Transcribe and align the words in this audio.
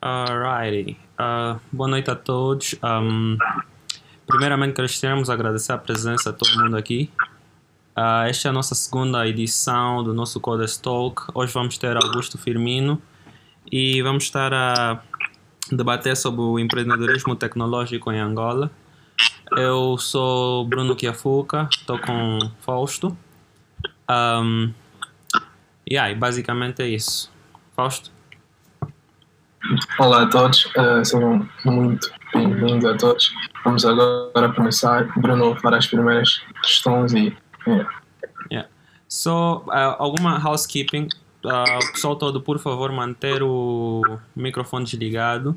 Alrighty. 0.00 0.96
Uh, 1.20 1.60
boa 1.70 1.88
noite 1.90 2.10
a 2.10 2.14
todos. 2.14 2.74
Um, 2.82 3.36
primeiramente, 4.26 4.72
queremos 4.98 5.28
agradecer 5.28 5.72
a 5.72 5.78
presença 5.78 6.32
de 6.32 6.38
todo 6.38 6.58
mundo 6.62 6.78
aqui. 6.78 7.10
Uh, 7.94 8.24
esta 8.26 8.48
é 8.48 8.50
a 8.50 8.52
nossa 8.52 8.74
segunda 8.74 9.28
edição 9.28 10.02
do 10.02 10.14
nosso 10.14 10.40
Codes 10.40 10.78
Talk. 10.78 11.24
Hoje 11.34 11.52
vamos 11.52 11.76
ter 11.76 11.98
Augusto 11.98 12.38
Firmino 12.38 13.00
e 13.70 14.00
vamos 14.00 14.24
estar 14.24 14.54
a 14.54 15.02
debater 15.70 16.16
sobre 16.16 16.40
o 16.40 16.58
empreendedorismo 16.58 17.36
tecnológico 17.36 18.10
em 18.10 18.18
Angola. 18.18 18.70
Eu 19.56 19.96
sou 19.98 20.64
Bruno 20.66 20.96
Kiafuca, 20.96 21.68
estou 21.70 21.98
com 21.98 22.38
Fausto. 22.60 23.16
Um, 24.10 24.72
e 25.86 26.14
basicamente 26.14 26.82
é 26.82 26.88
isso. 26.88 27.30
Fausto? 27.76 28.10
Olá 29.98 30.24
a 30.24 30.26
todos, 30.26 30.66
uh, 30.76 31.04
sejam 31.04 31.48
muito 31.64 32.10
bem-vindos 32.34 32.84
a 32.84 32.96
todos. 32.96 33.32
Vamos 33.64 33.84
agora 33.84 34.52
começar. 34.52 35.06
Bruno 35.18 35.56
fará 35.60 35.78
as 35.78 35.86
primeiras 35.86 36.42
questões 36.62 37.12
e. 37.14 37.36
Yeah. 37.66 37.90
Yeah. 38.50 38.68
So, 39.08 39.64
uh, 39.68 39.96
alguma 39.98 40.38
housekeeping? 40.38 41.08
Uh, 41.44 41.92
pessoal 41.92 42.16
todo, 42.16 42.40
por 42.40 42.58
favor, 42.58 42.90
manter 42.92 43.42
o 43.42 44.02
microfone 44.34 44.84
desligado 44.84 45.54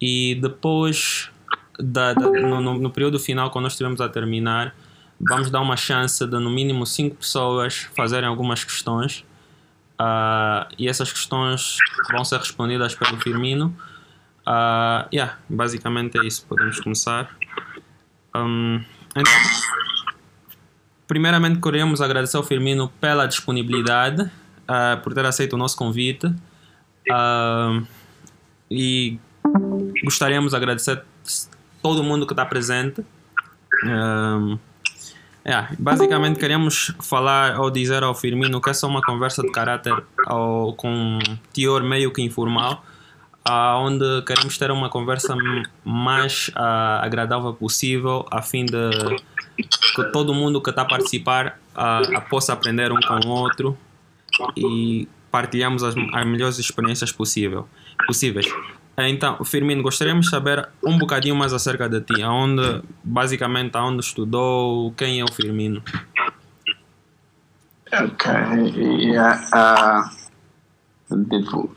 e 0.00 0.38
depois, 0.40 1.30
da, 1.78 2.14
da 2.14 2.28
no, 2.28 2.78
no, 2.78 2.90
período 2.90 3.18
final, 3.18 3.50
quando 3.50 3.64
nós 3.64 3.72
estivermos 3.72 4.00
a 4.00 4.08
terminar, 4.08 4.74
vamos 5.20 5.50
dar 5.50 5.60
uma 5.60 5.76
chance 5.76 6.26
de 6.26 6.38
no 6.38 6.50
mínimo 6.50 6.84
5 6.84 7.16
pessoas 7.16 7.88
fazerem 7.94 8.28
algumas 8.28 8.64
questões 8.64 9.24
Uh, 10.00 10.62
e 10.78 10.88
essas 10.88 11.10
questões 11.10 11.76
vão 12.12 12.24
ser 12.24 12.38
respondidas 12.38 12.94
pelo 12.94 13.20
Firmino. 13.20 13.76
Uh, 14.46 15.08
yeah, 15.12 15.36
basicamente 15.48 16.16
é 16.18 16.24
isso. 16.24 16.46
Podemos 16.46 16.78
começar. 16.78 17.28
Um, 18.34 18.80
então, 19.10 19.32
primeiramente, 21.08 21.60
queremos 21.60 22.00
agradecer 22.00 22.36
ao 22.36 22.44
Firmino 22.44 22.88
pela 23.00 23.26
disponibilidade, 23.26 24.22
uh, 24.22 25.02
por 25.02 25.12
ter 25.12 25.26
aceito 25.26 25.54
o 25.54 25.56
nosso 25.56 25.76
convite. 25.76 26.32
e 28.70 29.18
gostaríamos 30.04 30.52
de 30.52 30.56
agradecer 30.56 31.02
todo 31.82 32.02
mundo 32.02 32.26
que 32.26 32.32
está 32.32 32.44
presente. 32.44 33.04
Um, 33.84 34.58
é, 35.44 35.66
basicamente 35.78 36.38
queremos 36.38 36.92
falar 37.00 37.58
ou 37.58 37.70
dizer 37.70 38.02
ao 38.02 38.14
Firmino 38.14 38.60
que 38.60 38.68
essa 38.68 38.86
é 38.86 38.88
uma 38.88 39.00
conversa 39.00 39.40
de 39.42 39.50
caráter 39.50 39.96
ou, 40.26 40.74
com 40.74 41.18
teor 41.52 41.82
meio 41.82 42.12
que 42.12 42.20
informal, 42.20 42.84
onde 43.78 44.22
queremos 44.26 44.58
ter 44.58 44.70
uma 44.70 44.90
conversa 44.90 45.34
mais 45.84 46.48
uh, 46.48 47.00
agradável 47.02 47.54
possível, 47.54 48.26
a 48.30 48.42
fim 48.42 48.66
de 48.66 48.90
que 49.96 50.04
todo 50.12 50.34
mundo 50.34 50.60
que 50.60 50.70
está 50.70 50.82
a 50.82 50.84
participar 50.84 51.58
uh, 51.74 52.28
possa 52.28 52.52
aprender 52.52 52.92
um 52.92 53.00
com 53.00 53.26
o 53.26 53.30
outro 53.30 53.78
e 54.56 55.08
partilhamos 55.30 55.82
as, 55.82 55.94
as 55.96 56.26
melhores 56.26 56.58
experiências 56.58 57.10
possível, 57.10 57.66
possíveis. 58.06 58.46
Então, 59.06 59.44
Firmino, 59.44 59.80
gostaríamos 59.80 60.26
de 60.26 60.30
saber 60.30 60.68
um 60.84 60.98
bocadinho 60.98 61.36
mais 61.36 61.52
acerca 61.52 61.88
de 61.88 62.00
ti. 62.00 62.20
Aonde, 62.20 62.82
basicamente, 63.04 63.76
aonde 63.76 64.02
estudou, 64.04 64.92
quem 64.96 65.20
é 65.20 65.24
o 65.24 65.32
Firmino? 65.32 65.80
Ok, 67.92 68.30
yeah, 69.00 69.40
uh, 71.10 71.24
tipo, 71.30 71.74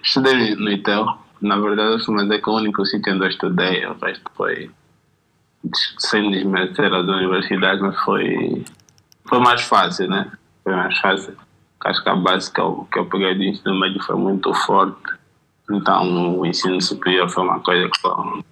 estudei 0.00 0.54
no 0.54 0.70
ITEL. 0.70 1.18
Na 1.40 1.58
verdade, 1.58 2.00
eu 2.06 2.14
mas 2.14 2.30
é 2.30 2.38
que 2.38 2.48
o 2.48 2.54
único 2.54 2.86
sítio 2.86 3.14
onde 3.14 3.24
eu 3.24 3.28
estudei, 3.28 3.84
o 3.84 3.94
resto 3.94 4.30
foi 4.36 4.70
sem 5.98 6.30
desmerecer 6.30 6.94
as 6.94 7.06
universidades, 7.06 7.82
mas 7.82 7.98
foi, 8.00 8.64
foi 9.24 9.40
mais 9.40 9.62
fácil, 9.62 10.08
né? 10.08 10.30
Foi 10.62 10.72
mais 10.72 10.96
fácil. 10.98 11.36
Acho 11.84 12.02
que 12.02 12.08
a 12.08 12.14
base 12.14 12.52
que 12.52 12.60
eu, 12.60 12.86
que 12.92 12.98
eu 13.00 13.06
peguei 13.06 13.34
do 13.34 13.42
ensino 13.42 13.78
médio 13.78 14.00
foi 14.04 14.16
muito 14.16 14.54
forte 14.54 15.21
então, 15.70 16.40
o 16.40 16.46
ensino 16.46 16.80
superior 16.80 17.28
foi 17.30 17.44
uma 17.44 17.60
coisa 17.60 17.88
que 17.88 18.06
eu 18.06 18.44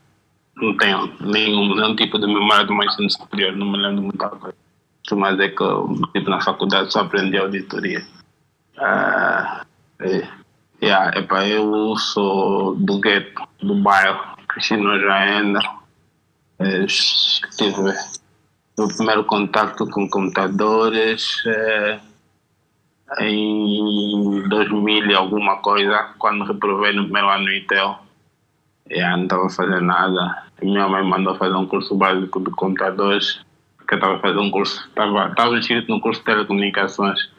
não 0.57 0.77
tenho 0.77 1.13
nenhum, 1.21 1.75
nenhum 1.75 1.97
tipo 1.97 2.19
de 2.19 2.27
memória 2.27 2.65
do 2.65 2.75
meu 2.75 2.87
ensino 2.87 3.11
superior, 3.11 3.57
não 3.57 3.71
me 3.71 3.79
lembro 3.79 4.03
muita 4.03 4.29
coisa. 4.29 4.57
Mas 5.13 5.41
é 5.41 5.49
que 5.49 5.65
tipo, 6.15 6.31
na 6.31 6.41
faculdade 6.41 6.93
só 6.93 7.01
aprendi 7.01 7.37
auditoria. 7.37 8.07
Uh, 8.77 9.67
é, 10.01 10.29
yeah, 10.81 11.19
epa, 11.19 11.47
eu 11.49 11.97
sou 11.97 12.77
do 12.77 13.01
gueto, 13.01 13.43
do 13.61 13.75
bairro, 13.75 14.37
cresci 14.49 14.77
no 14.77 14.99
Jaenda. 15.01 15.61
É, 16.61 16.87
tive 16.87 17.93
o 18.79 18.89
primeiro 18.97 19.25
contato 19.25 19.85
com 19.91 20.09
computadores. 20.09 21.43
É, 21.47 22.01
em 23.19 24.49
2000 24.49 25.07
e 25.07 25.15
alguma 25.15 25.57
coisa, 25.57 26.11
quando 26.19 26.45
reprovei 26.45 26.93
no 26.93 27.05
primeiro 27.05 27.29
ano 27.29 27.45
no 27.45 27.53
ITEL. 27.53 27.99
Eu 28.89 29.11
não 29.11 29.23
estava 29.25 29.51
fazendo 29.51 29.83
nada. 29.83 30.45
Minha 30.63 30.89
mãe 30.89 31.03
mandou 31.05 31.37
fazer 31.37 31.55
um 31.55 31.67
curso 31.67 31.95
básico 31.95 32.41
de 32.41 32.51
computadores, 32.51 33.41
que 33.87 33.95
eu 33.95 33.99
estava 33.99 34.19
fazendo 34.19 34.43
um 34.43 34.51
curso, 34.51 34.87
estava, 34.89 35.29
estava 35.29 35.59
inscrito 35.59 35.91
no 35.91 36.01
curso 36.01 36.21
de 36.21 36.27
telecomunicações. 36.27 37.31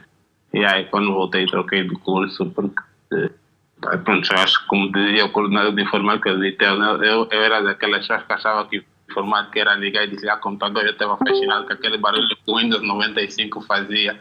E 0.54 0.66
aí, 0.66 0.86
quando 0.86 1.14
voltei, 1.14 1.46
troquei 1.46 1.84
de 1.84 1.96
curso, 1.96 2.46
porque, 2.48 2.82
eh, 3.14 3.98
pronto, 4.04 4.28
eu 4.32 4.40
acho 4.40 4.62
que, 4.62 4.68
como 4.68 4.92
dizia 4.92 5.26
o 5.26 5.32
coordenador 5.32 5.74
de 5.74 5.82
informática 5.82 6.36
do 6.36 6.46
ITEL, 6.46 6.78
né, 6.78 7.08
eu, 7.08 7.28
eu 7.32 7.42
era 7.42 7.62
daquelas 7.62 8.02
pessoas 8.02 8.24
que 8.24 8.34
achava 8.34 8.66
que 8.68 8.84
informática 9.10 9.60
era 9.60 9.76
ligar 9.76 10.04
e 10.04 10.08
desligar 10.08 10.40
computador. 10.40 10.84
Eu 10.84 10.92
estava 10.92 11.18
fascinado 11.18 11.68
com 11.68 11.74
aquele 11.74 11.98
barulho 11.98 12.28
que 12.28 12.38
o 12.48 12.58
Windows 12.58 12.82
95 12.82 13.62
fazia 13.62 14.20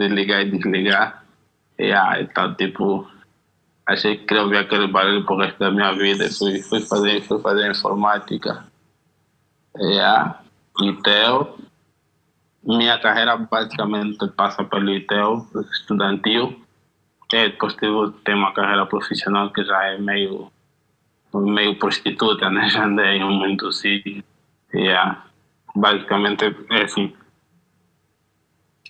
de 0.00 0.08
ligar 0.08 0.40
e 0.40 0.50
desligar. 0.50 1.22
E 1.78 1.92
aí, 1.92 2.22
então, 2.22 2.54
tipo, 2.54 3.06
achei 3.86 4.16
que 4.16 4.24
queria 4.24 4.42
ouvir 4.42 4.56
aquele 4.56 4.86
barulho 4.86 5.26
pro 5.26 5.36
resto 5.36 5.58
da 5.58 5.70
minha 5.70 5.92
vida. 5.92 6.28
Fui, 6.30 6.62
fui, 6.62 6.80
fazer, 6.80 7.20
fui 7.22 7.38
fazer 7.40 7.70
informática. 7.70 8.64
Aí, 9.76 10.88
ITEL. 10.88 11.58
Minha 12.62 12.98
carreira 12.98 13.36
basicamente 13.36 14.26
passa 14.28 14.64
pelo 14.64 14.90
ITEL, 14.90 15.46
estudantil. 15.72 16.62
E 17.32 17.48
depois 17.48 17.74
tive, 17.74 18.12
tenho 18.24 18.38
uma 18.38 18.52
carreira 18.52 18.86
profissional 18.86 19.52
que 19.52 19.62
já 19.64 19.84
é 19.84 19.98
meio, 19.98 20.50
meio 21.32 21.78
prostituta, 21.78 22.50
né? 22.50 22.68
Já 22.72 22.86
andei 22.86 23.18
em 23.18 23.24
muito 23.24 23.70
sítio. 23.70 24.24
E 24.74 24.88
aí, 24.88 25.16
basicamente 25.76 26.44
é 26.70 26.82
assim. 26.82 27.14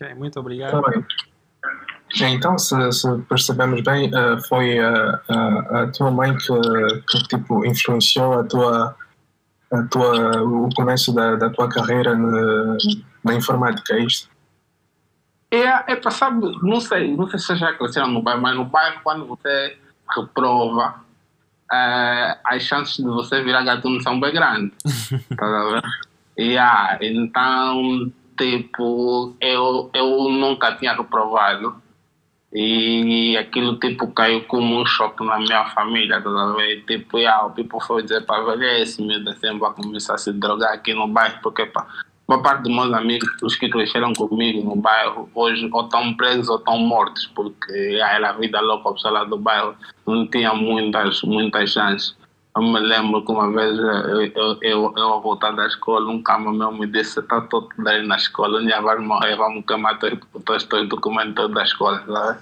Ok, 0.00 0.15
muito 0.15 0.41
obrigado. 0.41 0.83
Então, 2.22 2.59
se, 2.59 2.93
se, 2.93 3.06
percebemos 3.28 3.83
bem, 3.83 4.09
uh, 4.09 4.41
foi 4.49 4.78
a, 4.78 5.21
a, 5.28 5.83
a, 5.83 5.87
tua 5.88 6.11
mãe 6.11 6.37
que, 6.37 7.03
que, 7.09 7.28
tipo 7.28 7.65
influenciou 7.66 8.41
a 8.41 8.44
tua, 8.44 8.97
a 9.71 9.83
tua, 9.84 10.43
o 10.43 10.69
começo 10.75 11.15
da, 11.15 11.37
da 11.37 11.50
tua 11.50 11.69
carreira 11.69 12.16
na, 12.16 12.77
na 13.22 13.34
informática, 13.34 13.94
é 13.94 14.00
isto? 14.00 14.28
É, 15.50 15.93
é 15.93 15.97
passar, 15.97 16.32
não 16.32 16.81
sei, 16.81 17.15
não 17.15 17.28
sei 17.28 17.38
se 17.38 17.56
já 17.56 17.72
cresceram 17.75 18.09
no 18.09 18.22
bairro, 18.22 18.41
mas 18.41 18.56
no 18.56 18.65
bairro 18.65 19.00
quando 19.05 19.27
você 19.27 19.77
reprova, 20.17 20.97
uh, 21.71 22.38
as 22.44 22.62
chances 22.62 22.97
de 22.97 23.05
você 23.05 23.43
virar 23.43 23.62
gatuno 23.62 24.00
são 24.00 24.19
bem 24.19 24.32
grandes. 24.32 24.77
tá 25.37 25.82
yeah, 26.38 26.99
então 27.03 28.11
tipo, 28.40 29.37
eu, 29.38 29.90
eu 29.92 30.28
nunca 30.31 30.75
tinha 30.76 30.94
reprovado. 30.94 31.75
E 32.52 33.37
aquilo 33.37 33.78
tipo 33.78 34.08
caiu 34.08 34.42
como 34.44 34.81
um 34.81 34.87
choque 34.87 35.25
na 35.25 35.38
minha 35.38 35.66
família, 35.66 36.20
toda 36.20 36.54
vez. 36.54 36.84
Tipo, 36.87 37.19
yeah, 37.19 37.44
o 37.44 37.50
people 37.50 37.78
foi 37.87 38.02
dizer 38.02 38.25
para 38.25 38.42
velho, 38.42 38.82
esse 38.82 39.00
medo 39.02 39.32
vai 39.58 39.72
começar 39.72 40.14
a 40.14 40.19
se 40.19 40.32
drogar 40.32 40.72
aqui 40.72 40.92
no 40.92 41.06
bairro, 41.06 41.38
porque 41.42 41.66
pá, 41.66 41.87
uma 42.26 42.42
parte 42.42 42.62
dos 42.62 42.75
meus 42.75 42.92
amigos, 42.92 43.28
os 43.42 43.54
que 43.54 43.69
cresceram 43.69 44.12
comigo 44.14 44.69
no 44.69 44.75
bairro, 44.75 45.31
hoje 45.32 45.69
ou 45.70 45.84
estão 45.84 46.12
presos 46.14 46.48
ou 46.48 46.56
estão 46.56 46.78
mortos, 46.78 47.26
porque 47.36 47.72
yeah, 47.72 48.14
era 48.16 48.31
a 48.31 48.32
vida 48.32 48.60
louca, 48.60 48.88
o 48.88 48.94
pessoal 48.94 49.26
do 49.26 49.38
bairro 49.38 49.76
não 50.04 50.26
tinha 50.26 50.52
muitas, 50.52 51.22
muitas 51.22 51.70
chances. 51.70 52.16
Eu 52.56 52.62
me 52.62 52.81
lembro 52.81 53.25
que 53.25 53.31
uma 53.31 53.50
vez 53.52 53.79
eu, 53.79 54.23
eu, 54.23 54.58
eu, 54.61 54.94
eu 54.97 55.08
ao 55.08 55.23
voltar 55.23 55.52
da 55.52 55.67
escola, 55.67 56.11
um 56.11 56.20
cama 56.20 56.52
meu 56.52 56.73
me 56.73 56.87
disse: 56.87 57.12
Você 57.14 57.20
está 57.20 57.41
todo 57.43 57.69
aí 57.87 58.05
na 58.05 58.17
escola, 58.17 58.62
já 58.62 58.81
vai 58.81 58.99
morrer, 58.99 59.37
vamos 59.37 59.64
queimar 59.64 59.99
todos 59.99 60.19
os 60.73 60.88
documentos 60.88 61.52
da 61.55 61.62
escola. 61.62 62.05
Sabe? 62.06 62.38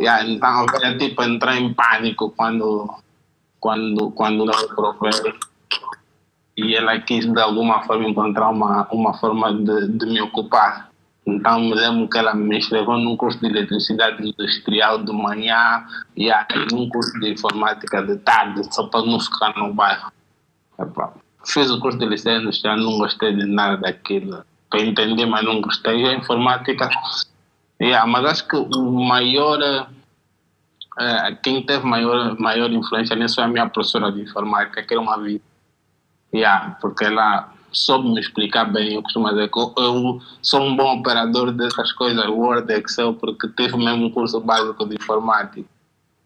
Yeah, 0.00 0.26
então 0.26 0.66
eu 0.82 0.98
tipo, 0.98 1.22
entrei 1.22 1.58
em 1.58 1.74
pânico 1.74 2.30
quando, 2.30 2.90
quando, 3.60 4.10
quando 4.12 4.50
eu 4.50 4.68
provei. 4.74 5.34
e 6.56 6.74
ela 6.74 6.98
quis 6.98 7.26
de 7.26 7.40
alguma 7.40 7.82
forma 7.82 8.08
encontrar 8.08 8.48
uma, 8.48 8.88
uma 8.90 9.12
forma 9.18 9.52
de, 9.52 9.88
de 9.88 10.06
me 10.06 10.22
ocupar. 10.22 10.89
Então 11.32 11.60
me 11.60 11.74
lembro 11.74 12.08
que 12.08 12.18
ela 12.18 12.34
me 12.34 12.58
inscreveu 12.58 12.98
num 12.98 13.16
curso 13.16 13.38
de 13.40 13.46
eletricidade 13.46 14.26
industrial 14.28 15.02
de 15.02 15.12
manhã 15.12 15.86
e 16.16 16.30
num 16.72 16.88
curso 16.88 17.12
de 17.20 17.32
informática 17.32 18.02
de 18.02 18.16
tarde, 18.18 18.62
só 18.74 18.86
para 18.86 19.04
não 19.06 19.18
ficar 19.18 19.56
no 19.56 19.72
bairro. 19.72 20.12
Epa, 20.78 21.14
fiz 21.46 21.70
o 21.70 21.80
curso 21.80 21.98
de 21.98 22.06
licenciatura 22.06 22.42
industrial, 22.42 22.76
não 22.76 22.98
gostei 22.98 23.34
de 23.34 23.46
nada 23.46 23.76
daquilo. 23.76 24.44
Para 24.68 24.82
entender, 24.82 25.26
mas 25.26 25.44
não 25.44 25.60
gostei. 25.60 26.06
A 26.06 26.14
informática, 26.14 26.88
yeah, 27.80 28.06
mas 28.06 28.24
acho 28.24 28.46
que 28.46 28.56
o 28.56 29.04
maior, 29.04 29.88
quem 31.42 31.62
teve 31.64 31.84
maior, 31.84 32.38
maior 32.38 32.70
influência 32.70 33.16
nisso 33.16 33.36
foi 33.36 33.44
a 33.44 33.48
minha 33.48 33.68
professora 33.68 34.12
de 34.12 34.20
informática, 34.22 34.82
que 34.82 34.94
era 34.94 35.00
uma 35.00 35.18
vida. 35.18 35.42
Yeah, 36.32 36.78
porque 36.80 37.04
ela 37.04 37.52
soube 37.72 38.08
me 38.08 38.20
explicar 38.20 38.64
bem. 38.64 38.94
Eu 38.94 39.02
costumo 39.02 39.28
dizer 39.28 39.50
que 39.50 39.58
eu 39.58 40.20
sou 40.42 40.62
um 40.62 40.76
bom 40.76 40.98
operador 40.98 41.52
dessas 41.52 41.92
coisas, 41.92 42.26
Word, 42.26 42.72
Excel, 42.72 43.14
porque 43.14 43.48
tive 43.48 43.76
mesmo 43.76 44.06
um 44.06 44.10
curso 44.10 44.40
básico 44.40 44.86
de 44.86 44.96
informática. 44.96 45.68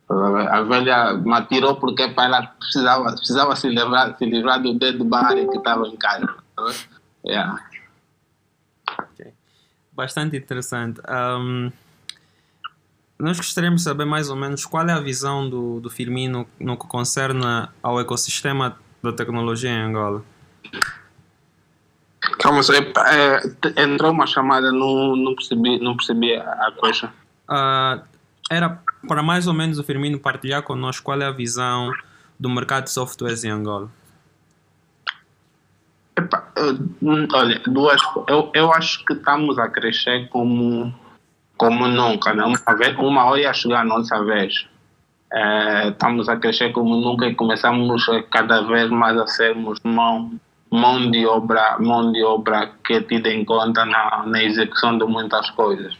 A 0.08 0.62
velha 0.62 1.14
me 1.14 1.32
atirou 1.32 1.76
porque 1.76 2.08
para 2.08 2.24
ela 2.24 2.46
precisava, 2.58 3.04
precisava 3.04 3.56
se, 3.56 3.68
livrar, 3.68 4.16
se 4.16 4.26
livrar 4.26 4.62
do 4.62 4.74
dedo 4.74 5.04
barre 5.04 5.46
que 5.46 5.56
estava 5.56 5.86
em 5.88 5.96
casa. 5.96 6.34
Yeah. 7.24 7.58
Bastante 9.92 10.36
interessante. 10.36 11.00
Um, 11.08 11.70
nós 13.18 13.36
gostaríamos 13.36 13.80
de 13.80 13.84
saber 13.84 14.04
mais 14.04 14.28
ou 14.28 14.36
menos 14.36 14.66
qual 14.66 14.86
é 14.86 14.92
a 14.92 15.00
visão 15.00 15.48
do, 15.48 15.80
do 15.80 15.88
Firmino 15.88 16.46
no 16.58 16.76
que 16.76 16.86
concerne 16.86 17.68
ao 17.82 18.00
ecossistema 18.00 18.76
da 19.02 19.12
tecnologia 19.12 19.70
em 19.70 19.80
Angola. 19.80 20.22
Calma, 22.38 22.60
é, 22.60 23.80
é, 23.80 23.82
entrou 23.82 24.10
uma 24.10 24.26
chamada, 24.26 24.70
não, 24.72 25.16
não, 25.16 25.34
percebi, 25.34 25.78
não 25.78 25.96
percebi 25.96 26.34
a 26.36 26.72
coisa. 26.76 27.12
Uh, 27.48 28.02
era 28.50 28.80
para 29.06 29.22
mais 29.22 29.46
ou 29.46 29.54
menos 29.54 29.78
o 29.78 29.84
Firmino 29.84 30.18
partilhar 30.18 30.62
connosco 30.62 31.04
qual 31.04 31.20
é 31.20 31.26
a 31.26 31.30
visão 31.30 31.90
do 32.38 32.48
mercado 32.48 32.84
de 32.84 32.90
softwares 32.90 33.44
em 33.44 33.50
Angola. 33.50 33.90
Epa, 36.16 36.44
olha, 37.32 37.60
duas, 37.66 38.00
eu, 38.28 38.50
eu 38.54 38.72
acho 38.72 39.04
que 39.04 39.14
estamos 39.14 39.58
a 39.58 39.68
crescer 39.68 40.28
como, 40.28 40.94
como 41.56 41.88
nunca. 41.88 42.32
Né? 42.32 42.44
Uma, 42.44 42.76
vez, 42.76 42.96
uma 42.98 43.24
hora 43.24 43.40
ia 43.40 43.52
chegar 43.52 43.80
a 43.80 43.84
nossa 43.84 44.22
vez. 44.24 44.66
É, 45.32 45.88
estamos 45.88 46.28
a 46.28 46.36
crescer 46.36 46.72
como 46.72 46.96
nunca 46.96 47.26
e 47.26 47.34
começamos 47.34 48.06
cada 48.30 48.62
vez 48.62 48.88
mais 48.90 49.18
a 49.18 49.26
sermos 49.26 49.80
mão 49.82 50.38
mão 50.74 51.08
de 51.08 51.24
obra, 51.24 51.78
mão 51.78 52.10
de 52.10 52.20
obra 52.24 52.72
que 52.84 52.94
é 52.94 53.00
tida 53.00 53.30
em 53.30 53.44
conta 53.44 53.84
na, 53.84 54.24
na 54.26 54.42
execução 54.42 54.98
de 54.98 55.04
muitas 55.04 55.48
coisas. 55.50 55.96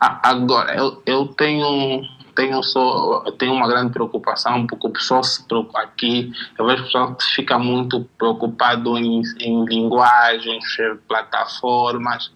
Agora, 0.00 0.74
eu, 0.74 1.02
eu 1.04 1.26
tenho 1.28 2.02
tenho 2.34 2.62
só 2.62 3.30
tenho 3.32 3.52
uma 3.52 3.68
grande 3.68 3.92
preocupação 3.92 4.66
porque 4.66 4.86
o 4.86 4.90
pessoal 4.90 5.24
se 5.24 5.44
preocupa 5.46 5.80
aqui 5.80 6.32
eu 6.56 6.66
vejo 6.66 6.82
o 6.82 6.86
pessoal 6.86 7.14
que 7.16 7.24
fica 7.24 7.58
muito 7.58 8.08
preocupado 8.16 8.96
em, 8.96 9.22
em 9.40 9.64
linguagens 9.64 10.64
plataformas 11.08 12.32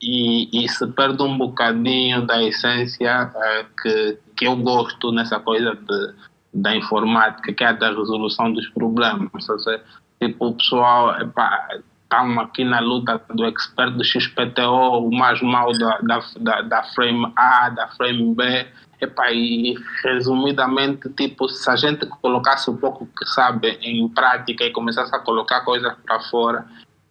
e, 0.00 0.64
e 0.64 0.66
se 0.66 0.86
perde 0.88 1.22
um 1.22 1.36
bocadinho 1.36 2.26
da 2.26 2.42
essência 2.42 3.30
é, 3.36 3.66
que 3.82 4.18
que 4.34 4.46
eu 4.46 4.56
gosto 4.56 5.12
nessa 5.12 5.38
coisa 5.38 5.74
de, 5.74 6.14
da 6.54 6.74
informática 6.74 7.52
que 7.52 7.64
é 7.64 7.72
da 7.74 7.88
resolução 7.88 8.50
dos 8.50 8.66
problemas 8.70 9.28
seja, 9.44 9.82
Tipo, 10.24 10.46
o 10.46 10.54
pessoal, 10.54 11.16
estamos 11.18 12.38
aqui 12.38 12.64
na 12.64 12.80
luta 12.80 13.20
do 13.34 13.44
expert 13.44 13.92
do 13.92 14.02
XPTO, 14.02 15.06
o 15.06 15.14
mais 15.14 15.42
mal 15.42 15.70
da, 15.78 15.98
da, 15.98 16.24
da, 16.40 16.62
da 16.62 16.82
frame 16.82 17.30
A, 17.36 17.68
da 17.68 17.88
frame 17.88 18.34
B. 18.34 18.66
Epá, 19.02 19.30
e 19.32 19.74
resumidamente, 20.02 21.10
tipo, 21.10 21.46
se 21.46 21.68
a 21.68 21.76
gente 21.76 22.06
colocasse 22.06 22.70
um 22.70 22.76
pouco 22.76 23.06
que 23.06 23.26
sabe 23.26 23.78
em 23.82 24.08
prática 24.08 24.64
e 24.64 24.70
começasse 24.70 25.14
a 25.14 25.18
colocar 25.18 25.60
coisas 25.60 25.92
para 26.06 26.20
fora, 26.20 26.64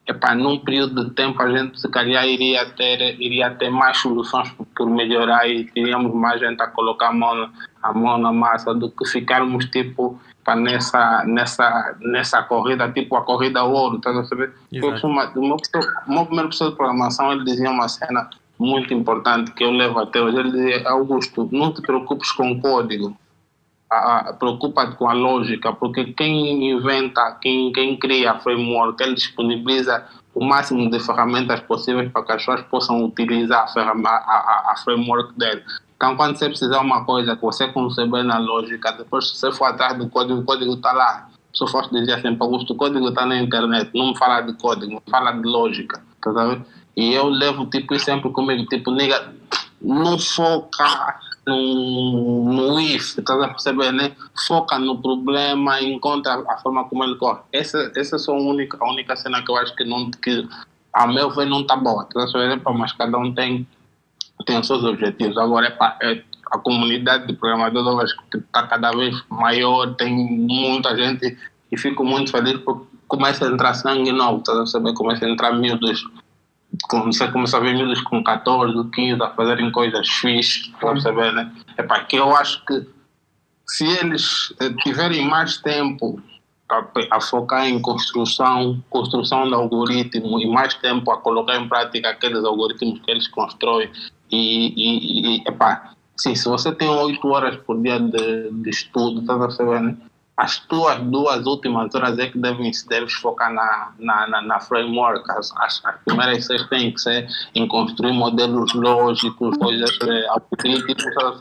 epá, 0.08 0.34
num 0.34 0.58
período 0.58 1.06
de 1.06 1.12
tempo 1.12 1.40
a 1.44 1.56
gente 1.56 1.80
se 1.80 1.88
calhar 1.90 2.26
iria 2.26 2.66
ter, 2.72 3.22
iria 3.22 3.52
ter 3.52 3.70
mais 3.70 3.98
soluções 3.98 4.52
por 4.76 4.90
melhorar 4.90 5.48
e 5.48 5.66
teríamos 5.66 6.16
mais 6.16 6.40
gente 6.40 6.60
a 6.64 6.68
colocar 6.68 7.10
a 7.10 7.14
mão, 7.14 7.52
a 7.84 7.94
mão 7.94 8.18
na 8.18 8.34
massa 8.34 8.74
do 8.74 8.90
que 8.90 9.06
ficarmos 9.06 9.66
tipo 9.66 10.20
para 10.44 10.56
nessa, 10.56 11.24
nessa, 11.26 11.96
nessa 12.02 12.44
corrida, 12.44 12.92
tipo 12.92 13.16
a 13.16 13.22
corrida 13.22 13.62
ao 13.62 13.72
ouro, 13.72 14.00
tá 14.00 14.24
saber? 14.26 14.54
o, 15.36 15.42
meu, 15.42 15.58
o 16.08 16.12
meu 16.12 16.26
primeiro 16.26 16.50
professor 16.50 16.72
de 16.72 16.76
programação, 16.76 17.32
ele 17.32 17.46
dizia 17.46 17.70
uma 17.70 17.88
cena 17.88 18.30
muito 18.60 18.94
importante 18.94 19.52
que 19.52 19.64
eu 19.64 19.72
levo 19.72 20.00
até 20.00 20.22
hoje. 20.22 20.38
Ele 20.38 20.52
dizia, 20.52 20.90
Augusto, 20.90 21.48
não 21.52 21.74
te 21.74 21.82
preocupes 21.82 22.32
com 22.32 22.52
o 22.52 22.62
código, 22.62 23.16
preocupa-te 24.40 24.96
com 24.96 25.10
a 25.10 25.14
lógica, 25.14 25.74
porque 25.74 26.06
quem 26.14 26.72
inventa, 26.72 27.38
quem, 27.42 27.72
quem 27.72 27.98
cria 27.98 28.32
a 28.32 28.40
framework, 28.40 29.02
ele 29.02 29.16
disponibiliza 29.16 30.06
o 30.34 30.44
máximo 30.44 30.90
de 30.90 31.00
ferramentas 31.00 31.60
possíveis 31.62 32.12
para 32.12 32.24
que 32.24 32.32
as 32.32 32.38
pessoas 32.40 32.62
possam 32.64 33.04
utilizar 33.04 33.66
a, 33.76 33.82
a, 33.82 34.72
a 34.72 34.76
framework 34.84 35.38
dele. 35.38 35.64
Então, 36.04 36.18
quando 36.18 36.38
você 36.38 36.50
precisar 36.50 36.82
uma 36.82 37.06
coisa 37.06 37.34
você 37.42 37.66
conceber 37.70 38.26
na 38.26 38.38
lógica, 38.38 38.92
depois 38.92 39.30
se 39.30 39.38
você 39.38 39.54
for 39.54 39.68
atrás 39.68 39.98
do 39.98 40.10
código, 40.10 40.42
o 40.42 40.44
código 40.44 40.74
está 40.74 40.92
lá. 40.92 41.30
Se 41.54 41.64
eu 41.64 41.68
fosse 41.70 41.92
dizer 41.92 42.16
assim, 42.16 42.36
Augusto, 42.38 42.74
o 42.74 42.76
código 42.76 43.08
está 43.08 43.26
na 43.26 43.38
internet, 43.38 43.90
não 43.96 44.08
me 44.08 44.18
fala 44.18 44.42
de 44.42 44.52
código, 44.58 44.96
me 44.96 45.02
fala 45.10 45.32
de 45.32 45.48
lógica. 45.48 46.04
Tá 46.22 46.32
vendo? 46.32 46.66
E 46.98 47.14
eu 47.14 47.30
levo 47.30 47.68
tipo 47.68 47.98
sempre 47.98 48.30
comigo, 48.32 48.66
tipo, 48.66 48.92
nega, 48.92 49.34
não 49.82 50.20
foca 50.20 51.22
no, 51.48 52.52
no 52.52 52.82
if, 52.82 53.18
estás 53.18 53.42
a 53.42 53.48
perceber, 53.48 53.94
né? 53.94 54.12
Foca 54.46 54.78
no 54.78 55.02
problema 55.02 55.82
encontra 55.82 56.44
a 56.50 56.58
forma 56.58 56.84
como 56.84 57.06
ele 57.06 57.16
corre. 57.16 57.40
Essa, 57.54 57.94
essa 57.96 58.18
é 58.18 58.20
a 58.30 58.34
única, 58.34 58.78
a 58.78 58.90
única 58.92 59.16
cena 59.16 59.42
que 59.42 59.50
eu 59.50 59.56
acho 59.56 59.74
que, 59.74 59.86
não, 59.86 60.12
que 60.12 60.46
a 60.92 61.08
meu 61.08 61.30
ver, 61.30 61.46
não 61.46 61.62
está 61.62 61.78
boa. 61.78 62.06
Perceber? 62.14 62.62
Mas 62.78 62.92
cada 62.92 63.18
um 63.18 63.34
tem, 63.34 63.66
tem 64.46 64.60
os 64.60 64.68
seus 64.68 64.84
objetivos. 64.84 65.38
Agora, 65.38 65.68
é, 66.02 66.12
é 66.12 66.24
a 66.52 66.58
comunidade 66.60 67.28
de 67.28 67.34
programadores 67.34 68.14
está 68.34 68.68
cada 68.68 68.92
vez 68.92 69.16
maior, 69.30 69.96
tem 69.96 70.14
muita 70.14 70.96
gente 70.96 71.36
e 71.72 71.78
fico 71.78 72.06
muito 72.06 72.32
feliz 72.32 72.58
porque 72.60 72.86
começa 73.08 73.46
a 73.46 73.50
entrar 73.52 73.74
sangue 73.74 74.12
novo, 74.12 74.44
a 74.48 74.58
perceber? 74.58 74.94
Começa 74.94 75.26
a 75.26 75.30
entrar 75.30 75.52
miúdos 75.54 76.04
você 76.92 77.28
começa 77.32 77.58
a 77.58 77.60
ver 77.60 77.74
miúdos 77.76 78.02
com 78.02 78.24
14, 78.24 78.90
15 78.90 79.22
a 79.22 79.30
fazerem 79.32 79.72
coisas 79.72 80.08
fixas, 80.10 80.68
para 80.80 80.94
perceber, 80.94 81.32
né? 81.32 81.52
É 81.78 81.84
para 81.84 82.04
que 82.04 82.16
eu 82.16 82.36
acho 82.36 82.66
que 82.66 82.88
se 83.68 83.86
eles 83.86 84.54
eh, 84.60 84.74
tiverem 84.84 85.28
mais 85.28 85.58
tempo 85.58 86.22
a, 86.70 86.84
a, 87.12 87.22
focar 87.22 87.68
em 87.68 87.80
construção, 87.80 88.84
construção 88.90 89.48
de 89.48 89.54
algoritmo 89.54 90.40
e 90.40 90.48
mais 90.48 90.74
tempo 90.76 91.12
a 91.12 91.18
colocar 91.18 91.58
em 91.58 91.68
prática 91.68 92.10
aqueles 92.10 92.44
algoritmos 92.44 93.00
que 93.00 93.12
eles 93.12 93.28
constroem 93.28 93.90
e, 94.34 94.74
e, 94.76 95.38
e 95.38 95.44
epá, 95.48 95.94
sim, 96.16 96.36
se 96.36 96.48
você 96.48 96.72
tem 96.74 96.90
8 96.90 97.28
horas 97.28 97.56
por 97.58 97.82
dia 97.82 98.00
de, 98.00 98.52
de 98.52 98.70
estudo, 98.70 99.22
está 99.22 99.38
percebendo? 99.38 99.98
as 100.36 100.60
tuas 100.60 101.00
duas 101.00 101.46
últimas 101.46 101.94
horas 101.94 102.18
é 102.18 102.28
que 102.28 102.38
devem, 102.38 102.72
deves 102.90 103.14
focar 103.14 103.54
na, 103.54 103.94
na, 104.00 104.28
na, 104.28 104.42
na 104.42 104.60
framework. 104.60 105.30
As, 105.32 105.56
as, 105.58 105.86
as, 105.86 105.96
primeiras 106.04 106.46
seis 106.46 106.68
têm 106.70 106.92
que 106.92 107.00
ser 107.00 107.28
em 107.54 107.68
construir 107.68 108.14
modelos 108.14 108.74
lógicos, 108.74 109.56
coisas 109.58 109.92
é, 110.02 110.28
algoritmos, 110.28 111.40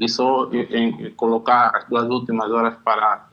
e 0.00 0.08
só 0.08 0.48
em, 0.52 1.10
colocar 1.16 1.72
as 1.74 1.84
duas 1.88 2.08
últimas 2.08 2.50
horas 2.50 2.74
para 2.84 3.26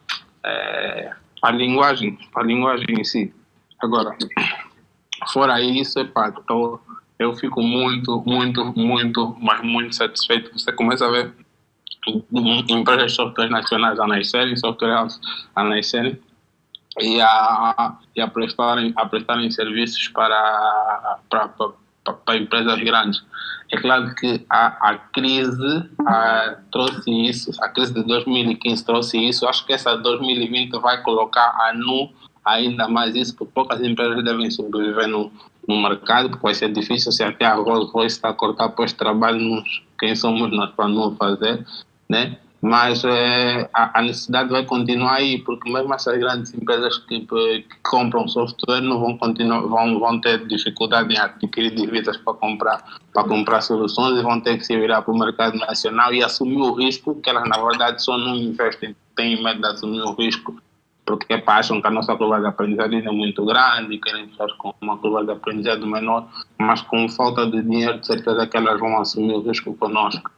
é, 0.44 1.12
a 1.44 1.51
linguagem, 1.51 2.18
a 2.36 2.42
linguagem 2.42 3.00
em 3.00 3.04
si. 3.04 3.34
Agora, 3.80 4.18
fora 5.32 5.62
isso, 5.62 6.00
epá, 6.00 6.32
tô, 6.32 6.80
eu 7.20 7.34
fico 7.36 7.62
muito, 7.62 8.24
muito, 8.26 8.66
muito, 8.78 9.36
mas 9.40 9.62
muito 9.62 9.96
satisfeito. 9.96 10.52
Você 10.54 10.72
começa 10.72 11.06
a 11.06 11.12
ver 11.12 11.34
empresas 12.70 13.12
de 13.12 13.16
software 13.16 13.50
nacionais 13.50 14.00
a 14.00 14.08
nascerem, 14.08 14.56
software 14.56 15.08
a 15.56 15.64
nascerem 15.64 16.20
e 17.00 17.20
a, 17.20 17.98
e 18.16 18.22
a, 18.22 18.28
prestarem, 18.28 18.94
a 18.96 19.06
prestarem 19.06 19.50
serviços 19.52 20.08
para, 20.10 21.20
para, 21.30 21.48
para, 21.50 22.14
para 22.14 22.38
empresas 22.38 22.80
grandes. 22.80 23.24
É 23.72 23.78
claro 23.78 24.16
que 24.16 24.46
a, 24.50 24.92
a 24.92 24.98
crise 24.98 25.90
a, 26.06 26.58
trouxe 26.72 27.12
isso, 27.12 27.52
a 27.62 27.70
crise 27.70 27.94
de 27.94 28.04
2015 28.04 28.86
trouxe 28.86 29.18
isso. 29.18 29.48
Acho 29.48 29.66
que 29.66 29.74
essa 29.74 29.98
2020 29.98 30.80
vai 30.80 31.02
colocar 31.02 31.50
a 31.50 31.74
nu 31.74 32.10
ainda 32.46 32.88
mais 32.88 33.14
isso, 33.16 33.36
porque 33.36 33.52
poucas 33.54 33.82
empresas 33.82 34.24
devem 34.24 34.50
sobreviver 34.50 35.08
no, 35.08 35.32
no 35.68 35.82
mercado, 35.82 36.30
porque 36.30 36.44
vai 36.44 36.54
ser 36.54 36.72
difícil 36.72 37.12
se 37.12 37.24
até 37.24 37.46
a 37.46 37.56
Rolls 37.56 37.92
Royce 37.92 38.16
está 38.16 38.30
a 38.30 38.34
cortar 38.34 38.70
para 38.70 38.86
trabalho, 38.88 39.40
nos, 39.40 39.84
quem 40.00 40.16
somos 40.16 40.50
nós 40.52 40.72
para 40.72 40.88
não 40.88 41.16
fazer 41.16 41.66
né? 42.10 42.38
mas 42.62 43.04
é, 43.04 43.70
a, 43.74 44.00
a, 44.00 44.02
necessidade 44.02 44.50
vai 44.50 44.66
continuar 44.66 45.16
aí, 45.16 45.38
porque 45.40 45.72
mesmo 45.72 45.94
essas 45.94 46.18
grandes 46.18 46.54
empresas 46.54 46.98
que, 46.98 47.22
que, 47.22 47.66
compram 47.84 48.28
software 48.28 48.82
não 48.82 49.00
vão 49.00 49.18
continuar, 49.18 49.62
vão, 49.62 50.00
vão 50.00 50.20
ter 50.20 50.46
dificuldade 50.48 51.14
em 51.14 51.18
adquirir 51.18 51.76
dívidas 51.76 52.18
para 52.18 52.34
comprar, 52.34 52.84
para 53.14 53.24
comprar 53.26 53.62
soluções 53.62 54.20
e 54.20 54.24
vão 54.24 54.42
ter 54.42 54.58
que 54.58 54.66
se 54.66 54.76
virar 54.76 55.04
para 55.04 55.14
o 55.14 55.18
mercado 55.18 55.58
nacional 55.58 56.14
e 56.14 56.24
assumir 56.24 56.58
o 56.58 56.74
risco, 56.74 57.16
que 57.22 57.30
elas 57.30 57.48
na 57.48 57.62
verdade 57.64 58.04
só 58.04 58.18
não 58.18 58.36
investem, 58.36 58.96
têm 59.16 59.42
medo 59.44 59.62
de 59.62 59.68
assumir 59.68 60.02
o 60.02 60.14
risco, 60.14 60.56
porque 61.08 61.42
acham 61.48 61.82
que 61.82 61.88
a 61.88 61.92
nossa 61.92 62.16
curva 62.16 62.40
de 62.40 62.48
aprendizagem 62.48 63.08
é 63.08 63.12
muito 63.12 63.44
grande 63.46 63.96
e 63.96 64.00
querem 64.00 64.28
fazer 64.38 64.54
com 64.58 64.74
uma 64.82 64.98
curva 64.98 65.24
de 65.24 65.32
aprendizagem 65.32 65.90
menor, 65.90 66.28
mas 66.60 66.82
com 66.82 67.10
falta 67.10 67.50
de 67.50 67.64
dinheiro, 67.64 68.00
de 68.00 68.06
certeza 68.06 68.46
que 68.46 68.58
elas 68.58 68.80
vão 68.80 69.00
assumir 69.00 69.34
o 69.34 69.42
risco 69.42 69.74
conosco 69.76 70.30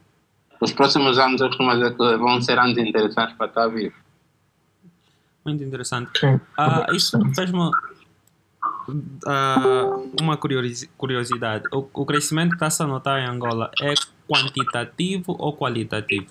os 0.60 0.74
próximos 0.74 1.18
anos 1.18 1.40
eu 1.42 1.48
costumo 1.48 1.72
dizer 1.72 1.92
que 1.96 2.18
vão 2.18 2.42
ser 2.42 2.60
anos 2.60 2.78
interessantes 2.78 3.36
para 3.38 3.48
estar 3.48 3.68
vivo. 3.68 3.96
Muito 5.46 5.64
interessante. 5.64 6.12
Ah, 6.58 6.88
isso 6.92 7.18
fez-me 7.34 7.58
uh, 7.60 7.72
uma 10.20 10.38
curiosidade. 10.38 11.64
O, 11.72 11.88
o 11.94 12.06
crescimento 12.06 12.50
que 12.50 12.56
está-se 12.56 12.84
a 12.84 12.88
notar 12.88 13.22
em 13.22 13.26
Angola 13.26 13.72
é 13.82 13.94
quantitativo 14.28 15.36
ou 15.40 15.56
qualitativo? 15.56 16.28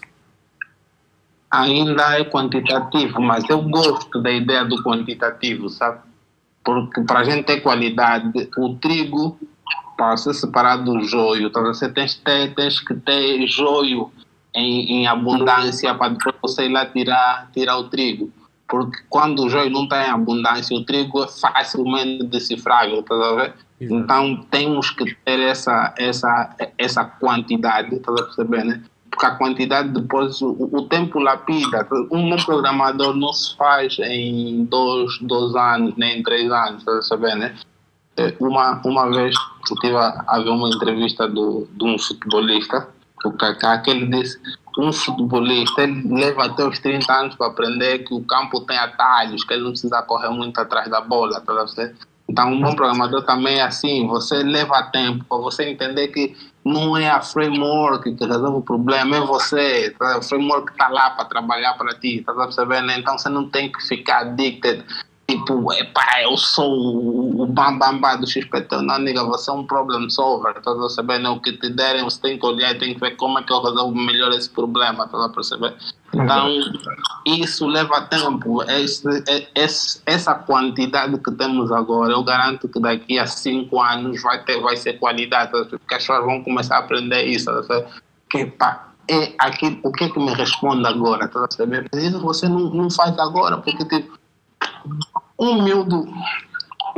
Ainda 1.50 2.18
é 2.18 2.24
quantitativo, 2.24 3.20
mas 3.22 3.48
eu 3.48 3.62
gosto 3.62 4.20
da 4.20 4.30
ideia 4.30 4.64
do 4.64 4.82
quantitativo, 4.82 5.68
sabe? 5.68 6.00
Porque 6.62 7.00
para 7.02 7.20
a 7.20 7.24
gente 7.24 7.44
ter 7.44 7.60
qualidade, 7.60 8.50
o 8.58 8.74
trigo 8.74 9.38
para 9.96 10.16
ser 10.16 10.34
separado 10.34 10.84
do 10.84 11.02
joio. 11.04 11.48
Então 11.48 11.62
você 11.62 11.88
tem, 11.88 12.06
tens 12.54 12.80
que 12.80 12.94
ter 12.94 13.46
joio 13.46 14.12
em, 14.54 15.00
em 15.00 15.06
abundância 15.06 15.94
para 15.94 16.10
depois 16.10 16.34
você 16.40 16.66
ir 16.66 16.72
lá 16.72 16.86
tirar, 16.86 17.50
tirar 17.52 17.78
o 17.78 17.88
trigo. 17.88 18.30
Porque 18.68 18.98
quando 19.08 19.44
o 19.44 19.48
joio 19.48 19.70
não 19.70 19.84
está 19.84 20.06
em 20.06 20.10
abundância, 20.10 20.76
o 20.76 20.84
trigo 20.84 21.24
é 21.24 21.28
facilmente 21.28 22.24
decifrável, 22.24 23.02
tá 23.02 23.34
ver? 23.34 23.54
Então 23.80 24.44
temos 24.50 24.90
que 24.90 25.14
ter 25.24 25.40
essa, 25.40 25.94
essa, 25.96 26.54
essa 26.76 27.04
quantidade, 27.04 27.94
está 27.94 28.12
a 28.12 28.16
perceber, 28.16 28.64
né? 28.64 28.82
Porque 29.18 29.26
a 29.26 29.34
quantidade 29.34 29.88
depois, 29.88 30.40
o, 30.40 30.52
o 30.72 30.82
tempo 30.82 31.18
lapida. 31.18 31.84
Um 32.12 32.30
bom 32.30 32.36
programador 32.44 33.16
não 33.16 33.32
se 33.32 33.56
faz 33.56 33.98
em 33.98 34.64
dois, 34.64 35.18
dois 35.22 35.56
anos, 35.56 35.96
nem 35.96 36.20
em 36.20 36.22
três 36.22 36.48
anos, 36.52 36.78
está 36.78 36.92
a 36.92 36.94
perceber, 36.94 37.34
né? 37.34 37.56
É, 38.16 38.32
uma, 38.38 38.80
uma 38.84 39.10
vez 39.10 39.34
eu 39.68 39.76
tive 39.76 39.96
a, 39.96 40.24
a 40.24 40.38
ver 40.38 40.50
uma 40.50 40.68
entrevista 40.68 41.26
do, 41.26 41.68
de 41.72 41.84
um 41.84 41.98
futebolista, 41.98 42.88
o 43.24 43.32
Kaká, 43.32 43.78
que 43.78 43.90
ele 43.90 44.06
disse 44.06 44.38
um 44.78 44.92
futebolista 44.92 45.82
ele 45.82 46.14
leva 46.14 46.44
até 46.44 46.64
os 46.64 46.78
30 46.78 47.12
anos 47.12 47.34
para 47.34 47.48
aprender 47.48 47.98
que 48.04 48.14
o 48.14 48.22
campo 48.22 48.60
tem 48.60 48.78
atalhos, 48.78 49.42
que 49.42 49.52
ele 49.52 49.64
não 49.64 49.70
precisa 49.70 50.00
correr 50.02 50.30
muito 50.30 50.60
atrás 50.60 50.88
da 50.88 51.00
bola, 51.00 51.40
tá? 51.40 51.66
Então, 52.28 52.52
um 52.52 52.60
bom 52.60 52.76
programador 52.76 53.22
também 53.22 53.58
é 53.58 53.62
assim, 53.62 54.06
você 54.06 54.42
leva 54.44 54.82
tempo 54.84 55.24
para 55.24 55.38
você 55.38 55.64
entender 55.64 56.08
que 56.08 56.36
não 56.64 56.96
é 56.96 57.08
a 57.08 57.20
framework 57.20 58.14
que 58.14 58.24
resolve 58.24 58.58
o 58.58 58.62
problema, 58.62 59.16
é 59.16 59.20
você. 59.20 59.94
Tá? 59.98 60.18
O 60.18 60.22
framework 60.22 60.70
está 60.72 60.88
lá 60.88 61.10
para 61.10 61.24
trabalhar 61.24 61.74
para 61.74 61.94
ti, 61.94 62.22
tá 62.24 62.34
percebendo? 62.34 62.90
Então, 62.92 63.18
você 63.18 63.28
não 63.28 63.48
tem 63.48 63.70
que 63.70 63.80
ficar 63.86 64.20
addicted 64.20 64.84
Tipo, 65.30 65.70
epá, 65.74 66.22
eu 66.22 66.38
sou 66.38 67.42
o, 67.42 67.46
bambambá 67.46 68.16
do 68.16 68.26
XPT. 68.26 68.80
Não, 68.80 68.98
nigga, 68.98 69.22
você 69.24 69.50
é 69.50 69.52
um 69.52 69.66
problem 69.66 70.08
solver. 70.08 70.56
Estás 70.56 70.78
a? 70.80 71.18
Né? 71.18 71.28
O 71.28 71.38
que 71.38 71.52
te 71.52 71.68
derem, 71.68 72.02
você 72.02 72.18
tem 72.18 72.38
que 72.38 72.46
olhar 72.46 72.74
e 72.74 72.78
tem 72.78 72.94
que 72.94 73.00
ver 73.00 73.14
como 73.16 73.38
é 73.38 73.42
que 73.42 73.52
eu 73.52 73.60
resolvo 73.62 73.94
melhor 73.94 74.32
esse 74.32 74.48
problema. 74.48 75.04
Estás 75.04 75.22
a 75.22 75.28
perceber? 75.28 75.76
Então, 76.12 76.48
isso 77.26 77.66
leva 77.66 78.00
tempo. 78.02 78.62
Esse, 78.62 79.06
esse, 79.54 80.02
essa 80.06 80.34
quantidade 80.34 81.18
que 81.18 81.30
temos 81.32 81.70
agora, 81.70 82.12
eu 82.12 82.22
garanto 82.24 82.68
que 82.68 82.80
daqui 82.80 83.18
a 83.18 83.26
cinco 83.26 83.80
anos 83.80 84.22
vai, 84.22 84.42
ter, 84.44 84.60
vai 84.60 84.76
ser 84.76 84.94
qualidade. 84.94 85.50
Porque 85.50 85.94
as 85.94 86.02
pessoas 86.02 86.24
vão 86.24 86.42
começar 86.42 86.76
a 86.76 86.80
aprender 86.80 87.24
isso. 87.24 87.50
Que, 88.30 88.46
pá, 88.46 88.88
é 89.08 89.34
aqui, 89.38 89.80
o 89.82 89.90
que 89.90 90.04
é 90.04 90.08
que 90.10 90.18
me 90.18 90.32
responde 90.34 90.86
agora? 90.86 91.30
Saber? 91.50 91.88
Isso 91.94 92.20
você 92.20 92.48
não, 92.48 92.70
não 92.70 92.90
faz 92.90 93.18
agora, 93.18 93.56
porque 93.58 93.84
tipo 93.84 94.18
um 95.38 95.62
miúdo, 95.62 96.06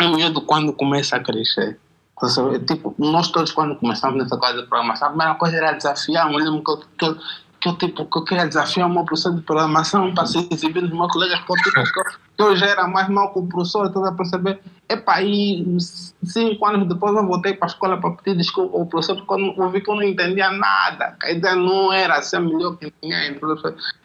um 0.00 0.16
miúdo 0.16 0.40
quando 0.42 0.72
começa 0.72 1.16
a 1.16 1.20
crescer, 1.20 1.78
tipo, 2.66 2.94
nós 2.98 3.28
todos 3.28 3.52
quando 3.52 3.76
começamos 3.76 4.22
nessa 4.22 4.36
coisa 4.36 4.62
de 4.62 4.68
programação, 4.68 5.08
a 5.08 5.10
primeira 5.10 5.34
coisa 5.34 5.56
era 5.56 5.72
desafiar, 5.72 6.30
eu 6.30 6.38
lembro 6.38 6.62
que 6.98 7.04
eu, 7.04 7.16
que 7.60 7.68
eu, 7.68 7.76
que 7.76 7.84
eu, 7.84 7.88
tipo, 7.88 8.04
que 8.06 8.18
eu 8.18 8.24
queria 8.24 8.46
desafiar 8.46 8.88
o 8.88 8.92
meu 8.92 9.04
professor 9.04 9.34
de 9.34 9.42
programação 9.42 10.14
para 10.14 10.26
se 10.26 10.48
exibir 10.50 10.82
nos 10.82 10.92
meus 10.92 11.12
colegas, 11.12 11.40
porque 11.46 11.70
tipo, 11.70 11.82
que 12.36 12.42
eu 12.42 12.56
já 12.56 12.66
era 12.66 12.88
mais 12.88 13.08
mal 13.08 13.30
com 13.32 13.40
o 13.40 13.46
professor, 13.46 13.86
estás 13.86 14.06
a 14.06 14.12
perceber? 14.12 14.60
Epa, 14.88 15.14
aí 15.16 15.64
cinco 16.24 16.66
anos 16.66 16.88
depois 16.88 17.14
eu 17.14 17.26
voltei 17.26 17.54
para 17.54 17.66
a 17.66 17.70
escola 17.70 18.00
para 18.00 18.10
pedir 18.12 18.36
desculpa 18.36 18.78
ao 18.78 18.86
professor, 18.86 19.16
porque 19.16 19.42
eu, 19.42 19.54
eu 19.56 19.70
vi 19.70 19.80
que 19.80 19.90
eu 19.90 19.94
não 19.94 20.02
entendia 20.02 20.50
nada, 20.50 21.16
a 21.22 21.30
ideia 21.30 21.54
não 21.54 21.92
era 21.92 22.22
ser 22.22 22.40
melhor 22.40 22.76
que 22.76 22.92
ninguém, 23.02 23.38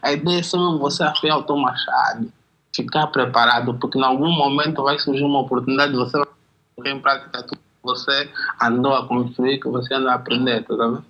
a 0.01 0.11
ideia 0.11 0.39
é 0.39 0.43
só 0.43 0.77
você 0.77 1.03
afiar 1.03 1.37
o 1.37 1.43
teu 1.43 1.57
machado 1.57 2.31
ficar 2.75 3.07
preparado, 3.07 3.73
porque 3.75 3.97
em 3.97 4.03
algum 4.03 4.29
momento 4.29 4.83
vai 4.83 4.99
surgir 4.99 5.23
uma 5.23 5.39
oportunidade, 5.39 5.93
você 5.93 6.17
vai 6.17 6.27
colocar 6.75 6.91
em 6.91 6.99
prática 6.99 7.43
tudo 7.43 7.57
que 7.57 7.83
você 7.83 8.29
andou 8.61 8.93
a 8.93 9.07
construir, 9.07 9.59
que 9.59 9.69
você 9.69 9.93
andou 9.93 10.09
a 10.09 10.15
aprender, 10.15 10.63
tá 10.65 10.75
vendo? 10.75 11.05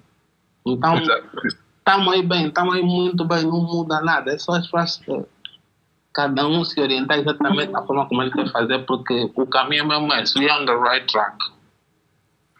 Então, 0.67 0.95
estamos 1.87 2.13
aí 2.13 2.23
bem, 2.23 2.47
estamos 2.47 2.75
aí 2.75 2.81
muito 2.81 3.23
bem, 3.25 3.43
não 3.43 3.61
muda 3.61 4.01
nada, 4.01 4.33
é 4.33 4.37
só 4.39 4.53
as 4.53 4.67
pessoas 4.67 5.25
cada 6.11 6.47
um 6.47 6.63
se 6.63 6.79
orientar 6.79 7.19
exatamente 7.19 7.71
da 7.73 7.83
forma 7.83 8.07
como 8.07 8.23
ele 8.23 8.31
quer 8.31 8.49
fazer, 8.51 8.79
porque 8.85 9.29
o 9.35 9.45
caminho 9.45 9.85
mesmo 9.85 10.11
é 10.13 10.25
se 10.25 10.39
on 10.49 10.65
the 10.65 10.73
right 10.73 11.05
track. 11.11 11.37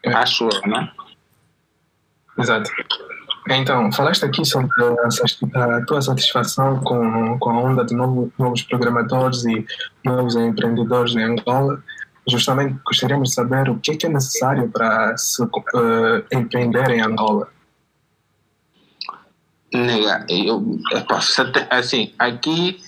É. 0.03 0.13
Acho 0.13 0.49
eu, 0.49 0.69
né? 0.69 0.91
Exato. 2.37 2.69
Então, 3.49 3.91
falaste 3.93 4.25
aqui 4.25 4.43
sobre 4.43 4.69
a 5.55 5.85
tua 5.85 6.01
satisfação 6.01 6.81
com, 6.81 7.39
com 7.39 7.49
a 7.49 7.61
onda 7.61 7.85
de 7.85 7.95
novo, 7.95 8.31
novos 8.37 8.61
programadores 8.63 9.45
e 9.45 9.65
novos 10.03 10.35
empreendedores 10.35 11.15
em 11.15 11.23
Angola. 11.23 11.81
Justamente 12.27 12.77
gostaríamos 12.85 13.29
de 13.29 13.35
saber 13.35 13.69
o 13.69 13.79
que 13.79 13.91
é, 13.91 13.95
que 13.95 14.05
é 14.05 14.09
necessário 14.09 14.69
para 14.69 15.15
se 15.15 15.41
uh, 15.41 15.49
empreender 16.33 16.89
em 16.89 17.01
Angola. 17.01 17.47
Nega, 19.75 20.25
eu, 20.29 20.79
assim, 21.69 22.13
aqui, 22.17 22.81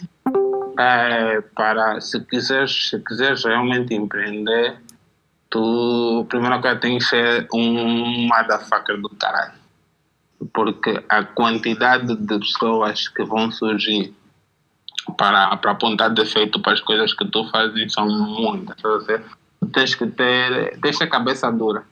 é, 0.80 1.42
para, 1.56 2.00
se 2.02 2.20
quiseres, 2.22 2.90
se 2.90 3.00
quiseres 3.00 3.44
realmente 3.44 3.94
empreender, 3.94 4.78
tu, 5.50 6.26
primeiro 6.30 6.62
que 6.62 6.76
tem 6.78 6.98
que 6.98 7.04
ser 7.04 7.48
um 7.54 8.28
motherfucker 8.28 9.00
do 9.02 9.10
caralho 9.10 9.58
porque 10.54 11.04
a 11.10 11.24
quantidade 11.24 12.16
de 12.16 12.40
pessoas 12.40 13.08
que 13.08 13.24
vão 13.24 13.52
surgir 13.52 14.14
para, 15.18 15.56
para 15.58 15.72
apontar 15.72 16.14
defeito 16.14 16.60
para 16.62 16.74
as 16.74 16.82
coisas 16.82 17.14
que 17.14 17.26
tu 17.26 17.50
fazes 17.50 17.94
são 17.94 18.08
muitas. 18.08 18.80
Você 18.82 19.22
tens 19.72 19.96
que 19.96 20.06
ter, 20.08 20.80
tens 20.80 21.02
a 21.02 21.08
cabeça 21.08 21.52
dura. 21.52 21.84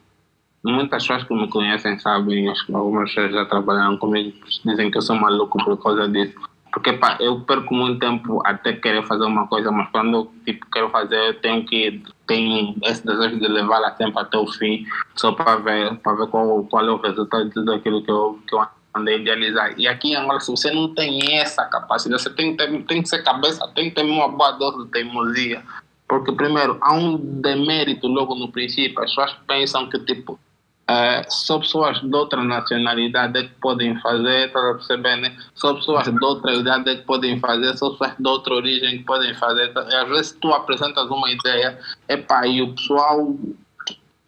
Muitas 0.65 1.03
pessoas 1.03 1.23
que 1.23 1.33
me 1.35 1.47
conhecem 1.47 1.99
sabem, 1.99 2.49
acho 2.49 2.65
que 2.65 2.73
algumas 2.73 3.09
pessoas 3.09 3.31
já 3.31 3.45
trabalharam 3.45 3.97
comigo, 3.97 4.35
dizem 4.65 4.89
que 4.89 4.97
eu 4.97 5.01
sou 5.03 5.15
maluco 5.15 5.63
por 5.63 5.77
causa 5.77 6.09
disso. 6.09 6.33
Porque 6.73 6.91
pá, 6.93 7.17
eu 7.19 7.39
perco 7.41 7.71
muito 7.73 7.99
tempo 7.99 8.41
até 8.43 8.73
querer 8.73 9.05
fazer 9.05 9.25
uma 9.25 9.45
coisa, 9.47 9.71
mas 9.71 9.87
quando 9.91 10.17
eu 10.17 10.31
tipo, 10.43 10.65
quero 10.71 10.89
fazer, 10.89 11.17
eu 11.17 11.33
tenho 11.39 11.63
que 11.65 12.01
tenho 12.27 12.75
esse 12.83 13.05
desejo 13.05 13.39
de 13.39 13.47
levá-la 13.47 13.95
sempre 13.95 14.19
até 14.19 14.37
o 14.39 14.47
fim, 14.47 14.83
só 15.15 15.31
para 15.33 15.57
ver, 15.57 15.97
para 15.99 16.17
ver 16.17 16.27
qual, 16.27 16.63
qual 16.63 16.83
é 16.83 16.91
o 16.91 16.97
resultado 16.97 17.45
de 17.45 17.51
tudo 17.51 17.71
aquilo 17.71 18.03
que 18.03 18.09
eu, 18.09 18.39
que 18.47 18.55
eu 18.55 18.65
andei 18.95 19.15
a 19.15 19.17
idealizar. 19.19 19.73
E 19.77 19.87
aqui 19.87 20.13
em 20.13 20.15
Angola, 20.15 20.39
se 20.39 20.49
você 20.49 20.71
não 20.71 20.95
tem 20.95 21.37
essa 21.37 21.63
capacidade, 21.65 22.23
você 22.23 22.29
tem, 22.31 22.57
tem, 22.57 22.81
tem 22.81 23.03
que 23.03 23.09
ser 23.09 23.23
cabeça, 23.23 23.67
tem 23.75 23.89
que 23.89 23.95
ter 23.95 24.03
uma 24.03 24.27
boa 24.27 24.51
dose 24.53 24.83
de 24.85 24.91
teimosia. 24.91 25.61
Porque, 26.07 26.31
primeiro, 26.31 26.77
há 26.81 26.93
um 26.93 27.17
demérito 27.17 28.07
logo 28.07 28.35
no 28.35 28.51
princípio. 28.51 28.99
As 29.01 29.09
pessoas 29.09 29.35
pensam 29.47 29.89
que, 29.89 29.99
tipo, 29.99 30.39
é, 30.87 31.23
só 31.29 31.57
pessoas 31.59 31.99
de 31.99 32.15
outra 32.15 32.43
nacionalidade 32.43 33.39
é 33.39 33.43
que 33.43 33.55
podem 33.59 33.99
fazer, 34.01 34.47
está 34.47 34.59
a 34.59 35.17
né? 35.17 35.35
Só 35.55 35.73
pessoas 35.73 36.05
de 36.05 36.23
outra 36.23 36.53
idade 36.53 36.89
é 36.89 36.95
que 36.95 37.01
podem 37.01 37.39
fazer, 37.39 37.75
só 37.75 37.89
pessoas 37.91 38.11
de 38.19 38.27
outra 38.27 38.53
origem 38.53 38.99
que 38.99 39.03
podem 39.03 39.33
fazer. 39.33 39.73
Tá? 39.73 39.81
Às 39.81 40.09
vezes 40.09 40.37
tu 40.39 40.53
apresentas 40.53 41.09
uma 41.09 41.29
ideia, 41.31 41.79
epá, 42.07 42.45
e 42.45 42.61
o 42.61 42.75
pessoal 42.75 43.35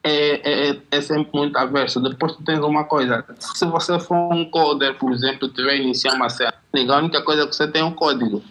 é, 0.04 0.70
é, 0.72 0.82
é 0.90 1.02
sempre 1.02 1.30
muito 1.32 1.56
averso. 1.58 2.02
Depois 2.02 2.36
tu 2.36 2.44
tens 2.44 2.60
uma 2.60 2.86
coisa, 2.86 3.24
se 3.38 3.66
você 3.66 4.00
for 4.00 4.34
um 4.34 4.50
coder, 4.50 4.96
por 4.96 5.12
exemplo, 5.12 5.50
tiver 5.50 5.78
iniciar 5.78 6.16
uma 6.16 6.30
série, 6.30 6.56
a 6.74 6.98
única 6.98 7.22
coisa 7.22 7.46
que 7.46 7.56
você 7.56 7.68
tem 7.68 7.84
é 7.84 7.86
um 7.86 7.94
código. 7.94 8.42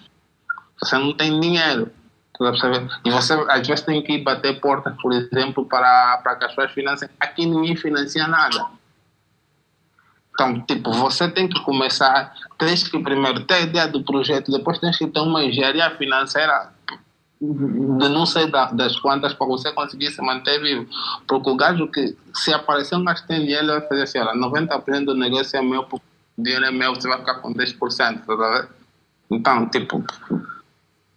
Você 0.80 0.96
não 0.96 1.12
tem 1.12 1.40
dinheiro. 1.40 1.90
E 3.04 3.10
você 3.10 3.32
às 3.48 3.66
vezes 3.66 3.84
tem 3.84 4.02
que 4.02 4.18
bater 4.18 4.60
portas, 4.60 4.94
por 5.00 5.12
exemplo, 5.12 5.64
para, 5.64 6.18
para 6.18 6.36
que 6.36 6.44
as 6.44 6.50
pessoas 6.50 6.72
financiem. 6.72 7.10
Aqui 7.18 7.46
ninguém 7.46 7.76
financia 7.76 8.26
nada. 8.26 8.66
Então, 10.32 10.60
tipo, 10.60 10.92
você 10.92 11.28
tem 11.30 11.48
que 11.48 11.58
começar, 11.62 12.34
tens 12.58 12.86
que 12.86 12.98
primeiro 13.02 13.44
ter 13.44 13.54
a 13.54 13.60
ideia 13.60 13.88
do 13.88 14.04
projeto, 14.04 14.52
depois 14.52 14.78
tens 14.78 14.98
que 14.98 15.06
ter 15.06 15.20
uma 15.20 15.42
engenharia 15.42 15.88
financeira 15.96 16.70
de 17.40 18.08
não 18.08 18.26
sei 18.26 18.50
das 18.50 18.98
quantas 18.98 19.34
para 19.34 19.46
você 19.46 19.72
conseguir 19.72 20.10
se 20.10 20.20
manter 20.20 20.60
vivo. 20.60 20.86
Porque 21.26 21.50
o 21.50 21.56
gajo 21.56 21.88
que, 21.88 22.16
se 22.34 22.52
aparecer 22.52 22.96
um 22.96 23.04
gajo 23.04 23.26
tem 23.26 23.40
dinheiro, 23.40 23.64
ele 23.64 23.80
vai 23.80 23.88
fazer 23.88 24.02
assim: 24.02 24.18
olha, 24.18 24.34
90% 24.34 25.04
do 25.06 25.14
negócio 25.14 25.58
é 25.58 25.62
meu, 25.62 25.86
o 25.90 26.00
dinheiro 26.36 26.64
é 26.66 26.70
meu, 26.70 26.94
você 26.94 27.08
vai 27.08 27.18
ficar 27.18 27.36
com 27.36 27.54
10%. 27.54 28.24
Tá 28.26 28.68
então, 29.30 29.66
tipo, 29.68 30.04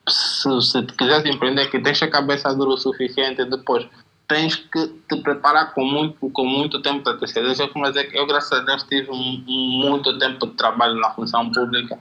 se 0.10 0.48
você 0.48 0.84
quiser 0.84 1.26
empreender, 1.28 1.70
que 1.70 1.80
tens 1.80 2.02
a 2.02 2.08
cabeça 2.10 2.54
dura 2.54 2.72
o 2.72 2.78
suficiente, 2.78 3.44
depois 3.46 3.88
tens 4.28 4.56
que 4.56 4.88
te 5.10 5.22
preparar 5.22 5.74
com 5.74 5.84
muito, 5.84 6.30
com 6.30 6.46
muito 6.46 6.82
tempo 6.82 7.04
de 7.04 7.10
antecedência. 7.10 7.70
Mas 7.76 7.96
é 7.96 8.08
eu, 8.14 8.28
graças 8.28 8.52
a 8.52 8.62
Deus, 8.62 8.84
tive 8.84 9.10
muito 9.12 10.18
tempo 10.20 10.46
de 10.46 10.54
trabalho 10.54 10.96
na 10.96 11.12
função 11.12 11.50
pública 11.52 11.98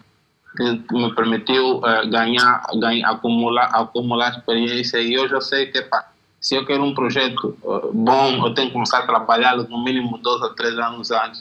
que 0.56 0.94
me 0.94 1.14
permitiu 1.14 1.78
uh, 1.78 2.08
ganhar, 2.10 2.62
ganhar, 2.80 3.10
acumular, 3.10 3.70
acumular 3.72 4.30
experiência 4.30 4.98
e 4.98 5.16
hoje 5.16 5.34
eu 5.34 5.40
sei 5.40 5.66
que 5.66 5.82
pá, 5.82 6.10
se 6.40 6.56
eu 6.56 6.64
quero 6.64 6.82
um 6.82 6.94
projeto 6.94 7.56
uh, 7.62 7.92
bom, 7.92 8.46
eu 8.46 8.54
tenho 8.54 8.68
que 8.68 8.72
começar 8.72 9.00
a 9.00 9.06
trabalhá-lo 9.06 9.68
no 9.68 9.82
mínimo 9.82 10.18
dois 10.18 10.42
a 10.42 10.48
três 10.50 10.76
anos 10.78 11.10
antes 11.10 11.40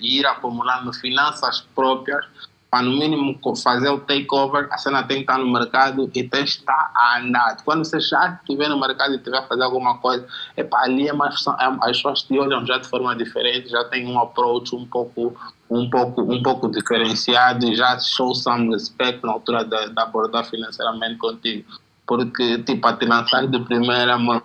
e 0.00 0.18
ir 0.18 0.26
acumulando 0.26 0.92
finanças 0.92 1.60
próprias 1.74 2.24
para 2.70 2.82
no 2.84 2.96
mínimo 2.96 3.36
fazer 3.56 3.88
o 3.88 3.98
takeover, 3.98 4.68
a 4.70 4.78
cena 4.78 5.02
tem 5.02 5.18
que 5.18 5.22
estar 5.22 5.38
no 5.38 5.52
mercado 5.52 6.08
e 6.14 6.22
tem 6.22 6.44
que 6.44 6.50
estar 6.50 6.92
a 6.94 7.18
andar. 7.18 7.56
Quando 7.64 7.84
você 7.84 7.98
já 7.98 8.38
estiver 8.40 8.68
no 8.68 8.78
mercado 8.78 9.12
e 9.14 9.18
tiver 9.18 9.38
a 9.38 9.42
fazer 9.42 9.64
alguma 9.64 9.98
coisa, 9.98 10.24
é 10.56 10.62
para 10.62 10.84
ali 10.84 11.08
é 11.08 11.12
mais, 11.12 11.44
é, 11.46 11.64
as 11.82 11.96
pessoas 11.96 12.22
te 12.22 12.38
olham 12.38 12.64
já 12.64 12.78
de 12.78 12.86
forma 12.86 13.14
diferente, 13.16 13.68
já 13.70 13.84
tem 13.84 14.06
um 14.06 14.20
approach 14.20 14.74
um 14.74 14.86
pouco 14.86 15.36
um 15.68 15.88
pouco 15.88 16.22
um 16.22 16.42
pouco 16.42 16.68
diferenciado 16.68 17.64
e 17.66 17.74
já 17.76 17.98
show 17.98 18.34
some 18.34 18.70
respect 18.70 19.24
na 19.24 19.32
altura 19.32 19.64
de, 19.64 19.92
abordar 19.96 20.44
financeiramente 20.44 21.16
contigo 21.16 21.64
porque 22.04 22.58
tipo 22.64 22.84
a 22.88 22.92
te 22.92 23.06
lançar 23.06 23.46
de 23.46 23.60
primeira 23.60 24.18
mão 24.18 24.42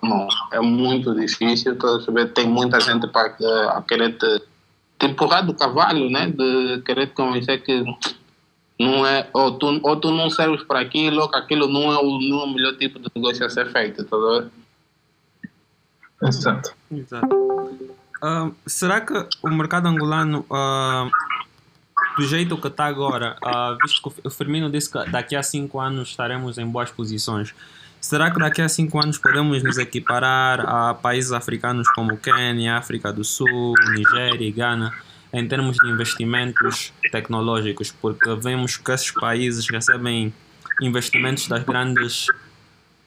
é 0.51 0.60
muito 0.60 1.15
difícil 1.15 1.75
tem 2.36 2.48
muita 2.48 2.79
gente 2.79 3.08
para 3.08 3.36
a 3.72 3.82
querer 3.82 4.15
te 4.20 4.55
empurrar 5.02 5.46
do 5.46 5.54
cavalo, 5.54 6.10
né? 6.10 6.28
De 6.28 6.82
querer 6.86 7.08
te 7.08 7.14
convencer 7.14 7.62
que 7.64 7.84
não 8.80 9.06
é, 9.06 9.30
ou 9.34 9.58
tu, 9.58 9.80
ou 9.84 9.96
tu 9.96 10.12
não 10.12 10.30
serves 10.30 10.64
para 10.64 10.82
aquilo, 10.82 11.22
ou 11.22 11.30
que 11.30 11.38
aquilo 11.38 11.68
não 11.68 11.92
é, 11.92 11.98
o, 11.98 12.20
não 12.20 12.42
é 12.42 12.44
o 12.44 12.54
melhor 12.54 12.75
tipo 12.78 13.00
de 13.00 13.10
negócio 13.16 13.46
a 13.46 13.50
ser 13.50 13.72
feito, 13.72 14.04
tá 14.04 14.18
vendo? 14.18 14.52
Exato. 16.24 16.74
Exato. 16.92 17.36
Uh, 18.24 18.54
será 18.66 19.02
que 19.02 19.14
o 19.44 19.50
mercado 19.50 19.88
angolano, 19.88 20.46
uh, 20.50 21.10
do 22.18 22.24
jeito 22.24 22.58
que 22.58 22.68
está 22.68 22.86
agora, 22.86 23.38
uh, 23.44 23.78
visto 23.82 24.02
que 24.02 24.28
o 24.28 24.30
Firmino 24.30 24.70
disse 24.70 24.92
que 24.92 25.10
daqui 25.10 25.36
a 25.36 25.44
5 25.44 25.80
anos 25.80 26.10
estaremos 26.10 26.58
em 26.58 26.66
boas 26.66 26.90
posições, 26.92 27.54
Será 28.06 28.30
que 28.30 28.38
daqui 28.38 28.62
a 28.62 28.70
cinco 28.70 29.02
anos 29.02 29.18
podemos 29.18 29.64
nos 29.64 29.80
equiparar 29.80 30.60
a 30.60 30.94
países 30.94 31.32
africanos 31.32 31.88
como 31.90 32.16
Quênia, 32.16 32.78
África 32.78 33.12
do 33.12 33.24
Sul, 33.24 33.74
Nigéria 33.96 34.48
e 34.48 34.52
Ghana 34.52 34.94
em 35.34 35.48
termos 35.48 35.76
de 35.78 35.90
investimentos 35.90 36.94
tecnológicos? 37.12 37.92
Porque 37.92 38.36
vemos 38.36 38.78
que 38.78 38.92
esses 38.92 39.10
países 39.10 39.68
recebem 39.68 40.32
investimentos 40.84 41.48
das 41.48 41.64
grandes 41.64 42.28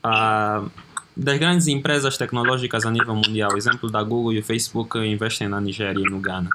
uh, 0.05 0.69
das 1.17 1.39
grandes 1.39 1.69
empresas 1.69 2.19
tecnológicas 2.19 2.85
a 2.85 2.91
nível 2.91 3.15
mundial. 3.15 3.57
Exemplo 3.57 3.89
da 3.89 4.03
Google 4.03 4.33
e 4.33 4.41
o 4.41 4.43
Facebook 4.43 4.99
investem 4.99 5.47
na 5.47 5.61
Nigéria 5.61 6.01
e 6.01 6.11
no 6.11 6.19
Ghana. 6.19 6.51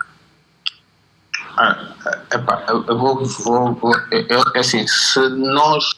Ah, 1.56 1.94
epa, 2.30 2.66
eu 2.68 2.98
vou, 2.98 3.24
vou, 3.24 3.74
vou 3.76 3.94
eu, 4.12 4.44
assim, 4.54 4.86
se 4.86 5.30
nós 5.30 5.94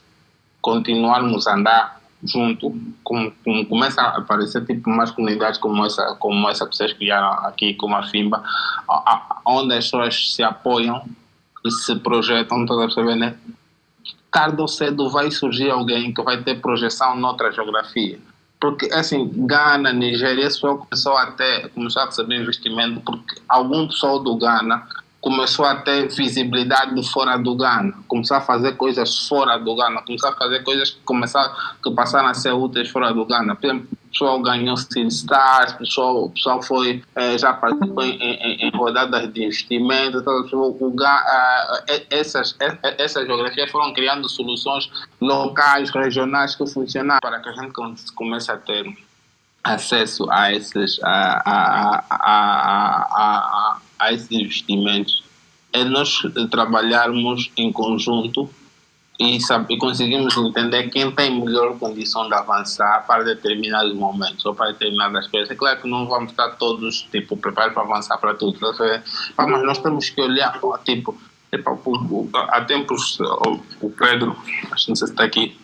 continuarmos 0.61 1.47
a 1.47 1.55
andar 1.55 2.04
junto, 2.25 2.73
com, 3.03 3.31
com, 3.43 3.65
começa 3.65 4.01
a 4.01 4.17
aparecer 4.17 4.65
tipo 4.65 4.89
mais 4.89 5.11
comunidades 5.11 5.59
como 5.59 5.85
essa, 5.85 6.15
como 6.15 6.49
essa 6.49 6.67
que 6.67 6.75
vocês 6.75 6.93
criaram 6.93 7.45
aqui, 7.45 7.73
como 7.75 7.95
a 7.95 8.03
FIMBA, 8.03 8.43
a, 8.89 8.93
a, 8.93 9.41
onde 9.45 9.73
as 9.75 9.85
pessoas 9.85 10.33
se 10.33 10.43
apoiam 10.43 11.03
e 11.63 11.71
se 11.71 11.95
projetam, 11.97 12.65
toda 12.65 12.85
a 12.85 13.15
né? 13.15 13.35
Tarde 14.31 14.61
ou 14.61 14.67
cedo 14.67 15.09
vai 15.09 15.31
surgir 15.31 15.69
alguém 15.69 16.13
que 16.13 16.21
vai 16.21 16.43
ter 16.43 16.59
projeção 16.59 17.15
noutra 17.15 17.51
geografia. 17.51 18.19
Porque, 18.59 18.87
assim, 18.93 19.29
Ghana, 19.45 19.93
Nigéria, 19.93 20.49
só 20.49 20.75
começou 20.77 21.15
até 21.17 21.67
começou 21.69 22.01
a 22.01 22.05
receber 22.05 22.41
investimento 22.41 22.99
porque 23.01 23.35
algum 23.47 23.87
pessoal 23.87 24.19
do 24.19 24.35
Ghana 24.37 24.87
começou 25.25 25.65
a 25.65 25.77
ter 25.77 26.07
visibilidade 26.07 26.93
de 26.93 27.09
fora 27.09 27.35
do 27.35 27.55
Ghana, 27.55 27.95
começou 28.07 28.37
a 28.37 28.41
fazer 28.41 28.73
coisas 28.73 29.27
fora 29.27 29.57
do 29.57 29.75
Ghana, 29.75 30.03
começou 30.03 30.29
a 30.29 30.35
fazer 30.35 30.61
coisas 30.61 30.91
que 30.91 30.99
começaram 31.01 31.51
que 31.83 31.89
passaram 31.89 32.27
a 32.27 32.35
ser 32.35 32.53
úteis 32.53 32.89
fora 32.89 33.11
do 33.11 33.25
Ghana. 33.25 33.55
Por 33.55 33.65
exemplo, 33.65 33.87
o 33.91 34.09
pessoal 34.11 34.39
ganhou 34.39 34.77
Steel 34.77 35.07
Stars, 35.07 35.73
o 35.73 35.77
pessoal, 35.79 36.23
o 36.25 36.29
pessoal 36.29 36.61
foi, 36.61 37.03
eh, 37.15 37.39
já 37.39 37.53
participou 37.53 38.03
em, 38.03 38.21
em, 38.21 38.67
em, 38.67 38.69
rodadas 38.69 39.33
de 39.33 39.45
investimento, 39.45 40.19
então, 40.19 40.47
o, 40.53 40.77
o, 40.79 40.95
essas, 42.11 42.55
essas 42.99 43.25
geografias 43.25 43.71
foram 43.71 43.91
criando 43.95 44.29
soluções 44.29 44.91
locais, 45.19 45.89
regionais 45.89 46.55
que 46.55 46.67
funcionaram 46.67 47.19
para 47.19 47.39
que 47.39 47.49
a 47.49 47.53
gente 47.53 47.73
comece 48.13 48.51
a 48.51 48.57
ter 48.57 48.85
acesso 49.63 50.29
a 50.29 50.53
esses, 50.53 50.99
a, 51.03 51.41
a, 51.43 52.03
a, 52.11 53.07
a, 53.09 53.73
a 53.73 53.77
esses 54.11 54.31
investimentos 54.31 55.23
é 55.73 55.83
nós 55.83 56.21
trabalharmos 56.49 57.51
em 57.57 57.71
conjunto 57.71 58.49
e, 59.19 59.39
sabe, 59.41 59.73
e 59.73 59.77
conseguimos 59.77 60.35
entender 60.35 60.89
quem 60.89 61.09
tem 61.11 61.39
melhor 61.39 61.77
condição 61.77 62.27
de 62.27 62.33
avançar 62.33 63.05
para 63.07 63.23
determinados 63.23 63.93
momentos 63.93 64.45
ou 64.45 64.53
para 64.53 64.71
determinadas 64.71 65.27
coisas. 65.27 65.49
É 65.49 65.55
claro 65.55 65.81
que 65.81 65.87
não 65.87 66.05
vamos 66.07 66.31
estar 66.31 66.49
todos 66.51 67.03
tipo, 67.11 67.37
preparados 67.37 67.73
para 67.73 67.83
avançar 67.83 68.17
para 68.17 68.33
tudo, 68.33 68.57
mas 69.37 69.63
nós 69.63 69.77
temos 69.77 70.09
que 70.09 70.21
olhar, 70.21 70.59
tipo, 70.83 71.17
tipo 71.51 72.29
há 72.35 72.61
tempos 72.61 73.17
o 73.81 73.89
Pedro, 73.89 74.35
acho 74.71 74.85
que 74.85 74.91
não 74.91 74.95
sei 74.95 75.07
se 75.07 75.13
está 75.13 75.23
aqui, 75.23 75.57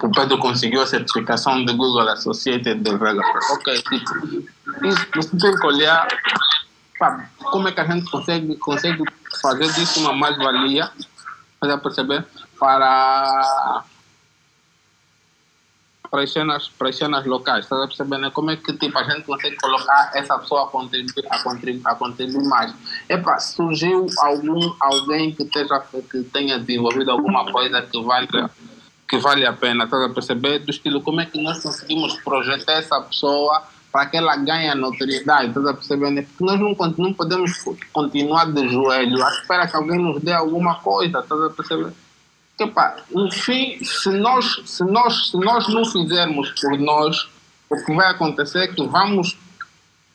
o 0.00 0.10
Pedro 0.10 0.38
conseguiu 0.38 0.82
a 0.82 0.86
certificação 0.86 1.64
de 1.64 1.72
Google 1.74 2.08
Associated 2.08 2.82
Developer. 2.82 3.40
Ok, 3.52 3.74
tipo, 3.82 4.86
isso, 4.86 5.06
você 5.14 5.36
tem 5.36 5.54
que 5.54 5.66
olhar 5.66 6.08
como 7.50 7.68
é 7.68 7.72
que 7.72 7.80
a 7.80 7.84
gente 7.84 8.10
consegue, 8.10 8.56
consegue 8.56 9.02
fazer 9.40 9.72
disso 9.72 10.00
uma 10.00 10.12
mais-valia, 10.14 10.90
para 11.58 11.78
perceber, 11.78 12.24
para 12.58 13.84
para 16.12 16.24
as 16.24 16.30
cenas, 16.30 16.68
para 16.68 16.90
as 16.90 16.96
cenas 16.96 17.24
locais, 17.24 17.64
está 17.64 17.86
percebendo? 17.86 18.30
Como 18.32 18.50
é 18.50 18.56
que 18.56 18.70
tipo, 18.76 18.98
a 18.98 19.04
gente 19.04 19.24
consegue 19.24 19.56
colocar 19.56 20.10
essa 20.12 20.38
pessoa 20.38 20.64
a 20.64 20.66
contribuir, 20.66 21.26
a 21.30 21.42
contribuir, 21.42 21.82
a 21.86 21.94
contribuir 21.94 22.48
mais? 22.48 22.74
Epa, 23.08 23.38
surgiu 23.38 24.06
algum, 24.18 24.74
alguém 24.78 25.32
que, 25.32 25.42
esteja, 25.42 25.80
que 26.10 26.22
tenha 26.24 26.58
desenvolvido 26.58 27.10
alguma 27.10 27.50
coisa 27.50 27.80
que 27.80 28.02
vale, 28.02 28.28
que 29.08 29.16
vale 29.16 29.46
a 29.46 29.54
pena, 29.54 29.84
está 29.84 30.04
a 30.04 30.10
perceber? 30.10 30.58
Do 30.58 30.70
estilo, 30.70 31.00
como 31.00 31.22
é 31.22 31.24
que 31.24 31.40
nós 31.42 31.62
conseguimos 31.62 32.20
projetar 32.20 32.74
essa 32.74 33.00
pessoa 33.00 33.62
para 33.92 34.06
que 34.06 34.16
ela 34.16 34.36
ganhe 34.36 34.74
notoriedade, 34.74 35.48
estás 35.48 35.66
a 35.66 35.74
perceber? 35.74 36.10
Né? 36.10 36.22
Porque 36.22 36.44
nós 36.44 36.58
não, 36.58 36.74
não 36.96 37.12
podemos 37.12 37.52
continuar 37.92 38.46
de 38.46 38.66
joelho 38.68 39.22
à 39.22 39.30
espera 39.30 39.68
que 39.68 39.76
alguém 39.76 39.98
nos 39.98 40.22
dê 40.22 40.32
alguma 40.32 40.76
coisa, 40.76 41.20
estás 41.20 41.40
a 41.40 41.50
perceber? 41.50 41.92
Porque, 42.56 42.72
pá, 42.72 42.96
no 43.10 43.30
fim, 43.30 43.78
se 43.84 44.08
nós, 44.10 44.62
se, 44.64 44.82
nós, 44.84 45.30
se 45.30 45.36
nós 45.36 45.68
não 45.68 45.84
fizermos 45.84 46.50
por 46.58 46.78
nós, 46.78 47.28
o 47.68 47.76
que 47.84 47.94
vai 47.94 48.10
acontecer 48.10 48.60
é 48.60 48.68
que 48.68 48.86
vamos 48.86 49.36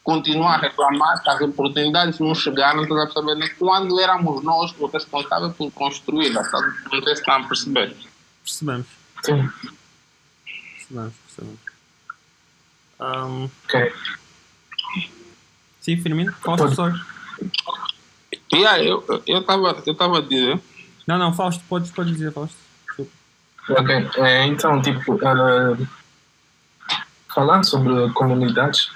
continuar 0.03 0.55
a 0.55 0.61
reclamar 0.61 1.21
que 1.21 1.29
as 1.29 1.41
oportunidades 1.41 2.19
não 2.19 2.33
chegaram, 2.33 2.81
estás 2.81 3.01
a 3.01 3.05
perceber? 3.05 3.35
Né? 3.35 3.47
Quando 3.59 3.99
éramos 3.99 4.43
nós 4.43 4.73
os 4.79 4.91
responsáveis 4.91 5.53
por 5.53 5.71
construí-las, 5.71 6.49
não 6.51 7.03
sei 7.03 7.15
se 7.15 7.21
estão 7.21 7.35
a 7.35 7.47
perceber. 7.47 7.95
Percebemos. 8.43 8.87
Sim. 9.23 9.49
Percebemos, 10.77 11.13
percebemos. 11.25 11.66
Um, 12.99 13.49
ok. 13.65 13.93
Sim, 15.81 15.97
Firmino, 15.97 16.33
Fausto 16.33 16.73
só. 16.73 16.91
Yeah, 18.53 18.83
eu 18.83 19.03
estava 19.25 19.83
eu 19.85 19.95
tava 19.95 20.17
a 20.19 20.21
dizer. 20.21 20.59
Não, 21.05 21.17
não, 21.17 21.33
Fausto, 21.33 21.63
pode, 21.69 21.89
pode 21.91 22.11
dizer, 22.11 22.31
Fausto. 22.31 22.57
Ok, 23.69 24.09
é, 24.17 24.45
então, 24.45 24.81
tipo, 24.81 25.15
uh, 25.15 25.87
falando 27.33 27.65
sobre 27.65 28.09
comunidades, 28.13 28.89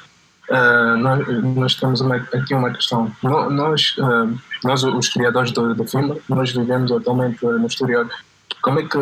uh, 0.50 0.98
nós, 0.98 1.28
nós 1.56 1.76
temos 1.76 2.02
uma, 2.02 2.16
aqui 2.16 2.54
uma 2.54 2.72
questão. 2.72 3.14
Nós, 3.22 3.96
uh, 3.98 4.40
nós 4.64 4.84
os 4.84 5.10
criadores 5.10 5.52
do, 5.52 5.76
do 5.76 5.86
filme, 5.86 6.22
nós 6.28 6.52
vivemos 6.52 6.92
atualmente 6.92 7.44
no 7.46 7.68
exterior. 7.68 8.10
Como 8.62 8.80
é 8.80 8.84
que 8.84 8.98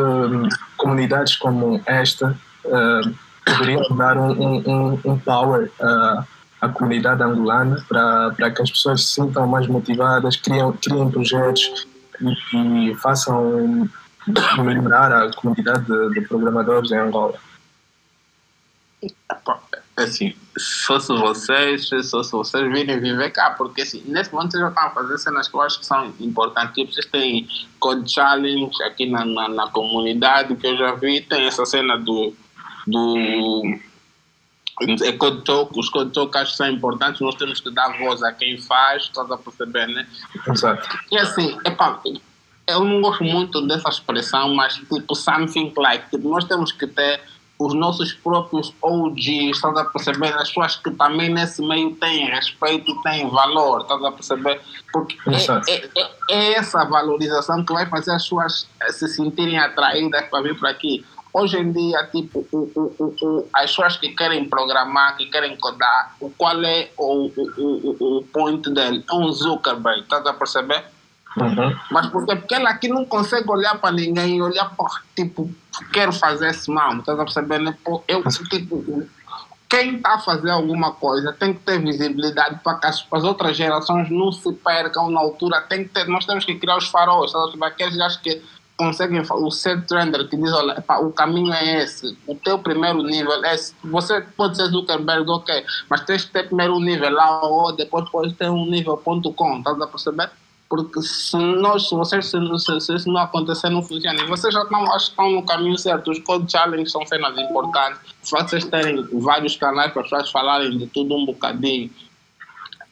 comunidades 0.78 1.36
como 1.36 1.82
esta 1.86 2.38
poderiam 3.46 3.96
dar 3.96 4.18
um, 4.18 4.32
um, 4.32 5.00
um 5.06 5.20
power 5.20 5.72
uh, 5.80 6.24
a 6.62 6.68
comunidade 6.70 7.24
angolana 7.24 7.84
para, 7.88 8.32
para 8.32 8.52
que 8.52 8.62
as 8.62 8.70
pessoas 8.70 9.04
se 9.04 9.14
sintam 9.14 9.48
mais 9.48 9.68
motivadas, 9.68 10.36
criem, 10.36 10.72
criem 10.74 11.10
projetos 11.10 11.88
e, 12.22 12.92
e 12.92 12.96
façam 12.96 13.90
melhorar 14.64 15.12
a 15.12 15.34
comunidade 15.34 15.86
de, 15.86 16.14
de 16.14 16.22
programadores 16.22 16.92
em 16.92 16.98
Angola. 16.98 17.40
Assim, 19.96 20.34
só 20.58 21.00
se 21.00 21.14
vocês, 21.14 21.90
só 22.04 22.24
se 22.24 22.32
vocês 22.32 22.72
virem 22.72 23.00
viver 23.00 23.32
cá, 23.32 23.52
porque 23.52 23.82
assim, 23.82 24.04
nesse 24.06 24.34
momento 24.34 24.52
vocês 24.52 24.62
já 24.62 24.70
estão 24.70 24.84
a 24.86 24.90
fazer 24.92 25.18
cenas 25.18 25.48
que 25.48 25.56
eu 25.56 25.62
acho 25.62 25.80
que 25.80 25.86
são 25.86 26.14
importantes. 26.20 26.74
Tipo, 26.74 26.94
vocês 26.94 27.06
têm 27.06 27.48
Code 27.80 28.12
Challenge 28.12 28.84
aqui 28.84 29.10
na, 29.10 29.26
na, 29.26 29.50
na 29.50 29.68
comunidade 29.70 30.56
que 30.56 30.68
eu 30.68 30.78
já 30.78 30.94
vi, 30.94 31.22
tem 31.22 31.46
essa 31.46 31.66
cena 31.66 31.98
do. 31.98 32.34
Do 32.90 33.80
é 35.04 35.12
code 35.12 35.44
talk, 35.44 35.78
os 35.78 35.90
que 35.90 36.46
são 36.56 36.70
importantes, 36.70 37.20
nós 37.20 37.36
temos 37.36 37.60
que 37.60 37.70
dar 37.70 37.98
voz 37.98 38.24
a 38.24 38.32
quem 38.32 38.58
faz, 38.58 39.04
estás 39.04 39.30
a 39.30 39.38
perceber, 39.38 39.88
né? 39.88 40.08
Exato. 40.48 40.88
E 41.12 41.18
assim, 41.18 41.58
epá, 41.66 42.00
eu 42.66 42.84
não 42.84 43.02
gosto 43.02 43.24
muito 43.24 43.66
dessa 43.68 43.90
expressão, 43.90 44.54
mas 44.56 44.76
tipo 44.76 45.14
something 45.14 45.74
like, 45.76 46.10
tipo, 46.10 46.30
nós 46.30 46.46
temos 46.46 46.72
que 46.72 46.88
ter 46.88 47.22
os 47.60 47.74
nossos 47.74 48.14
próprios 48.14 48.74
OGs, 48.82 49.58
estás 49.58 49.76
a 49.76 49.84
perceber? 49.84 50.34
As 50.36 50.48
pessoas 50.48 50.78
que 50.78 50.92
também 50.92 51.30
nesse 51.30 51.62
meio 51.62 51.94
têm 51.98 52.26
respeito, 52.28 53.02
têm 53.02 53.30
valor, 53.30 53.82
estás 53.82 54.02
a 54.02 54.12
perceber? 54.14 54.62
Porque 54.94 55.18
é, 55.28 55.74
é, 55.74 55.90
é, 55.98 56.12
é, 56.30 56.54
essa 56.54 56.86
valorização 56.86 57.66
que 57.66 57.74
vai 57.74 57.86
fazer 57.88 58.12
as 58.12 58.24
pessoas 58.24 58.66
se 58.92 59.08
sentirem 59.10 59.60
atraídas 59.60 60.26
para 60.30 60.42
vir 60.42 60.58
para 60.58 60.70
aqui. 60.70 61.06
Hoje 61.32 61.60
em 61.60 61.72
dia, 61.72 62.08
tipo, 62.12 62.46
o, 62.52 62.58
o, 62.58 63.16
o, 63.22 63.48
as 63.54 63.70
pessoas 63.70 63.98
que 63.98 64.10
querem 64.10 64.50
programar, 64.50 65.16
que 65.16 65.28
querem 65.28 65.56
codar, 65.58 66.16
qual 66.38 66.64
é 66.64 66.90
o, 66.98 67.28
o, 67.28 67.96
o, 68.00 68.18
o 68.18 68.24
point 68.24 68.68
dele? 68.72 69.04
É 69.08 69.14
um 69.14 69.32
Zuckerberg, 69.32 70.02
estás 70.02 70.26
a 70.26 70.34
perceber? 70.34 70.86
Uhum. 71.38 71.76
Mas 71.92 72.08
porque, 72.08 72.36
porque 72.36 72.56
ela 72.56 72.72
aqui 72.72 72.88
não 72.88 73.06
consegue 73.06 73.50
olhar 73.50 73.78
para 73.78 73.92
ninguém 73.92 74.38
e 74.38 74.42
olhar 74.42 74.76
para, 74.76 74.88
tipo, 75.16 75.50
quero 75.94 76.12
fazer 76.12 76.50
esse 76.50 76.72
mal, 76.72 76.98
estás 76.98 77.20
a 77.20 77.24
perceber? 77.24 77.60
Né? 77.60 77.78
Eu, 78.08 78.24
tipo, 78.50 79.08
quem 79.70 79.98
está 79.98 80.16
a 80.16 80.20
fazer 80.20 80.50
alguma 80.50 80.94
coisa 80.94 81.32
tem 81.32 81.54
que 81.54 81.60
ter 81.60 81.80
visibilidade 81.80 82.60
para 82.64 82.80
que 82.80 82.88
as, 82.88 83.06
as, 83.12 83.24
outras 83.24 83.56
gerações 83.56 84.10
não 84.10 84.32
se 84.32 84.52
percam 84.52 85.12
na 85.12 85.20
altura. 85.20 85.62
Tem 85.62 85.84
que 85.84 85.90
ter, 85.90 86.08
nós 86.08 86.26
temos 86.26 86.44
que 86.44 86.56
criar 86.56 86.78
os 86.78 86.88
faróis, 86.88 87.30
sabe? 87.30 87.64
aqueles 87.64 87.96
gajos 87.96 88.18
que 88.18 88.42
conseguem, 88.80 89.22
o 89.30 89.52
set 89.52 89.86
trender 89.86 90.26
que 90.30 90.38
diz, 90.38 90.54
olha, 90.54 90.82
o 91.02 91.12
caminho 91.12 91.54
é 91.54 91.84
esse, 91.84 92.18
o 92.26 92.34
teu 92.34 92.58
primeiro 92.58 93.04
nível 93.04 93.44
é 93.44 93.54
esse. 93.54 93.76
Você 93.84 94.22
pode 94.38 94.56
ser 94.56 94.68
Zuckerberg, 94.68 95.30
ok, 95.30 95.66
mas 95.90 96.06
tens 96.06 96.24
que 96.24 96.32
ter 96.32 96.48
primeiro 96.48 96.80
nível 96.80 97.12
lá 97.12 97.46
ou 97.46 97.74
depois 97.74 98.10
pode 98.10 98.34
ter 98.36 98.50
um 98.50 98.66
nível.com, 98.66 99.58
estás 99.58 99.82
a 99.82 99.86
perceber? 99.88 100.30
Porque 100.70 101.02
se 101.02 101.36
nós, 101.36 101.90
se 101.90 101.96
vocês, 101.96 102.28
se, 102.28 102.80
se, 102.80 102.96
isso 102.96 103.12
não 103.12 103.20
acontecer, 103.20 103.70
não 103.70 103.82
funciona. 103.82 104.22
E 104.22 104.28
vocês 104.28 104.54
já 104.54 104.62
estão, 104.62 104.94
acho 104.94 105.08
que 105.08 105.12
estão 105.12 105.32
no 105.32 105.44
caminho 105.44 105.78
certo. 105.80 106.12
Os 106.12 106.20
Code 106.20 106.50
Challenge 106.50 106.88
são 106.88 107.04
cenas 107.08 107.36
importantes. 107.40 108.00
Vocês 108.22 108.66
terem 108.66 109.04
vários 109.20 109.58
canais 109.58 109.92
para 109.92 110.04
as 110.04 110.10
pessoas 110.10 110.32
falarem 110.32 110.78
de 110.78 110.86
tudo 110.86 111.16
um 111.16 111.26
bocadinho. 111.26 111.90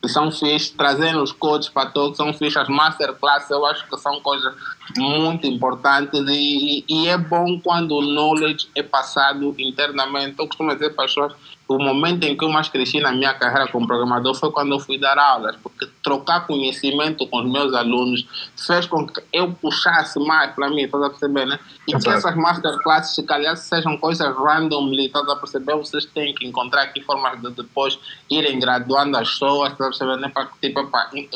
São 0.07 0.31
fixe, 0.31 0.73
trazendo 0.73 1.21
os 1.21 1.31
codes 1.31 1.69
para 1.69 1.91
todos, 1.91 2.17
são 2.17 2.33
fixe. 2.33 2.57
As 2.57 2.67
masterclasses, 2.67 3.49
eu 3.51 3.63
acho 3.63 3.87
que 3.87 3.97
são 3.97 4.19
coisas 4.21 4.55
muito 4.95 5.47
importantes 5.47 6.23
e, 6.27 6.85
e, 6.87 7.07
é 7.07 7.17
bom 7.17 7.59
quando 7.59 7.95
o 7.95 8.01
knowledge 8.01 8.69
é 8.75 8.83
passado 8.83 9.55
internamente. 9.57 10.35
Eu 10.39 10.47
costumo 10.47 10.73
dizer 10.73 10.95
para 10.95 11.05
as 11.05 11.13
pessoas 11.13 11.33
o 11.67 11.77
momento 11.77 12.23
em 12.23 12.37
que 12.37 12.43
eu 12.43 12.49
mais 12.49 12.69
cresci 12.69 12.99
na 13.01 13.11
minha 13.11 13.33
carreira 13.33 13.69
como 13.69 13.85
programador 13.85 14.33
foi 14.35 14.51
quando 14.51 14.71
eu 14.71 14.79
fui 14.79 14.97
dar 14.97 15.17
aulas, 15.17 15.55
porque 15.57 15.85
trocar 16.01 16.47
conhecimento 16.47 17.27
com 17.27 17.41
os 17.41 17.51
meus 17.51 17.73
alunos 17.73 18.25
fez 18.55 18.85
com 18.85 19.05
que 19.05 19.21
eu 19.33 19.51
puxasse 19.53 20.17
mais 20.19 20.53
para 20.53 20.69
mim, 20.69 20.83
estás 20.83 21.03
a 21.03 21.09
perceber, 21.09 21.45
né? 21.45 21.59
E 21.85 21.97
que 21.97 22.09
essas 22.09 22.35
masterclasses, 22.35 23.15
se 23.15 23.23
calhar, 23.23 23.55
sejam 23.57 23.97
coisas 23.97 24.33
randomly, 24.35 25.07
estás 25.07 25.27
a 25.27 25.35
perceber? 25.35 25.75
Vocês 25.75 26.05
têm 26.05 26.33
que 26.33 26.47
encontrar 26.47 26.83
aqui 26.83 27.01
formas 27.01 27.41
de 27.41 27.49
depois 27.51 27.99
irem 28.29 28.59
graduando 28.59 29.17
as 29.17 29.29
pessoas, 29.29 29.73
estás 29.73 29.87
a 29.87 29.89
perceber, 29.89 30.17
né? 30.17 30.31
Para 30.33 30.45
que, 30.45 30.59
tipo, 30.59 30.79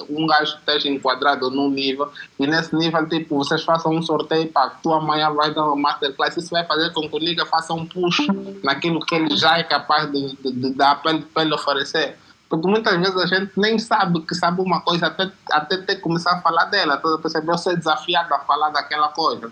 um 0.09 0.25
gajo 0.25 0.55
esteja 0.55 0.87
enquadrado 0.87 1.49
num 1.49 1.69
nível 1.69 2.09
e 2.39 2.47
nesse 2.47 2.73
nível, 2.73 3.07
tipo, 3.09 3.40
vocês 3.43 3.63
façam 3.63 3.91
um 3.91 4.01
sorteio 4.03 4.47
para 4.51 4.69
que 4.69 4.83
tu 4.83 4.93
amanhã 4.93 5.31
vai 5.31 5.51
dar 5.51 5.65
uma 5.65 5.75
masterclass, 5.75 6.37
isso 6.37 6.51
vai 6.51 6.63
fazer 6.65 6.93
com 6.93 7.09
que 7.09 7.15
o 7.15 7.19
nigga 7.19 7.43
faça 7.45 7.73
um 7.73 7.85
push 7.87 8.27
naquilo 8.63 8.99
que 8.99 9.15
ele 9.15 9.35
já 9.35 9.57
é 9.57 9.63
capaz 9.63 10.11
de 10.11 10.21
de, 10.35 10.51
de, 10.51 10.73
dar 10.75 11.01
para 11.01 11.19
ele, 11.43 11.53
oferecer. 11.53 12.17
Porque 12.47 12.67
muitas 12.67 12.97
vezes 12.99 13.15
a 13.15 13.25
gente 13.25 13.51
nem 13.57 13.79
sabe 13.79 14.21
que 14.21 14.35
sabe 14.35 14.61
uma 14.61 14.81
coisa 14.81 15.07
até, 15.07 15.31
até 15.51 15.77
ter 15.77 15.95
que 15.95 16.01
começar 16.01 16.33
a 16.33 16.41
falar 16.41 16.65
dela. 16.65 16.97
Toda 16.97 17.17
percebeu 17.21 17.57
ser 17.57 17.77
desafiado 17.77 18.33
a 18.33 18.39
falar 18.39 18.69
daquela 18.69 19.07
coisa. 19.07 19.49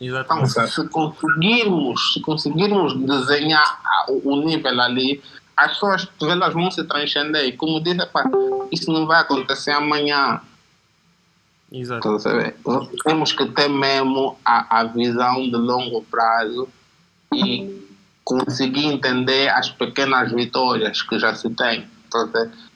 Então, 0.00 0.46
se 0.46 0.88
conseguirmos, 0.88 2.14
se 2.14 2.20
conseguirmos 2.22 2.98
desenhar 3.02 3.78
o, 4.08 4.32
o 4.32 4.36
nível 4.36 4.80
ali, 4.80 5.22
as 5.54 5.72
pessoas 5.72 6.08
elas 6.22 6.54
vão 6.54 6.70
se 6.70 6.82
transcender. 6.84 7.44
E 7.44 7.52
como 7.52 7.78
disse, 7.80 8.08
isso 8.72 8.90
não 8.90 9.06
vai 9.06 9.20
acontecer 9.20 9.72
amanhã. 9.72 10.40
Exato. 11.72 12.02
Temos 13.04 13.32
que 13.32 13.46
ter 13.46 13.68
mesmo 13.68 14.36
a, 14.44 14.80
a 14.80 14.84
visão 14.84 15.42
de 15.42 15.56
longo 15.56 16.02
prazo 16.02 16.68
e 17.32 17.88
conseguir 18.24 18.86
entender 18.86 19.48
as 19.48 19.70
pequenas 19.70 20.32
vitórias 20.32 21.02
que 21.02 21.18
já 21.18 21.34
se 21.34 21.48
tem. 21.50 21.86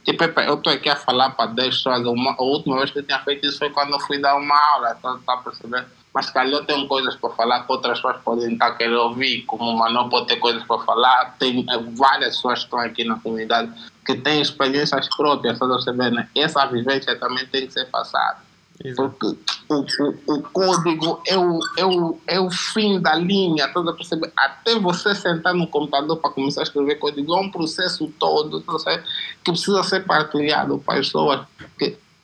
Tipo, 0.05 0.25
eu 0.41 0.55
estou 0.55 0.73
aqui 0.73 0.89
a 0.89 0.97
falar 0.97 1.31
para 1.31 1.47
10 1.47 1.77
pessoas. 1.77 2.07
Uma, 2.07 2.37
a 2.39 2.43
última 2.43 2.77
vez 2.77 2.91
que 2.91 3.01
eu 3.01 3.03
tinha 3.03 3.19
feito 3.21 3.47
isso 3.47 3.59
foi 3.59 3.71
quando 3.71 3.93
eu 3.93 4.01
fui 4.01 4.21
dar 4.21 4.37
uma 4.37 4.57
aula, 4.75 4.93
está 4.93 5.19
tá 5.27 5.37
percebendo? 5.39 5.87
Mas 6.15 6.31
calhar 6.31 6.65
tem 6.65 6.87
coisas 6.87 7.17
para 7.17 7.31
falar 7.31 7.65
que 7.65 7.73
outras 7.73 7.99
pessoas 7.99 8.23
podem 8.23 8.53
estar 8.53 8.71
querendo 8.77 9.01
ouvir, 9.01 9.43
como 9.43 9.65
o 9.65 9.77
Manu 9.77 10.09
pode 10.09 10.29
ter 10.29 10.37
coisas 10.37 10.63
para 10.63 10.79
falar. 10.85 11.35
Tem 11.41 11.67
eh, 11.69 11.79
várias 11.97 12.37
pessoas 12.37 12.61
que 12.61 12.65
estão 12.67 12.79
aqui 12.79 13.03
na 13.03 13.19
comunidade 13.19 13.73
que 14.07 14.15
têm 14.15 14.41
experiências 14.41 15.09
próprias, 15.17 15.55
está 15.55 15.67
percebendo? 15.67 16.25
Essa 16.37 16.65
vivência 16.67 17.19
também 17.19 17.45
tem 17.47 17.67
que 17.67 17.73
ser 17.73 17.87
passada. 17.87 18.44
Porque 18.77 19.27
o, 19.69 19.75
o, 19.77 20.35
o, 20.35 20.43
código 20.43 21.23
é 21.27 21.39
o, 21.39 21.61
é, 21.77 21.87
o, 21.87 22.19
é 22.27 22.41
o 22.41 22.51
fim 22.51 23.01
da 23.01 23.15
linha, 23.15 23.73
toda 23.73 23.93
perceber? 23.95 24.33
Até 24.37 24.79
você 24.79 25.15
sentar 25.15 25.55
no 25.55 25.67
computador 25.67 26.17
para 26.17 26.31
começar 26.31 26.61
a 26.61 26.65
escrever 26.65 26.97
código, 26.97 27.35
é 27.35 27.41
um 27.41 27.51
processo 27.51 28.13
todo 28.19 28.61
tá 28.61 29.03
que 29.45 29.53
precisa 29.53 29.83
ser 29.85 30.05
partilhado 30.05 30.79
para 30.79 30.99
as 30.99 31.07
pessoas. 31.07 31.47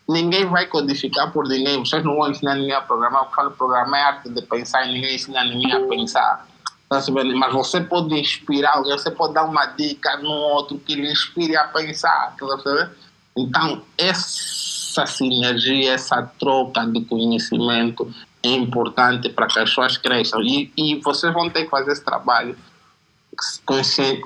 Ninguém 0.09 0.45
vai 0.47 0.67
codificar 0.67 1.33
por 1.33 1.47
ninguém, 1.47 1.79
vocês 1.79 2.05
não 2.05 2.17
vão 2.17 2.31
ensinar 2.31 2.57
ninguém 2.57 2.73
a 2.73 2.81
programar. 2.81 3.25
Eu 3.25 3.31
falo 3.31 3.53
programar 3.53 4.01
é 4.01 4.03
arte 4.03 4.29
de 4.29 4.43
pensar 4.43 4.85
e 4.87 4.93
ninguém 4.93 5.15
ensina 5.15 5.45
ninguém 5.45 5.73
a 5.73 5.87
pensar. 5.87 6.49
Tá 6.89 7.01
Mas 7.37 7.53
você 7.53 7.81
pode 7.81 8.13
inspirar 8.19 8.75
alguém, 8.75 8.99
você 8.99 9.13
pode 9.13 9.35
dar 9.35 9.45
uma 9.45 9.67
dica 9.67 10.17
no 10.17 10.33
outro 10.33 10.77
que 10.81 10.97
lhe 10.97 11.13
inspire 11.13 11.57
a 11.57 11.69
pensar. 11.69 12.35
Tá 12.37 12.91
então, 13.37 13.83
esse 13.97 14.70
essa 14.91 15.07
sinergia, 15.07 15.93
essa 15.93 16.23
troca 16.23 16.85
de 16.85 17.05
conhecimento 17.05 18.13
é 18.43 18.49
importante 18.49 19.29
para 19.29 19.47
que 19.47 19.59
as 19.59 19.71
pessoas 19.71 19.97
cresçam. 19.97 20.43
E, 20.43 20.73
e 20.77 20.97
vocês 20.97 21.33
vão 21.33 21.49
ter 21.49 21.65
que 21.65 21.71
fazer 21.71 21.93
esse 21.93 22.05
trabalho 22.05 22.57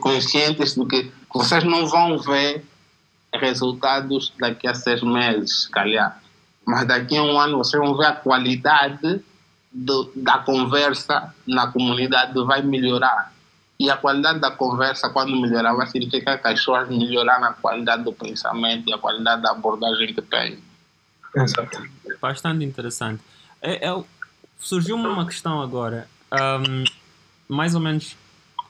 conscientes 0.01 0.75
de 0.75 0.87
que 0.87 1.13
vocês 1.33 1.63
não 1.65 1.87
vão 1.87 2.19
ver 2.19 2.65
resultados 3.35 4.33
daqui 4.39 4.67
a 4.67 4.75
seis 4.75 5.03
meses, 5.03 5.67
calhar. 5.67 6.21
Mas 6.67 6.87
daqui 6.87 7.17
a 7.17 7.23
um 7.23 7.39
ano 7.39 7.59
vocês 7.59 7.83
vão 7.83 7.97
ver 7.97 8.07
a 8.07 8.13
qualidade 8.13 9.21
do, 9.71 10.11
da 10.17 10.39
conversa 10.39 11.35
na 11.47 11.67
comunidade 11.67 12.33
vai 12.45 12.63
melhorar. 12.63 13.34
E 13.79 13.91
a 13.91 13.97
qualidade 13.97 14.39
da 14.39 14.51
conversa, 14.51 15.11
quando 15.11 15.35
melhorar, 15.41 15.75
vai 15.75 15.87
significar 15.87 16.41
que 16.41 16.47
as 16.47 16.61
pessoas 16.61 16.89
melhoraram 16.89 17.45
a 17.47 17.53
qualidade 17.53 18.05
do 18.05 18.13
pensamento 18.13 18.89
e 18.89 18.93
a 18.93 18.99
qualidade 18.99 19.43
da 19.43 19.51
abordagem 19.51 20.15
que 20.15 20.23
tem. 20.23 20.59
Exato. 21.37 21.83
Bastante 22.21 22.65
interessante. 22.65 23.21
É, 23.61 23.89
é, 23.89 24.05
Surgiu-me 24.59 25.07
uma 25.07 25.27
questão 25.27 25.61
agora. 25.61 26.09
Um, 26.33 26.85
mais 27.49 27.75
ou 27.75 27.81
menos, 27.81 28.17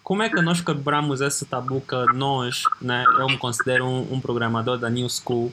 como 0.02 0.22
é 0.22 0.28
que 0.28 0.40
nós 0.40 0.60
quebramos 0.60 1.20
esse 1.20 1.44
tabu 1.44 1.80
que 1.80 1.94
nós, 2.14 2.64
né, 2.80 3.04
eu 3.18 3.26
me 3.26 3.38
considero 3.38 3.86
um, 3.86 4.14
um 4.14 4.20
programador 4.20 4.78
da 4.78 4.90
New 4.90 5.08
School, 5.08 5.52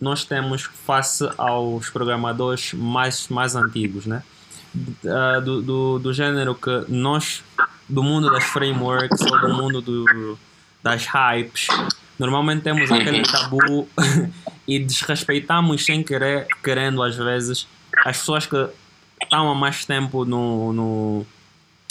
nós 0.00 0.24
temos 0.24 0.62
face 0.62 1.28
aos 1.38 1.88
programadores 1.90 2.74
mais, 2.74 3.28
mais 3.28 3.56
antigos, 3.56 4.06
né? 4.06 4.22
Uh, 4.76 5.40
do, 5.40 5.62
do, 5.62 5.98
do 5.98 6.12
gênero 6.12 6.54
que 6.54 6.84
nós 6.88 7.42
do 7.88 8.02
mundo 8.02 8.30
das 8.30 8.44
frameworks 8.44 9.20
ou 9.20 9.40
do 9.40 9.54
mundo 9.54 9.80
do, 9.80 10.38
das 10.82 11.06
hypes, 11.06 11.68
normalmente 12.18 12.62
temos 12.62 12.90
aquele 12.90 13.22
tabu 13.22 13.88
e 14.66 14.78
desrespeitamos 14.78 15.84
sem 15.84 16.02
querer, 16.02 16.46
querendo 16.62 17.02
às 17.02 17.16
vezes, 17.16 17.66
as 18.04 18.18
pessoas 18.18 18.46
que 18.46 18.68
estão 19.22 19.50
há 19.50 19.54
mais 19.54 19.84
tempo 19.84 20.24
no, 20.24 20.72
no, 20.72 21.26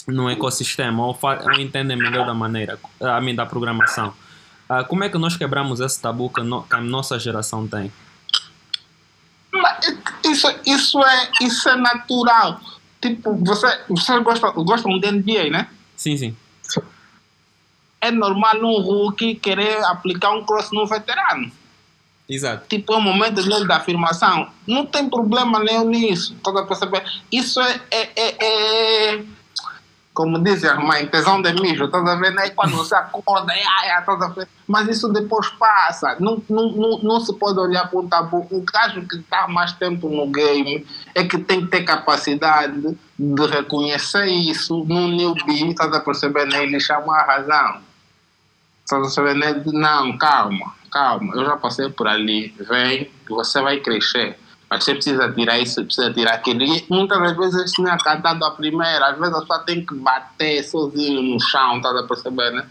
no 0.07 0.29
ecossistema 0.29 1.05
ou, 1.05 1.17
ou 1.21 1.53
entendem 1.60 1.97
melhor 1.97 2.25
da 2.25 2.33
maneira, 2.33 2.79
a 3.01 3.19
mim, 3.19 3.36
da 3.36 3.45
programação. 3.45 4.13
Ah, 4.69 4.83
como 4.83 5.03
é 5.03 5.10
que 5.10 5.17
nós 5.17 5.38
quebramos 5.38 5.79
esse 5.79 6.01
tabu 6.01 6.29
que, 6.29 6.41
no, 6.41 6.63
que 6.63 6.75
a 6.75 6.81
nossa 6.81 7.17
geração 7.17 7.67
tem? 7.67 7.91
Mas 9.51 9.97
isso, 10.25 10.47
isso, 10.65 11.03
é, 11.03 11.29
isso 11.41 11.69
é 11.69 11.75
natural. 11.75 12.60
Tipo, 13.01 13.33
você, 13.36 13.79
vocês 13.88 14.21
gostam, 14.23 14.53
gostam 14.65 14.99
de 14.99 15.12
NBA, 15.12 15.49
né? 15.49 15.69
Sim, 15.97 16.15
sim. 16.15 16.36
É 17.99 18.12
normal 18.12 18.55
um 18.57 18.79
rookie 18.79 19.36
querer 19.36 19.83
aplicar 19.86 20.31
um 20.31 20.45
cross 20.45 20.71
no 20.71 20.86
veterano. 20.86 21.51
Exato. 22.29 22.67
Tipo, 22.69 22.93
é 22.93 22.97
o 22.97 23.01
momento 23.01 23.41
dele 23.41 23.65
da 23.65 23.77
afirmação. 23.77 24.49
Não 24.67 24.86
tem 24.86 25.10
problema 25.10 25.60
nenhum 25.60 25.89
nisso. 25.89 26.36
Estás 26.36 26.55
a 26.57 26.65
perceber? 26.65 27.03
Isso 27.31 27.60
é, 27.60 27.81
é, 27.89 28.10
é, 28.15 29.15
é 29.15 29.23
como 30.17 30.39
dizem 30.39 30.67
as 30.67 30.80
mães, 30.80 31.12
tesão 31.12 31.39
de 31.43 31.53
mijo, 31.62 31.86
estás 31.86 32.03
a 32.03 32.15
ver? 32.15 32.32
Né? 32.32 32.49
Quando 32.49 32.75
você 32.75 32.95
acorda, 32.95 33.53
ai, 33.53 33.62
ai, 33.91 33.99
estás 33.99 34.19
a 34.19 34.27
ver? 34.30 34.47
Mas 34.65 34.88
isso 34.88 35.08
depois 35.10 35.47
passa. 35.49 36.17
Não, 36.19 36.41
não, 36.49 36.71
não, 36.71 36.97
não 37.03 37.19
se 37.19 37.32
pode 37.38 37.60
olhar 37.60 37.88
para 37.88 37.99
um 37.99 38.08
tabu. 38.08 38.47
O 38.49 38.63
gajo 38.63 39.08
que 39.08 39.17
está 39.17 39.47
mais 39.47 39.73
tempo 39.73 40.10
no 40.10 40.25
game 40.25 40.84
é 41.13 41.23
que 41.23 41.38
tem 41.38 41.62
que 41.62 41.67
ter 41.67 41.84
capacidade 41.84 42.97
de 43.19 43.45
reconhecer 43.45 44.25
isso 44.25 44.84
num 44.86 45.08
newbie, 45.10 45.69
estás 45.69 45.93
a 45.93 45.99
perceber? 45.99 46.47
Né? 46.47 46.80
Chama 46.80 47.15
a 47.15 47.23
razão. 47.23 47.82
Estás 48.84 48.99
a 48.99 49.06
perceber? 49.06 49.36
Né? 49.36 49.62
Não, 49.67 50.17
calma, 50.17 50.73
calma. 50.91 51.36
Eu 51.36 51.45
já 51.45 51.58
passei 51.58 51.89
por 51.89 52.08
ali. 52.08 52.56
Vem, 52.67 53.08
você 53.30 53.62
vai 53.62 53.82
crescer. 53.82 54.36
Mas 54.69 54.84
você 54.84 54.93
precisa 54.93 55.32
tirar 55.32 55.60
isso, 55.60 55.84
precisa 55.84 56.13
tirar 56.13 56.34
aquilo. 56.34 56.63
E 56.63 56.86
muitas 56.89 57.19
das 57.19 57.38
vezes 57.38 57.71
isso 57.71 57.82
não 57.82 57.91
é 57.91 57.97
cantado 57.97 58.43
a 58.43 58.51
primeira. 58.51 59.08
Às 59.08 59.17
vezes 59.17 59.34
a 59.34 59.41
pessoa 59.41 59.60
tem 59.60 59.86
que 59.86 59.95
bater 59.95 60.63
sozinho 60.63 61.21
no 61.21 61.39
chão, 61.39 61.82
tá 61.82 61.89
a 61.97 62.03
perceber, 62.03 62.51
né? 62.51 62.67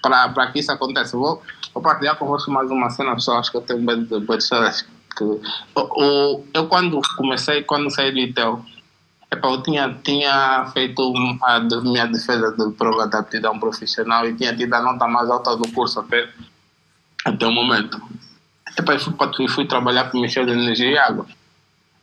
Para 0.00 0.46
que 0.52 0.60
isso 0.60 0.70
aconteça. 0.70 1.16
Vou, 1.16 1.42
vou 1.74 1.82
partilhar 1.82 2.16
convosco 2.16 2.50
mais 2.50 2.70
uma 2.70 2.88
cena, 2.90 3.14
pessoal. 3.14 3.38
Acho 3.38 3.50
que 3.50 3.56
eu 3.56 3.62
tenho 3.62 3.82
medo 3.82 4.20
de 4.20 4.26
pessoas 4.26 4.82
que... 5.16 5.24
O, 5.24 5.40
o, 5.74 6.44
eu 6.54 6.68
quando 6.68 7.00
comecei, 7.16 7.64
quando 7.64 7.90
saí 7.90 8.12
do 8.12 8.18
ITEL, 8.18 8.64
eu 9.30 9.62
tinha, 9.62 9.92
tinha 10.04 10.70
feito 10.72 11.12
a 11.42 11.60
minha 11.60 12.06
defesa 12.06 12.52
de 12.52 12.70
prova 12.72 13.08
de 13.08 13.16
aptidão 13.16 13.58
profissional 13.58 14.26
e 14.26 14.34
tinha 14.34 14.56
tido 14.56 14.72
a 14.74 14.82
nota 14.82 15.06
mais 15.08 15.28
alta 15.28 15.56
do 15.56 15.68
curso 15.72 16.00
até, 16.00 16.28
até 17.24 17.46
o 17.46 17.52
momento. 17.52 18.00
Epa, 18.78 18.94
eu 18.94 19.00
fui, 19.00 19.48
fui 19.48 19.66
trabalhar 19.66 20.10
com 20.10 20.18
o 20.18 20.20
Michel 20.20 20.46
de 20.46 20.52
Energia 20.52 20.90
e 20.90 20.98
Água. 20.98 21.26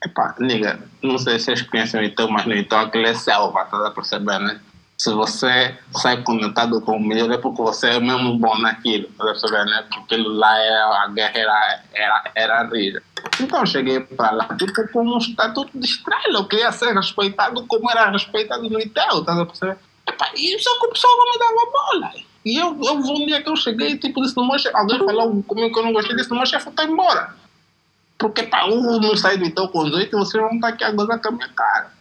Epá, 0.07 0.35
nigga, 0.39 0.79
não 1.03 1.17
sei 1.17 1.37
se 1.37 1.45
vocês 1.45 1.61
conhecem 1.63 1.99
o 1.99 2.03
Então, 2.03 2.29
mas 2.29 2.45
no 2.45 2.55
Então 2.55 2.79
aquilo 2.79 3.05
é 3.05 3.13
selva, 3.13 3.65
tá 3.65 3.87
a 3.87 3.91
perceber, 3.91 4.39
né? 4.39 4.61
Se 4.97 5.11
você 5.11 5.77
sai 5.91 6.23
conectado 6.23 6.81
com 6.81 6.97
o 6.97 6.99
melhor 6.99 7.29
é 7.31 7.37
porque 7.37 7.61
você 7.61 7.89
é 7.89 7.99
mesmo 7.99 8.37
bom 8.39 8.57
naquilo, 8.57 9.09
tá 9.17 9.25
a 9.25 9.27
perceber, 9.27 9.65
né? 9.65 9.85
Porque 9.93 10.15
lá 10.15 10.57
era, 10.57 11.03
a 11.03 11.07
guerra 11.09 11.37
era, 11.37 11.83
era, 11.93 12.31
era 12.33 12.63
rija. 12.63 13.03
Então 13.39 13.65
cheguei 13.65 13.99
para 13.99 14.31
lá, 14.31 14.47
tipo, 14.57 14.87
com 14.91 15.03
um 15.03 15.17
estatuto 15.17 15.77
de 15.77 15.85
estrela, 15.85 16.39
eu 16.39 16.45
queria 16.45 16.71
ser 16.71 16.93
respeitado 16.93 17.65
como 17.67 17.91
era 17.91 18.09
respeitado 18.09 18.69
no 18.69 18.79
Intel, 18.79 19.25
tá 19.25 19.41
a 19.41 19.45
perceber? 19.45 19.77
Epá, 20.07 20.31
e 20.35 20.57
só 20.57 20.79
que 20.79 20.85
o 20.85 20.89
pessoal 20.89 21.13
não 21.17 21.31
me 21.31 21.37
dava 21.37 21.71
bola. 21.71 22.11
E 22.45 22.57
eu, 22.57 22.79
eu 22.81 22.93
um 22.93 23.25
dia 23.25 23.43
que 23.43 23.49
eu 23.49 23.57
cheguei, 23.57 23.97
tipo, 23.97 24.21
disse 24.21 24.37
no 24.37 24.47
meu 24.47 24.57
chefe, 24.57 24.75
alguém 24.75 24.99
falou 24.99 25.43
comigo 25.43 25.73
que 25.73 25.79
eu 25.79 25.83
não 25.83 25.91
gostei, 25.91 26.15
disse 26.15 26.29
no 26.29 26.37
meu 26.37 26.45
chefe, 26.45 26.69
embora. 26.81 27.35
Porque 28.17 28.43
para 28.43 28.65
um 28.67 28.99
não 28.99 29.15
sair 29.15 29.37
do 29.37 29.45
então 29.45 29.67
com 29.67 29.85
18, 29.85 30.17
vocês 30.17 30.43
vão 30.43 30.55
estar 30.55 30.69
aqui 30.69 30.83
a 30.83 30.91
gozar 30.91 31.21
com 31.21 31.29
a 31.29 31.31
minha 31.31 31.49
cara. 31.49 31.91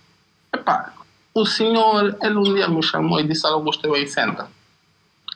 Epá, 0.52 0.92
o 1.34 1.44
senhor, 1.44 2.16
ele 2.22 2.36
um 2.36 2.54
dia 2.54 2.66
me 2.66 2.82
chamou 2.82 3.20
e 3.20 3.24
disse: 3.24 3.46
Augusto, 3.46 3.90
bem, 3.90 4.06
senta. 4.06 4.48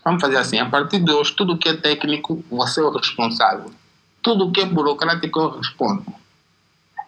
Vamos 0.03 0.23
fazer 0.23 0.39
assim: 0.39 0.59
a 0.59 0.69
partir 0.69 1.01
de 1.01 1.13
hoje, 1.13 1.35
tudo 1.35 1.59
que 1.59 1.69
é 1.69 1.77
técnico, 1.77 2.43
você 2.51 2.81
é 2.81 2.85
o 2.85 2.91
responsável. 2.91 3.71
Tudo 4.23 4.51
que 4.51 4.61
é 4.61 4.65
burocrático, 4.65 5.39
eu 5.39 5.59
respondo. 5.59 6.05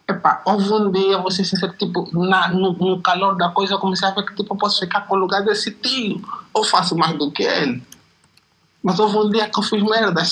Epá, 0.08 0.42
houve 0.44 0.70
um 0.72 0.90
dia, 0.90 1.18
você 1.18 1.42
se 1.44 1.56
tipo, 1.78 2.08
na, 2.12 2.48
no, 2.48 2.72
no, 2.72 3.00
calor 3.00 3.36
da 3.36 3.48
coisa, 3.48 3.74
eu 3.74 3.78
comecei 3.78 4.06
a 4.06 4.10
ver 4.10 4.26
que 4.26 4.34
tipo, 4.34 4.52
eu 4.52 4.58
posso 4.58 4.80
ficar 4.80 5.02
com 5.02 5.14
o 5.14 5.18
lugar 5.18 5.42
desse 5.42 5.70
tio. 5.70 6.20
Ou 6.52 6.64
faço 6.64 6.94
mais 6.96 7.16
do 7.16 7.30
que 7.30 7.44
ele. 7.44 7.82
Mas 8.82 8.98
houve 8.98 9.16
um 9.16 9.30
dia 9.30 9.48
que 9.48 9.58
eu 9.58 9.62
fiz 9.62 9.82
merda. 9.82 10.22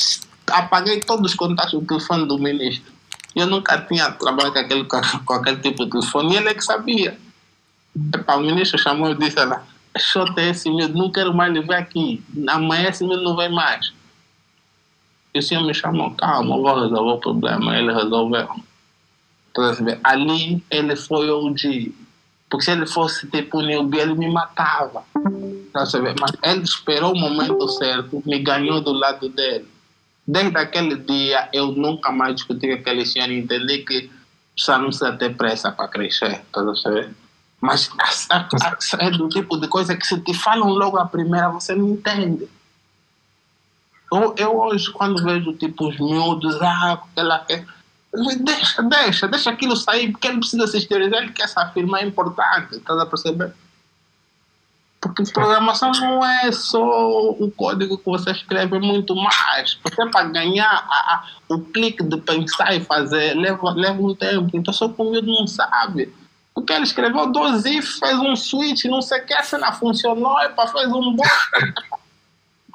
Apaguei 0.50 1.00
todos 1.00 1.30
os 1.30 1.36
contatos 1.36 1.72
do 1.72 1.86
telefone 1.86 2.26
do 2.26 2.38
ministro. 2.38 2.92
Eu 3.34 3.46
nunca 3.46 3.78
tinha 3.82 4.10
trabalhado 4.12 4.52
com 4.52 4.58
aquele, 4.58 4.84
com 5.24 5.32
aquele 5.32 5.56
tipo 5.58 5.84
de 5.84 5.90
telefone 5.90 6.34
e 6.34 6.36
ele 6.38 6.48
é 6.48 6.54
que 6.54 6.64
sabia. 6.64 7.18
Epa, 8.14 8.36
o 8.36 8.40
ministro 8.40 8.78
chamou 8.78 9.10
e 9.10 9.14
disse: 9.14 9.38
ela, 9.38 9.64
Xota 9.98 10.40
esse 10.42 10.70
medo, 10.70 10.96
não 10.96 11.10
quero 11.10 11.34
mais 11.34 11.52
lhe 11.52 11.60
ver 11.60 11.74
aqui. 11.74 12.22
Amanhã 12.48 12.88
esse 12.88 13.04
medo 13.04 13.22
não 13.22 13.36
vem 13.36 13.50
mais. 13.50 13.92
E 15.34 15.38
o 15.38 15.42
senhor 15.42 15.64
me 15.64 15.74
chamou: 15.74 16.12
calma, 16.12 16.56
vou 16.56 16.80
resolver 16.80 17.10
o 17.10 17.18
problema. 17.18 17.76
Ele 17.76 17.92
resolveu. 17.92 18.48
Então, 19.50 19.64
ali 20.04 20.62
ele 20.70 20.94
foi 20.94 21.30
OG. 21.30 21.94
Porque 22.48 22.64
se 22.64 22.72
ele 22.72 22.86
fosse 22.86 23.28
tipo 23.28 23.62
newbie, 23.62 24.00
ele 24.00 24.14
me 24.14 24.28
matava. 24.28 25.04
Mas 26.20 26.32
ele 26.42 26.62
esperou 26.62 27.12
o 27.12 27.18
momento 27.18 27.68
certo, 27.68 28.22
me 28.26 28.38
ganhou 28.40 28.80
do 28.80 28.92
lado 28.92 29.28
dele. 29.28 29.68
Desde 30.26 30.56
aquele 30.56 30.96
dia, 30.96 31.48
eu 31.52 31.72
nunca 31.72 32.12
mais 32.12 32.36
discuti 32.36 32.68
com 32.68 32.74
aquele 32.74 33.04
senhor 33.04 33.30
e 33.30 33.38
entendi 33.38 33.78
que 33.78 34.10
só 34.56 34.78
não 34.78 34.86
precisa 34.86 35.12
ter 35.12 35.36
pressa 35.36 35.72
para 35.72 35.88
crescer, 35.88 36.40
tá 36.52 36.74
sabendo? 36.76 37.14
Mas 37.60 37.90
a, 38.30 38.36
a, 38.36 38.48
a, 38.48 39.06
é 39.06 39.10
do 39.10 39.28
tipo 39.28 39.58
de 39.58 39.68
coisa 39.68 39.96
que 39.96 40.06
se 40.06 40.18
te 40.20 40.32
falam 40.32 40.68
logo 40.68 40.96
a 40.96 41.06
primeira, 41.06 41.50
você 41.50 41.74
não 41.74 41.90
entende. 41.90 42.48
Eu, 44.12 44.34
eu 44.36 44.58
hoje, 44.58 44.90
quando 44.90 45.22
vejo 45.22 45.52
tipo 45.54 45.88
os 45.88 45.98
miúdos, 45.98 46.60
ah, 46.60 47.02
ela 47.14 47.40
quer. 47.40 47.64
Deixa, 48.40 48.82
deixa, 48.82 49.28
deixa 49.28 49.50
aquilo 49.50 49.76
sair, 49.76 50.10
porque 50.10 50.26
ele 50.26 50.38
precisa 50.38 50.66
se 50.66 50.78
exteriorizar, 50.78 51.22
ele 51.22 51.32
quer 51.32 51.48
se 51.48 51.58
afirmar 51.60 52.02
é 52.02 52.06
importante, 52.06 52.76
estás 52.76 52.98
a 52.98 53.06
perceber? 53.06 53.52
Porque 55.00 55.22
programação 55.32 55.90
não 55.92 56.24
é 56.24 56.52
só 56.52 57.30
o 57.30 57.50
código 57.56 57.96
que 57.96 58.04
você 58.04 58.32
escreve, 58.32 58.76
é 58.76 58.80
muito 58.80 59.16
mais. 59.16 59.78
Você, 59.82 60.06
para 60.10 60.26
ganhar 60.26 60.68
a, 60.68 61.14
a, 61.14 61.24
o 61.48 61.58
clique 61.58 62.02
de 62.04 62.18
pensar 62.18 62.74
e 62.74 62.80
fazer, 62.80 63.34
leva, 63.34 63.70
leva 63.72 64.02
um 64.02 64.14
tempo. 64.14 64.50
Então, 64.52 64.74
só 64.74 64.88
miúdo 64.88 65.26
não 65.26 65.46
sabe. 65.46 66.12
Porque 66.54 66.74
ele 66.74 66.84
escreveu 66.84 67.32
dois 67.32 67.64
if, 67.64 67.98
fez 67.98 68.18
um 68.18 68.36
switch, 68.36 68.84
não 68.84 69.00
sei 69.00 69.20
o 69.20 69.26
que, 69.26 69.32
a 69.32 69.42
cena 69.42 69.72
funcionou, 69.72 70.38
epa, 70.42 70.66
fez 70.66 70.88
um 70.88 71.16
bom. 71.16 71.24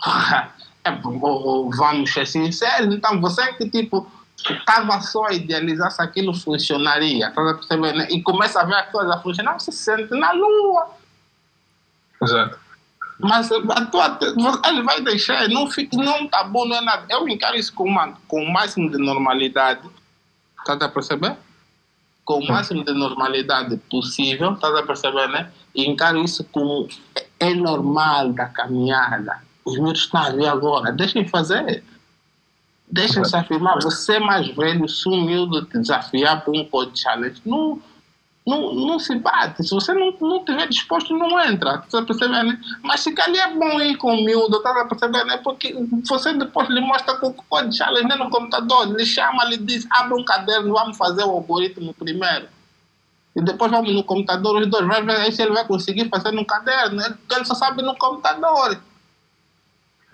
é, 0.83 0.91
vamos 0.91 2.11
ser 2.11 2.25
sinceros, 2.25 2.95
então 2.95 3.21
você 3.21 3.53
que 3.53 3.69
tipo 3.69 4.09
estava 4.37 4.99
só 5.01 5.25
a 5.25 5.33
idealizar 5.33 5.91
se 5.91 6.01
aquilo 6.01 6.33
funcionaria, 6.33 7.31
tá 7.31 7.53
percebendo? 7.53 8.01
E 8.11 8.21
começa 8.21 8.61
a 8.61 8.65
ver 8.65 8.75
as 8.75 8.91
coisas 8.91 9.21
funcionar, 9.21 9.59
você 9.59 9.71
se 9.71 9.83
sente 9.83 10.11
na 10.11 10.31
lua. 10.31 10.89
Exato. 12.21 12.65
Mas 13.19 13.49
a 13.51 13.85
tua, 13.85 14.19
ele 14.67 14.83
vai 14.83 15.01
deixar, 15.01 15.47
não, 15.47 15.69
fica, 15.69 15.95
não 15.95 16.27
tá 16.27 16.43
bom, 16.43 16.65
não 16.65 16.75
é 16.75 16.81
nada. 16.81 17.05
Eu 17.09 17.27
encaro 17.29 17.55
isso 17.55 17.73
com, 17.73 17.85
uma, 17.85 18.13
com 18.27 18.43
o 18.43 18.51
máximo 18.51 18.89
de 18.89 18.97
normalidade. 18.97 19.87
Tá 20.65 20.73
a 20.73 20.89
perceber? 20.89 21.37
Com 22.25 22.39
o 22.39 22.47
máximo 22.47 22.83
de 22.83 22.91
normalidade 22.91 23.77
possível, 23.89 24.55
tá 24.55 24.67
a 24.67 24.83
perceber, 24.83 25.27
né? 25.29 25.49
E 25.73 25.89
encaro 25.89 26.23
isso 26.23 26.43
como 26.51 26.89
é 27.39 27.53
normal 27.53 28.33
da 28.33 28.47
caminhada. 28.47 29.41
Os 29.63 29.77
meus 29.79 29.99
estão 29.99 30.21
a 30.21 30.29
ver 30.31 30.47
agora, 30.47 30.91
deixem 30.91 31.25
fazer. 31.27 31.83
Deixem 32.87 33.23
se 33.23 33.35
afirmar. 33.35 33.81
Você 33.81 34.17
é 34.17 34.19
mais 34.19 34.47
velho, 34.55 34.87
sumiu 34.87 35.49
de 35.49 35.65
te 35.65 35.79
desafiar 35.79 36.41
para 36.41 36.53
um 36.53 36.65
code 36.65 36.99
challenge. 36.99 37.41
Não 37.45 37.81
não, 38.45 38.73
não 38.73 38.99
se 38.99 39.15
bate. 39.15 39.63
Se 39.63 39.71
você 39.71 39.91
não, 39.93 40.11
não 40.21 40.45
tiver 40.45 40.67
disposto, 40.67 41.17
não 41.17 41.39
entra. 41.43 41.83
Você 41.87 42.01
percebe, 42.03 42.31
né? 42.31 42.59
Mas 42.83 42.99
se 42.99 43.13
ali 43.19 43.39
é 43.39 43.53
bom 43.55 43.81
ir 43.81 43.97
com 43.97 44.13
o 44.13 44.23
miúdo, 44.23 44.61
tá 44.61 44.85
percebendo, 44.85 45.25
né? 45.25 45.37
Porque 45.37 45.75
você 46.07 46.31
depois 46.33 46.69
lhe 46.69 46.79
mostra 46.79 47.15
com 47.15 47.27
o 47.27 47.33
código 47.33 47.73
challenge 47.73 48.07
no 48.17 48.29
computador, 48.29 48.87
lhe 48.95 49.05
chama, 49.05 49.45
lhe 49.45 49.57
diz, 49.57 49.87
abre 49.89 50.13
um 50.13 50.23
caderno, 50.23 50.73
vamos 50.73 50.95
fazer 50.95 51.23
o 51.23 51.31
algoritmo 51.31 51.93
primeiro. 51.95 52.47
E 53.35 53.41
depois 53.41 53.71
vamos 53.71 53.93
no 53.93 54.03
computador, 54.03 54.61
os 54.61 54.67
dois, 54.67 54.85
vai 54.85 55.01
ver 55.03 55.31
se 55.31 55.41
ele 55.41 55.51
vai 55.51 55.65
conseguir 55.65 56.07
fazer 56.07 56.31
no 56.31 56.45
caderno, 56.45 56.97
né? 56.97 57.09
porque 57.09 57.35
ele 57.35 57.45
só 57.45 57.55
sabe 57.55 57.81
no 57.81 57.95
computador. 57.97 58.79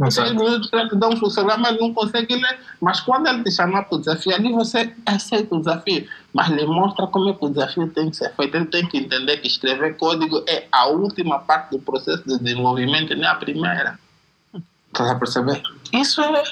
Seis 0.09 0.31
minutos 0.31 0.69
de 0.69 0.95
dar 0.95 1.09
um 1.09 1.17
funcionar, 1.17 1.57
mas 1.57 1.79
não 1.79 1.93
consegue 1.93 2.35
ler. 2.35 2.59
Mas 2.79 2.99
quando 3.01 3.27
ele 3.27 3.43
te 3.43 3.51
chamar 3.51 3.83
para 3.83 3.97
o 3.97 3.99
desafio, 3.99 4.33
ali 4.33 4.51
você 4.51 4.95
aceita 5.05 5.55
o 5.55 5.59
desafio. 5.59 6.07
Mas 6.33 6.49
lhe 6.49 6.65
mostra 6.65 7.05
como 7.07 7.29
é 7.29 7.33
que 7.33 7.45
o 7.45 7.49
desafio 7.49 7.87
tem 7.89 8.09
que 8.09 8.15
ser 8.15 8.33
feito. 8.35 8.55
Ele 8.55 8.65
tem 8.65 8.87
que 8.87 8.97
entender 8.97 9.37
que 9.37 9.47
escrever 9.47 9.97
código 9.97 10.43
é 10.47 10.65
a 10.71 10.87
última 10.87 11.39
parte 11.39 11.71
do 11.71 11.79
processo 11.79 12.23
de 12.25 12.39
desenvolvimento, 12.39 13.15
não 13.15 13.25
é 13.25 13.27
a 13.27 13.35
primeira. 13.35 13.99
Está 14.87 15.11
a 15.11 15.15
perceber? 15.15 15.61
Isso 15.93 16.21
é. 16.21 16.43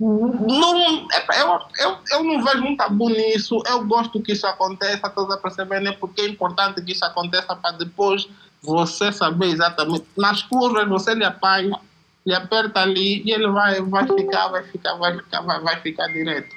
Não, 0.00 0.78
é, 1.12 1.42
eu, 1.42 1.60
eu, 1.78 1.98
eu 2.10 2.24
não 2.24 2.42
vejo 2.42 2.64
um 2.64 2.76
tabu 2.76 3.08
nisso. 3.08 3.62
Eu 3.68 3.84
gosto 3.84 4.20
que 4.20 4.32
isso 4.32 4.46
aconteça, 4.46 5.06
estás 5.06 5.30
a 5.30 5.36
perceber? 5.36 5.80
Né? 5.80 5.92
Porque 5.92 6.22
é 6.22 6.28
importante 6.28 6.82
que 6.82 6.92
isso 6.92 7.04
aconteça 7.04 7.54
para 7.54 7.76
depois 7.76 8.28
você 8.62 9.12
saber 9.12 9.46
exatamente. 9.46 10.06
Nas 10.16 10.42
curvas 10.42 10.88
você 10.88 11.14
lhe 11.14 11.24
apanha, 11.24 11.78
e 12.24 12.32
aperta 12.32 12.80
ali 12.80 13.22
e 13.24 13.32
ele 13.32 13.48
vai, 13.48 13.80
vai 13.82 14.06
ficar, 14.06 14.48
vai 14.48 14.62
ficar, 14.64 14.94
vai 14.94 15.16
ficar, 15.16 15.40
vai, 15.42 15.60
vai 15.60 15.80
ficar 15.80 16.06
direto. 16.08 16.54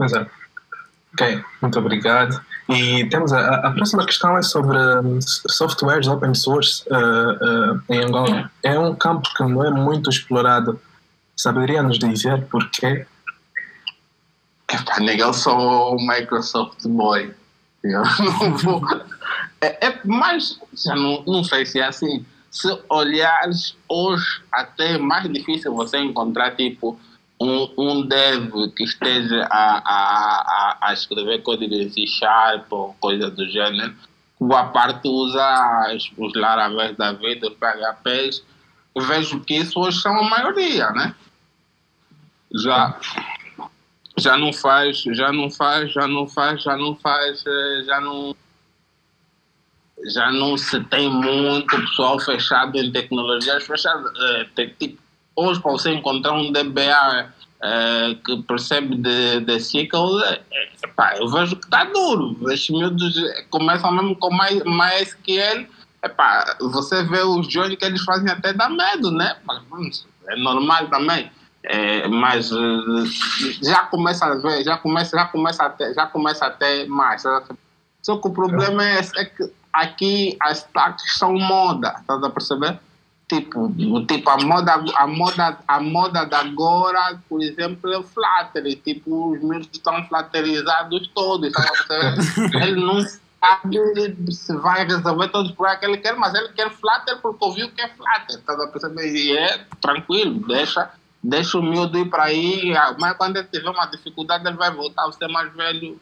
Exato. 0.00 0.30
Ok, 1.12 1.44
muito 1.62 1.78
obrigado. 1.78 2.40
E 2.68 3.04
temos 3.08 3.32
a, 3.32 3.56
a 3.56 3.70
próxima 3.70 4.04
questão 4.04 4.36
é 4.36 4.42
sobre 4.42 4.76
um, 4.76 5.20
softwares 5.20 6.08
open 6.08 6.34
source 6.34 6.82
uh, 6.90 7.74
uh, 7.74 7.82
em 7.88 8.02
Angola. 8.02 8.50
É 8.64 8.76
um 8.78 8.94
campo 8.96 9.28
que 9.36 9.44
não 9.44 9.64
é 9.64 9.70
muito 9.70 10.10
explorado. 10.10 10.80
Saberia 11.36 11.82
nos 11.82 11.98
dizer 11.98 12.44
porquê? 12.46 13.06
Epá, 14.68 14.98
nega, 14.98 15.24
eu 15.24 15.32
sou 15.32 15.94
o 15.94 16.06
Microsoft 16.06 16.82
Boy. 16.84 17.32
Eu 17.84 18.02
não 18.18 18.56
vou. 18.56 18.82
É, 19.64 19.86
é 19.86 20.00
mais, 20.04 20.60
não, 20.86 21.22
não 21.26 21.42
sei 21.42 21.64
se 21.64 21.80
é 21.80 21.86
assim. 21.86 22.24
Se 22.50 22.68
olhares 22.88 23.76
hoje, 23.88 24.42
até 24.52 24.92
é 24.92 24.98
mais 24.98 25.30
difícil 25.32 25.74
você 25.74 25.98
encontrar 25.98 26.54
tipo 26.54 26.98
um, 27.40 27.68
um 27.76 28.06
dev 28.06 28.52
que 28.76 28.84
esteja 28.84 29.48
a, 29.50 29.82
a, 29.84 30.78
a, 30.88 30.92
escrever 30.92 31.42
código 31.42 31.74
C 31.90 32.06
Sharp 32.06 32.70
ou 32.70 32.94
coisa 33.00 33.30
do 33.30 33.48
gênero. 33.48 33.94
Boa 34.38 34.64
parte 34.64 35.08
usa 35.08 35.96
os 36.18 36.34
Laravel 36.34 36.94
da 36.94 37.12
vida, 37.12 37.48
os 37.48 37.54
PHPs. 37.54 38.44
Vejo 38.96 39.40
que 39.40 39.54
isso 39.54 39.80
hoje 39.80 40.00
são 40.00 40.16
a 40.16 40.28
maioria, 40.28 40.90
né? 40.90 41.14
Já 42.54 43.00
já 44.16 44.36
não 44.36 44.52
faz, 44.52 45.02
já 45.02 45.32
não 45.32 45.50
faz, 45.50 45.92
já 45.92 46.06
não 46.06 46.28
faz, 46.28 46.62
já 46.62 46.76
não 46.76 46.94
faz, 46.94 47.44
eh, 47.44 47.82
já 47.84 48.00
não 48.00 48.36
já 50.06 50.30
não 50.30 50.56
se 50.56 50.80
tem 50.84 51.10
muito 51.10 51.76
pessoal 51.76 52.18
fechado 52.18 52.76
em 52.76 52.90
tecnologias 52.90 53.64
fechadas. 53.64 54.12
É, 54.18 54.66
tipo, 54.78 55.00
hoje 55.36 55.60
para 55.60 55.72
você 55.72 55.92
encontrar 55.92 56.32
um 56.32 56.52
DBA 56.52 57.32
é, 57.62 58.16
que 58.24 58.42
percebe 58.42 58.96
de, 58.96 59.40
de 59.40 59.56
SQL, 59.56 60.20
é, 60.24 60.40
epá, 60.84 61.16
eu 61.16 61.28
vejo 61.28 61.56
que 61.56 61.64
está 61.64 61.84
duro. 61.84 62.36
Os 62.40 62.70
miúdos 62.70 63.14
começam 63.50 63.92
mesmo 63.92 64.16
com 64.16 64.30
mais, 64.30 64.62
MySQL, 64.64 65.66
epá, 66.02 66.56
você 66.60 67.02
vê 67.04 67.22
os 67.22 67.50
joins 67.50 67.76
que 67.76 67.84
eles 67.84 68.02
fazem 68.04 68.30
até 68.30 68.52
dá 68.52 68.68
medo, 68.68 69.10
né? 69.10 69.36
Mas 69.44 70.06
é 70.28 70.36
normal 70.36 70.88
também. 70.88 71.30
É, 71.66 72.06
mas 72.06 72.52
eh, 72.52 73.56
já 73.62 73.84
começa 73.86 74.26
a 74.26 74.34
ver, 74.34 74.62
já 74.62 74.76
começa, 74.76 75.16
já 75.16 75.24
começa 75.24 75.64
até, 75.64 75.94
já 75.94 76.06
começa 76.06 76.44
até 76.44 76.84
mais. 76.84 77.24
Só 78.04 78.18
que 78.18 78.28
o 78.28 78.30
problema 78.30 78.84
é, 78.84 79.00
é 79.16 79.24
que 79.24 79.50
aqui 79.72 80.36
as 80.42 80.58
stacks 80.58 81.16
são 81.18 81.32
moda, 81.32 81.96
estás 81.98 82.22
a 82.22 82.28
perceber? 82.28 82.78
Tipo, 83.26 83.72
tipo 84.06 84.28
a 84.28 84.36
moda, 84.36 84.84
a 84.94 85.06
moda, 85.06 85.58
a 85.66 85.80
moda 85.80 86.24
de 86.26 86.34
agora, 86.34 87.18
por 87.26 87.42
exemplo, 87.42 87.90
é 87.90 87.98
o 87.98 88.02
Flutter. 88.02 88.62
Tipo, 88.84 89.32
os 89.32 89.42
meus 89.42 89.66
estão 89.72 90.04
flatterizados 90.04 91.08
todos, 91.14 91.48
estás 91.48 91.66
a 91.66 91.72
perceber? 91.72 92.60
ele 92.62 92.84
não 92.84 93.00
sabe 93.00 94.32
se 94.32 94.54
vai 94.58 94.84
resolver 94.86 95.28
todos 95.28 95.50
os 95.50 95.56
problemas 95.56 95.80
que 95.80 95.86
ele 95.86 95.96
quer, 95.96 96.14
mas 96.16 96.34
ele 96.34 96.48
quer 96.48 96.70
Flutter 96.70 97.18
porque 97.22 97.42
ouviu 97.42 97.70
que 97.70 97.80
é 97.80 97.88
Flutter, 97.88 98.38
estás 98.38 98.60
a 98.60 98.66
perceber? 98.66 99.16
E 99.16 99.34
é 99.34 99.64
tranquilo, 99.80 100.46
deixa 100.46 100.90
deixa 101.24 101.58
o 101.58 101.62
miúdo 101.62 101.98
ir 101.98 102.10
para 102.10 102.24
aí, 102.24 102.74
mas 103.00 103.16
quando 103.16 103.38
ele 103.38 103.48
tiver 103.48 103.70
uma 103.70 103.86
dificuldade, 103.86 104.46
ele 104.46 104.58
vai 104.58 104.70
voltar 104.70 105.08
a 105.08 105.12
ser 105.12 105.26
mais 105.28 105.50
velho, 105.54 105.98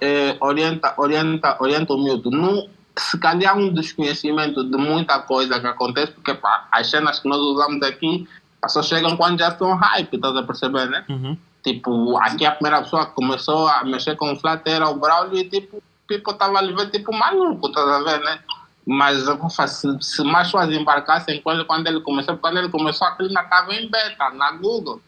é, 0.00 0.36
orienta, 0.40 0.94
orienta, 0.96 1.56
orienta 1.60 1.92
o 1.92 2.02
miúdo. 2.02 2.30
Não, 2.30 2.68
se 2.98 3.18
calhar 3.18 3.56
um 3.56 3.72
desconhecimento 3.72 4.64
de 4.64 4.76
muita 4.76 5.18
coisa 5.20 5.60
que 5.60 5.66
acontece, 5.66 6.12
porque 6.12 6.34
pá, 6.34 6.68
as 6.70 6.90
cenas 6.90 7.18
que 7.18 7.28
nós 7.28 7.38
usamos 7.38 7.82
aqui 7.82 8.28
só 8.68 8.82
chegam 8.82 9.16
quando 9.16 9.38
já 9.38 9.48
estão 9.48 9.74
hype, 9.74 10.14
estás 10.14 10.36
a 10.36 10.42
perceber, 10.42 10.88
né? 10.88 11.04
Uhum. 11.08 11.36
Tipo, 11.62 12.18
aqui 12.18 12.44
a 12.44 12.52
primeira 12.52 12.82
pessoa 12.82 13.06
que 13.06 13.14
começou 13.14 13.68
a 13.68 13.84
mexer 13.84 14.16
com 14.16 14.32
o 14.32 14.36
Flutter 14.36 14.74
era 14.74 14.88
o 14.88 14.98
Braulio 14.98 15.38
e 15.38 15.48
tipo, 15.48 15.78
o 15.78 15.82
Pipo 16.06 16.30
estava 16.30 16.58
ali 16.58 16.74
ver 16.74 16.90
tipo 16.90 17.12
maluco, 17.12 17.68
estás 17.68 17.88
a 17.88 18.02
ver, 18.02 18.20
né? 18.20 18.38
Mas 18.86 19.24
se, 19.68 19.98
se 20.00 20.24
mais 20.24 20.48
pessoas 20.48 20.70
embarcassem 20.70 21.42
ele 21.46 21.64
quando 21.64 21.86
ele 21.86 22.00
começou, 22.00 22.36
quando 22.38 22.58
ele 22.58 22.70
começou 22.70 23.06
aquilo 23.06 23.28
ainda 23.28 23.42
estava 23.42 23.74
em 23.74 23.90
beta, 23.90 24.30
na 24.30 24.52
Google. 24.52 25.00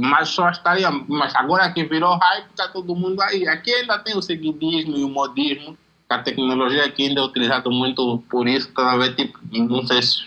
Mais 0.00 0.28
pessoas 0.28 0.56
estariam, 0.56 1.04
mas 1.08 1.34
agora 1.34 1.72
que 1.72 1.84
virou 1.84 2.16
hype, 2.16 2.46
está 2.50 2.68
todo 2.68 2.94
mundo 2.94 3.20
aí. 3.22 3.46
Aqui 3.48 3.74
ainda 3.74 3.98
tem 3.98 4.16
o 4.16 4.22
seguidismo 4.22 4.96
e 4.96 5.04
o 5.04 5.08
modismo, 5.08 5.76
a 6.08 6.18
tecnologia 6.18 6.84
aqui 6.84 7.08
ainda 7.08 7.20
é 7.20 7.24
utilizada 7.24 7.68
muito 7.70 8.22
por 8.30 8.46
isso, 8.46 8.72
cada 8.72 8.96
vez, 8.98 9.16
tipo, 9.16 9.38
não 9.52 9.84
sei 9.84 10.00
se 10.00 10.22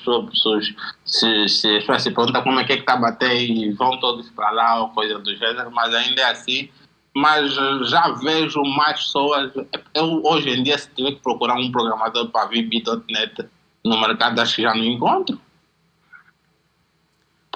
se, 1.05 1.47
se, 1.47 1.79
pessoas 1.79 2.03
se 2.03 2.11
perguntam 2.11 2.43
como 2.43 2.59
é 2.59 2.65
que 2.65 2.73
é 2.73 2.77
está 2.77 2.97
bater 2.97 3.41
e 3.41 3.71
vão 3.71 3.97
todos 3.99 4.29
para 4.31 4.51
lá 4.51 4.81
ou 4.81 4.89
coisa 4.89 5.17
do 5.19 5.33
gênero, 5.35 5.71
mas 5.71 5.93
ainda 5.93 6.21
é 6.21 6.31
assim 6.31 6.69
mas 7.17 7.51
já 7.89 8.09
vejo 8.09 8.61
mais 8.61 8.99
pessoas. 8.99 9.51
Eu, 9.95 10.21
hoje 10.23 10.51
em 10.51 10.61
dia, 10.61 10.77
se 10.77 10.87
tiver 10.91 11.13
que 11.13 11.21
procurar 11.23 11.55
um 11.55 11.71
programador 11.71 12.29
para 12.29 12.45
VB.NET 12.45 13.43
no 13.83 13.99
mercado, 13.99 14.39
acho 14.39 14.57
que 14.57 14.61
já 14.61 14.75
não 14.75 14.83
encontro. 14.83 15.39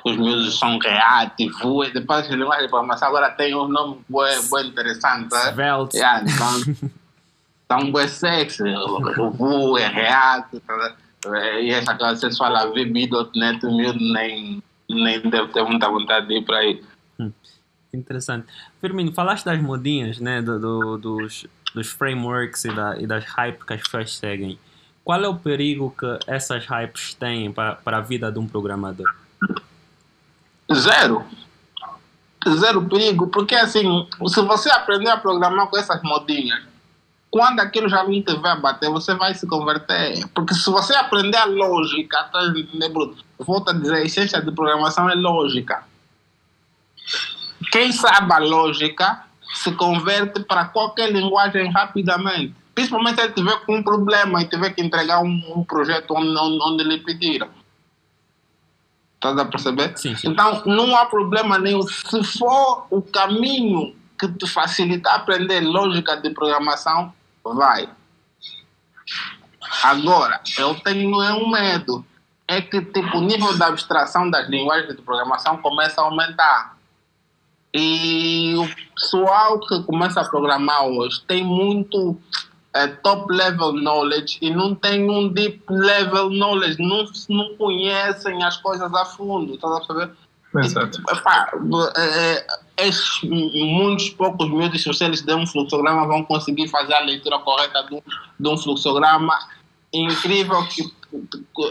Porque 0.03 0.09
os 0.09 0.17
meus 0.17 0.57
são 0.57 0.79
React, 0.79 1.49
Vue, 1.61 1.91
depois 1.91 2.27
de 2.27 2.35
linguagem 2.35 2.69
programação, 2.69 3.09
agora 3.09 3.29
tem 3.31 3.55
um 3.55 3.67
nome 3.67 4.01
bem, 4.09 4.67
interessante. 4.67 5.31
Né? 5.31 5.51
Svelte. 5.51 5.97
Yeah, 5.97 6.23
então, 6.23 6.75
então, 7.65 7.91
bem 7.91 8.07
sexy. 8.07 8.63
O 8.63 9.29
Vue, 9.31 9.81
React. 9.81 10.59
Tá 10.61 10.95
e 11.59 11.69
essa 11.69 11.93
que 11.93 12.03
vocês 12.03 12.37
falam 12.37 12.73
VB.NET, 12.73 13.63
meu 13.63 13.93
nem, 13.93 14.63
nem 14.89 15.21
deve 15.29 15.47
ter 15.49 15.63
muita 15.63 15.87
vontade 15.87 16.27
de 16.27 16.39
ir 16.39 16.45
para 16.45 16.57
aí. 16.57 16.83
Interessante. 17.93 18.47
Firmino, 18.79 19.11
falaste 19.11 19.45
das 19.45 19.61
modinhas, 19.61 20.19
né? 20.19 20.41
Do, 20.41 20.59
do, 20.59 20.97
dos, 20.97 21.45
dos 21.75 21.87
frameworks 21.89 22.65
e, 22.65 22.73
da, 22.73 22.97
e 22.97 23.05
das 23.05 23.25
hypes 23.25 23.63
que 23.63 23.73
as 23.73 23.81
pessoas 23.81 24.15
seguem. 24.15 24.57
Qual 25.03 25.21
é 25.23 25.27
o 25.27 25.35
perigo 25.35 25.93
que 25.97 26.19
essas 26.25 26.65
hypes 26.65 27.13
têm 27.13 27.51
para, 27.51 27.75
para 27.75 27.97
a 27.97 28.01
vida 28.01 28.31
de 28.31 28.39
um 28.39 28.47
programador? 28.47 29.13
Zero. 30.73 31.23
Zero 32.47 32.87
perigo, 32.87 33.27
porque 33.27 33.55
assim, 33.55 34.07
se 34.27 34.41
você 34.41 34.69
aprender 34.71 35.09
a 35.09 35.17
programar 35.17 35.67
com 35.67 35.77
essas 35.77 36.01
modinhas, 36.01 36.63
quando 37.29 37.59
aquilo 37.59 37.87
já 37.87 38.03
não 38.03 38.21
te 38.21 38.33
vai 38.35 38.59
bater, 38.59 38.89
você 38.89 39.13
vai 39.13 39.33
se 39.35 39.47
converter. 39.47 40.27
Porque 40.33 40.53
se 40.55 40.69
você 40.69 40.95
aprender 40.95 41.37
a 41.37 41.45
lógica, 41.45 42.23
tá, 42.25 42.39
volta 43.39 43.71
a 43.71 43.73
dizer, 43.75 43.95
a 43.95 44.01
essência 44.01 44.41
de 44.41 44.51
programação 44.51 45.09
é 45.09 45.13
lógica 45.13 45.83
quem 47.71 47.91
sabe 47.91 48.33
a 48.33 48.39
lógica 48.39 49.23
se 49.53 49.71
converte 49.73 50.41
para 50.43 50.65
qualquer 50.65 51.11
linguagem 51.11 51.69
rapidamente. 51.71 52.55
Principalmente 52.73 53.15
se 53.15 53.23
ele 53.23 53.33
tiver 53.33 53.59
com 53.65 53.75
um 53.75 53.83
problema 53.83 54.41
e 54.41 54.47
tiver 54.47 54.71
que 54.71 54.81
entregar 54.81 55.21
um, 55.21 55.41
um 55.55 55.63
projeto 55.63 56.13
onde, 56.15 56.37
onde, 56.37 56.83
lhe 56.83 56.97
pediram. 56.99 57.49
Estás 59.21 59.37
a 59.37 59.45
perceber? 59.45 59.95
Sim, 59.95 60.15
sim. 60.15 60.29
Então, 60.29 60.63
não 60.65 60.97
há 60.97 61.05
problema 61.05 61.59
nenhum. 61.59 61.83
Se 61.83 62.23
for 62.39 62.87
o 62.89 63.03
caminho 63.03 63.95
que 64.19 64.27
te 64.27 64.47
facilita 64.47 65.11
aprender 65.11 65.59
lógica 65.59 66.17
de 66.17 66.31
programação, 66.31 67.13
vai. 67.43 67.87
Agora, 69.83 70.41
eu 70.57 70.73
tenho 70.79 71.15
um 71.35 71.51
medo. 71.51 72.03
É 72.47 72.61
que 72.61 72.81
tipo, 72.81 73.19
o 73.19 73.21
nível 73.21 73.53
de 73.55 73.63
abstração 73.63 74.27
das 74.27 74.49
linguagens 74.49 74.95
de 74.95 75.03
programação 75.03 75.57
começa 75.57 76.01
a 76.01 76.05
aumentar. 76.05 76.75
E 77.71 78.55
o 78.57 78.67
pessoal 78.95 79.59
que 79.59 79.83
começa 79.83 80.19
a 80.19 80.27
programar 80.27 80.83
hoje 80.85 81.21
tem 81.27 81.43
muito 81.43 82.19
é, 82.73 82.87
top 82.87 83.33
level 83.33 83.73
knowledge 83.73 84.37
e 84.41 84.49
não 84.49 84.73
tem 84.73 85.09
um 85.09 85.27
deep 85.27 85.61
level 85.69 86.29
knowledge, 86.29 86.81
não, 86.81 87.05
não 87.29 87.55
conhecem 87.55 88.43
as 88.43 88.57
coisas 88.57 88.93
a 88.93 89.05
fundo, 89.05 89.55
está 89.55 89.67
a 89.67 89.83
saber? 89.83 90.11
Exato. 90.55 91.01
E, 91.01 91.13
epá, 91.13 91.51
é, 91.95 92.45
é, 92.77 92.89
muitos 93.23 94.09
poucos 94.09 94.49
miúdos, 94.49 94.81
se 94.81 95.03
eles 95.03 95.21
derem 95.21 95.43
um 95.43 95.47
fluxograma, 95.47 96.05
vão 96.07 96.23
conseguir 96.23 96.67
fazer 96.67 96.93
a 96.93 97.01
leitura 97.01 97.39
correta 97.39 97.83
de 97.83 97.95
um, 97.95 98.01
de 98.39 98.49
um 98.49 98.57
fluxograma. 98.57 99.37
Incrível 99.93 100.65
que 100.67 100.83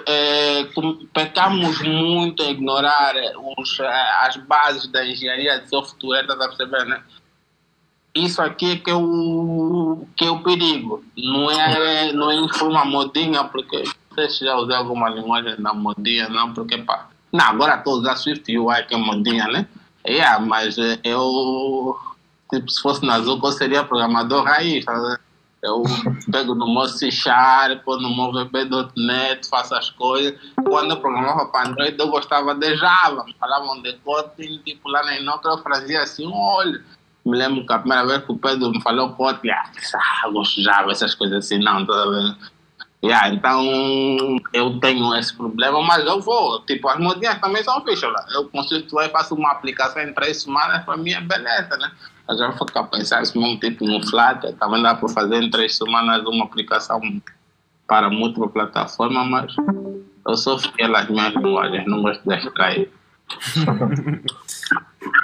é, 0.07 0.68
pecamos 1.14 1.80
muito 1.80 2.42
em 2.42 2.51
ignorar 2.51 3.14
os, 3.57 3.80
as 3.80 4.36
bases 4.36 4.86
da 4.88 5.07
engenharia 5.07 5.61
de 5.61 5.68
software, 5.68 6.22
está 6.22 6.34
a 6.34 6.48
perceber, 6.48 6.84
né? 6.84 7.03
Isso 8.14 8.42
aqui 8.42 8.72
é 8.72 8.76
que 8.76 8.90
é 8.90 8.94
o, 8.94 10.04
que 10.16 10.24
é 10.24 10.30
o 10.30 10.42
perigo. 10.42 11.04
Não 11.16 11.50
é, 11.50 12.12
não 12.12 12.30
é 12.30 12.40
uma 12.62 12.84
modinha, 12.84 13.44
porque 13.44 13.84
não 13.84 14.14
sei 14.14 14.28
se 14.28 14.44
já 14.44 14.56
usei 14.56 14.74
alguma 14.74 15.08
linguagem 15.08 15.61
da 15.61 15.72
modinha, 15.72 16.28
não, 16.28 16.52
porque 16.52 16.78
pá. 16.78 17.08
Não, 17.32 17.44
agora 17.44 17.76
estou 17.76 17.94
usando 17.94 18.16
Swift 18.16 18.58
UI, 18.58 18.82
que 18.84 18.94
é 18.94 18.98
modinha, 18.98 19.46
né? 19.46 19.68
Yeah, 20.06 20.44
mas 20.44 20.76
eu, 21.04 21.96
tipo, 22.52 22.68
se 22.68 22.82
fosse 22.82 23.04
na 23.06 23.20
Zuko, 23.20 23.46
eu 23.46 23.52
seria 23.52 23.84
programador 23.84 24.44
raiz, 24.44 24.84
tá 24.84 25.18
Eu 25.62 25.84
pego 26.32 26.54
no 26.56 26.74
meu 26.74 26.88
C 26.88 27.12
Sharp, 27.12 27.86
no 27.86 28.16
meu 28.16 28.32
VB.NET, 28.32 29.48
faço 29.48 29.74
as 29.76 29.90
coisas. 29.90 30.34
Quando 30.64 30.92
eu 30.92 31.00
programava 31.00 31.46
para 31.46 31.68
Android, 31.68 31.96
eu 31.96 32.08
gostava 32.08 32.54
de 32.56 32.76
Java. 32.76 33.24
Me 33.24 33.34
falavam 33.38 33.80
de 33.82 33.92
Kotlin, 33.98 34.58
tipo 34.64 34.88
lá 34.88 35.04
na 35.04 35.16
Inoca, 35.16 35.48
eu 35.48 35.58
fazia 35.58 36.02
assim, 36.02 36.28
olha. 36.32 36.82
Me 37.30 37.38
lembro 37.38 37.64
que 37.64 37.72
a 37.72 37.78
primeira 37.78 38.06
vez 38.06 38.24
que 38.24 38.32
o 38.32 38.38
Pedro 38.38 38.70
me 38.70 38.82
falou 38.82 39.10
Kotlin, 39.12 39.50
ah, 39.50 39.70
Java, 40.58 40.90
essas 40.90 41.14
coisas 41.14 41.44
assim, 41.44 41.58
não, 41.58 41.86
toda 41.86 42.10
vez. 42.10 42.36
Yeah, 43.02 43.32
então 43.32 43.64
eu 44.52 44.78
tenho 44.78 45.14
esse 45.16 45.34
problema, 45.34 45.80
mas 45.82 46.04
eu 46.04 46.20
vou. 46.20 46.60
Tipo, 46.66 46.88
as 46.88 46.98
modinhas 46.98 47.40
também 47.40 47.64
são 47.64 47.82
fichas. 47.82 48.12
Eu 48.34 48.48
consigo, 48.50 49.00
e 49.00 49.08
faço 49.08 49.34
uma 49.34 49.52
aplicação 49.52 50.02
em 50.02 50.12
três 50.12 50.42
semanas, 50.42 50.84
para 50.84 50.98
mim 50.98 51.12
é 51.12 51.20
beleza, 51.20 51.76
né? 51.78 51.90
Eu 52.28 52.36
já 52.36 52.50
vou 52.50 52.66
ficar 52.68 52.84
pensando 52.84 53.24
se 53.24 53.38
mesmo 53.38 53.58
tipo 53.58 53.86
no 53.86 54.06
Flutter, 54.06 54.54
também 54.56 54.82
dá 54.82 54.94
para 54.94 55.08
fazer 55.08 55.42
em 55.42 55.50
três 55.50 55.76
semanas 55.76 56.22
uma 56.26 56.44
aplicação 56.44 57.00
para 57.88 58.10
múltiplas 58.10 58.52
plataformas, 58.52 59.26
mas 59.28 59.56
eu 60.28 60.36
sou 60.36 60.58
fiel 60.58 60.94
às 60.94 61.08
minhas 61.08 61.34
linguagens, 61.34 61.86
não 61.86 62.02
gosto 62.02 62.22
de 62.28 62.34
extrair. 62.34 62.99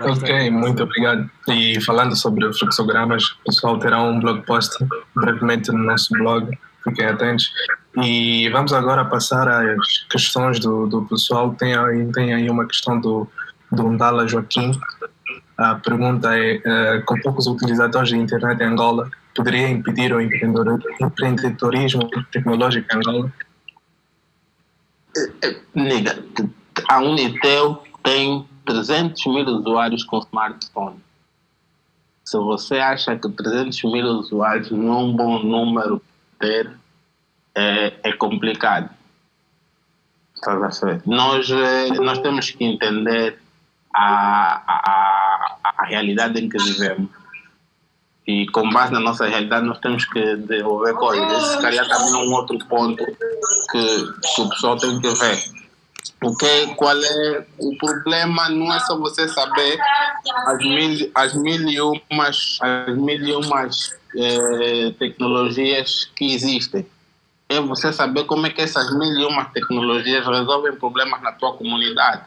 Ok, 0.01 0.51
muito 0.51 0.83
obrigado. 0.83 1.31
E 1.49 1.81
falando 1.81 2.17
sobre 2.17 2.53
fluxogramas, 2.53 3.25
o 3.25 3.45
pessoal 3.45 3.79
terá 3.79 4.03
um 4.03 4.21
blog 4.21 4.43
post 4.43 4.77
brevemente 5.15 5.71
no 5.73 5.79
nosso 5.85 6.13
blog, 6.15 6.51
fiquem 6.85 7.07
atentos. 7.07 7.51
E 8.03 8.49
vamos 8.51 8.73
agora 8.73 9.05
passar 9.05 9.49
às 9.49 10.07
questões 10.11 10.59
do, 10.61 10.87
do 10.87 11.03
pessoal. 11.07 11.55
Tem, 11.55 11.75
tem 12.13 12.35
aí 12.35 12.51
uma 12.51 12.67
questão 12.67 13.01
do, 13.01 13.27
do 13.73 13.91
Ndala 13.91 14.29
Joaquim, 14.29 14.73
a 15.57 15.77
pergunta 15.77 16.37
é: 16.37 16.57
uh, 16.57 17.05
com 17.05 17.19
poucos 17.21 17.47
utilizadores 17.47 18.11
de 18.11 18.17
internet 18.17 18.61
em 18.61 18.67
Angola, 18.67 19.11
poderia 19.35 19.69
impedir 19.69 20.13
o 20.13 20.21
empreendedorismo 20.21 22.09
tecnológico 22.31 22.87
em 22.93 22.97
Angola? 22.99 23.33
Nega, 25.75 26.23
a 26.91 27.01
Unitel 27.01 27.83
tem 28.07 28.49
300 28.65 29.27
mil 29.27 29.45
usuários 29.47 30.05
com 30.05 30.21
smartphone. 30.21 31.01
Se 32.25 32.39
você 32.39 32.79
acha 32.79 33.17
que 33.17 33.29
300 33.29 33.83
mil 33.83 34.07
usuários 34.07 34.71
não 34.71 34.93
é 34.93 34.97
um 34.99 35.13
bom 35.13 35.43
número 35.43 36.01
ter, 36.39 36.71
é, 37.53 37.95
é 38.05 38.13
complicado. 38.13 38.91
Nós, 41.05 41.51
eh, 41.51 41.89
nós 42.01 42.21
temos 42.21 42.51
que 42.51 42.65
entender 42.65 43.41
a, 43.93 44.63
a, 44.69 45.59
a 45.65 45.85
realidade 45.87 46.41
em 46.41 46.49
que 46.49 46.59
vivemos. 46.59 47.11
E 48.25 48.47
com 48.49 48.71
base 48.71 48.93
na 48.93 49.01
nossa 49.01 49.27
realidade, 49.27 49.67
nós 49.67 49.79
temos 49.79 50.05
que 50.05 50.37
desenvolver 50.37 50.95
coisas. 50.95 51.43
Esse 51.43 51.61
seria 51.61 51.89
também 51.89 52.15
um 52.15 52.33
outro 52.35 52.57
ponto 52.67 53.05
que, 53.05 53.17
que 53.73 54.41
o 54.41 54.49
pessoal 54.49 54.77
tem 54.77 55.01
que 55.01 55.09
ver. 55.09 55.66
Porque 56.19 56.75
qual 56.77 56.97
é 56.97 57.47
o 57.59 57.77
problema? 57.77 58.49
Não 58.49 58.73
é 58.73 58.81
só 58.81 58.97
você 58.99 59.29
saber 59.29 59.79
as 60.47 60.59
mil, 60.59 61.11
as 61.15 61.35
mil 61.35 61.69
e 61.69 61.81
umas, 61.81 62.59
as 62.61 62.97
mil 62.97 63.23
e 63.23 63.33
umas 63.35 63.95
eh, 64.17 64.95
tecnologias 64.99 66.11
que 66.17 66.35
existem. 66.35 66.87
É 67.49 67.61
você 67.61 67.93
saber 67.93 68.25
como 68.25 68.47
é 68.47 68.51
que 68.51 68.63
essas 68.63 68.91
mil 68.97 69.13
e 69.13 69.25
umas 69.27 69.53
tecnologias 69.53 70.27
resolvem 70.27 70.75
problemas 70.77 71.21
na 71.23 71.33
tua 71.33 71.53
comunidade. 71.53 72.23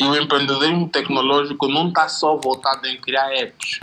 E 0.00 0.04
o 0.04 0.16
empreendedorismo 0.16 0.88
tecnológico 0.88 1.68
não 1.68 1.88
está 1.88 2.08
só 2.08 2.36
voltado 2.36 2.86
em 2.86 3.00
criar 3.00 3.30
apps. 3.32 3.80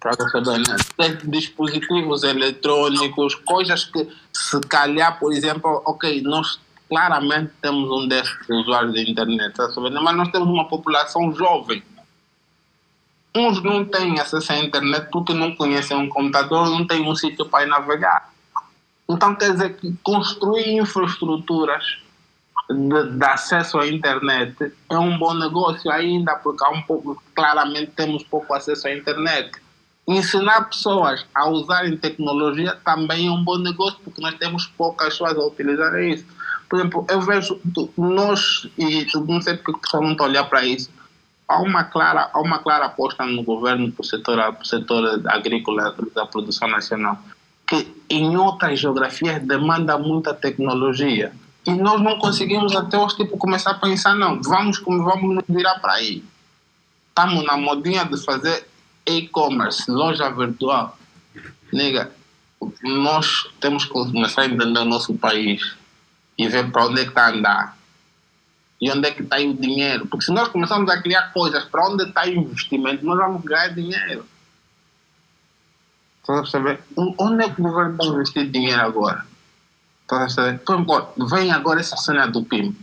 Ver, 0.00 0.58
né? 0.58 0.76
Tem 0.96 1.30
dispositivos 1.30 2.22
eletrônicos, 2.22 3.34
coisas 3.34 3.84
que, 3.84 4.08
se 4.32 4.60
calhar, 4.60 5.18
por 5.18 5.32
exemplo, 5.32 5.82
ok, 5.84 6.22
nós 6.22 6.60
claramente 6.88 7.52
temos 7.60 7.90
um 7.90 8.08
déficit 8.08 8.46
de 8.46 8.52
usuários 8.54 8.94
de 8.94 9.10
internet, 9.10 9.54
tá 9.54 9.68
mas 9.76 10.16
nós 10.16 10.28
temos 10.30 10.48
uma 10.48 10.66
população 10.66 11.32
jovem. 11.34 11.82
Uns 13.36 13.62
não 13.62 13.84
têm 13.84 14.18
acesso 14.18 14.52
à 14.52 14.58
internet 14.58 15.08
porque 15.12 15.34
não 15.34 15.54
conhecem 15.54 15.96
um 15.96 16.08
computador, 16.08 16.68
não 16.70 16.86
têm 16.86 17.02
um 17.02 17.14
sítio 17.14 17.46
para 17.46 17.66
navegar. 17.66 18.32
Então, 19.08 19.34
quer 19.34 19.52
dizer 19.52 19.76
que 19.76 19.94
construir 20.02 20.76
infraestruturas 20.76 21.84
de, 22.68 23.16
de, 23.16 23.24
acesso 23.24 23.78
à 23.78 23.86
internet 23.86 24.72
é 24.90 24.98
um 24.98 25.18
bom 25.18 25.34
negócio 25.34 25.90
ainda, 25.90 26.36
porque 26.36 26.62
há 26.64 26.70
um 26.70 26.82
pouco, 26.82 27.22
claramente 27.34 27.92
temos 27.92 28.22
pouco 28.24 28.52
acesso 28.54 28.88
à 28.88 28.94
internet. 28.94 29.52
Ensinar 30.06 30.68
pessoas 30.68 31.24
a 31.34 31.48
usarem 31.48 31.96
tecnologia 31.96 32.76
também 32.84 33.26
é 33.26 33.30
um 33.30 33.42
bom 33.42 33.58
negócio, 33.58 33.98
porque 34.04 34.20
nós 34.20 34.34
temos 34.34 34.66
poucas 34.66 35.08
pessoas 35.08 35.36
a 35.36 35.46
utilizar 35.46 35.94
isso. 36.00 36.26
Por 36.68 36.78
exemplo, 36.78 37.06
eu 37.08 37.20
vejo 37.20 37.60
nós, 37.96 38.68
e 38.76 39.06
não 39.26 39.40
sei 39.40 39.56
porque 39.56 39.72
o 39.72 39.78
pessoal 39.78 40.02
não 40.02 40.12
está 40.12 40.24
a 40.24 40.26
olhar 40.28 40.44
para 40.44 40.64
isso, 40.64 40.90
há 41.48 41.60
uma 41.60 41.84
clara, 41.84 42.30
há 42.32 42.40
uma 42.40 42.58
clara 42.58 42.86
aposta 42.86 43.24
no 43.24 43.42
governo 43.42 43.90
para 43.90 44.02
o 44.02 44.04
setor, 44.04 44.56
setor 44.64 45.22
agrícola 45.28 45.94
da 46.14 46.26
produção 46.26 46.68
nacional, 46.68 47.18
que 47.66 47.90
em 48.10 48.36
outras 48.36 48.78
geografias 48.78 49.42
demanda 49.42 49.96
muita 49.96 50.34
tecnologia 50.34 51.32
e 51.68 51.72
nós 51.72 52.00
não 52.00 52.18
conseguimos 52.18 52.74
até 52.74 52.98
hoje 52.98 53.16
tipo, 53.16 53.36
começar 53.36 53.72
a 53.72 53.74
pensar, 53.74 54.14
não, 54.14 54.40
vamos, 54.42 54.78
vamos 54.78 55.34
nos 55.36 55.44
virar 55.46 55.78
para 55.80 55.94
aí. 55.94 56.24
Estamos 57.08 57.44
na 57.44 57.58
modinha 57.58 58.06
de 58.06 58.16
fazer 58.24 58.66
e-commerce, 59.06 59.90
loja 59.90 60.30
virtual. 60.30 60.96
Nega, 61.70 62.10
nós 62.82 63.50
temos 63.60 63.84
que 63.84 63.90
começar 63.90 64.42
a 64.42 64.46
entender 64.46 64.80
o 64.80 64.84
nosso 64.86 65.12
país 65.14 65.76
e 66.38 66.48
ver 66.48 66.70
para 66.70 66.86
onde 66.86 67.00
é 67.00 67.04
que 67.04 67.10
está 67.10 67.26
a 67.26 67.30
andar. 67.30 67.76
E 68.80 68.90
onde 68.92 69.08
é 69.08 69.10
que 69.10 69.22
está 69.22 69.36
o 69.38 69.54
dinheiro. 69.54 70.06
Porque 70.06 70.26
se 70.26 70.32
nós 70.32 70.48
começarmos 70.48 70.88
a 70.88 71.02
criar 71.02 71.32
coisas 71.32 71.64
para 71.64 71.88
onde 71.88 72.04
está 72.04 72.22
o 72.24 72.28
investimento, 72.28 73.04
nós 73.04 73.18
vamos 73.18 73.42
ganhar 73.42 73.74
dinheiro. 73.74 74.24
Você 76.22 76.32
perceber? 76.32 76.80
Onde 76.96 77.44
é 77.44 77.48
que 77.48 77.60
o 77.60 77.64
governo 77.64 77.96
vai 77.96 78.06
investir 78.06 78.48
dinheiro 78.48 78.80
agora? 78.80 79.26
vem 81.28 81.50
agora 81.52 81.80
essa 81.80 81.96
cena 81.96 82.26
do 82.26 82.44
PIM. 82.44 82.76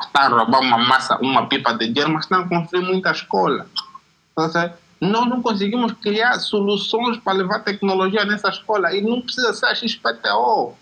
Está 0.00 0.22
a 0.22 0.28
roubar 0.28 0.60
uma 0.60 0.78
massa, 0.78 1.16
uma 1.18 1.46
pipa 1.46 1.72
de 1.74 1.88
dinheiro, 1.88 2.12
mas 2.12 2.24
estão 2.24 2.40
a 2.40 2.48
construir 2.48 2.82
muita 2.82 3.10
escola. 3.10 3.66
Nós 5.00 5.28
não 5.28 5.42
conseguimos 5.42 5.92
criar 5.92 6.38
soluções 6.38 7.18
para 7.18 7.34
levar 7.34 7.60
tecnologia 7.60 8.24
nessa 8.24 8.48
escola 8.48 8.94
e 8.94 9.00
não 9.00 9.20
precisa 9.20 9.52
ser 9.52 9.66
a 9.66 9.74
XPTO. 9.74 10.74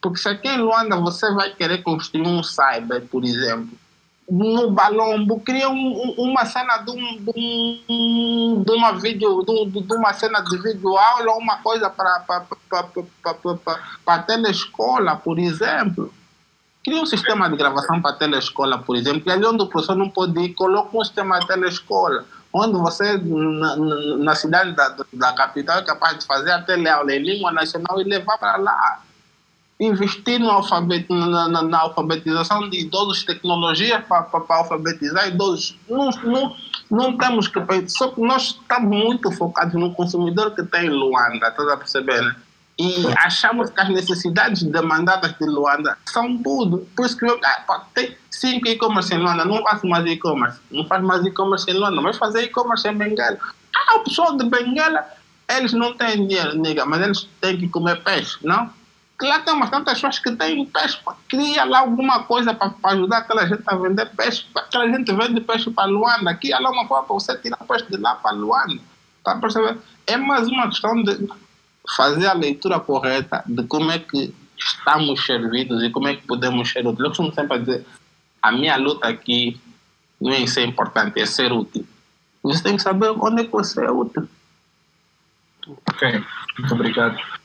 Porque 0.00 0.18
se 0.18 0.28
aqui 0.28 0.48
em 0.48 0.58
Luanda 0.58 0.96
você 0.96 1.30
vai 1.32 1.50
querer 1.50 1.82
construir 1.82 2.26
um 2.26 2.42
cyber, 2.42 3.06
por 3.06 3.24
exemplo, 3.24 3.78
no 4.30 4.70
Balombo, 4.70 5.40
cria 5.40 5.68
um, 5.68 6.14
uma 6.16 6.44
cena 6.46 6.78
de, 6.78 6.90
um, 6.92 7.16
de, 7.18 7.82
um, 7.88 8.64
uma 8.68 8.92
vídeo, 8.92 9.42
de, 9.42 9.80
de, 9.80 9.94
uma 9.94 10.12
cena 10.12 10.40
de 10.40 10.56
vídeo 10.58 10.94
uma 11.36 11.56
coisa 11.58 11.90
para 11.90 12.24
a 14.06 14.18
telescola, 14.20 15.16
por 15.16 15.38
exemplo. 15.38 16.14
Cria 16.84 17.02
um 17.02 17.06
sistema 17.06 17.50
de 17.50 17.56
gravação 17.56 18.00
para 18.00 18.12
a 18.12 18.16
telescola, 18.16 18.78
por 18.78 18.96
exemplo, 18.96 19.22
e 19.26 19.30
ali 19.30 19.44
onde 19.44 19.64
o 19.64 19.66
professor 19.66 19.96
não 19.96 20.08
pode 20.08 20.38
ir, 20.40 20.54
coloca 20.54 20.96
um 20.96 21.04
sistema 21.04 21.40
de 21.40 21.46
telescola, 21.46 22.24
onde 22.52 22.78
você, 22.78 23.18
na, 23.18 23.76
na 23.76 24.34
cidade 24.34 24.72
da, 24.72 24.96
da 25.12 25.32
capital, 25.34 25.78
é 25.80 25.82
capaz 25.82 26.18
de 26.18 26.24
fazer 26.24 26.52
a 26.52 26.62
teleaula 26.62 27.12
em 27.12 27.22
língua 27.22 27.52
nacional 27.52 28.00
e 28.00 28.04
levar 28.04 28.38
para 28.38 28.56
lá 28.56 29.02
investir 29.80 30.38
no 30.38 30.60
na, 31.08 31.48
na, 31.48 31.62
na, 31.62 31.78
alfabetização 31.80 32.68
de 32.68 32.80
idosos, 32.80 33.24
tecnologia 33.24 34.04
para 34.06 34.26
alfabetizar 34.50 35.28
idosos. 35.28 35.74
Não, 35.88 36.10
não, 36.22 36.56
não 36.90 37.16
temos 37.16 37.48
que 37.48 37.58
só 37.88 38.08
que 38.08 38.20
nós 38.20 38.58
estamos 38.60 38.90
muito 38.90 39.32
focados 39.32 39.74
no 39.74 39.94
consumidor 39.94 40.54
que 40.54 40.62
tem 40.64 40.86
em 40.86 40.90
Luanda, 40.90 41.48
está 41.48 41.72
a 41.72 41.76
perceber, 41.78 42.20
né? 42.20 42.36
E 42.78 42.94
achamos 43.18 43.68
que 43.70 43.80
as 43.80 43.88
necessidades 43.90 44.62
demandadas 44.62 45.34
de 45.38 45.44
Luanda 45.46 45.98
são 46.06 46.38
tudo. 46.38 46.86
Por 46.96 47.04
isso 47.04 47.16
que 47.16 47.26
ah, 47.26 47.82
tem 47.94 48.16
cinco 48.30 48.68
e-commerce 48.68 49.14
em 49.14 49.18
Luanda, 49.18 49.44
não 49.44 49.62
faço 49.62 49.86
mais 49.86 50.06
e-commerce. 50.06 50.60
Não 50.70 50.86
faz 50.86 51.02
mais 51.02 51.24
e-commerce 51.24 51.70
em 51.70 51.74
Luanda, 51.74 52.00
mas 52.00 52.16
fazer 52.16 52.44
e-commerce 52.44 52.88
em 52.88 52.96
Benguela. 52.96 53.38
Ah, 53.76 53.96
o 53.96 54.04
pessoal 54.04 54.34
de 54.36 54.44
Benguela, 54.48 55.04
eles 55.48 55.74
não 55.74 55.94
têm 55.94 56.26
dinheiro, 56.26 56.56
nega, 56.56 56.86
mas 56.86 57.02
eles 57.02 57.28
têm 57.40 57.58
que 57.58 57.68
comer 57.68 58.02
peixe, 58.02 58.38
não? 58.42 58.70
Lá 59.26 59.40
tem 59.40 59.54
umas 59.54 59.70
tantas 59.70 59.94
pessoas 59.94 60.18
que 60.18 60.30
têm 60.32 60.64
peixe, 60.66 60.98
cria 61.28 61.64
lá 61.64 61.80
alguma 61.80 62.22
coisa 62.24 62.54
para 62.54 62.72
ajudar 62.84 63.18
aquela 63.18 63.46
gente 63.46 63.62
a 63.66 63.76
vender 63.76 64.06
peixe. 64.16 64.46
Aquela 64.54 64.86
gente 64.88 65.12
vende 65.12 65.40
peixe 65.40 65.70
para 65.70 65.88
Luanda, 65.88 66.34
cria 66.34 66.58
lá 66.58 66.70
uma 66.70 66.86
forma 66.86 67.06
para 67.06 67.14
você 67.14 67.36
tirar 67.38 67.58
peixe 67.58 67.86
de 67.90 67.96
lá 67.96 68.14
para 68.14 68.32
Luanda. 68.32 68.80
Tá 69.24 69.36
percebendo? 69.36 69.82
É 70.06 70.16
mais 70.16 70.48
uma 70.48 70.68
questão 70.68 71.02
de 71.02 71.28
fazer 71.96 72.26
a 72.26 72.32
leitura 72.32 72.80
correta 72.80 73.42
de 73.46 73.64
como 73.64 73.90
é 73.90 73.98
que 73.98 74.34
estamos 74.56 75.24
servidos 75.24 75.82
e 75.82 75.90
como 75.90 76.08
é 76.08 76.16
que 76.16 76.26
podemos 76.26 76.70
ser 76.70 76.86
úteis. 76.86 77.00
Eu 77.00 77.08
costumo 77.08 77.34
sempre 77.34 77.58
dizer, 77.58 77.86
a 78.42 78.52
minha 78.52 78.76
luta 78.76 79.08
aqui 79.08 79.60
não 80.20 80.32
é 80.32 80.46
ser 80.46 80.66
importante, 80.66 81.20
é 81.20 81.26
ser 81.26 81.52
útil. 81.52 81.86
Você 82.42 82.62
tem 82.62 82.76
que 82.76 82.82
saber 82.82 83.10
onde 83.10 83.42
é 83.42 83.44
que 83.44 83.52
você 83.52 83.84
é 83.84 83.90
útil. 83.90 84.28
Ok, 85.88 86.24
muito 86.58 86.74
obrigado. 86.74 87.39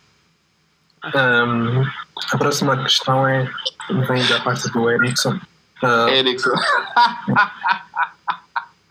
Um, 1.13 1.83
a 2.33 2.37
próxima 2.37 2.81
questão 2.83 3.27
é 3.27 3.49
vem 4.07 4.25
da 4.27 4.39
parte 4.41 4.69
do 4.71 4.89
Erickson. 4.89 5.39
Uh, 5.83 6.09
Erickson. 6.09 6.49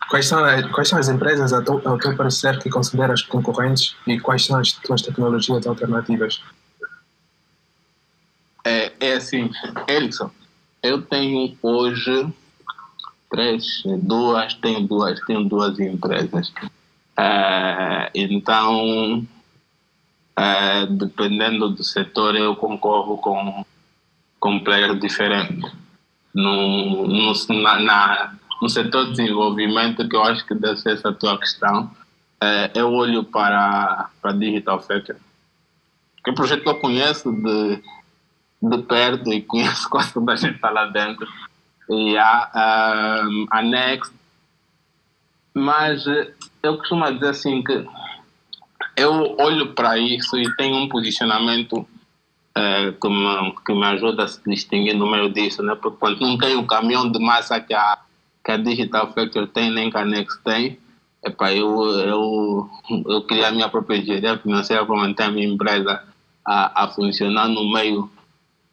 quais, 0.09 0.27
são, 0.27 0.43
as- 0.45 0.65
quais 0.71 0.87
são 0.87 0.99
as 0.99 1.09
empresas, 1.09 1.51
ao 1.51 1.63
teu, 1.63 1.81
ao 1.85 1.97
teu 1.97 2.15
parecer, 2.15 2.57
que 2.59 2.69
consideras 2.69 3.21
concorrentes 3.23 3.95
e 4.07 4.19
quais 4.19 4.45
são 4.45 4.59
as 4.59 4.71
tuas 4.71 5.01
tecnologias 5.01 5.65
alternativas? 5.67 6.41
É, 8.63 8.91
é 8.99 9.13
assim, 9.13 9.51
Erickson, 9.87 10.31
eu 10.81 11.01
tenho 11.01 11.55
hoje 11.61 12.27
três, 13.29 13.83
duas, 14.01 14.53
tenho 14.55 14.87
duas, 14.87 15.19
tenho 15.21 15.43
duas 15.43 15.79
empresas. 15.79 16.51
É, 17.17 18.09
então, 18.15 19.25
é, 20.37 20.85
dependendo 20.87 21.69
do 21.69 21.83
setor, 21.83 22.35
eu 22.35 22.55
concorro 22.55 23.17
com, 23.17 23.65
com 24.39 24.59
players 24.59 24.99
diferentes. 24.99 25.71
No, 26.33 27.07
no, 27.07 27.33
na, 27.61 27.79
na- 27.79 28.35
no 28.61 28.69
setor 28.69 29.05
de 29.05 29.11
desenvolvimento, 29.11 30.07
que 30.07 30.15
eu 30.15 30.23
acho 30.23 30.45
que 30.45 30.53
deve 30.53 30.77
ser 30.77 30.93
essa 30.93 31.11
tua 31.13 31.37
questão, 31.37 31.89
é, 32.41 32.71
eu 32.75 32.91
olho 32.91 33.23
para, 33.23 34.09
para 34.21 34.31
Digital 34.33 34.81
Factory. 34.81 35.19
Que 36.23 36.29
é 36.29 36.33
um 36.33 36.35
projeto 36.35 36.63
que 36.63 36.69
eu 36.69 36.79
conheço 36.79 37.31
de, 37.31 37.81
de 38.61 38.77
perto 38.83 39.31
e 39.31 39.41
conheço 39.41 39.87
quase 39.91 40.13
toda 40.13 40.33
a 40.33 40.35
gente 40.35 40.55
está 40.55 40.69
lá 40.69 40.85
dentro. 40.87 41.27
E 41.89 42.17
a, 42.17 43.21
um, 43.25 43.45
a 43.51 43.61
Next. 43.61 44.13
Mas 45.53 46.03
eu 46.63 46.77
costumo 46.77 47.09
dizer 47.13 47.29
assim 47.29 47.63
que 47.63 47.85
eu 48.95 49.35
olho 49.39 49.73
para 49.73 49.97
isso 49.97 50.37
e 50.37 50.55
tenho 50.55 50.75
um 50.77 50.89
posicionamento 50.89 51.85
eh, 52.55 52.93
que, 52.93 53.09
me, 53.09 53.55
que 53.65 53.73
me 53.73 53.85
ajuda 53.85 54.23
a 54.23 54.27
se 54.27 54.41
distinguir 54.47 54.95
no 54.95 55.09
meio 55.09 55.29
disso, 55.29 55.61
né? 55.61 55.75
Porque 55.75 55.97
quando 55.99 56.21
não 56.21 56.37
tem 56.37 56.55
o 56.55 56.65
caminhão 56.65 57.11
de 57.11 57.19
massa 57.19 57.59
que 57.59 57.73
a, 57.73 57.99
que 58.43 58.51
a 58.51 58.57
Digital 58.57 59.11
Factory 59.13 59.47
tem, 59.47 59.71
nem 59.71 59.89
que 59.89 59.97
a 59.97 60.05
Next 60.05 60.41
tem, 60.43 60.79
epá, 61.23 61.51
eu, 61.51 61.83
eu, 61.99 62.69
eu 63.07 63.21
criei 63.23 63.45
a 63.45 63.51
minha 63.51 63.67
própria 63.67 63.97
engenharia 63.97 64.37
financeira 64.37 64.85
para 64.85 64.95
manter 64.95 65.23
a 65.23 65.31
minha 65.31 65.47
empresa 65.47 66.03
a, 66.45 66.83
a 66.83 66.87
funcionar 66.87 67.47
no 67.47 67.71
meio 67.73 68.09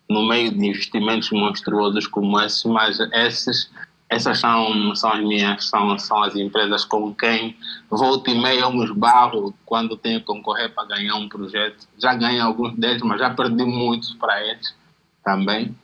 no 0.08 0.28
meio 0.28 0.50
de 0.50 0.66
investimentos 0.66 1.30
monstruosos 1.30 2.06
como 2.06 2.38
esses, 2.40 2.62
mas 2.64 3.00
esses, 3.00 3.70
essas 4.14 4.38
são, 4.38 4.94
são 4.94 5.12
as 5.12 5.20
minhas, 5.20 5.64
são, 5.68 5.98
são 5.98 6.22
as 6.22 6.34
empresas 6.36 6.84
com 6.84 7.14
quem 7.14 7.56
volta 7.90 8.30
e 8.30 8.38
meia 8.40 8.60
eu 8.60 8.72
me 8.72 8.84
esbarro 8.84 9.54
quando 9.64 9.96
tenho 9.96 10.20
que 10.20 10.26
concorrer 10.26 10.72
para 10.74 10.86
ganhar 10.88 11.14
um 11.16 11.28
projeto. 11.28 11.86
Já 11.98 12.14
ganhei 12.14 12.40
alguns 12.40 12.74
deles, 12.76 13.02
mas 13.02 13.18
já 13.20 13.30
perdi 13.30 13.64
muitos 13.64 14.12
para 14.14 14.42
eles 14.46 14.74
também. 15.24 15.74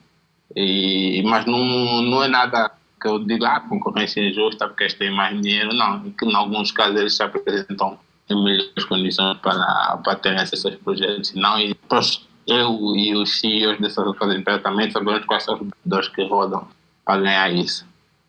E, 0.57 1.23
mas 1.27 1.45
não, 1.47 2.03
não 2.03 2.23
é 2.23 2.29
nada 2.29 2.71
que 3.01 3.07
eu 3.09 3.19
diga, 3.25 3.49
ah, 3.49 3.61
concorrência 3.61 4.21
é 4.21 4.29
injusta 4.31 4.67
porque 4.67 4.85
eles 4.85 4.95
têm 4.95 5.11
mais 5.11 5.41
dinheiro. 5.41 5.73
Não, 5.75 6.11
que 6.11 6.25
em 6.25 6.35
alguns 6.35 6.73
casos 6.73 6.99
eles 7.01 7.15
se 7.17 7.23
apresentam 7.23 7.99
em 8.29 8.45
melhores 8.45 8.85
condições 8.85 9.39
para, 9.39 9.99
para 10.05 10.17
terem 10.17 10.39
acesso 10.39 10.69
aos 10.69 10.77
projetos. 10.77 11.33
Não, 11.35 11.59
e 11.61 11.75
pros- 11.75 12.27
eu 12.47 12.95
e 12.97 13.15
os 13.15 13.41
CEOs 13.41 13.79
dessas 13.79 14.07
outras 14.07 14.35
empresas 14.35 14.63
também 14.63 14.91
sabemos 14.91 15.25
quais 15.27 15.45
são 15.45 15.55
os 15.55 15.61
vendedores 15.61 16.09
que 16.09 16.25
rodam 16.25 16.67
para 17.05 17.21
ganhar 17.21 17.53
isso. 17.53 17.87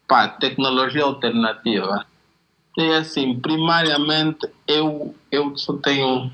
Pá, 0.10 0.28
tecnologia 0.28 1.04
alternativa. 1.04 2.04
E 2.76 2.94
assim, 2.94 3.40
primariamente, 3.40 4.50
eu, 4.68 5.16
eu 5.32 5.56
só 5.56 5.78
tenho 5.78 6.32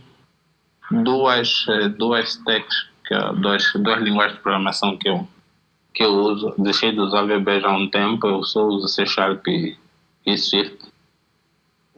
duas, 0.89 1.65
eh, 1.67 1.89
duas 1.89 2.29
stacks, 2.29 2.87
que, 3.05 3.13
duas, 3.33 3.73
duas 3.73 4.01
linguagens 4.01 4.37
de 4.37 4.41
programação 4.41 4.95
que 4.95 5.09
eu, 5.09 5.27
que 5.93 6.03
eu 6.03 6.09
uso. 6.13 6.55
Deixei 6.57 6.93
de 6.93 7.01
usar 7.01 7.23
VB 7.23 7.59
já 7.59 7.67
há 7.67 7.75
um 7.75 7.89
tempo, 7.89 8.25
eu 8.25 8.43
só 8.43 8.65
uso 8.65 8.87
C 8.87 9.05
Sharp 9.05 9.45
e, 9.49 9.77
e 10.25 10.37
Swift. 10.37 10.77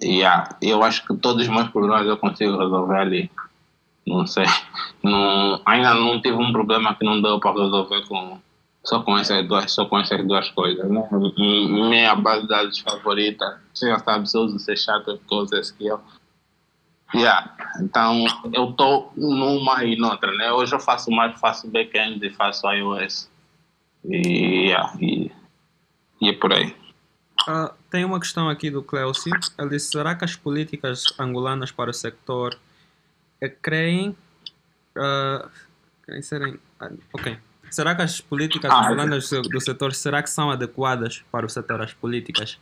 E 0.01 0.23
ah, 0.23 0.49
eu 0.59 0.84
acho 0.84 1.05
que 1.05 1.15
todos 1.15 1.43
os 1.43 1.47
meus 1.47 1.67
problemas 1.69 2.07
eu 2.07 2.17
consigo 2.17 2.57
resolver 2.57 2.97
ali. 2.97 3.32
Não 4.05 4.25
sei. 4.25 4.45
Não, 5.03 5.61
ainda 5.63 5.93
não 5.93 6.19
tive 6.21 6.38
um 6.38 6.51
problema 6.51 6.95
que 6.95 7.05
não 7.05 7.21
deu 7.21 7.39
para 7.39 7.51
resolver 7.51 8.07
com, 8.07 8.39
só, 8.88 9.04
com 9.04 9.18
essas 9.18 9.46
duas, 9.46 9.70
só 9.70 9.86
com 9.86 10.00
essas 10.00 10.26
duas 10.26 10.50
coisas. 10.52 10.90
Né? 10.90 11.10
Minha 11.38 12.16
base 12.16 12.44
de 12.44 12.48
dados 12.48 12.80
favorita, 12.80 13.62
você 13.74 13.90
já 13.90 14.00
sabe, 14.00 14.30
se 14.30 14.38
eu 14.38 14.44
uso 14.44 14.60
C 14.60 14.78
Sharp, 14.78 15.04
porque 15.04 15.34
eu 15.34 15.40
uso 15.40 15.56
SQL. 15.56 16.00
Yeah. 17.14 17.54
Então, 17.82 18.26
eu 18.54 18.70
estou 18.70 19.12
numa 19.18 19.84
e 19.84 19.98
noutra. 19.98 20.32
Né? 20.32 20.52
Hoje 20.54 20.74
eu 20.74 20.80
faço 20.80 21.12
mais, 21.12 21.38
faço 21.38 21.70
back-end 21.70 22.26
e 22.26 22.30
faço 22.30 22.66
iOS. 22.72 23.30
E, 24.06 24.70
yeah, 24.70 24.94
e, 25.02 25.32
e 26.22 26.30
é 26.30 26.34
por 26.34 26.54
aí. 26.54 26.74
Ah, 27.46 27.74
tem 27.90 28.06
uma 28.06 28.20
questão 28.20 28.48
aqui 28.48 28.72
do 28.72 28.82
Cleuci. 28.82 29.30
Ele 29.60 29.70
disse: 29.70 29.92
será 29.92 30.16
que 30.16 30.24
as 30.24 30.36
políticas 30.36 31.04
angolanas 31.20 31.72
para 31.72 31.90
o 31.90 31.94
sector 31.94 32.58
eh, 33.42 33.50
creem. 33.50 34.16
ah, 34.98 35.50
creem 36.04 36.22
serem. 36.22 36.60
ah, 36.80 36.92
ok. 37.14 37.38
Será 37.72 37.95
que 37.95 38.01
as 38.01 38.22
políticas 38.22 38.72
Ah, 38.72 38.86
angolanas 38.88 39.24
do, 39.24 39.28
se- 39.28 39.49
do 39.49 39.61
setor 39.61 39.93
será 39.93 40.22
que 40.24 40.30
são 40.30 40.49
adequadas 40.51 41.24
para 41.32 41.45
o 41.45 41.49
setor, 41.49 41.82
as 41.82 41.93
políticas? 41.93 42.57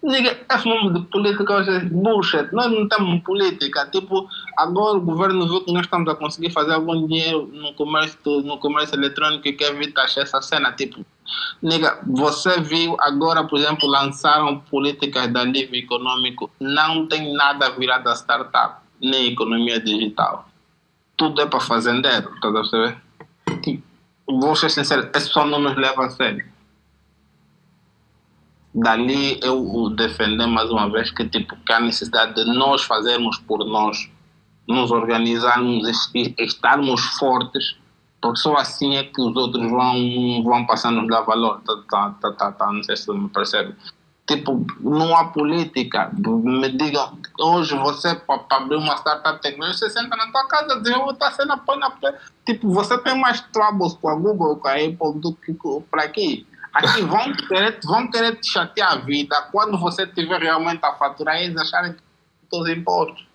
Diga, 0.00 0.38
esse 0.54 0.68
nome 0.68 0.92
de 0.94 1.06
política 1.08 1.52
hoje 1.56 1.70
é 1.70 1.80
bullshit. 1.80 2.52
Nós 2.52 2.70
não 2.70 2.88
temos 2.88 3.20
política. 3.24 3.86
Tipo, 3.90 4.28
agora 4.56 4.96
o 4.98 5.00
governo 5.00 5.48
viu 5.48 5.64
que 5.64 5.72
nós 5.72 5.82
estamos 5.82 6.08
a 6.08 6.14
conseguir 6.14 6.50
fazer 6.52 6.74
algum 6.74 7.06
dinheiro 7.08 7.48
no 7.52 7.74
comércio, 7.74 8.18
no 8.42 8.56
comércio 8.58 8.94
eletrônico 8.94 9.48
e 9.48 9.52
quer 9.52 9.74
vir 9.74 9.92
taxar 9.92 10.22
essa 10.22 10.40
cena. 10.40 10.70
Tipo, 10.72 11.04
nigga, 11.60 11.98
você 12.06 12.60
viu 12.60 12.96
agora, 13.00 13.42
por 13.44 13.58
exemplo, 13.58 13.88
lançaram 13.88 14.60
políticas 14.60 15.26
da 15.32 15.42
livre 15.42 15.80
econômico. 15.80 16.48
Não 16.60 17.08
tem 17.08 17.34
nada 17.34 17.68
virado 17.70 18.08
a 18.08 18.12
startup, 18.14 18.76
nem 19.02 19.32
economia 19.32 19.80
digital. 19.80 20.47
Tudo 21.18 21.42
é 21.42 21.46
para 21.46 21.60
fazendeiro, 21.60 22.34
tá 22.40 22.48
a 22.48 22.52
perceber? 22.52 22.96
Tipo, 23.62 23.82
vou 24.26 24.56
ser 24.56 24.70
sincero, 24.70 25.02
esse 25.02 25.10
pessoal 25.10 25.46
não 25.46 25.60
nos 25.60 25.76
leva 25.76 26.06
a 26.06 26.10
sério 26.10 26.46
dali 28.74 29.40
eu 29.42 29.90
defender 29.90 30.46
mais 30.46 30.70
uma 30.70 30.90
vez 30.90 31.10
que 31.10 31.28
tipo 31.28 31.56
que 31.64 31.72
há 31.72 31.80
necessidade 31.80 32.34
de 32.34 32.44
nós 32.56 32.82
fazermos 32.82 33.38
por 33.38 33.64
nós, 33.64 34.10
nos 34.66 34.90
organizarmos 34.90 35.88
estarmos 36.38 37.00
fortes, 37.18 37.76
porque 38.20 38.38
só 38.38 38.56
assim 38.56 38.96
é 38.96 39.04
que 39.04 39.20
os 39.20 39.34
outros 39.36 39.70
vão 39.70 40.42
vão 40.44 40.66
passar 40.66 40.88
a 40.88 40.92
nos 40.92 41.08
dar 41.08 41.22
valor. 41.22 41.60
Tá, 41.62 41.76
tá, 41.90 42.14
tá, 42.20 42.32
tá, 42.32 42.52
tá, 42.52 42.72
não 42.72 42.82
sei 42.82 42.96
se 42.96 43.12
me 43.12 43.28
percebe. 43.28 43.74
Tipo, 44.28 44.62
não 44.80 45.16
há 45.16 45.24
política. 45.24 46.12
Me 46.14 46.70
digam, 46.70 47.18
hoje 47.40 47.74
você, 47.76 48.14
para 48.14 48.44
abrir 48.50 48.76
uma 48.76 48.94
startup 48.96 49.40
tecnológica, 49.40 49.88
você 49.88 49.90
senta 49.90 50.14
na 50.14 50.30
tua 50.30 50.46
casa, 50.46 50.80
desenvolve 50.80 51.16
a 51.18 51.30
cena, 51.30 51.56
põe 51.56 51.78
na. 51.78 51.90
Tipo, 52.44 52.70
você 52.70 52.98
tem 52.98 53.18
mais 53.18 53.40
troubles 53.40 53.94
com 53.94 54.10
a 54.10 54.14
Google, 54.14 54.56
com 54.56 54.68
a 54.68 54.74
Apple 54.74 55.18
do 55.18 55.32
que 55.32 55.56
para 55.90 56.02
aqui. 56.02 56.46
Aqui 56.74 57.00
vão 57.00 57.32
querer, 57.32 57.80
vão 57.82 58.10
querer 58.10 58.36
te 58.36 58.50
chatear 58.50 58.92
a 58.92 58.96
vida 58.96 59.34
quando 59.50 59.78
você 59.78 60.06
tiver 60.06 60.42
realmente 60.42 60.84
a 60.84 60.92
faturar 60.92 61.40
e 61.40 61.44
eles 61.44 61.56
acharem 61.56 61.94
que 61.94 62.02
todos 62.50 62.68
os 62.68 62.76
impostos. 62.76 63.26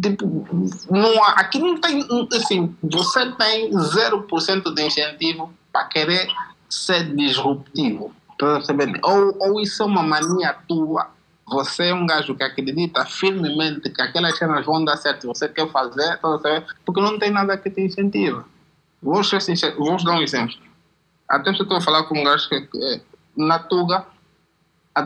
Tipo, 0.00 0.46
não 0.90 1.24
há, 1.24 1.30
aqui 1.40 1.58
não 1.58 1.80
tem, 1.80 2.06
assim, 2.34 2.76
você 2.82 3.32
tem 3.32 3.70
0% 3.70 4.74
de 4.74 4.82
incentivo 4.82 5.50
para 5.72 5.84
querer 5.86 6.28
ser 6.68 7.16
disruptivo. 7.16 8.14
Ou, 9.02 9.36
ou 9.38 9.60
isso 9.60 9.82
é 9.82 9.86
uma 9.86 10.02
mania 10.02 10.54
tua. 10.68 11.10
Você 11.48 11.88
é 11.88 11.94
um 11.94 12.06
gajo 12.06 12.34
que 12.34 12.42
acredita 12.42 13.04
firmemente 13.04 13.88
que 13.90 14.02
aquelas 14.02 14.36
cenas 14.36 14.66
vão 14.66 14.84
dar 14.84 14.96
certo, 14.96 15.28
você 15.28 15.48
quer 15.48 15.70
fazer, 15.70 16.18
tá 16.18 16.64
porque 16.84 17.00
não 17.00 17.18
tem 17.18 17.30
nada 17.30 17.56
que 17.56 17.70
te 17.70 17.80
incentiva. 17.80 18.44
Vou 19.00 19.22
vou 19.78 20.04
dar 20.04 20.14
um 20.14 20.22
exemplo. 20.22 20.56
Até 21.28 21.54
se 21.54 21.62
estou 21.62 21.76
a 21.76 21.80
falar 21.80 22.04
com 22.04 22.18
um 22.18 22.24
gajo 22.24 22.48
que, 22.48 22.60
que 22.62 23.02
na 23.36 23.58
Tuga, 23.58 24.06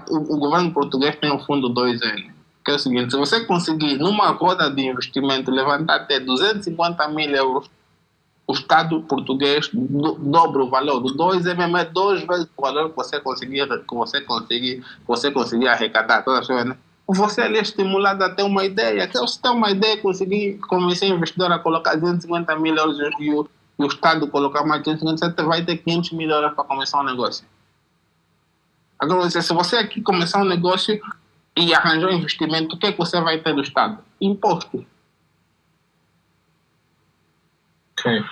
o, 0.08 0.38
governo 0.38 0.72
português 0.72 1.16
tem 1.16 1.32
um 1.32 1.38
fundo 1.40 1.68
2N, 1.74 2.30
que 2.64 2.70
é 2.70 2.74
o 2.74 2.78
seguinte, 2.78 3.10
se 3.10 3.18
você 3.18 3.44
conseguir 3.44 3.98
numa 3.98 4.30
roda 4.30 4.70
de 4.70 4.82
investimento 4.82 5.50
levantar 5.50 5.96
até 5.96 6.20
250 6.20 7.08
mil 7.08 7.30
euros, 7.30 7.70
o 8.50 8.52
Estado 8.52 9.00
português 9.02 9.68
do, 9.72 10.14
dobra 10.14 10.64
o 10.64 10.68
valor. 10.68 11.00
Do 11.00 11.16
2M 11.16 11.80
é 11.80 11.84
duas 11.84 12.22
vezes 12.22 12.48
o 12.56 12.62
valor 12.62 12.90
que 12.90 12.96
você 12.96 13.20
conseguir, 13.20 13.66
que 13.66 13.94
você 13.94 14.20
conseguir, 14.20 14.76
que 14.80 15.06
você 15.06 15.30
conseguir 15.30 15.68
arrecadar. 15.68 16.22
Toda 16.22 16.40
a 16.40 16.64
né? 16.64 16.76
Você 17.06 17.42
ali 17.42 17.58
é 17.58 17.62
estimulado 17.62 18.22
a 18.24 18.30
ter 18.30 18.42
uma 18.42 18.64
ideia. 18.64 19.08
Se 19.10 19.18
você 19.18 19.40
tem 19.40 19.50
uma 19.52 19.70
ideia, 19.70 20.00
conseguir 20.00 20.58
convencer 20.68 21.08
investidor 21.08 21.52
a 21.52 21.58
colocar 21.58 21.94
250 21.94 22.56
mil 22.56 22.74
euros 22.74 22.98
e 23.20 23.30
o, 23.32 23.48
e 23.78 23.84
o 23.84 23.86
Estado 23.86 24.26
colocar 24.28 24.64
mais 24.64 24.82
250, 24.82 25.34
você 25.34 25.48
vai 25.48 25.64
ter 25.64 25.76
500 25.76 26.12
mil 26.12 26.28
euros 26.28 26.52
para 26.54 26.64
começar 26.64 27.00
um 27.00 27.04
negócio. 27.04 27.44
Agora, 28.98 29.30
se 29.30 29.52
você 29.52 29.76
aqui 29.76 30.02
começar 30.02 30.40
um 30.42 30.44
negócio, 30.44 31.00
e 31.56 31.74
arranjou 31.74 32.10
investimento, 32.10 32.74
o 32.74 32.78
que 32.78 32.86
é 32.86 32.92
que 32.92 32.98
você 32.98 33.20
vai 33.20 33.38
ter 33.38 33.54
do 33.54 33.62
Estado? 33.62 33.98
Imposto. 34.20 34.84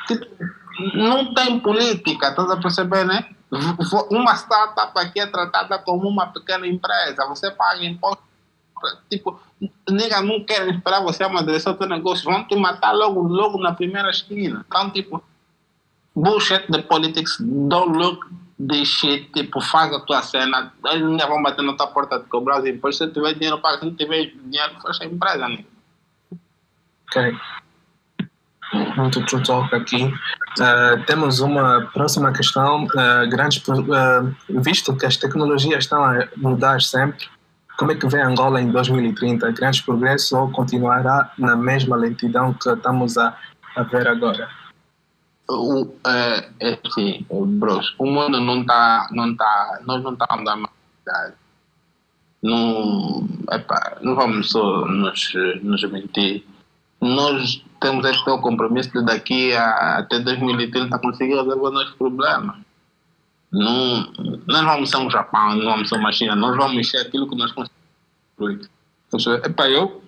Tipo, 0.06 0.26
não 0.94 1.34
tem 1.34 1.60
política, 1.60 2.28
estás 2.28 2.50
a 2.50 2.56
perceber, 2.56 3.04
né? 3.04 3.28
Uma 4.10 4.34
startup 4.34 4.92
aqui 4.98 5.20
é 5.20 5.26
tratada 5.26 5.78
como 5.78 6.08
uma 6.08 6.26
pequena 6.26 6.66
empresa, 6.66 7.26
você 7.26 7.50
paga 7.50 7.84
imposto. 7.84 8.22
Tipo, 9.10 9.40
nega, 9.90 10.20
não 10.20 10.44
querem 10.44 10.76
esperar 10.76 11.02
você 11.02 11.24
amadurecer 11.24 11.72
o 11.72 11.76
teu 11.76 11.88
negócio, 11.88 12.30
vão 12.30 12.44
te 12.44 12.54
matar 12.54 12.92
logo, 12.92 13.22
logo 13.22 13.58
na 13.58 13.72
primeira 13.72 14.10
esquina. 14.10 14.64
Então, 14.68 14.90
tipo, 14.90 15.22
bullshit 16.14 16.64
the 16.70 16.82
politics, 16.82 17.38
don't 17.40 17.96
look 17.96 18.24
the 18.60 18.84
shit, 18.84 19.30
tipo, 19.32 19.60
faz 19.60 19.92
a 19.92 20.00
tua 20.00 20.22
cena, 20.22 20.72
eles 20.86 21.06
ainda 21.06 21.26
vão 21.26 21.42
bater 21.42 21.62
na 21.62 21.74
tua 21.74 21.88
porta 21.88 22.18
de 22.18 22.26
cobrar 22.26 22.60
os 22.60 22.66
impostos, 22.66 23.08
se 23.08 23.12
tiver 23.12 23.34
dinheiro, 23.34 23.58
paga, 23.58 23.78
se 23.78 23.86
não 23.86 23.94
tiver 23.94 24.26
dinheiro, 24.26 24.80
fecha 24.80 25.04
a 25.04 25.06
empresa, 25.06 25.48
né? 25.48 25.64
Ok. 27.08 27.36
Muito 28.96 29.24
talk 29.42 29.74
aqui. 29.74 30.04
Uh, 30.04 31.02
temos 31.06 31.40
uma 31.40 31.88
próxima 31.92 32.32
questão. 32.32 32.84
Uh, 32.84 33.28
grandes, 33.28 33.62
uh, 33.66 34.34
visto 34.60 34.94
que 34.96 35.06
as 35.06 35.16
tecnologias 35.16 35.84
estão 35.84 36.04
a 36.04 36.28
mudar 36.36 36.80
sempre, 36.82 37.26
como 37.78 37.92
é 37.92 37.94
que 37.94 38.06
vê 38.06 38.20
Angola 38.20 38.60
em 38.60 38.70
2030? 38.70 39.52
Grandes 39.52 39.80
progressos 39.80 40.32
ou 40.32 40.50
continuará 40.50 41.32
na 41.38 41.56
mesma 41.56 41.96
lentidão 41.96 42.52
que 42.52 42.68
estamos 42.68 43.16
a, 43.16 43.36
a 43.76 43.82
ver 43.84 44.06
agora? 44.06 44.48
O, 45.48 45.88
é, 46.06 46.48
é 46.60 46.78
assim, 46.84 47.24
bros, 47.30 47.94
o 47.98 48.04
mundo 48.04 48.38
não 48.38 48.60
está, 48.60 49.08
não 49.12 49.34
tá, 49.34 49.80
nós 49.86 50.02
não 50.02 50.12
estamos 50.12 50.46
a 50.46 50.56
mais 50.56 50.78
não, 52.42 53.26
epa, 53.50 53.96
não 54.02 54.14
vamos 54.14 54.50
só 54.50 54.86
nos, 54.86 55.32
nos 55.62 55.82
mentir 55.90 56.44
nós 57.00 57.64
temos 57.80 58.04
este 58.04 58.24
compromisso 58.40 58.90
de 58.92 59.04
daqui 59.04 59.54
a, 59.54 59.98
até 59.98 60.18
2030 60.18 60.98
conseguir 60.98 61.34
resolver 61.34 61.60
os 61.60 61.72
nossos 61.72 61.94
problemas. 61.94 62.56
Não, 63.50 64.12
nós 64.46 64.64
vamos 64.64 64.90
ser 64.90 64.98
um 64.98 65.10
Japão, 65.10 65.54
não 65.56 65.64
vamos 65.72 65.88
ser 65.88 65.96
uma 65.96 66.12
China, 66.12 66.36
nós 66.36 66.56
vamos 66.56 66.76
mexer 66.76 66.98
aquilo 66.98 67.28
que 67.28 67.36
nós 67.36 67.52
conseguimos. 67.52 68.68
Epa, 69.44 69.68
eu, 69.68 70.02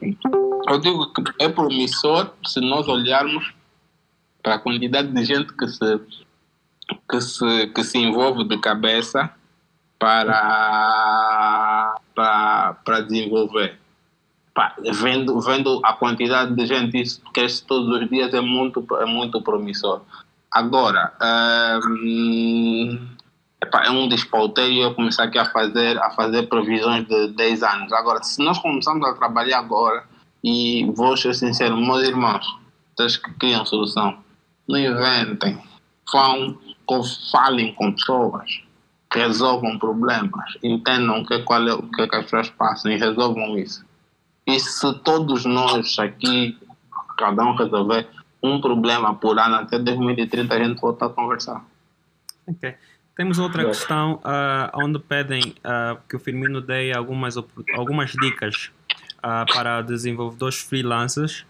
eu 0.68 0.78
digo 0.78 1.10
que 1.12 1.22
é 1.38 1.48
promissor 1.48 2.32
se 2.46 2.60
nós 2.60 2.86
olharmos 2.86 3.54
para 4.42 4.56
a 4.56 4.58
quantidade 4.58 5.08
de 5.08 5.24
gente 5.24 5.52
que 5.54 5.66
se, 5.68 6.00
que 7.10 7.20
se, 7.20 7.66
que 7.68 7.82
se 7.82 7.98
envolve 7.98 8.44
de 8.44 8.58
cabeça 8.58 9.30
para, 9.98 11.94
para, 12.14 12.74
para 12.84 13.00
desenvolver 13.00 13.79
pá, 14.54 14.74
vendo, 14.92 15.40
vendo 15.40 15.80
a 15.84 15.92
quantidade 15.92 16.54
de 16.54 16.66
gente 16.66 17.00
isso 17.00 17.20
cresce 17.32 17.64
todos 17.64 17.88
os 17.88 18.08
dias 18.08 18.32
é 18.34 18.40
muito, 18.40 18.84
é 18.96 19.06
muito 19.06 19.40
promissor. 19.42 20.02
Agora, 20.52 21.12
hum, 21.84 22.98
epá, 23.62 23.84
é 23.84 23.90
um 23.90 24.08
despauteio 24.08 24.82
eu 24.82 24.94
começar 24.94 25.24
aqui 25.24 25.38
a 25.38 25.44
fazer, 25.44 25.98
a 25.98 26.10
fazer 26.10 26.48
previsões 26.48 27.06
de 27.06 27.28
10 27.28 27.62
anos. 27.62 27.92
Agora, 27.92 28.22
se 28.22 28.42
nós 28.42 28.58
começamos 28.58 29.06
a 29.06 29.14
trabalhar 29.14 29.58
agora, 29.58 30.04
e 30.42 30.90
vou 30.94 31.16
ser 31.16 31.34
sincero, 31.34 31.76
meus 31.76 32.02
irmãos, 32.02 32.46
vocês 32.96 33.16
que 33.16 33.32
criam 33.34 33.64
solução, 33.64 34.18
não 34.66 34.78
inventem, 34.78 35.58
vão, 36.10 36.58
falem 37.30 37.74
com 37.74 37.92
pessoas, 37.92 38.62
resolvam 39.12 39.78
problemas, 39.78 40.58
entendam 40.62 41.20
o 41.20 41.26
que, 41.26 41.40
qual 41.40 41.66
é, 41.68 41.74
o 41.74 41.82
que, 41.82 42.02
é 42.02 42.08
que 42.08 42.16
as 42.16 42.24
pessoas 42.24 42.50
passam 42.50 42.90
e 42.90 42.96
resolvam 42.96 43.58
isso. 43.58 43.84
E 44.50 44.58
se 44.58 44.92
todos 45.04 45.44
nós 45.44 45.96
aqui, 46.00 46.58
cada 47.16 47.44
um 47.44 47.54
resolver 47.54 48.08
um 48.42 48.60
problema 48.60 49.14
por 49.14 49.38
ano 49.38 49.54
até 49.56 49.78
2030, 49.78 50.52
a 50.52 50.64
gente 50.64 50.80
volta 50.80 51.06
a 51.06 51.08
conversar. 51.08 51.64
Ok. 52.46 52.74
Temos 53.14 53.38
outra 53.38 53.64
questão 53.64 54.14
uh, 54.14 54.82
onde 54.82 54.98
pedem 54.98 55.54
uh, 55.58 56.00
que 56.08 56.16
o 56.16 56.18
Firmino 56.18 56.60
dê 56.60 56.92
algumas, 56.92 57.36
algumas 57.76 58.10
dicas 58.12 58.72
uh, 59.18 59.46
para 59.52 59.82
desenvolvedores 59.82 60.60
freelancers 60.60 61.46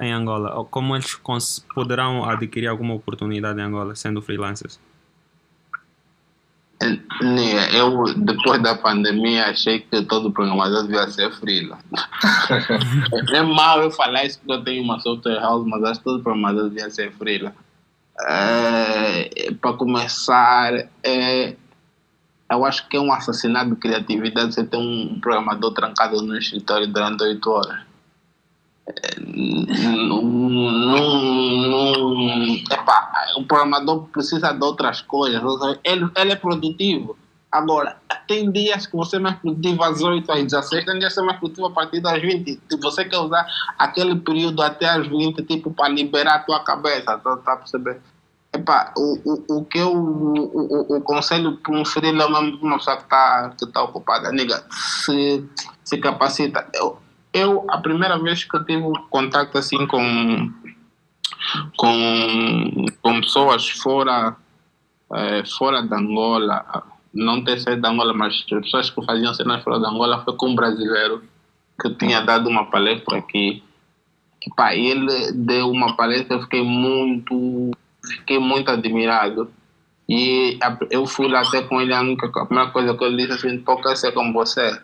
em 0.00 0.12
Angola. 0.12 0.64
Como 0.70 0.96
eles 0.96 1.20
poderão 1.74 2.24
adquirir 2.24 2.66
alguma 2.66 2.94
oportunidade 2.94 3.60
em 3.60 3.62
Angola 3.62 3.94
sendo 3.94 4.20
freelancers? 4.22 4.80
Eu, 7.72 8.04
depois 8.16 8.62
da 8.62 8.74
pandemia, 8.74 9.46
achei 9.46 9.80
que 9.80 10.02
todo 10.02 10.32
programador 10.32 10.82
devia 10.82 11.08
ser 11.08 11.32
freela. 11.32 11.78
é 13.32 13.42
mal 13.42 13.82
eu 13.82 13.90
falar 13.90 14.24
isso 14.24 14.38
porque 14.38 14.52
eu 14.52 14.64
tenho 14.64 14.82
uma 14.82 14.98
software 15.00 15.40
house, 15.40 15.66
mas 15.66 15.82
acho 15.84 16.00
que 16.00 16.04
todo 16.04 16.22
programador 16.22 16.68
devia 16.68 16.90
ser 16.90 17.12
freela. 17.12 17.54
É, 18.28 19.52
Para 19.60 19.72
começar, 19.74 20.72
é, 21.02 21.56
eu 22.50 22.64
acho 22.64 22.88
que 22.88 22.96
é 22.96 23.00
um 23.00 23.12
assassinato 23.12 23.70
de 23.70 23.76
criatividade 23.76 24.54
você 24.54 24.64
ter 24.64 24.76
um 24.76 25.18
programador 25.20 25.72
trancado 25.72 26.20
no 26.22 26.36
escritório 26.36 26.86
durante 26.86 27.22
oito 27.24 27.50
horas 27.50 27.91
epá, 32.70 33.26
o 33.36 33.44
programador 33.44 34.08
precisa 34.08 34.52
de 34.52 34.64
outras 34.64 35.00
coisas. 35.02 35.42
Ele, 35.84 36.10
ele 36.16 36.32
é 36.32 36.36
produtivo. 36.36 37.16
Agora, 37.50 37.98
tem 38.26 38.50
dias 38.50 38.86
que 38.86 38.96
você 38.96 39.16
é 39.16 39.18
mais 39.18 39.36
produtivo 39.36 39.82
às 39.84 40.00
8, 40.00 40.32
às 40.32 40.42
16, 40.44 40.84
tem 40.86 40.98
dias 40.98 41.12
que 41.12 41.14
você 41.14 41.20
é 41.20 41.24
mais 41.24 41.38
produtivo 41.38 41.66
a 41.66 41.70
partir 41.70 42.00
das 42.00 42.20
20. 42.20 42.60
Se 42.68 42.76
você 42.78 43.04
quer 43.04 43.18
usar 43.18 43.46
aquele 43.78 44.16
período 44.16 44.62
até 44.62 44.88
às 44.88 45.06
20, 45.06 45.42
tipo, 45.42 45.70
para 45.70 45.88
liberar 45.90 46.36
a 46.36 46.38
tua 46.38 46.60
cabeça, 46.60 47.18
tá, 47.18 47.36
tá 47.36 47.56
percebendo? 47.56 48.00
Epá, 48.54 48.92
o, 48.96 49.18
o, 49.24 49.58
o 49.58 49.64
que 49.64 49.78
eu, 49.78 49.94
o, 49.94 50.94
o, 50.94 50.96
o 50.96 51.00
conselho 51.02 51.56
para 51.58 51.74
um 51.74 51.84
freelancer, 51.84 52.58
uma 52.62 52.78
pessoa 52.78 52.96
que 52.96 53.02
está 53.04 53.54
que 53.58 53.66
tá 53.66 53.82
ocupada, 53.82 54.32
nega, 54.32 54.62
se, 54.70 55.46
se 55.84 55.98
capacita. 55.98 56.66
Eu, 56.74 56.98
eu, 57.32 57.64
a 57.68 57.78
primeira 57.78 58.18
vez 58.18 58.44
que 58.44 58.56
eu 58.56 58.64
tive 58.64 58.84
contato 59.08 59.56
assim 59.56 59.86
com, 59.86 60.52
com, 61.76 62.86
com 63.00 63.20
pessoas 63.20 63.68
fora, 63.70 64.36
é, 65.14 65.44
fora 65.44 65.82
da 65.82 65.98
Angola, 65.98 66.84
não 67.12 67.42
ter 67.42 67.58
sido 67.58 67.80
da 67.80 67.90
Angola, 67.90 68.12
mas 68.12 68.42
pessoas 68.42 68.90
que 68.90 69.04
faziam 69.04 69.34
cenas 69.34 69.62
fora 69.62 69.80
da 69.80 69.88
Angola, 69.88 70.22
foi 70.24 70.36
com 70.36 70.50
um 70.50 70.54
brasileiro 70.54 71.22
que 71.80 71.90
tinha 71.94 72.20
dado 72.20 72.48
uma 72.48 72.66
palestra 72.66 73.18
aqui. 73.18 73.62
E, 74.44 74.50
pá, 74.54 74.74
ele 74.74 75.32
deu 75.32 75.70
uma 75.70 75.96
palestra, 75.96 76.36
eu 76.36 76.42
fiquei 76.42 76.62
muito, 76.62 77.70
fiquei 78.04 78.38
muito 78.38 78.70
admirado. 78.70 79.50
E 80.08 80.58
eu 80.90 81.06
fui 81.06 81.28
lá 81.28 81.40
até 81.40 81.62
com 81.62 81.80
ele, 81.80 81.94
a, 81.94 82.00
única, 82.00 82.26
a 82.26 82.46
primeira 82.46 82.70
coisa 82.70 82.94
que 82.94 83.04
ele 83.04 83.16
disse 83.26 83.46
assim, 83.46 83.58
toca 83.58 83.96
ser 83.96 84.12
como 84.12 84.32
você 84.32 84.78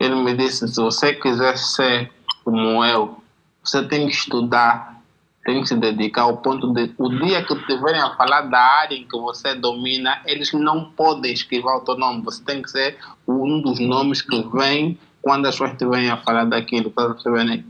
ele 0.00 0.14
me 0.16 0.34
disse: 0.34 0.66
se 0.66 0.80
você 0.80 1.12
quiser 1.12 1.56
ser 1.58 2.10
como 2.42 2.82
eu, 2.84 3.22
você 3.62 3.86
tem 3.86 4.06
que 4.06 4.14
estudar, 4.14 5.00
tem 5.44 5.60
que 5.60 5.68
se 5.68 5.76
dedicar 5.76 6.22
ao 6.22 6.38
ponto 6.38 6.72
de 6.72 6.92
o 6.96 7.08
dia 7.08 7.44
que 7.44 7.54
tiverem 7.66 8.00
a 8.00 8.16
falar 8.16 8.42
da 8.42 8.58
área 8.58 8.96
em 8.96 9.06
que 9.06 9.18
você 9.18 9.54
domina, 9.54 10.22
eles 10.24 10.52
não 10.52 10.86
podem 10.92 11.32
escrever 11.32 11.68
o 11.68 11.80
teu 11.80 11.98
nome. 11.98 12.22
Você 12.22 12.42
tem 12.42 12.62
que 12.62 12.70
ser 12.70 12.96
um 13.28 13.60
dos 13.60 13.78
nomes 13.78 14.22
que 14.22 14.42
vem 14.54 14.98
quando 15.20 15.46
as 15.46 15.54
pessoas 15.54 15.72
estiverem 15.72 16.10
a 16.10 16.16
falar 16.16 16.44
daquilo. 16.44 16.90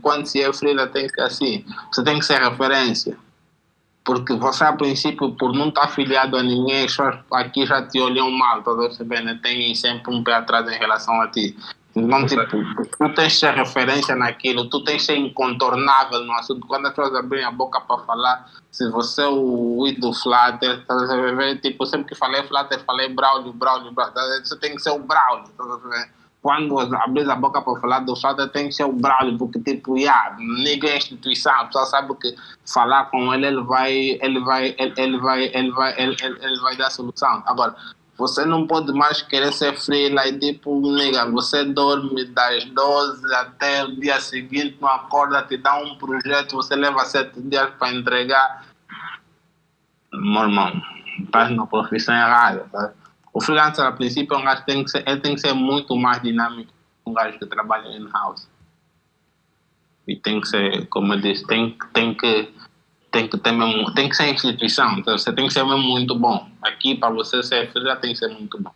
Quando 0.01 0.25
se 0.25 0.41
é 0.41 0.53
freela, 0.53 0.87
tem 0.87 1.07
que 1.07 1.13
ser 1.13 1.21
assim. 1.21 1.65
Você 1.91 2.03
tem 2.03 2.17
que 2.17 2.25
ser 2.25 2.41
referência. 2.41 3.17
Porque 4.03 4.33
você, 4.33 4.63
a 4.63 4.73
princípio, 4.73 5.35
por 5.35 5.53
não 5.53 5.69
estar 5.69 5.83
afiliado 5.83 6.35
a 6.35 6.41
ninguém, 6.41 6.87
pessoas 6.87 7.19
aqui 7.31 7.65
já 7.65 7.85
te 7.85 7.99
olham 7.99 8.31
mal, 8.31 8.63
tá 8.63 8.73
percebendo? 8.73 9.37
Tem 9.41 9.75
sempre 9.75 10.13
um 10.13 10.23
pé 10.23 10.33
atrás 10.33 10.67
em 10.67 10.77
relação 10.77 11.21
a 11.21 11.27
ti. 11.27 11.55
Não, 11.93 12.25
tipo, 12.25 12.45
tu 12.97 13.13
tens 13.13 13.37
ser 13.37 13.53
referência 13.53 14.15
naquilo, 14.15 14.69
tu 14.69 14.81
tens 14.83 15.03
ser 15.03 15.17
incontornável 15.17 16.23
no 16.23 16.31
assunto. 16.33 16.65
Quando 16.65 16.87
as 16.87 16.93
pessoas 16.93 17.13
abrem 17.15 17.43
a 17.43 17.51
boca 17.51 17.81
para 17.81 17.97
falar, 18.03 18.49
se 18.71 18.89
você 18.89 19.23
é 19.23 19.27
o 19.27 19.85
ídolo 19.85 20.13
Flutter, 20.13 20.85
tá 20.85 20.95
tipo, 21.61 21.85
sempre 21.85 22.07
que 22.07 22.15
falei 22.15 22.43
Flutter, 22.43 22.79
falei 22.85 23.09
Braulio, 23.09 23.51
Braulio, 23.51 23.91
Braulio. 23.91 24.13
Tá 24.13 24.21
você 24.41 24.57
tem 24.57 24.75
que 24.75 24.81
ser 24.81 24.91
o 24.91 24.99
Braulio. 24.99 25.49
Tá 25.57 26.07
Quando 26.41 26.79
abres 26.79 27.27
a 27.27 27.35
boca 27.35 27.61
para 27.61 27.81
falar 27.81 27.99
do 27.99 28.15
Flutter, 28.15 28.47
tem 28.47 28.69
que 28.69 28.73
ser 28.73 28.85
o 28.85 28.93
Braulio, 28.93 29.37
porque, 29.37 29.59
tipo, 29.59 29.97
yeah, 29.97 30.33
ninguém 30.39 30.91
é 30.91 30.97
instituição, 30.97 31.53
a 31.53 31.65
pessoa 31.65 31.85
sabe 31.87 32.15
que 32.15 32.33
falar 32.65 33.05
com 33.11 33.33
ele, 33.33 33.47
ele 33.47 33.63
vai, 33.63 34.17
ele 34.21 34.39
vai, 34.39 34.73
ele, 34.79 34.93
ele 34.95 35.17
vai, 35.19 35.43
ele 35.53 35.71
vai, 35.71 36.01
ele, 36.01 36.15
ele 36.21 36.59
vai 36.61 36.77
dar 36.77 36.89
solução. 36.89 37.43
Agora, 37.45 37.75
você 38.21 38.45
não 38.45 38.67
pode 38.67 38.93
mais 38.93 39.23
querer 39.23 39.51
ser 39.51 39.75
freela 39.79 40.31
tipo, 40.31 40.79
nega, 40.91 41.25
você 41.31 41.65
dorme 41.65 42.23
das 42.25 42.63
12 42.65 43.33
até 43.33 43.83
o 43.83 43.95
dia 43.99 44.21
seguinte, 44.21 44.77
não 44.79 44.89
acorda, 44.89 45.41
te 45.41 45.57
dá 45.57 45.75
um 45.77 45.95
projeto, 45.95 46.55
você 46.55 46.75
leva 46.75 47.03
sete 47.03 47.41
dias 47.41 47.71
para 47.79 47.91
entregar. 47.91 48.67
Meu 50.13 50.43
irmão, 50.43 50.71
estás 51.19 51.49
na 51.49 51.65
profissão 51.65 52.13
errada. 52.13 52.67
Tá? 52.71 52.93
O 53.33 53.41
freelancer, 53.41 53.83
a 53.83 53.91
princípio, 53.91 54.37
tem 54.67 54.83
que 54.83 54.91
ser, 54.91 55.03
ele 55.07 55.19
tem 55.19 55.33
que 55.33 55.41
ser 55.41 55.53
muito 55.53 55.95
mais 55.95 56.21
dinâmico. 56.21 56.71
um 57.03 57.13
gajo 57.13 57.39
que 57.39 57.47
trabalha 57.47 57.97
in-house. 57.97 58.47
E 60.07 60.15
tem 60.15 60.39
que 60.39 60.47
ser, 60.47 60.85
como 60.89 61.13
eu 61.15 61.19
disse, 61.19 61.47
tem, 61.47 61.75
tem 61.91 62.13
que 62.13 62.53
tem 63.11 63.27
que 63.27 63.37
ter 63.37 63.51
mesmo, 63.51 63.93
tem 63.93 64.07
que 64.09 64.15
ser 64.15 64.29
instituição, 64.33 64.97
então 64.97 65.17
você 65.17 65.33
tem 65.33 65.47
que 65.47 65.53
ser 65.53 65.63
mesmo 65.65 65.79
muito 65.83 66.15
bom. 66.17 66.49
Aqui 66.61 66.95
para 66.95 67.09
você 67.09 67.43
ser 67.43 67.69
freelancer 67.71 68.01
tem 68.01 68.13
que 68.13 68.19
ser 68.19 68.29
muito 68.29 68.57
bom. 68.61 68.71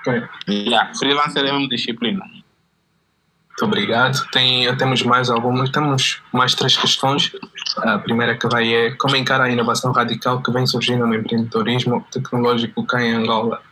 Ok. 0.00 0.22
Yeah, 0.48 0.94
freelancer 0.94 1.44
é 1.44 1.52
mesmo 1.52 1.68
disciplina. 1.68 2.24
Muito 2.24 3.64
obrigado. 3.64 4.26
Tem, 4.30 4.74
temos 4.76 5.02
mais 5.02 5.28
algumas, 5.28 5.68
temos 5.70 6.22
mais 6.32 6.54
três 6.54 6.76
questões. 6.76 7.30
A 7.78 7.98
primeira 7.98 8.36
que 8.36 8.46
vai 8.48 8.72
é 8.72 8.90
como 8.92 9.16
encara 9.16 9.44
a 9.44 9.50
inovação 9.50 9.92
radical 9.92 10.42
que 10.42 10.50
vem 10.50 10.66
surgindo 10.66 11.06
no 11.06 11.14
empreendedorismo 11.14 12.06
tecnológico 12.10 12.84
cá 12.86 13.02
em 13.02 13.12
Angola? 13.12 13.62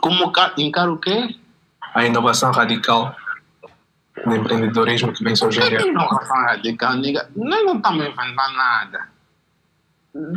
Como 0.00 0.32
ca- 0.32 0.52
encara 0.58 0.90
o 0.92 0.98
quê? 0.98 1.36
A 1.94 2.04
inovação 2.04 2.50
radical 2.50 3.14
no 4.26 4.36
empreendedorismo 4.36 5.12
que 5.12 5.24
vem 5.24 5.34
surgindo. 5.36 5.80
Inovação 5.86 6.36
radical, 6.44 6.94
nigga? 6.94 7.28
Nós 7.36 7.64
não 7.64 7.76
estamos 7.76 8.04
inventando 8.06 8.52
nada. 8.56 9.08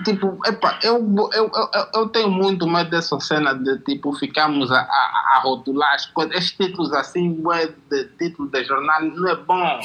Tipo, 0.06 0.40
epa, 0.46 0.80
eu, 0.84 0.96
eu, 1.34 1.52
eu, 1.54 1.70
eu- 1.96 2.08
tenho 2.08 2.30
muito 2.32 2.66
medo 2.66 2.90
dessa 2.90 3.20
cena 3.20 3.54
de 3.54 3.78
tipo 3.80 4.14
ficarmos 4.14 4.72
a, 4.72 4.80
a, 4.80 5.34
a 5.36 5.40
rotular 5.44 5.94
as 5.96 6.06
coisas. 6.06 6.34
Estes 6.34 6.56
títulos 6.68 6.94
assim, 6.94 7.34
bué, 7.34 7.74
de 7.92 8.06
título 8.18 8.48
de 8.50 8.64
jornal, 8.64 9.02
não 9.04 9.28
é 9.28 9.36
bom. 9.36 9.80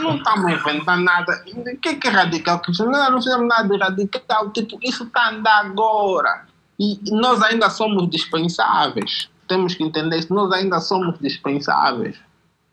Não 0.00 0.16
estamos 0.16 0.52
inventando 0.52 1.02
nada. 1.02 1.42
O 1.46 1.76
que, 1.78 1.94
que 1.94 2.08
é 2.08 2.10
radical? 2.10 2.60
Não, 2.80 3.10
não 3.12 3.22
fizemos 3.22 3.48
nada 3.48 3.68
de 3.68 3.78
radical. 3.82 4.50
Tipo, 4.50 4.78
isso 4.82 5.04
está 5.04 5.22
a 5.22 5.30
andar 5.30 5.64
agora. 5.64 6.44
E 6.78 7.00
nós 7.10 7.40
ainda 7.42 7.70
somos 7.70 8.10
dispensáveis. 8.10 9.30
Temos 9.48 9.74
que 9.74 9.82
entender 9.82 10.18
isso. 10.18 10.34
Nós 10.34 10.52
ainda 10.52 10.78
somos 10.78 11.18
dispensáveis 11.20 12.18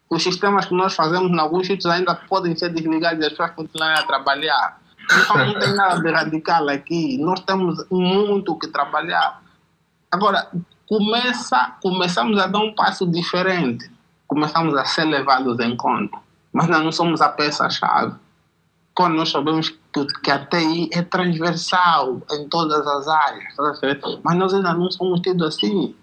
os 0.10 0.24
sistemas 0.24 0.66
que 0.66 0.74
nós 0.74 0.94
fazemos 0.94 1.30
em 1.30 1.40
alguns 1.40 1.68
sítios 1.68 1.86
ainda 1.88 2.16
podem 2.16 2.56
ser 2.56 2.70
desligados 2.70 3.20
e 3.20 3.26
as 3.26 3.32
pessoas 3.32 3.52
continuarem 3.52 4.02
a 4.02 4.08
trabalhar. 4.08 4.80
Então 5.12 5.38
não 5.38 5.60
tem 5.60 5.74
nada 5.74 6.02
de 6.02 6.12
radical 6.12 6.70
aqui. 6.70 7.18
Nós 7.18 7.40
temos 7.42 7.86
muito 7.90 8.58
que 8.58 8.68
trabalhar. 8.68 9.42
Agora, 10.12 10.50
começa, 10.88 11.76
começamos 11.82 12.38
a 12.40 12.48
dar 12.48 12.60
um 12.60 12.74
passo 12.74 13.06
diferente. 13.06 13.90
Começamos 14.28 14.76
a 14.76 14.86
ser 14.86 15.06
levados 15.06 15.60
em 15.60 15.76
conta. 15.76 16.18
Mas 16.52 16.68
nós 16.68 16.84
não 16.84 16.92
somos 16.92 17.22
a 17.22 17.30
peça-chave. 17.30 18.16
Quando 18.94 19.16
nós 19.16 19.30
sabemos 19.30 19.70
que, 19.70 20.06
que 20.24 20.32
a 20.32 20.44
TI 20.46 20.90
é 20.92 21.02
transversal 21.02 22.22
em 22.32 22.50
todas 22.50 22.86
as 22.86 23.08
áreas. 23.08 23.54
Mas 24.24 24.38
nós 24.38 24.54
ainda 24.54 24.74
não 24.74 24.90
somos 24.90 25.20
tidos 25.22 25.48
assim. 25.48 25.96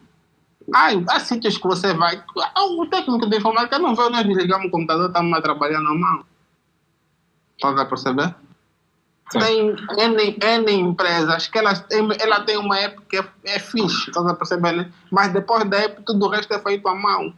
Ai, 0.72 1.04
há 1.10 1.20
sítios 1.20 1.58
que 1.58 1.66
você 1.66 1.92
vai. 1.92 2.22
Ah, 2.54 2.64
O 2.64 2.86
técnico 2.86 3.28
de 3.28 3.36
informática 3.36 3.78
não 3.78 3.94
vê, 3.94 4.08
nós 4.08 4.26
desligamos 4.26 4.66
o 4.66 4.70
computador, 4.70 5.08
estamos 5.08 5.36
a 5.36 5.42
trabalhar 5.42 5.80
na 5.80 5.94
mão. 5.94 6.24
Estás 7.56 7.78
a 7.78 7.84
perceber? 7.84 8.34
Sim. 9.30 9.38
Tem 9.38 9.76
N, 9.98 10.38
N 10.40 10.72
empresas 10.72 11.46
que 11.46 11.58
elas 11.58 11.80
têm, 11.80 12.08
ela 12.20 12.40
tem 12.40 12.56
uma 12.56 12.78
app 12.78 13.00
que 13.08 13.16
é, 13.16 13.24
é 13.44 13.58
fixe, 13.58 14.08
estás 14.08 14.26
a 14.26 14.34
perceber, 14.34 14.72
né? 14.72 14.92
Mas 15.10 15.32
depois 15.32 15.64
da 15.68 15.78
app, 15.78 16.02
tudo 16.04 16.26
o 16.26 16.28
resto 16.28 16.52
é 16.52 16.58
feito 16.58 16.86
à 16.88 16.94
mão. 16.94 17.32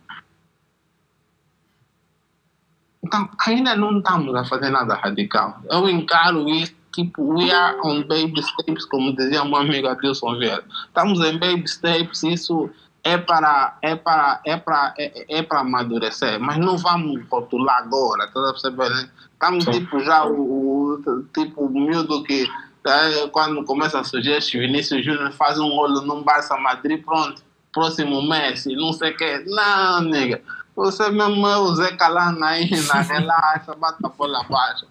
Então, 3.05 3.29
ainda 3.47 3.77
não 3.77 3.99
estamos 3.99 4.35
a 4.35 4.45
fazer 4.45 4.70
nada 4.70 4.95
radical. 4.97 5.61
Eu 5.70 5.89
encaro 5.89 6.49
isso, 6.49 6.74
tipo, 6.93 7.35
we 7.35 7.53
are 7.53 7.79
on 7.85 8.03
baby 8.03 8.43
steps, 8.43 8.85
como 8.85 9.14
dizia 9.14 9.45
meu 9.45 9.57
amigo 9.57 9.87
Adilson 9.87 10.37
Vieira. 10.39 10.64
Estamos 10.89 11.20
em 11.20 11.39
baby 11.39 11.68
steps, 11.68 12.24
isso 12.24 12.68
é 13.07 13.18
para, 13.18 13.78
é 13.82 13.94
para, 13.94 14.40
é 14.44 14.57
para, 14.57 14.94
é, 14.98 15.38
é 15.38 15.42
para 15.42 15.61
amadurecer, 15.61 16.40
mas 16.40 16.59
não 16.59 16.76
vamos 16.76 17.22
rotular 17.30 17.78
agora, 17.78 18.24
estás 18.24 18.46
a 18.46 18.52
perceber? 18.52 19.11
Estamos 19.32 19.64
Sim. 19.64 19.70
tipo 19.70 20.00
já 20.00 20.24
o, 20.24 20.98
o 20.98 21.22
tipo 21.32 21.66
o 21.66 21.70
miúdo 21.70 22.24
que 22.24 22.48
eh, 22.84 23.28
quando 23.30 23.64
começa 23.64 24.00
a 24.00 24.04
surgir 24.04 24.32
este 24.32 24.59
Vinícius 24.59 25.04
Júnior 25.04 25.30
faz 25.32 25.57
um 25.59 25.70
olho 25.72 26.00
num 26.02 26.22
Barça 26.22 26.57
Madrid, 26.57 27.04
pronto, 27.04 27.42
próximo 27.72 28.22
Messi, 28.22 28.74
não 28.74 28.92
sei 28.92 29.12
o 29.12 29.16
que. 29.16 29.44
Não, 29.46 30.00
nega. 30.00 30.42
Você 30.74 31.09
mesmo 31.09 31.46
é 31.46 31.57
o 31.59 31.74
Zé 31.76 31.96
Calana 31.96 32.46
aí 32.48 32.68
na 32.92 33.02
relaxa, 33.02 33.74
bate 33.76 33.98
a 34.04 34.09
bola 34.09 34.40
abaixo. 34.40 34.86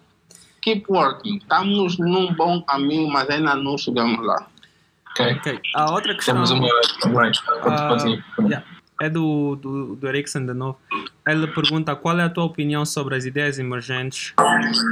Keep 0.62 0.86
working. 0.88 1.36
Estamos 1.36 1.98
num 1.98 2.32
bom 2.34 2.62
caminho, 2.62 3.08
mas 3.08 3.28
ainda 3.28 3.54
não 3.54 3.76
chegamos 3.76 4.24
lá. 4.24 4.46
Ok. 5.18 5.60
A 5.74 5.90
outra 5.92 6.14
questão 6.14 6.34
Temos 6.34 6.50
uma. 6.50 6.68
Continue. 7.62 8.22
yeah, 8.40 8.64
é 9.00 9.08
do, 9.08 9.56
do, 9.56 9.96
do 9.96 10.08
Erickson 10.08 10.44
de 10.46 10.54
novo. 10.54 10.78
Ele 11.26 11.46
pergunta 11.48 11.94
qual 11.96 12.18
é 12.18 12.24
a 12.24 12.28
tua 12.30 12.44
opinião 12.44 12.84
sobre 12.84 13.16
as 13.16 13.24
ideias 13.24 13.58
emergentes 13.58 14.34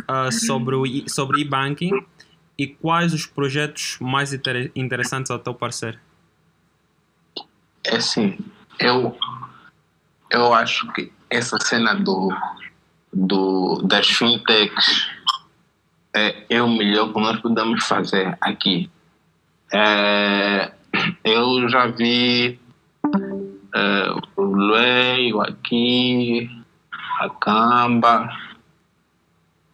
ah, 0.09 0.31
sobre 0.31 0.75
o 0.75 0.85
sobre 1.09 1.41
e-banking 1.41 2.05
e 2.59 2.67
quais 2.67 3.13
os 3.13 3.27
projetos 3.27 3.99
mais 4.01 4.33
inter- 4.33 4.71
interessantes 4.75 5.31
ao 5.31 5.39
teu 5.39 5.55
parecer? 5.55 5.99
É 7.85 7.97
assim, 7.97 8.39
eu, 8.79 9.17
eu 10.31 10.55
acho 10.55 10.91
que 10.93 11.13
essa 11.29 11.59
cena 11.61 11.95
do, 11.95 12.33
do, 13.13 13.83
das 13.83 14.09
fintechs 14.09 15.09
é, 16.15 16.45
é 16.49 16.63
o 16.63 16.69
melhor 16.69 17.13
que 17.13 17.21
nós 17.21 17.41
podemos 17.41 17.85
fazer 17.85 18.37
aqui. 18.41 18.91
É, 19.77 20.71
eu 21.25 21.69
já 21.69 21.89
vi 21.89 22.61
é, 23.75 24.15
o 24.37 24.43
Luei, 24.43 25.33
o 25.33 25.41
Aqui, 25.41 26.49
a 27.19 27.29
Camba, 27.29 28.31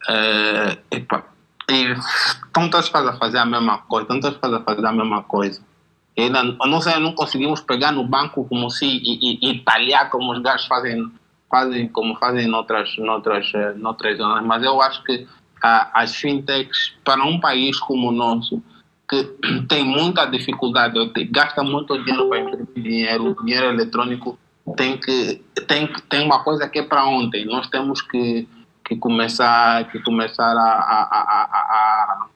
é, 0.08 0.78
epa, 0.90 1.22
e 1.70 1.94
todas 2.50 2.94
a 2.94 3.12
fazer 3.18 3.36
a 3.36 3.44
mesma 3.44 3.76
coisa, 3.78 4.08
todas 4.08 4.34
a 4.42 4.60
fazer 4.60 4.86
a 4.86 4.92
mesma 4.92 5.22
coisa. 5.24 5.62
E 6.16 6.22
ainda, 6.22 6.44
não 6.44 6.80
sei, 6.80 6.98
não 6.98 7.12
conseguimos 7.12 7.60
pegar 7.60 7.92
no 7.92 8.06
banco 8.06 8.46
como 8.46 8.70
se 8.70 8.86
e, 8.86 9.18
e, 9.20 9.50
e 9.50 9.58
talhar 9.60 10.08
como 10.08 10.32
os 10.32 10.40
gajos 10.40 10.66
fazem, 10.66 11.12
fazem 11.50 11.88
como 11.88 12.16
fazem 12.16 12.46
noutras, 12.48 12.96
noutras, 12.96 13.52
eh, 13.54 13.74
noutras 13.74 14.16
zonas. 14.16 14.46
Mas 14.46 14.62
eu 14.62 14.80
acho 14.80 15.04
que 15.04 15.28
ah, 15.62 15.90
as 15.92 16.16
fintechs, 16.16 16.94
para 17.04 17.22
um 17.22 17.38
país 17.38 17.78
como 17.78 18.08
o 18.08 18.12
nosso, 18.12 18.62
que 19.10 19.24
tem 19.68 19.84
muita 19.84 20.24
dificuldade, 20.26 20.94
gasta 21.30 21.64
muito 21.64 21.98
dinheiro 22.04 22.28
para 22.28 22.38
imprimir 22.38 22.66
dinheiro, 22.74 23.36
dinheiro 23.44 23.66
eletrônico, 23.66 24.38
tem 24.76 24.96
que 24.96 25.42
tem, 25.66 25.92
tem 26.08 26.24
uma 26.24 26.44
coisa 26.44 26.68
que 26.68 26.78
é 26.78 26.82
para 26.82 27.04
ontem. 27.04 27.44
Nós 27.44 27.68
temos 27.68 28.00
que, 28.00 28.48
que 28.84 28.94
começar, 28.96 29.90
que 29.90 29.98
começar 30.00 30.52
a, 30.56 30.70
a, 30.70 31.02
a, 31.02 31.42
a, 31.42 32.24
a 32.24 32.26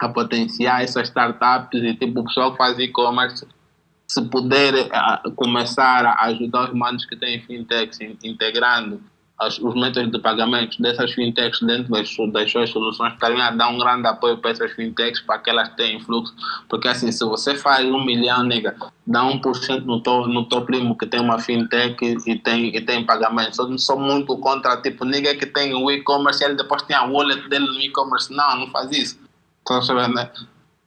a 0.00 0.08
potenciar 0.08 0.82
essas 0.82 1.08
startups 1.08 1.82
e 1.82 1.92
tipo 1.94 2.20
o 2.20 2.24
pessoal 2.24 2.52
que 2.52 2.58
faz 2.58 2.78
e-commerce 2.78 3.44
se 4.06 4.22
puder 4.22 4.88
ah, 4.92 5.20
começar 5.34 6.06
a 6.06 6.26
ajudar 6.26 6.68
os 6.68 6.72
manos 6.72 7.04
que 7.04 7.16
têm 7.16 7.42
fintechs 7.42 8.00
in- 8.00 8.16
integrando 8.22 9.02
as- 9.38 9.58
os 9.58 9.74
métodos 9.74 10.10
de 10.10 10.18
pagamento 10.18 10.80
dessas 10.82 11.12
fintechs 11.12 11.60
dentro 11.60 11.92
das, 11.92 12.08
das 12.32 12.50
suas 12.50 12.70
soluções 12.70 13.12
estariam 13.12 13.40
a 13.40 13.50
dar 13.50 13.68
um 13.68 13.78
grande 13.78 14.06
apoio 14.06 14.38
para 14.38 14.50
essas 14.50 14.72
fintechs 14.72 15.20
para 15.20 15.38
que 15.38 15.50
elas 15.50 15.68
tenham 15.76 16.00
fluxo 16.00 16.34
porque 16.68 16.88
assim 16.88 17.12
se 17.12 17.24
você 17.24 17.54
faz 17.54 17.86
um 17.86 18.04
milhão 18.04 18.42
nega 18.42 18.74
dá 19.06 19.22
1% 19.22 19.84
no 19.84 20.00
teu, 20.02 20.26
no 20.26 20.44
teu 20.48 20.62
primo 20.62 20.96
que 20.98 21.06
tem 21.06 21.20
uma 21.20 21.38
fintech 21.38 21.96
e, 22.26 22.38
tem, 22.38 22.74
e 22.76 22.80
tem 22.80 23.04
pagamento 23.06 23.56
sou, 23.56 23.78
sou 23.78 23.98
muito 23.98 24.36
contra 24.38 24.76
tipo 24.78 25.04
nigga 25.04 25.34
que 25.34 25.46
tem 25.46 25.74
o 25.74 25.90
e-commerce 25.90 26.42
e 26.42 26.46
ele 26.46 26.54
depois 26.56 26.82
tem 26.82 26.96
a 26.96 27.04
wallet 27.04 27.48
dele 27.48 27.66
no 27.66 27.80
e-commerce 27.80 28.32
não, 28.32 28.60
não 28.60 28.70
faz 28.70 28.90
isso 28.90 29.28
Estão 29.70 29.82
sabendo, 29.82 30.14
né? 30.14 30.30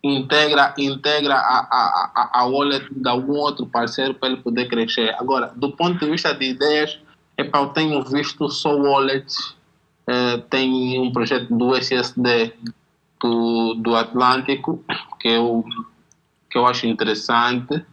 Integra, 0.04 0.74
integra 0.76 1.36
a, 1.36 1.60
a, 1.60 2.12
a, 2.16 2.40
a 2.40 2.46
wallet 2.48 2.88
de 2.92 3.08
algum 3.08 3.34
outro 3.38 3.68
parceiro 3.68 4.16
para 4.16 4.30
ele 4.30 4.42
poder 4.42 4.68
crescer. 4.68 5.14
Agora, 5.20 5.52
do 5.56 5.72
ponto 5.72 6.00
de 6.00 6.10
vista 6.10 6.34
de 6.34 6.46
ideias, 6.46 6.98
é 7.42 7.58
eu 7.58 7.68
tenho 7.68 8.04
visto 8.04 8.50
só 8.50 8.76
wallets. 8.76 9.56
Eh, 10.08 10.38
tem 10.50 11.00
um 11.00 11.12
projeto 11.12 11.54
do 11.56 11.76
SSD 11.76 12.54
do, 13.22 13.76
do 13.76 13.96
Atlântico 13.96 14.84
que 15.20 15.28
eu, 15.28 15.64
que 16.50 16.58
eu 16.58 16.66
acho 16.66 16.88
interessante. 16.88 17.86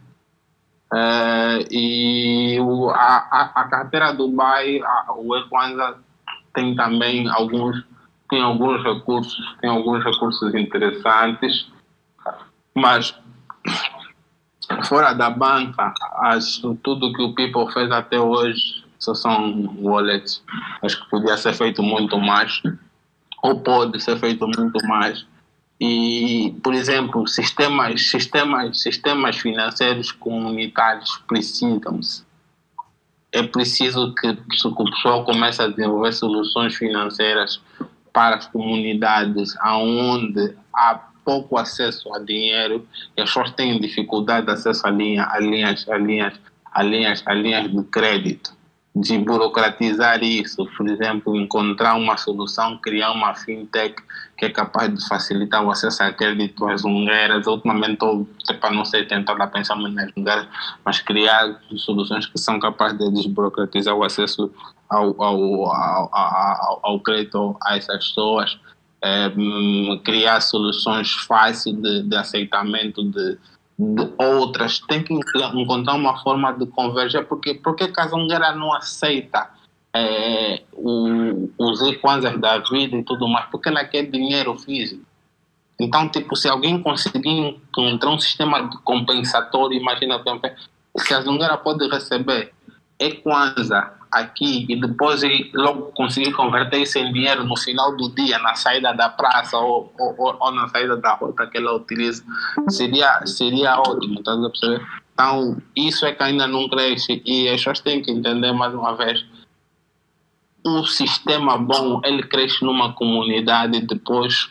Eh, 0.93 1.67
e 1.71 2.59
o, 2.59 2.89
a, 2.89 3.27
a, 3.31 3.51
a 3.55 3.63
carteira 3.65 4.11
Dubai, 4.11 4.81
a, 4.81 5.13
o 5.15 5.35
Equanza, 5.37 5.97
tem 6.53 6.75
também 6.75 7.29
alguns 7.29 7.83
tem 8.29 8.43
alguns 8.43 8.83
recursos, 8.83 9.57
tem 9.59 9.69
alguns 9.71 10.03
recursos 10.03 10.53
interessantes, 10.53 11.67
mas 12.75 13.19
fora 14.83 15.13
da 15.13 15.31
banca, 15.31 15.91
acho 16.17 16.75
tudo 16.83 17.11
que 17.11 17.23
o 17.23 17.33
People 17.33 17.71
fez 17.73 17.91
até 17.91 18.19
hoje 18.19 18.83
só 18.99 19.13
são 19.13 19.75
wallets. 19.79 20.43
Acho 20.83 21.01
que 21.01 21.09
podia 21.09 21.37
ser 21.37 21.53
feito 21.53 21.81
muito 21.81 22.19
mais, 22.19 22.61
ou 23.41 23.61
pode 23.61 23.99
ser 24.01 24.17
feito 24.19 24.45
muito 24.45 24.85
mais. 24.85 25.25
E, 25.79 26.53
por 26.61 26.73
exemplo, 26.73 27.25
sistemas, 27.25 28.09
sistemas, 28.09 28.81
sistemas 28.81 29.37
financeiros 29.37 30.11
comunitários 30.11 31.23
precisam-se. 31.25 32.27
É 33.31 33.43
preciso 33.43 34.13
que 34.15 34.27
o 34.27 34.85
pessoal 34.85 35.23
comece 35.23 35.61
a 35.61 35.67
desenvolver 35.67 36.11
soluções 36.11 36.75
financeiras 36.75 37.61
para 38.11 38.37
as 38.37 38.47
comunidades 38.47 39.55
onde 39.63 40.55
há 40.73 40.95
pouco 41.23 41.57
acesso 41.57 42.11
a 42.13 42.19
dinheiro 42.19 42.85
e 43.15 43.21
as 43.21 43.29
pessoas 43.29 43.51
têm 43.51 43.79
dificuldade 43.79 44.47
de 44.47 44.51
acesso 44.51 44.85
a, 44.85 44.89
linha, 44.89 45.27
a 45.29 45.39
linhas, 45.39 45.87
a 45.87 45.97
linhas, 45.97 46.33
a 46.73 46.83
linhas, 46.83 47.23
a 47.25 47.33
linhas 47.33 47.71
de 47.71 47.83
crédito 47.83 48.58
de 48.99 49.17
burocratizar 49.17 50.21
isso, 50.21 50.65
por 50.75 50.89
exemplo, 50.89 51.33
encontrar 51.35 51.95
uma 51.95 52.17
solução, 52.17 52.77
criar 52.77 53.11
uma 53.11 53.33
fintech 53.33 53.95
que 54.37 54.45
é 54.45 54.49
capaz 54.49 54.93
de 54.93 55.07
facilitar 55.07 55.63
o 55.63 55.71
acesso 55.71 56.03
a 56.03 56.11
crédito 56.11 56.65
às 56.67 56.83
ungueiras. 56.83 57.47
Ultimamente 57.47 57.93
estou, 57.93 58.27
para 58.59 58.71
não 58.71 58.83
sei, 58.83 59.05
tentar 59.05 59.35
pensar 59.47 59.77
nas 59.77 60.11
ungueiras, 60.17 60.47
mas 60.83 60.99
criar 60.99 61.61
soluções 61.77 62.25
que 62.25 62.37
são 62.37 62.59
capazes 62.59 62.97
de 62.97 63.09
desburocratizar 63.11 63.95
o 63.95 64.03
acesso 64.03 64.51
ao, 64.89 65.21
ao, 65.21 65.65
ao, 65.67 66.09
ao, 66.13 66.79
ao 66.83 66.99
crédito 66.99 67.55
a 67.63 67.77
essas 67.77 68.09
pessoas. 68.09 68.59
É, 69.01 69.31
criar 70.03 70.41
soluções 70.41 71.13
fáceis 71.13 71.73
de, 71.73 72.03
de 72.03 72.15
aceitamento 72.17 73.01
de 73.01 73.37
outras, 74.17 74.79
tem 74.79 75.03
que 75.03 75.13
encontrar 75.13 75.93
uma 75.95 76.21
forma 76.21 76.51
de 76.53 76.65
converger, 76.67 77.25
porque 77.25 77.53
porque 77.53 77.87
Casongueira 77.87 78.53
não 78.53 78.73
aceita 78.73 79.49
é, 79.93 80.63
o, 80.73 81.49
os 81.57 81.81
equanzas 81.83 82.37
da 82.39 82.57
vida 82.59 82.97
e 82.97 83.03
tudo 83.03 83.27
mais, 83.27 83.45
porque 83.49 83.69
ela 83.69 83.83
quer 83.85 84.03
dinheiro 84.03 84.57
físico. 84.57 85.03
Então, 85.79 86.09
tipo, 86.09 86.35
se 86.35 86.49
alguém 86.49 86.81
conseguir 86.81 87.29
encontrar 87.29 88.09
um 88.09 88.19
sistema 88.19 88.67
de 88.67 88.77
compensatório, 88.79 89.79
imagina, 89.79 90.21
se 90.97 91.13
a 91.13 91.21
Zungueira 91.21 91.57
pode 91.57 91.87
receber 91.87 92.51
Equanza 92.99 93.93
aqui 94.11 94.65
e 94.67 94.79
depois 94.79 95.21
logo 95.53 95.91
conseguir 95.93 96.31
converter 96.33 96.81
isso 96.81 96.97
em 96.97 97.11
dinheiro 97.13 97.43
no 97.43 97.57
final 97.57 97.95
do 97.95 98.09
dia, 98.09 98.39
na 98.39 98.55
saída 98.55 98.93
da 98.93 99.09
praça 99.09 99.57
ou, 99.57 99.93
ou, 99.99 100.37
ou 100.39 100.51
na 100.51 100.67
saída 100.67 100.97
da 100.97 101.13
rota 101.13 101.45
que 101.47 101.57
ela 101.57 101.75
utiliza, 101.75 102.23
seria, 102.69 103.25
seria 103.25 103.79
ótimo, 103.79 104.23
tá 104.23 104.33
a 104.33 104.49
perceber? 104.49 104.85
Então, 105.13 105.57
isso 105.75 106.05
é 106.05 106.13
que 106.13 106.23
ainda 106.23 106.47
não 106.47 106.67
cresce 106.69 107.21
e 107.25 107.47
as 107.49 107.55
pessoas 107.57 107.81
têm 107.81 108.01
que 108.01 108.11
entender 108.11 108.51
mais 108.53 108.73
uma 108.73 108.95
vez 108.95 109.25
um 110.65 110.83
sistema 110.85 111.57
bom, 111.57 112.01
ele 112.03 112.23
cresce 112.23 112.63
numa 112.63 112.93
comunidade, 112.93 113.81
depois 113.81 114.49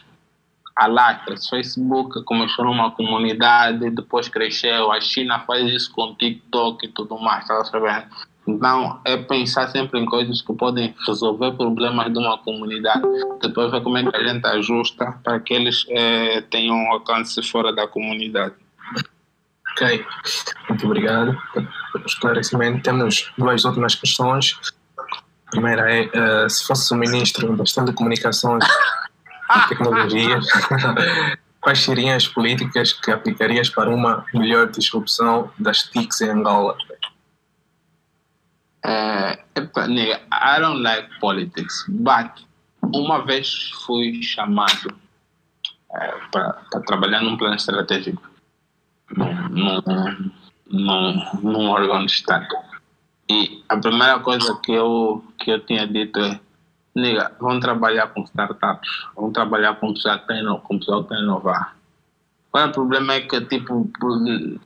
alastras. 0.74 1.48
Facebook 1.48 2.22
começou 2.24 2.64
numa 2.64 2.90
comunidade, 2.90 3.90
depois 3.90 4.28
cresceu. 4.28 4.92
A 4.92 5.00
China 5.00 5.40
faz 5.40 5.70
isso 5.70 5.92
com 5.92 6.14
TikTok 6.14 6.86
e 6.86 6.88
tudo 6.88 7.18
mais, 7.18 7.46
tá 7.46 7.64
sabendo? 7.64 8.06
Então, 8.48 8.98
é 9.04 9.14
pensar 9.18 9.68
sempre 9.68 10.00
em 10.00 10.06
coisas 10.06 10.40
que 10.40 10.54
podem 10.54 10.94
resolver 11.06 11.52
problemas 11.52 12.10
de 12.10 12.18
uma 12.18 12.38
comunidade. 12.38 13.02
Depois 13.42 13.70
ver 13.70 13.82
como 13.82 13.98
é 13.98 14.10
que 14.10 14.16
a 14.16 14.26
gente 14.26 14.46
ajusta 14.46 15.12
para 15.22 15.38
que 15.38 15.52
eles 15.52 15.84
é, 15.90 16.40
tenham 16.40 16.74
um 16.74 16.92
alcance 16.92 17.42
fora 17.42 17.74
da 17.74 17.86
comunidade. 17.86 18.54
Ok, 19.72 20.02
muito 20.70 20.86
obrigado 20.86 21.38
pelo 21.52 22.06
esclarecimento. 22.06 22.82
Temos 22.82 23.30
duas 23.36 23.66
últimas 23.66 23.94
questões. 23.94 24.58
A 25.48 25.50
primeira 25.50 25.92
é, 25.92 26.06
uh, 26.06 26.48
se 26.48 26.66
fosse 26.66 26.94
o 26.94 26.96
ministro 26.96 27.54
das 27.54 27.72
telecomunicações 27.74 28.64
e 28.64 29.68
tecnologia, 29.68 30.40
quais 31.60 31.80
seriam 31.80 32.16
as 32.16 32.26
políticas 32.26 32.94
que 32.94 33.10
aplicarias 33.10 33.68
para 33.68 33.90
uma 33.90 34.24
melhor 34.32 34.68
disrupção 34.70 35.50
das 35.58 35.82
TICs 35.82 36.22
em 36.22 36.30
Angola? 36.30 36.76
Uh, 38.84 39.36
I 39.56 40.60
don't 40.60 40.82
like 40.82 41.08
politics, 41.20 41.84
but 41.88 42.30
uma 42.82 43.24
vez 43.24 43.70
fui 43.86 44.22
chamado 44.22 44.94
uh, 45.90 46.30
para 46.30 46.52
trabalhar 46.86 47.20
num 47.22 47.36
plano 47.36 47.56
estratégico 47.56 48.22
num, 49.16 49.82
num, 50.66 51.40
num 51.42 51.70
órgão 51.70 52.04
de 52.04 52.12
Estado. 52.12 52.46
E 53.28 53.62
a 53.68 53.76
primeira 53.76 54.20
coisa 54.20 54.58
que 54.62 54.72
eu, 54.72 55.24
que 55.38 55.50
eu 55.50 55.60
tinha 55.60 55.86
dito 55.86 56.18
é: 56.18 56.40
nega, 56.94 57.32
vamos 57.40 57.60
trabalhar 57.60 58.08
com 58.08 58.22
startups, 58.22 58.88
vamos 59.14 59.32
trabalhar 59.32 59.74
com 59.76 59.92
pessoal 59.92 60.18
que 60.18 60.26
tem, 60.26 60.44
com 60.60 60.78
pessoal 60.78 61.02
que 61.02 61.10
tem 61.10 61.22
inovar. 61.22 61.76
O 62.50 62.72
problema 62.72 63.12
é 63.12 63.20
que, 63.20 63.40
tipo, 63.42 63.88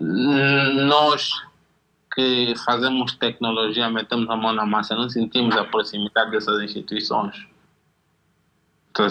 nós 0.01 1.31
que 2.15 2.55
fazemos 2.65 3.15
tecnologia, 3.15 3.89
metemos 3.89 4.29
a 4.29 4.37
mão 4.37 4.53
na 4.53 4.67
massa, 4.67 4.95
não 4.95 5.09
sentimos 5.09 5.57
a 5.57 5.65
proximidade 5.65 6.31
dessas 6.31 6.63
instituições. 6.63 7.47
Então, 8.91 9.07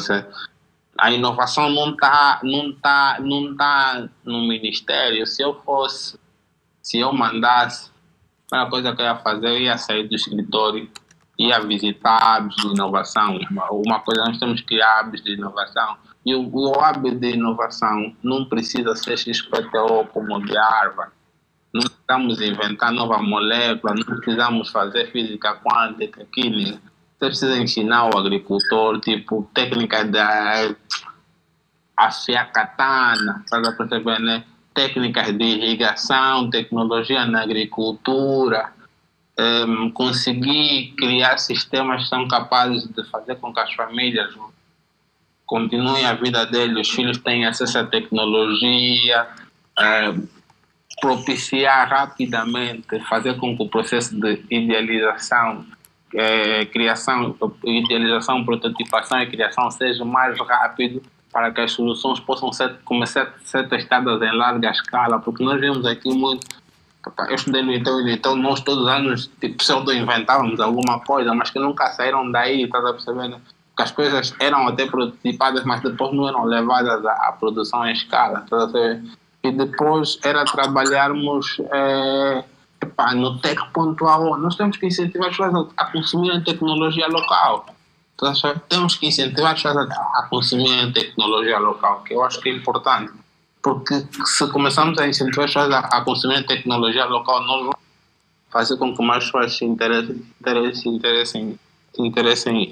a 0.97 1.11
inovação 1.11 1.69
não 1.69 1.91
está 1.91 2.39
não 2.43 2.71
tá, 2.73 3.17
não 3.19 3.55
tá 3.55 4.07
no 4.23 4.47
ministério. 4.47 5.25
Se 5.25 5.41
eu 5.41 5.59
fosse, 5.61 6.19
se 6.81 6.99
eu 6.99 7.11
mandasse, 7.11 7.89
a 7.89 8.49
primeira 8.49 8.69
coisa 8.69 8.95
que 8.95 9.01
eu 9.01 9.05
ia 9.05 9.15
fazer, 9.17 9.47
eu 9.47 9.59
ia 9.59 9.77
sair 9.77 10.07
do 10.07 10.15
escritório, 10.15 10.89
ia 11.39 11.59
visitar 11.59 12.39
hubs 12.39 12.55
de 12.55 12.67
inovação. 12.67 13.39
Uma 13.71 13.99
coisa, 14.01 14.25
nós 14.25 14.37
temos 14.37 14.61
que 14.61 14.67
criar 14.67 15.05
hubs 15.05 15.23
de 15.23 15.33
inovação. 15.33 15.97
E 16.23 16.35
o, 16.35 16.41
o 16.41 16.71
hub 16.71 17.15
de 17.15 17.31
inovação 17.31 18.15
não 18.21 18.45
precisa 18.45 18.95
ser 18.95 19.17
XPTO 19.17 20.05
como 20.13 20.39
de 20.45 20.53
não 20.53 21.20
precisamos 22.11 22.41
inventar 22.41 22.91
nova 22.91 23.19
molécula, 23.19 23.95
não 23.95 24.03
precisamos 24.03 24.69
fazer 24.69 25.11
física 25.11 25.55
quântica, 25.55 26.25
química. 26.31 26.81
Você 27.17 27.25
precisa 27.27 27.57
ensinar 27.57 28.09
o 28.09 28.17
agricultor, 28.17 28.99
tipo, 28.99 29.49
técnicas 29.53 30.09
da 30.09 30.75
afiar 31.95 32.51
katana, 32.51 33.45
para 33.49 33.71
perceber, 33.73 34.19
né? 34.19 34.43
Técnicas 34.73 35.37
de 35.37 35.43
irrigação, 35.43 36.49
tecnologia 36.49 37.25
na 37.25 37.43
agricultura, 37.43 38.73
um, 39.37 39.43
ehm, 39.43 39.91
conseguir 39.91 40.93
criar 40.97 41.37
sistemas 41.37 42.03
que 42.03 42.09
são 42.09 42.27
capazes 42.27 42.87
de 42.87 43.03
fazer 43.09 43.35
com 43.35 43.53
que 43.53 43.59
as 43.59 43.73
famílias 43.73 44.33
continuem 45.45 46.05
a 46.05 46.13
vida 46.13 46.45
deles, 46.45 46.87
os 46.87 46.89
filhos 46.89 47.17
tenham 47.19 47.49
acesso 47.49 47.77
à 47.77 47.83
tecnologia, 47.83 49.27
um, 49.77 50.40
propiciar 51.01 51.89
rapidamente, 51.89 52.99
fazer 53.09 53.35
com 53.37 53.57
que 53.57 53.63
o 53.63 53.67
processo 53.67 54.15
de 54.15 54.45
idealização, 54.51 55.65
é, 56.13 56.63
criação, 56.65 57.35
idealização, 57.63 58.45
prototipação 58.45 59.19
e 59.19 59.27
criação 59.27 59.69
seja 59.71 60.05
mais 60.05 60.39
rápido 60.39 61.01
para 61.33 61.51
que 61.51 61.61
as 61.61 61.71
soluções 61.71 62.19
possam 62.19 62.53
ser, 62.53 62.77
começar 62.85 63.23
a 63.23 63.45
ser 63.45 63.67
testadas 63.67 64.21
em 64.21 64.37
larga 64.37 64.69
escala, 64.69 65.19
porque 65.19 65.43
nós 65.43 65.59
vemos 65.59 65.85
aqui 65.85 66.13
muito. 66.13 66.45
Eu 67.29 67.35
estudei 67.35 67.63
no 67.63 67.73
ITEL 67.73 68.01
e 68.01 68.13
então 68.13 68.35
nós 68.35 68.59
todos 68.59 68.83
os 68.83 68.89
anos 68.89 69.31
tipo, 69.39 69.57
pseudo-inventávamos 69.57 70.59
alguma 70.59 70.99
coisa, 70.99 71.33
mas 71.33 71.49
que 71.49 71.57
nunca 71.57 71.87
saíram 71.87 72.29
daí, 72.29 72.63
estás 72.63 72.85
a 72.85 72.93
perceber? 72.93 73.27
Né? 73.29 73.41
Que 73.75 73.81
as 73.81 73.91
coisas 73.91 74.35
eram 74.39 74.67
até 74.67 74.85
prototipadas, 74.85 75.63
mas 75.63 75.81
depois 75.81 76.13
não 76.13 76.27
eram 76.27 76.43
levadas 76.43 77.03
à, 77.03 77.13
à 77.29 77.31
produção 77.31 77.87
em 77.87 77.93
escala, 77.93 78.41
estás 78.43 78.63
a 78.63 78.67
perceber? 78.67 79.20
E 79.43 79.51
depois 79.51 80.19
era 80.23 80.45
trabalharmos 80.45 81.59
é, 81.71 82.43
epá, 82.81 83.13
no 83.15 83.39
tech.ao. 83.39 84.37
Nós 84.37 84.55
temos 84.55 84.77
que 84.77 84.85
incentivar 84.87 85.29
as 85.29 85.37
pessoas 85.37 85.67
a 85.77 85.85
consumirem 85.85 86.43
tecnologia 86.43 87.07
local. 87.07 87.65
Então, 88.13 88.33
temos 88.69 88.95
que 88.95 89.07
incentivar 89.07 89.53
as 89.53 89.61
pessoas 89.61 89.89
a 89.89 90.27
consumirem 90.29 90.91
tecnologia 90.91 91.57
local, 91.57 92.03
que 92.03 92.13
eu 92.13 92.23
acho 92.23 92.39
que 92.39 92.49
é 92.49 92.53
importante. 92.53 93.11
Porque 93.63 94.05
se 94.25 94.47
começarmos 94.51 94.97
a 94.99 95.07
incentivar 95.07 95.45
as 95.45 95.53
pessoas 95.53 95.73
a, 95.73 96.01
consumirem 96.01 96.45
tecnologia 96.45 97.05
local, 97.05 97.41
nós 97.41 97.59
vamos 97.61 97.75
fazer 98.51 98.77
com 98.77 98.95
que 98.95 99.03
mais 99.03 99.25
pessoas 99.25 99.57
se 99.57 99.65
interessem, 99.65 100.23
interessem, 100.39 100.95
interessem, 100.95 101.59
se 101.95 102.01
interessem 102.01 102.71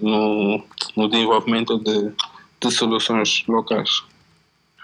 no, 0.00 0.64
no 0.96 1.08
desenvolvimento 1.08 1.78
de, 1.78 2.12
de 2.60 2.70
soluções 2.70 3.44
locais. 3.46 4.02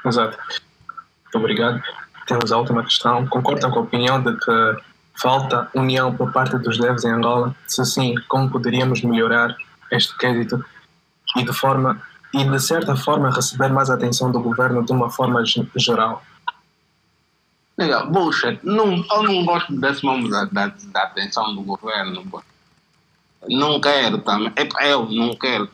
Exato. 0.05 0.39
Muito 1.29 1.39
obrigado. 1.39 1.83
Temos 2.27 2.53
a 2.53 2.57
última 2.57 2.83
questão. 2.83 3.27
Concordam 3.27 3.71
com 3.71 3.81
a 3.81 3.83
opinião 3.83 4.23
de 4.23 4.33
que 4.37 4.77
falta 5.15 5.69
união 5.75 6.15
por 6.15 6.33
parte 6.33 6.57
dos 6.59 6.79
devs 6.79 7.05
em 7.05 7.11
Angola? 7.11 7.55
Se 7.67 7.85
sim, 7.85 8.15
como 8.29 8.51
poderíamos 8.51 9.03
melhorar 9.03 9.55
este 9.91 10.17
crédito 10.17 10.65
e 11.37 11.45
de 11.45 11.53
forma 11.53 12.01
e 12.33 12.45
de 12.45 12.61
certa 12.61 12.95
forma 12.95 13.31
receber 13.31 13.71
mais 13.71 13.89
atenção 13.89 14.31
do 14.31 14.41
governo 14.41 14.85
de 14.85 14.93
uma 14.93 15.11
forma 15.11 15.43
geral? 15.77 16.23
Legal, 17.77 18.11
bullshit. 18.11 18.59
Não, 18.63 19.05
eu 19.11 19.23
não 19.23 19.45
gosto 19.45 19.73
desse 19.81 20.05
nome 20.05 20.31
da, 20.31 20.45
da, 20.47 20.67
da 20.67 21.03
atenção 21.03 21.55
do 21.55 21.63
governo. 21.63 22.43
Não 23.49 23.81
quero 23.81 24.19
também. 24.19 24.53
Eu 24.83 25.07
não 25.07 25.35
quero. 25.37 25.71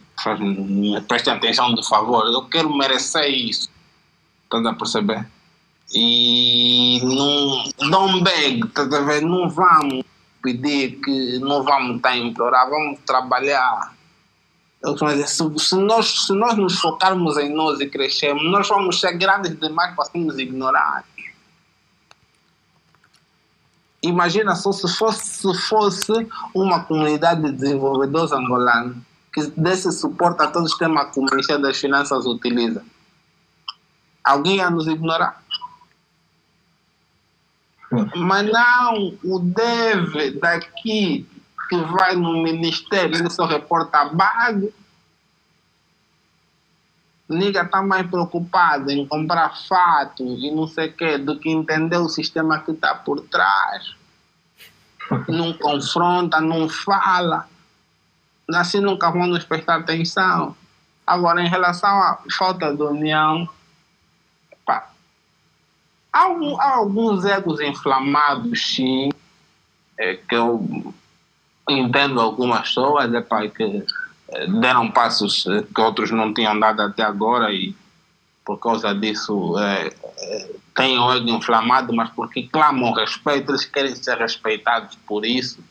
prestem 1.08 1.32
atenção, 1.32 1.74
de 1.74 1.88
favor. 1.88 2.26
Eu 2.26 2.42
quero 2.42 2.76
merecer 2.76 3.28
isso. 3.30 3.70
Estás 4.44 4.66
a 4.66 4.74
perceber? 4.74 5.33
E 5.94 7.00
não, 7.04 7.88
don't 7.88 8.24
beg? 8.24 8.62
Não 9.22 9.48
vamos 9.48 10.04
pedir 10.42 11.00
que 11.00 11.38
não 11.38 11.62
vamos 11.62 11.96
estar 11.96 12.10
a 12.10 12.16
implorar, 12.18 12.68
vamos 12.68 12.98
trabalhar. 13.06 13.94
Se, 15.26 15.66
se, 15.66 15.76
nós, 15.76 16.26
se 16.26 16.32
nós 16.34 16.56
nos 16.56 16.80
focarmos 16.80 17.38
em 17.38 17.54
nós 17.54 17.80
e 17.80 17.86
crescermos, 17.86 18.44
nós 18.50 18.68
vamos 18.68 19.00
ser 19.00 19.16
grandes 19.16 19.58
demais 19.58 19.94
para 19.94 20.04
sermos 20.06 20.38
ignorados. 20.38 21.14
Imagina 24.02 24.54
só 24.54 24.70
se 24.72 24.86
fosse, 24.98 25.24
se 25.24 25.54
fosse 25.68 26.12
uma 26.54 26.84
comunidade 26.84 27.40
de 27.40 27.52
desenvolvedores 27.52 28.32
angolanos 28.32 28.98
que 29.32 29.46
desse 29.56 29.90
suporte 29.92 30.42
a 30.42 30.46
que 30.46 31.18
o 31.20 31.24
Ministério 31.24 31.62
das 31.62 31.78
Finanças 31.78 32.26
utiliza. 32.26 32.84
Alguém 34.22 34.56
ia 34.56 34.70
nos 34.70 34.86
ignorar? 34.86 35.43
Mas 38.16 38.50
não, 38.50 39.16
o 39.24 39.38
deve 39.38 40.32
daqui 40.32 41.26
que 41.68 41.76
vai 41.76 42.14
no 42.14 42.42
ministério, 42.42 43.16
ele 43.16 43.30
só 43.30 43.46
reporta 43.46 44.04
bag. 44.06 44.72
Liga 47.28 47.62
está 47.62 47.82
mais 47.82 48.06
preocupado 48.06 48.90
em 48.90 49.06
comprar 49.06 49.56
fato 49.66 50.22
e 50.22 50.50
não 50.50 50.66
sei 50.66 50.88
o 50.88 50.92
quê 50.92 51.18
do 51.18 51.38
que 51.38 51.48
entender 51.48 51.96
o 51.96 52.08
sistema 52.08 52.60
que 52.60 52.72
está 52.72 52.94
por 52.94 53.20
trás. 53.22 53.94
Não 55.28 55.52
confronta, 55.54 56.40
não 56.40 56.68
fala. 56.68 57.48
Assim 58.54 58.80
nunca 58.80 59.10
vamos 59.10 59.42
prestar 59.44 59.76
atenção. 59.76 60.54
Agora, 61.06 61.42
em 61.42 61.48
relação 61.48 61.90
à 61.90 62.18
falta 62.36 62.74
de 62.74 62.82
união, 62.82 63.48
há, 66.14 66.76
alguns 66.76 67.24
egos 67.24 67.60
inflamados, 67.60 68.74
sim, 68.74 69.10
é, 69.98 70.14
que 70.14 70.34
eu 70.34 70.94
entendo 71.68 72.20
algumas 72.20 72.68
pessoas 72.68 73.12
é, 73.12 73.20
pá, 73.20 73.46
que 73.48 73.84
é, 74.28 74.46
deram 74.46 74.90
passos 74.90 75.46
é, 75.46 75.62
que 75.62 75.80
outros 75.80 76.10
não 76.10 76.32
tinham 76.32 76.58
dado 76.58 76.82
até 76.82 77.02
agora 77.02 77.52
e 77.52 77.74
por 78.44 78.58
causa 78.58 78.94
disso 78.94 79.58
é, 79.58 79.92
é, 80.18 80.50
têm 80.74 80.98
o 80.98 81.12
ego 81.12 81.28
inflamado, 81.30 81.92
mas 81.94 82.10
porque 82.10 82.44
clamam 82.44 82.92
respeito, 82.92 83.50
eles 83.50 83.64
querem 83.64 83.94
ser 83.94 84.18
respeitados 84.18 84.96
por 85.06 85.24
isso. 85.24 85.62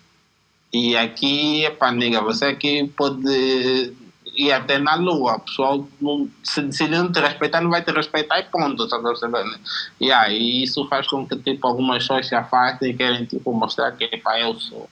E 0.71 0.97
aqui, 0.97 1.65
epa, 1.65 1.91
nega, 1.91 2.21
você 2.21 2.45
aqui 2.45 2.91
pode 2.97 3.93
ir 4.33 4.51
até 4.51 4.77
na 4.77 4.95
lua. 4.95 5.35
O 5.35 5.39
pessoal, 5.39 5.87
não, 6.01 6.29
se, 6.43 6.71
se 6.71 6.87
não 6.87 7.11
te 7.11 7.19
respeitar, 7.19 7.61
não 7.61 7.69
vai 7.69 7.81
te 7.81 7.91
respeitar 7.91 8.39
e 8.39 8.43
ponto, 8.43 8.87
tá 8.87 8.99
percebendo? 8.99 9.55
E 9.99 10.11
aí 10.11 10.63
isso 10.63 10.87
faz 10.87 11.07
com 11.07 11.27
que 11.27 11.35
tipo, 11.37 11.67
algumas 11.67 12.03
pessoas 12.03 12.27
se 12.27 12.35
afastem 12.35 12.91
e 12.91 12.93
querem 12.93 13.25
tipo, 13.25 13.53
mostrar 13.53 13.91
que 13.91 14.09
eu 14.39 14.59
sou. 14.59 14.89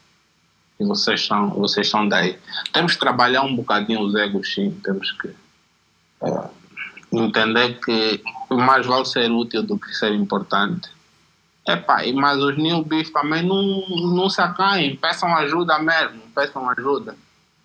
E 0.80 0.86
vocês 0.86 1.26
são, 1.26 1.50
vocês 1.50 1.90
são 1.90 2.08
daí. 2.08 2.38
Temos 2.74 2.94
que 2.94 3.00
trabalhar 3.00 3.44
um 3.44 3.56
bocadinho 3.56 4.02
os 4.02 4.16
egos, 4.16 4.54
sim. 4.54 4.72
Temos 4.84 5.12
que 5.12 5.34
entender 7.12 7.80
que 7.80 8.22
mais 8.50 8.86
vale 8.86 9.06
ser 9.06 9.30
útil 9.32 9.64
do 9.64 9.78
que 9.78 9.94
ser 9.94 10.14
importante. 10.14 10.90
Epá, 11.68 12.02
mas 12.16 12.40
os 12.40 12.58
newbies 12.58 13.12
também 13.12 13.44
não, 13.44 13.88
não 14.16 14.30
se 14.30 14.42
acaem, 14.42 14.96
peçam 14.96 15.36
ajuda 15.36 15.78
mesmo, 15.78 16.22
peçam 16.34 16.68
ajuda. 16.70 17.16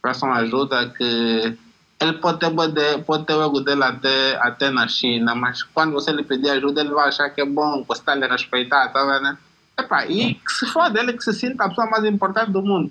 Peçam 0.03 0.33
ajuda 0.33 0.91
que 0.91 1.59
ele 1.99 2.12
pode 2.14 2.44
o 2.44 3.42
ego 3.42 3.61
dele 3.61 3.84
até, 3.84 4.36
até 4.36 4.70
na 4.70 4.86
China, 4.86 5.34
mas 5.34 5.62
quando 5.62 5.92
você 5.92 6.12
lhe 6.12 6.22
pedir 6.22 6.51
ajuda, 6.51 6.82
ele 6.82 6.90
vai 6.90 7.09
achar 7.09 7.30
que 7.30 7.40
é 7.40 7.44
bom, 7.44 7.84
está 7.90 8.14
lhe 8.14 8.26
respeitar, 8.26 8.88
tá 8.88 9.05
vendo? 9.05 9.22
Né? 9.22 9.38
Epá, 9.78 10.07
e 10.07 10.40
se 10.47 10.66
for 10.66 10.90
dele 10.90 11.14
que 11.14 11.24
se 11.24 11.32
sinta 11.32 11.64
a 11.64 11.68
pessoa 11.68 11.88
mais 11.88 12.05
importante 12.05 12.51
do 12.51 12.62
mundo. 12.62 12.90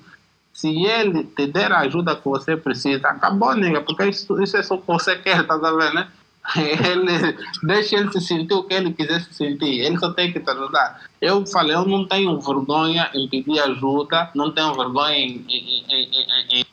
Se 0.53 0.69
ele 0.85 1.23
te 1.23 1.47
der 1.47 1.71
a 1.71 1.79
ajuda 1.79 2.15
que 2.15 2.25
você 2.25 2.55
precisa, 2.55 3.09
acabou, 3.09 3.55
nega, 3.55 3.81
porque 3.81 4.05
isso, 4.05 4.41
isso 4.41 4.57
é 4.57 4.63
só 4.63 4.77
que 4.77 4.87
você 4.87 5.15
quer, 5.17 5.45
tá 5.45 5.57
vendo, 5.57 6.07
ele 6.55 7.37
deixa 7.63 7.97
ele 7.97 8.11
se 8.11 8.21
sentir 8.21 8.53
o 8.53 8.63
que 8.63 8.73
ele 8.73 8.93
quiser 8.93 9.21
se 9.21 9.33
sentir. 9.33 9.81
Ele 9.81 9.97
só 9.97 10.11
tem 10.13 10.31
que 10.31 10.39
te 10.39 10.49
ajudar. 10.49 11.01
Eu 11.19 11.45
falei, 11.47 11.75
eu 11.75 11.85
não 11.85 12.07
tenho 12.07 12.39
vergonha 12.39 13.09
em 13.13 13.27
pedir 13.27 13.59
ajuda, 13.59 14.29
não 14.35 14.51
tenho 14.51 14.73
vergonha 14.73 15.17
em, 15.17 15.45
em, 15.49 15.85
em, 15.89 16.59
em 16.59 16.65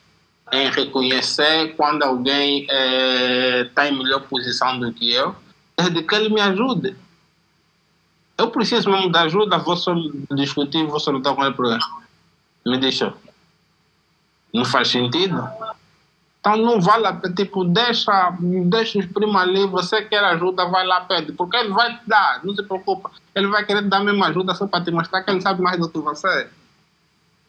reconhecer 0.69 1.75
quando 1.75 2.03
alguém 2.03 2.61
está 2.63 3.85
eh, 3.85 3.87
é, 3.87 3.89
em 3.89 3.97
melhor 3.97 4.21
posição 4.21 4.79
do 4.79 4.93
que 4.93 5.11
eu, 5.11 5.35
é 5.77 5.89
de 5.89 6.03
que 6.03 6.15
ele 6.15 6.29
me 6.29 6.41
ajude. 6.41 6.95
Eu 8.37 8.49
preciso 8.49 8.89
mesmo 8.89 9.11
de 9.11 9.17
ajuda, 9.17 9.57
vou 9.57 9.75
só 9.75 9.95
discutir, 10.35 10.85
vou 10.85 10.99
só 10.99 11.11
lutar 11.11 11.35
com 11.35 11.43
ele 11.43 11.53
por 11.53 11.77
Me 12.65 12.77
deixa. 12.77 13.13
Não 14.53 14.65
faz 14.65 14.89
sentido? 14.89 15.47
Então 16.39 16.57
não 16.57 16.81
vale 16.81 17.07
a 17.07 17.13
pena, 17.13 17.33
tipo, 17.33 17.63
deixa, 17.63 18.35
deixa 18.39 18.99
os 18.99 19.05
primos 19.05 19.41
ali, 19.41 19.65
você 19.65 20.01
quer 20.01 20.23
ajuda, 20.25 20.65
vai 20.65 20.85
lá, 20.85 21.01
pede, 21.01 21.31
porque 21.31 21.55
ele 21.55 21.69
vai 21.69 21.97
te 21.97 22.01
dar, 22.05 22.41
não 22.43 22.53
se 22.53 22.61
preocupa. 22.63 23.11
Ele 23.33 23.47
vai 23.47 23.65
querer 23.65 23.83
dar 23.83 23.97
a 23.97 24.03
mesma 24.03 24.27
ajuda 24.27 24.53
só 24.53 24.67
para 24.67 24.83
te 24.83 24.91
mostrar 24.91 25.23
que 25.23 25.31
ele 25.31 25.41
sabe 25.41 25.61
mais 25.61 25.79
do 25.79 25.89
que 25.89 25.97
você. 25.99 26.49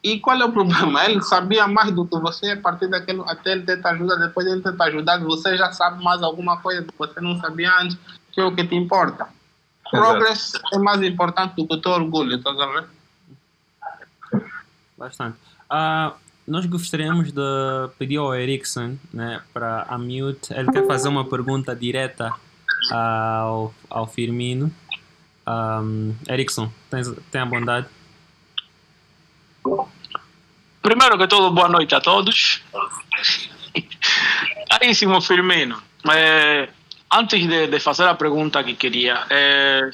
E 0.04 0.20
qual 0.20 0.38
é 0.38 0.44
o 0.44 0.52
problema? 0.52 1.02
Ele 1.06 1.22
sabia 1.22 1.66
mais 1.66 1.90
do 1.90 2.06
que 2.06 2.18
você, 2.18 2.50
a 2.50 2.60
partir 2.60 2.88
daquele, 2.88 3.22
até 3.26 3.52
ele 3.52 3.62
ter 3.62 3.80
te 3.80 3.88
ajuda, 3.88 4.18
depois 4.18 4.46
ele 4.46 4.60
ter 4.60 4.76
te 4.76 4.82
ajudado, 4.82 5.24
você 5.24 5.56
já 5.56 5.72
sabe 5.72 6.04
mais 6.04 6.22
alguma 6.22 6.58
coisa 6.58 6.82
que 6.82 6.92
você 6.98 7.22
não 7.22 7.40
sabia 7.40 7.72
antes, 7.80 7.96
que 8.30 8.38
é 8.38 8.44
o 8.44 8.54
que 8.54 8.66
te 8.66 8.74
importa. 8.74 9.26
Progress 9.90 10.60
é 10.74 10.78
mais 10.78 11.02
importante 11.02 11.56
do 11.56 11.66
que 11.66 11.74
o 11.74 11.80
teu 11.80 11.92
orgulho, 11.92 12.36
estás 12.36 12.60
a 12.60 12.66
ver? 12.66 12.84
Bastante. 14.98 15.38
Uh, 15.70 16.12
nós 16.46 16.66
gostaríamos 16.66 17.32
de 17.32 17.40
pedir 17.98 18.18
ao 18.18 18.34
Erickson 18.34 18.98
né, 19.10 19.40
para 19.54 19.86
a 19.88 19.96
mute. 19.96 20.52
Ele 20.52 20.70
quer 20.70 20.86
fazer 20.86 21.08
uma 21.08 21.24
pergunta 21.24 21.74
direta 21.74 22.30
ao, 22.92 23.72
ao 23.88 24.06
Firmino. 24.06 24.70
Um, 25.46 26.14
Erickson, 26.28 26.70
tens, 26.90 27.10
tem 27.30 27.40
a 27.40 27.46
bondade. 27.46 27.86
Primeiro 30.84 31.16
que 31.16 31.26
tudo, 31.26 31.50
boa 31.50 31.66
noite 31.66 31.94
a 31.94 32.00
todos. 32.02 32.60
Caríssimo 34.68 35.18
Firmino, 35.22 35.82
é, 36.12 36.68
antes 37.10 37.48
de, 37.48 37.68
de, 37.68 37.80
fazer 37.80 38.06
a 38.06 38.14
pergunta 38.14 38.62
que 38.62 38.74
queria, 38.74 39.24
é, 39.30 39.90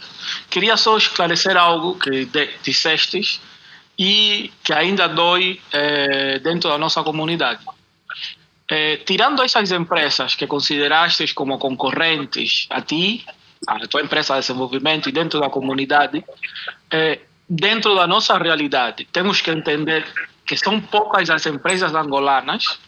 queria 0.50 0.76
só 0.76 0.98
esclarecer 0.98 1.56
algo 1.56 1.94
que 1.94 2.24
de, 2.24 2.50
e 3.96 4.52
que 4.64 4.72
ainda 4.72 5.06
dói 5.06 5.60
é, 5.70 6.40
dentro 6.40 6.68
da 6.68 6.76
nossa 6.76 7.04
comunidade. 7.04 7.64
É, 8.66 8.96
tirando 8.96 9.44
essas 9.44 9.70
empresas 9.70 10.34
que 10.34 10.48
consideraste 10.48 11.32
como 11.34 11.56
concorrentes 11.56 12.66
a 12.68 12.80
ti, 12.80 13.24
a 13.64 13.78
tua 13.86 14.02
empresa 14.02 14.34
de 14.34 14.40
desenvolvimento 14.40 15.08
e 15.08 15.12
dentro 15.12 15.38
da 15.38 15.50
comunidade, 15.50 16.24
é, 16.90 17.20
dentro 17.48 17.94
da 17.94 18.08
nossa 18.08 18.36
realidade, 18.36 19.06
temos 19.12 19.40
que 19.40 19.52
entender 19.52 20.04
que 20.50 20.56
são 20.56 20.80
poucas 20.80 21.30
as 21.30 21.46
empresas 21.46 21.94
angolanas 21.94 22.80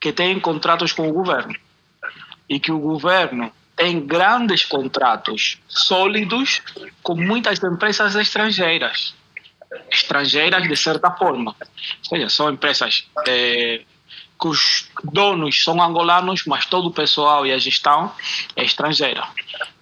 que 0.00 0.12
têm 0.12 0.40
contratos 0.40 0.90
com 0.90 1.08
o 1.08 1.12
governo 1.12 1.54
e 2.48 2.58
que 2.58 2.72
o 2.72 2.80
governo 2.80 3.52
tem 3.76 4.04
grandes 4.04 4.64
contratos 4.64 5.60
sólidos 5.68 6.60
com 7.00 7.14
muitas 7.14 7.62
empresas 7.62 8.16
estrangeiras 8.16 9.14
estrangeiras 9.92 10.66
de 10.66 10.74
certa 10.74 11.12
forma. 11.12 11.54
Ou 11.60 12.04
seja, 12.04 12.28
são 12.28 12.50
empresas 12.50 13.06
é, 13.28 13.82
cujos 14.36 14.90
donos 15.04 15.62
são 15.62 15.80
angolanos, 15.80 16.46
mas 16.46 16.66
todo 16.66 16.88
o 16.88 16.92
pessoal 16.92 17.46
e 17.46 17.52
a 17.52 17.58
gestão 17.58 18.12
é 18.56 18.64
estrangeira. 18.64 19.22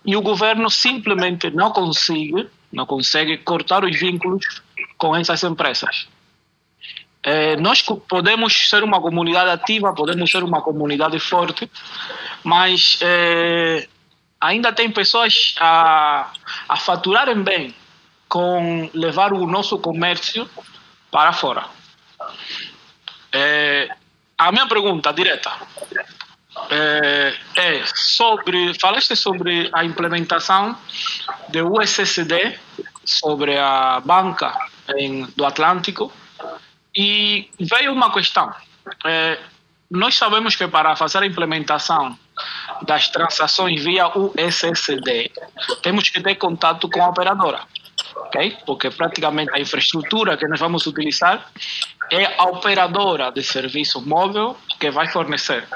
E 0.05 0.15
o 0.15 0.21
governo 0.21 0.69
simplesmente 0.69 1.51
não 1.51 1.71
consegue, 1.71 2.47
não 2.71 2.85
consegue 2.85 3.39
cortar 3.39 3.87
os 3.87 3.99
vínculos 3.99 4.61
com 4.99 5.17
essas 5.17 5.43
empresas. 5.45 6.09
É, 7.29 7.57
nós 7.57 7.83
podemos 7.83 8.69
ser 8.69 8.85
uma 8.85 9.01
comunidade 9.01 9.51
ativa, 9.51 9.93
podemos 9.93 10.31
ser 10.31 10.45
uma 10.45 10.63
comunidade 10.63 11.19
forte, 11.19 11.69
mas 12.45 12.99
é, 13.03 13.89
ainda 14.41 14.73
tem 14.73 14.89
pessoas 14.93 15.57
a, 15.59 16.31
a 16.69 16.77
faturarem 16.77 17.43
bem 17.43 17.75
com 18.29 18.89
levar 18.95 19.33
o 19.33 19.45
nosso 19.45 19.77
comércio 19.77 20.49
para 21.11 21.33
fora. 21.33 21.65
É, 23.33 23.89
a 24.39 24.53
minha 24.53 24.69
pergunta 24.69 25.13
direta 25.13 25.51
é, 26.71 27.35
é, 27.57 27.83
sobre 27.93 28.73
falaste 28.79 29.17
sobre 29.17 29.69
a 29.73 29.85
implementação 29.85 30.79
do 31.49 31.77
USSD 31.77 32.57
sobre 33.05 33.59
a 33.59 34.01
banca 34.05 34.57
em, 34.97 35.25
do 35.37 35.45
Atlântico 35.45 36.13
e 36.97 37.51
veio 37.61 37.93
uma 37.93 38.13
questão 38.13 38.53
é, 39.05 39.39
nós 39.91 40.17
sabemos 40.17 40.57
que 40.57 40.67
para 40.67 40.97
fazer 40.97 41.19
a 41.19 41.27
implementação 41.27 42.19
das 42.83 43.09
transações 43.09 43.83
via 43.83 44.09
USSD, 44.09 45.31
temos 45.83 46.09
que 46.11 46.21
ter 46.21 46.35
contato 46.35 46.89
com 46.91 47.03
a 47.03 47.09
operadora, 47.09 47.61
ok? 48.17 48.57
Porque 48.67 48.91
praticamente 48.91 49.51
a 49.55 49.61
infraestrutura 49.61 50.37
que 50.37 50.47
nós 50.47 50.61
vamos 50.61 50.87
utilizar 50.87 51.51
é 52.11 52.39
a 52.39 52.45
operadora 52.45 53.31
de 53.31 53.43
serviço 53.43 54.01
móvel 54.03 54.57
que 54.79 54.91
vai 54.91 55.09
fornecer. 55.09 55.67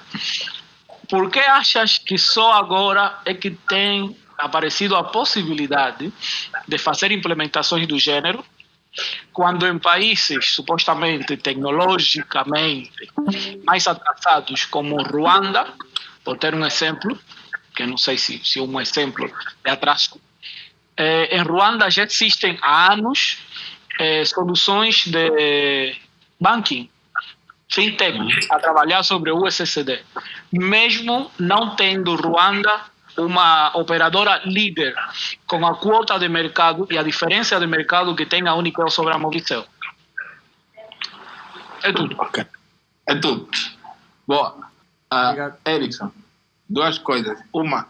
Por 1.08 1.30
que 1.30 1.40
achas 1.40 1.98
que 1.98 2.18
só 2.18 2.52
agora 2.52 3.18
é 3.24 3.34
que 3.34 3.50
tem 3.50 4.16
aparecido 4.38 4.96
a 4.96 5.04
possibilidade 5.04 6.12
de 6.66 6.78
fazer 6.78 7.12
implementações 7.12 7.86
do 7.86 7.98
gênero 7.98 8.44
quando 9.32 9.66
em 9.66 9.78
países 9.78 10.54
supostamente 10.54 11.36
tecnologicamente 11.36 12.90
mais 13.64 13.86
atrasados 13.86 14.64
como 14.64 15.02
Ruanda, 15.02 15.66
por 16.24 16.36
ter 16.38 16.54
um 16.54 16.64
exemplo, 16.64 17.18
que 17.74 17.86
não 17.86 17.96
sei 17.96 18.18
se, 18.18 18.40
se 18.44 18.60
um 18.60 18.80
exemplo 18.80 19.30
é 19.64 19.70
atraso, 19.70 20.20
eh, 20.96 21.36
em 21.36 21.42
Ruanda 21.42 21.90
já 21.90 22.04
existem 22.04 22.58
há 22.60 22.92
anos 22.92 23.38
eh, 23.98 24.24
soluções 24.24 25.06
de 25.06 25.96
banking, 26.40 26.90
fintech, 27.70 28.18
a 28.50 28.58
trabalhar 28.58 29.02
sobre 29.02 29.30
o 29.30 29.44
USSD. 29.44 30.02
Mesmo 30.52 31.30
não 31.38 31.76
tendo 31.76 32.16
Ruanda 32.16 32.82
uma 33.16 33.76
operadora 33.76 34.40
líder 34.44 34.94
com 35.46 35.66
a 35.66 35.74
quota 35.74 36.18
de 36.18 36.28
mercado 36.28 36.86
e 36.90 36.98
a 36.98 37.02
diferença 37.02 37.58
de 37.58 37.66
mercado 37.66 38.14
que 38.14 38.26
tem 38.26 38.46
a 38.46 38.54
Unicel 38.54 38.90
sobre 38.90 39.14
a 39.14 39.18
Movicel. 39.18 39.64
É 41.82 41.92
tudo. 41.92 42.16
Ok. 42.18 42.46
É 43.06 43.14
tudo. 43.16 43.48
Boa. 44.26 44.56
Uh, 45.12 45.68
Erickson, 45.68 46.12
duas 46.68 46.98
coisas. 46.98 47.38
Uma, 47.52 47.88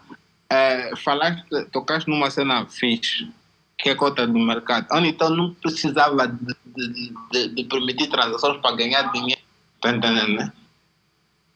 é, 0.49 0.95
falaste, 0.95 1.43
tocaste 1.71 2.09
numa 2.09 2.31
cena 2.31 2.65
fixe, 2.65 3.31
que 3.77 3.89
é 3.89 3.91
a 3.91 3.95
cota 3.95 4.25
do 4.25 4.39
mercado. 4.39 4.87
A 4.89 4.97
Unitel 4.97 5.29
não 5.29 5.53
precisava 5.53 6.27
de, 6.27 6.55
de, 6.65 7.13
de, 7.31 7.47
de 7.55 7.63
permitir 7.65 8.07
transações 8.07 8.59
para 8.61 8.75
ganhar 8.75 9.11
dinheiro. 9.11 9.41
Está 9.75 9.91
entendendo, 9.91 10.35
né? 10.35 10.51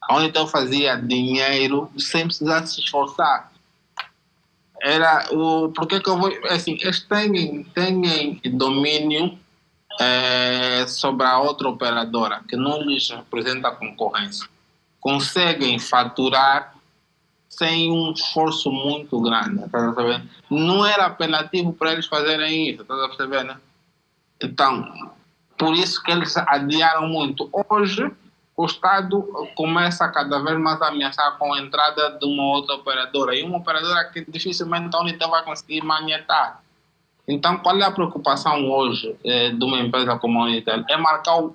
A 0.02 0.18
Unitel 0.18 0.48
fazia 0.48 0.96
dinheiro 0.96 1.92
sem 1.98 2.26
precisar 2.26 2.66
se 2.68 2.80
esforçar 2.80 3.52
era 4.86 5.28
o 5.32 5.70
porque 5.70 6.00
que 6.00 6.08
eu 6.08 6.18
vou 6.18 6.32
assim 6.50 6.78
eles 6.80 7.02
têm 7.02 7.64
têm 7.74 8.40
domínio 8.54 9.38
é, 10.00 10.86
sobre 10.88 11.26
a 11.26 11.40
outra 11.40 11.68
operadora 11.68 12.44
que 12.48 12.56
não 12.56 12.82
lhes 12.84 13.10
representa 13.10 13.72
concorrência. 13.72 14.48
Conseguem 15.00 15.80
faturar 15.80 16.76
sem 17.50 17.92
um 17.92 18.12
esforço 18.12 18.72
muito 18.72 19.20
grande 19.22 19.68
tá 19.70 19.94
não 20.50 20.86
era 20.86 21.06
apelativo 21.06 21.74
para 21.74 21.94
eles 21.94 22.06
fazerem 22.06 22.70
isso 22.70 22.84
tá 22.84 23.08
percebendo 23.08 23.56
então 24.42 25.14
por 25.58 25.74
isso 25.74 26.04
que 26.04 26.12
eles 26.12 26.36
adiaram 26.38 27.08
muito. 27.08 27.50
Hoje 27.70 28.12
o 28.58 28.66
Estado 28.66 29.22
começa 29.54 30.08
cada 30.08 30.40
vez 30.40 30.58
mais 30.58 30.82
a 30.82 30.88
ameaçar 30.88 31.38
com 31.38 31.54
a 31.54 31.60
entrada 31.60 32.18
de 32.18 32.26
uma 32.26 32.44
outra 32.44 32.76
operadora. 32.76 33.36
E 33.36 33.44
uma 33.44 33.58
operadora 33.58 34.06
que 34.06 34.24
dificilmente 34.30 34.96
a 34.96 35.02
Unitel 35.02 35.30
vai 35.30 35.44
conseguir 35.44 35.84
manietar. 35.84 36.62
Então, 37.28 37.58
qual 37.58 37.78
é 37.78 37.84
a 37.84 37.92
preocupação 37.92 38.70
hoje 38.70 39.16
eh, 39.26 39.50
de 39.50 39.64
uma 39.64 39.80
empresa 39.80 40.18
como 40.18 40.40
a 40.40 40.44
Unitel? 40.44 40.86
É 40.90 40.96
marcar, 40.96 41.38
o, 41.38 41.54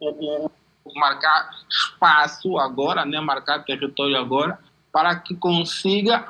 o, 0.00 0.46
o, 0.84 0.94
marcar 0.96 1.50
espaço 1.70 2.58
agora, 2.58 3.04
né? 3.04 3.20
marcar 3.20 3.62
território 3.64 4.18
agora, 4.18 4.58
para 4.90 5.14
que 5.14 5.36
consiga, 5.36 6.26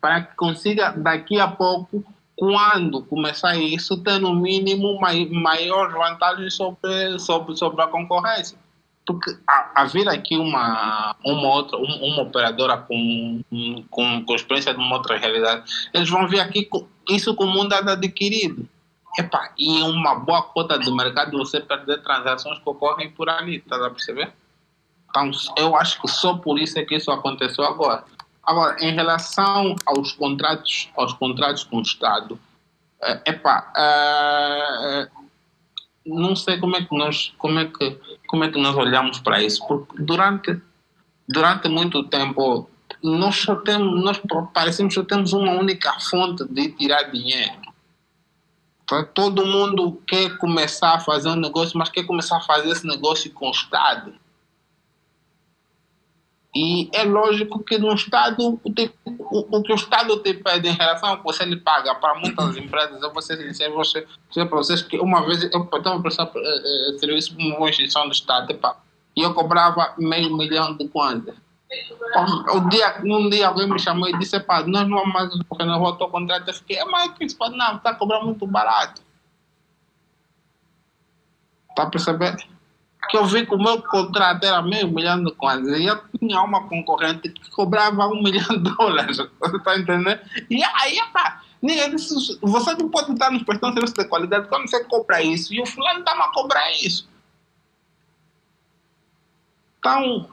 para 0.00 0.22
que 0.22 0.34
consiga 0.34 0.92
daqui 0.92 1.38
a 1.38 1.48
pouco 1.48 2.02
quando 2.36 3.02
começar 3.02 3.54
isso, 3.56 4.02
ter 4.02 4.18
no 4.18 4.34
mínimo 4.34 4.98
maior 5.30 5.92
vantagem 5.92 6.48
sobre, 6.48 7.18
sobre, 7.18 7.54
sobre 7.54 7.82
a 7.82 7.86
concorrência 7.86 8.56
porque 9.14 9.36
haver 9.74 10.08
aqui 10.08 10.36
uma, 10.36 11.16
uma 11.24 11.48
outra, 11.48 11.76
uma 11.78 12.22
operadora 12.22 12.76
com, 12.76 13.42
com, 13.90 14.24
com 14.24 14.34
experiência 14.34 14.74
de 14.74 14.80
uma 14.80 14.96
outra 14.96 15.16
realidade, 15.16 15.64
eles 15.92 16.08
vão 16.08 16.28
ver 16.28 16.40
aqui 16.40 16.68
isso 17.08 17.34
como 17.34 17.60
um 17.60 17.68
dado 17.68 17.90
adquirido. 17.90 18.68
Epa, 19.18 19.52
e 19.58 19.82
uma 19.82 20.14
boa 20.14 20.42
cota 20.42 20.78
do 20.78 20.94
mercado 20.94 21.36
você 21.36 21.60
perder 21.60 22.02
transações 22.02 22.58
que 22.58 22.68
ocorrem 22.68 23.10
por 23.10 23.28
ali, 23.28 23.56
está 23.56 23.84
a 23.84 23.90
perceber? 23.90 24.32
Então, 25.08 25.30
eu 25.56 25.74
acho 25.74 26.00
que 26.00 26.06
só 26.06 26.34
por 26.34 26.58
isso 26.58 26.78
é 26.78 26.84
que 26.84 26.94
isso 26.94 27.10
aconteceu 27.10 27.64
agora. 27.64 28.04
Agora, 28.44 28.76
em 28.80 28.94
relação 28.94 29.74
aos 29.84 30.12
contratos, 30.12 30.88
aos 30.96 31.12
contratos 31.12 31.64
com 31.64 31.78
o 31.78 31.82
Estado, 31.82 32.38
é, 33.02 33.30
epa, 33.30 33.72
é, 33.76 35.08
não 36.04 36.34
sei 36.34 36.58
como 36.58 36.76
é 36.76 36.84
que 36.84 36.96
nós 36.96 37.32
como 37.38 37.58
é 37.58 37.66
que 37.66 37.98
como 38.26 38.44
é 38.44 38.50
que 38.50 38.60
nós 38.60 38.76
olhamos 38.76 39.18
para 39.20 39.42
isso 39.42 39.66
porque 39.66 40.02
durante 40.02 40.60
durante 41.28 41.68
muito 41.68 42.04
tempo 42.04 42.68
nós 43.02 43.36
só 43.36 43.56
temos 43.56 44.02
nós 44.02 44.20
parecemos 44.52 44.94
que 44.94 45.02
temos 45.04 45.32
uma 45.32 45.52
única 45.52 45.92
fonte 46.00 46.44
de 46.44 46.72
tirar 46.72 47.04
dinheiro. 47.04 47.60
Então, 48.82 49.06
todo 49.14 49.46
mundo 49.46 50.02
quer 50.06 50.36
começar 50.38 50.96
a 50.96 51.00
fazer 51.00 51.28
um 51.28 51.36
negócio 51.36 51.78
mas 51.78 51.88
quer 51.88 52.04
começar 52.04 52.38
a 52.38 52.42
fazer 52.42 52.70
esse 52.70 52.86
negócio 52.86 53.32
com 53.32 53.48
o 53.48 53.52
Estado. 53.52 54.12
E 56.54 56.90
é 56.92 57.04
lógico 57.04 57.62
que 57.62 57.78
no 57.78 57.94
Estado, 57.94 58.60
o, 59.30 59.58
o, 59.58 59.62
que 59.62 59.72
o 59.72 59.76
Estado 59.76 60.18
te 60.22 60.34
pede 60.34 60.68
em 60.68 60.72
relação 60.72 61.10
ao 61.10 61.18
que 61.18 61.24
você 61.24 61.44
lhe 61.44 61.56
paga 61.56 61.94
para 61.94 62.14
muitas 62.18 62.56
empresas, 62.56 63.00
eu 63.02 63.12
vou 63.12 63.22
ser 63.22 63.36
sincero, 63.36 63.80
dizer 63.82 64.46
para 64.46 64.58
vocês 64.58 64.82
que 64.82 64.98
uma 64.98 65.24
vez 65.24 65.42
eu 65.42 65.62
estava 65.62 65.96
a 65.96 66.00
prestar 66.00 66.24
uh, 66.24 66.98
serviço 66.98 67.34
para 67.34 67.44
uma 67.44 67.68
instituição 67.68 68.06
do 68.06 68.12
Estado 68.12 68.58
e 69.16 69.22
eu 69.22 69.32
cobrava 69.34 69.94
meio 69.98 70.36
milhão 70.36 70.76
de 70.76 70.88
kwanza. 70.88 71.34
O 72.52 72.68
dia, 72.68 73.00
um 73.04 73.30
dia 73.30 73.46
alguém 73.46 73.68
me 73.68 73.78
chamou 73.78 74.08
e 74.08 74.18
disse: 74.18 74.40
Pá, 74.40 74.64
nós 74.66 74.88
não 74.88 74.98
vamos 74.98 75.12
mais 75.12 75.30
renovar 75.56 75.90
o 75.90 75.96
teu 75.96 76.08
contrato. 76.08 76.48
Eu 76.48 76.54
fiquei, 76.54 76.84
mas 76.84 77.12
que 77.12 77.24
isso 77.24 77.36
não, 77.38 77.76
está 77.76 77.94
cobrando 77.94 78.26
muito 78.26 78.44
barato. 78.44 79.00
Está 81.70 81.84
a 81.84 81.86
perceber? 81.86 82.36
Que 83.08 83.16
eu 83.16 83.24
vi 83.24 83.46
que 83.46 83.54
o 83.54 83.58
meu 83.58 83.82
contrato 83.82 84.44
era 84.44 84.62
meio 84.62 84.88
milhão 84.88 85.22
de 85.22 85.32
kwanzas 85.32 85.78
e 85.78 85.86
eu 85.86 86.00
tinha 86.18 86.42
uma 86.42 86.68
concorrente 86.68 87.28
que 87.28 87.50
cobrava 87.50 88.06
um 88.08 88.20
milhão 88.22 88.48
de 88.48 88.74
dólares. 88.76 89.16
Você 89.16 89.56
está 89.56 89.78
entendendo? 89.78 90.20
E 90.48 90.62
aí, 90.62 91.00
pá, 91.12 91.40
disse, 91.62 92.38
você 92.40 92.74
não 92.74 92.88
pode 92.88 93.12
estar 93.12 93.30
nos 93.30 93.42
prestando 93.42 93.74
serviço 93.74 93.94
de 93.94 94.04
qualidade 94.04 94.48
quando 94.48 94.68
você 94.68 94.84
cobra 94.84 95.22
isso. 95.22 95.52
E 95.54 95.60
o 95.60 95.66
fulano 95.66 96.00
está 96.00 96.12
a 96.12 96.32
cobrar 96.32 96.70
isso. 96.72 97.08
Então, 99.78 100.28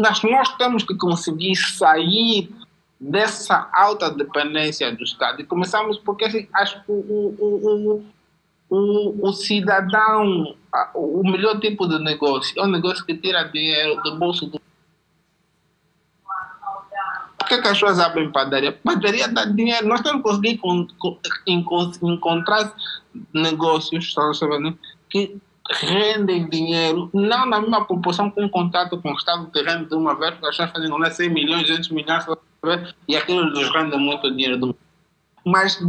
nós, 0.00 0.22
nós 0.22 0.56
temos 0.56 0.84
que 0.84 0.94
conseguir 0.94 1.56
sair 1.56 2.48
dessa 3.00 3.68
alta 3.74 4.08
dependência 4.10 4.94
do 4.94 5.02
Estado. 5.02 5.42
E 5.42 5.44
começamos 5.44 5.98
porque 5.98 6.24
assim, 6.24 6.48
acho 6.54 6.76
que 6.84 6.92
o, 6.92 7.34
o, 7.38 8.04
o, 8.70 8.76
o, 8.76 9.28
o 9.28 9.32
cidadão, 9.32 10.56
o 10.94 11.22
melhor 11.22 11.60
tipo 11.60 11.86
de 11.86 11.98
negócio 11.98 12.58
é 12.60 12.64
um 12.64 12.70
negócio 12.70 13.04
que 13.04 13.16
tira 13.16 13.44
dinheiro 13.44 14.02
do 14.02 14.18
bolso 14.18 14.46
do. 14.46 14.60
Por 17.38 17.48
que, 17.48 17.60
que 17.60 17.68
as 17.68 17.78
pessoas 17.78 18.00
abrem 18.00 18.32
padaria? 18.32 18.72
Padaria 18.72 19.28
dá 19.28 19.44
dinheiro. 19.44 19.86
Nós 19.86 20.00
temos 20.00 20.22
que 20.22 20.28
conseguir 20.28 20.58
con, 20.58 20.86
con, 20.98 21.18
encontrar 22.02 22.74
negócios 23.32 24.12
sabendo, 24.12 24.78
que 25.08 25.38
rendem 25.70 26.48
dinheiro, 26.48 27.08
não 27.12 27.46
na 27.46 27.60
mesma 27.60 27.84
proporção 27.84 28.30
com 28.30 28.44
um 28.44 28.48
contrato 28.48 29.00
com 29.00 29.12
o 29.12 29.16
Estado 29.16 29.50
que 29.50 29.62
rende 29.62 29.88
de 29.88 29.94
uma 29.94 30.14
vez, 30.14 30.32
porque 30.32 30.46
as 30.46 30.56
pessoas 30.56 30.72
fazem 30.72 31.04
é 31.04 31.10
100 31.10 31.30
milhões, 31.30 31.62
200 31.66 31.88
milhões, 31.90 32.24
e 33.08 33.16
aquilo 33.16 33.44
nos 33.50 33.72
rende 33.72 33.96
muito 33.96 34.30
dinheiro. 34.30 34.76
Mas 35.44 35.80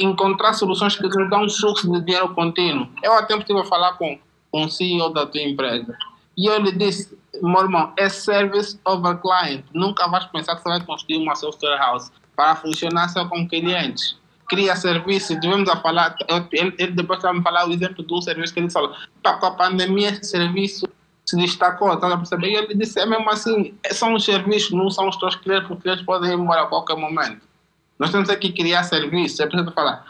encontrar 0.00 0.54
soluções 0.54 0.96
que 0.96 1.02
nos 1.02 1.30
dão 1.30 1.44
um 1.44 1.50
fluxo 1.50 1.90
de 1.90 2.00
dinheiro 2.00 2.34
contínuo. 2.34 2.88
Eu 3.02 3.12
tempo 3.26 3.40
estive 3.40 3.60
a 3.60 3.64
falar 3.64 3.92
com, 3.94 4.18
o 4.52 4.68
CEO 4.68 5.10
da 5.10 5.26
tua 5.26 5.42
empresa 5.42 5.96
e 6.36 6.46
eu 6.46 6.58
lhe 6.58 6.72
disse, 6.72 7.16
meu 7.42 7.60
irmão, 7.60 7.92
é 7.96 8.08
service 8.08 8.78
over 8.84 9.16
client. 9.18 9.64
Nunca 9.74 10.08
vais 10.08 10.24
pensar 10.26 10.56
que 10.56 10.62
você 10.62 10.68
vai 10.70 10.84
construir 10.84 11.18
uma 11.18 11.34
software 11.36 11.76
house 11.76 12.10
para 12.34 12.56
funcionar 12.56 13.08
só 13.08 13.26
com 13.28 13.46
clientes. 13.46 14.16
Cria 14.48 14.74
serviços, 14.74 15.38
devemos 15.40 15.68
a 15.68 15.76
falar, 15.76 16.16
ele, 16.52 16.74
ele 16.78 16.92
depois 16.92 17.22
vai 17.22 17.32
me 17.32 17.42
falar 17.42 17.68
o 17.68 17.72
exemplo 17.72 18.04
um 18.10 18.20
serviço 18.22 18.52
que 18.52 18.58
ele 18.58 18.70
falou, 18.70 18.92
com 19.22 19.46
a 19.46 19.50
pandemia 19.52 20.08
esse 20.08 20.24
serviço 20.24 20.88
se 21.24 21.36
destacou, 21.36 21.92
está 21.92 22.12
a 22.12 22.16
perceber? 22.16 22.48
E 22.48 22.56
ele 22.56 22.74
disse, 22.74 22.98
é 22.98 23.06
mesmo 23.06 23.30
assim, 23.30 23.74
são 23.92 24.14
os 24.14 24.24
serviços, 24.24 24.72
não 24.72 24.90
são 24.90 25.08
os 25.08 25.16
teus 25.16 25.36
clientes, 25.36 25.68
porque 25.68 25.88
eles 25.88 26.02
podem 26.02 26.32
ir 26.32 26.34
embora 26.34 26.62
a 26.62 26.66
qualquer 26.66 26.96
momento. 26.96 27.42
Nós 28.00 28.10
temos 28.10 28.30
aqui 28.30 28.50
criar 28.50 28.82
serviços, 28.84 29.38
é 29.40 29.46
preciso 29.46 29.70
falar. 29.72 30.02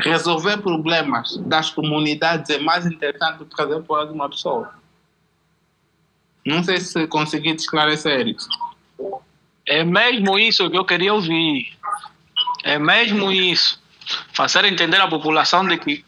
Resolver 0.00 0.58
problemas 0.58 1.38
das 1.38 1.70
comunidades 1.70 2.50
é 2.50 2.58
mais 2.58 2.84
interessante 2.84 3.38
do 3.38 3.46
que 3.46 3.56
fazer 3.56 3.82
por 3.84 4.04
uma 4.10 4.28
pessoa. 4.28 4.70
Não 6.44 6.62
sei 6.62 6.78
se 6.78 7.06
consegui 7.06 7.54
te 7.54 7.60
esclarecer 7.60 8.28
isso. 8.28 8.50
É 9.66 9.82
mesmo 9.82 10.38
isso 10.38 10.68
que 10.68 10.76
eu 10.76 10.84
queria 10.84 11.14
ouvir. 11.14 11.74
É 12.64 12.78
mesmo 12.78 13.32
isso. 13.32 13.82
Fazer 14.34 14.66
entender 14.66 15.00
à 15.00 15.08
população 15.08 15.66
de 15.66 15.78
que 15.78 16.04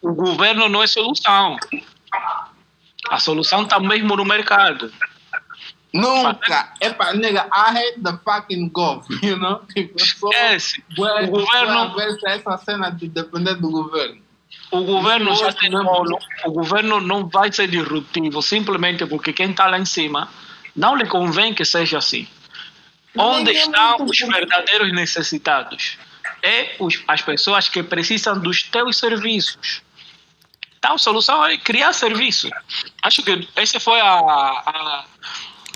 o 0.00 0.14
governo 0.14 0.68
não 0.68 0.84
é 0.84 0.86
solução. 0.86 1.56
A 3.10 3.18
solução 3.18 3.64
está 3.64 3.80
mesmo 3.80 4.16
no 4.16 4.24
mercado. 4.24 4.92
Nunca. 5.92 6.72
Epa, 6.80 7.14
nigga, 7.14 7.48
I 7.52 7.70
hate 7.78 8.00
the 8.02 8.18
fucking 8.24 8.68
gov, 8.70 9.04
you 9.22 9.36
know? 9.36 9.60
Tipo, 9.74 9.98
Esquece. 9.98 10.84
Bué- 10.96 11.24
O 11.24 11.28
governo- 11.28 11.94
essa 12.26 12.58
cena 12.58 12.90
de 12.90 13.08
depender 13.08 13.54
do 13.54 13.70
governo. 13.70 14.20
O 14.70 14.82
governo 14.84 15.34
já 15.34 15.52
tem. 15.52 15.70
O 15.74 16.50
governo 16.52 17.00
não 17.00 17.26
vai 17.26 17.50
ser 17.50 17.68
disruptivo 17.68 18.42
simplesmente 18.42 19.06
porque 19.06 19.32
quem 19.32 19.50
está 19.50 19.66
lá 19.66 19.78
em 19.78 19.86
cima 19.86 20.28
não 20.76 20.94
lhe 20.94 21.06
convém 21.06 21.54
que 21.54 21.64
seja 21.64 21.98
assim. 21.98 22.28
Onde 23.16 23.50
estão 23.52 24.04
os 24.04 24.18
verdadeiros 24.18 24.92
necessitados? 24.92 25.98
É 26.42 26.76
os, 26.78 27.02
as 27.08 27.22
pessoas 27.22 27.68
que 27.68 27.82
precisam 27.82 28.38
dos 28.38 28.62
teus 28.62 28.98
serviços. 28.98 29.82
Então, 30.78 30.94
a 30.94 30.98
solução 30.98 31.44
é 31.44 31.56
criar 31.58 31.92
serviço. 31.92 32.48
Acho 33.02 33.22
que 33.22 33.48
essa 33.56 33.80
foi 33.80 33.98
a, 34.00 34.12
a, 34.20 35.04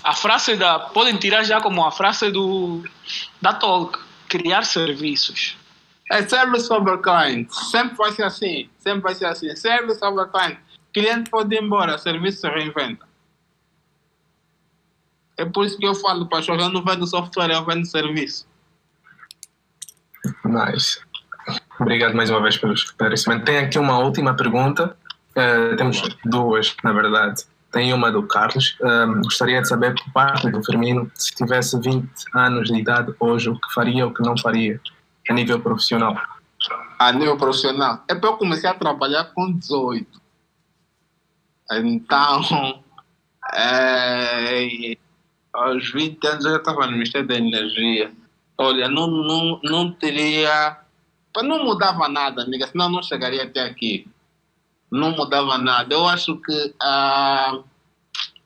a 0.03 0.13
frase 0.13 0.55
da. 0.55 0.79
Podem 0.79 1.17
tirar 1.17 1.43
já 1.43 1.61
como 1.61 1.85
a 1.85 1.91
frase 1.91 2.31
do, 2.31 2.83
da 3.41 3.53
Talk: 3.53 3.99
criar 4.27 4.63
serviços. 4.63 5.57
É 6.11 6.21
service 6.27 6.71
over 6.71 6.97
client. 6.99 7.49
Sempre 7.49 7.95
vai 7.95 8.11
ser 8.11 8.23
assim. 8.23 8.69
Sempre 8.77 9.01
vai 9.01 9.15
ser 9.15 9.25
assim. 9.25 9.55
Service 9.55 10.03
over 10.03 10.27
client. 10.27 10.57
Cliente 10.93 11.29
pode 11.29 11.55
ir 11.55 11.63
embora, 11.63 11.97
serviço 11.97 12.41
se 12.41 12.49
reinventa. 12.49 13.07
É 15.37 15.45
por 15.45 15.65
isso 15.65 15.77
que 15.79 15.87
eu 15.87 15.95
falo, 15.95 16.27
pastor, 16.27 16.59
eu 16.59 16.69
não 16.69 16.83
vendo 16.83 17.07
software, 17.07 17.51
eu 17.51 17.65
vendo 17.65 17.85
serviço. 17.85 18.45
Nice. 20.45 20.99
Obrigado 21.79 22.13
mais 22.15 22.29
uma 22.29 22.41
vez 22.41 22.57
pelo 22.57 22.73
esclarecimento. 22.73 23.45
Tem 23.45 23.57
aqui 23.57 23.79
uma 23.79 23.97
última 23.97 24.35
pergunta. 24.35 24.95
Eh, 25.35 25.75
temos 25.75 26.01
duas, 26.23 26.75
na 26.83 26.93
verdade. 26.93 27.43
Tem 27.73 27.91
uma 27.91 28.11
do 28.11 28.21
Carlos. 28.27 28.77
Ahm, 28.83 29.21
gostaria 29.23 29.59
de 29.59 29.67
saber, 29.67 29.95
por 29.95 30.13
parte 30.13 30.47
do 30.49 30.63
Firmino, 30.63 31.11
se 31.15 31.33
tivesse 31.33 31.77
20 31.79 32.07
anos 32.35 32.69
de 32.69 32.79
idade 32.79 33.11
hoje, 33.19 33.49
o 33.49 33.59
que 33.59 33.73
faria 33.73 34.05
ou 34.05 34.11
o 34.11 34.13
que 34.13 34.21
não 34.21 34.37
faria 34.37 34.79
a 35.27 35.33
nível 35.33 35.59
profissional. 35.59 36.15
a 36.99 37.11
nível 37.11 37.35
profissional. 37.35 38.03
É 38.07 38.13
para 38.13 38.29
eu 38.29 38.37
comecei 38.37 38.69
a 38.69 38.75
trabalhar 38.75 39.25
com 39.33 39.51
18. 39.51 40.07
Então, 41.71 42.83
é, 43.55 44.95
aos 45.51 45.91
20 45.91 46.27
anos 46.27 46.45
eu 46.45 46.51
já 46.51 46.57
estava 46.57 46.85
no 46.85 46.91
Ministério 46.91 47.27
da 47.27 47.35
Energia. 47.35 48.11
Olha, 48.55 48.87
não, 48.87 49.07
não, 49.07 49.59
não 49.63 49.91
teria. 49.91 50.77
Não 51.41 51.65
mudava 51.65 52.07
nada, 52.07 52.43
amiga, 52.43 52.67
senão 52.67 52.87
não 52.87 53.01
chegaria 53.01 53.43
até 53.43 53.61
aqui. 53.61 54.07
Não 54.93 55.09
mudava 55.11 55.57
nada. 55.57 55.91
Eu 55.91 56.07
acho 56.07 56.37
que 56.37 56.75
a, 56.79 57.59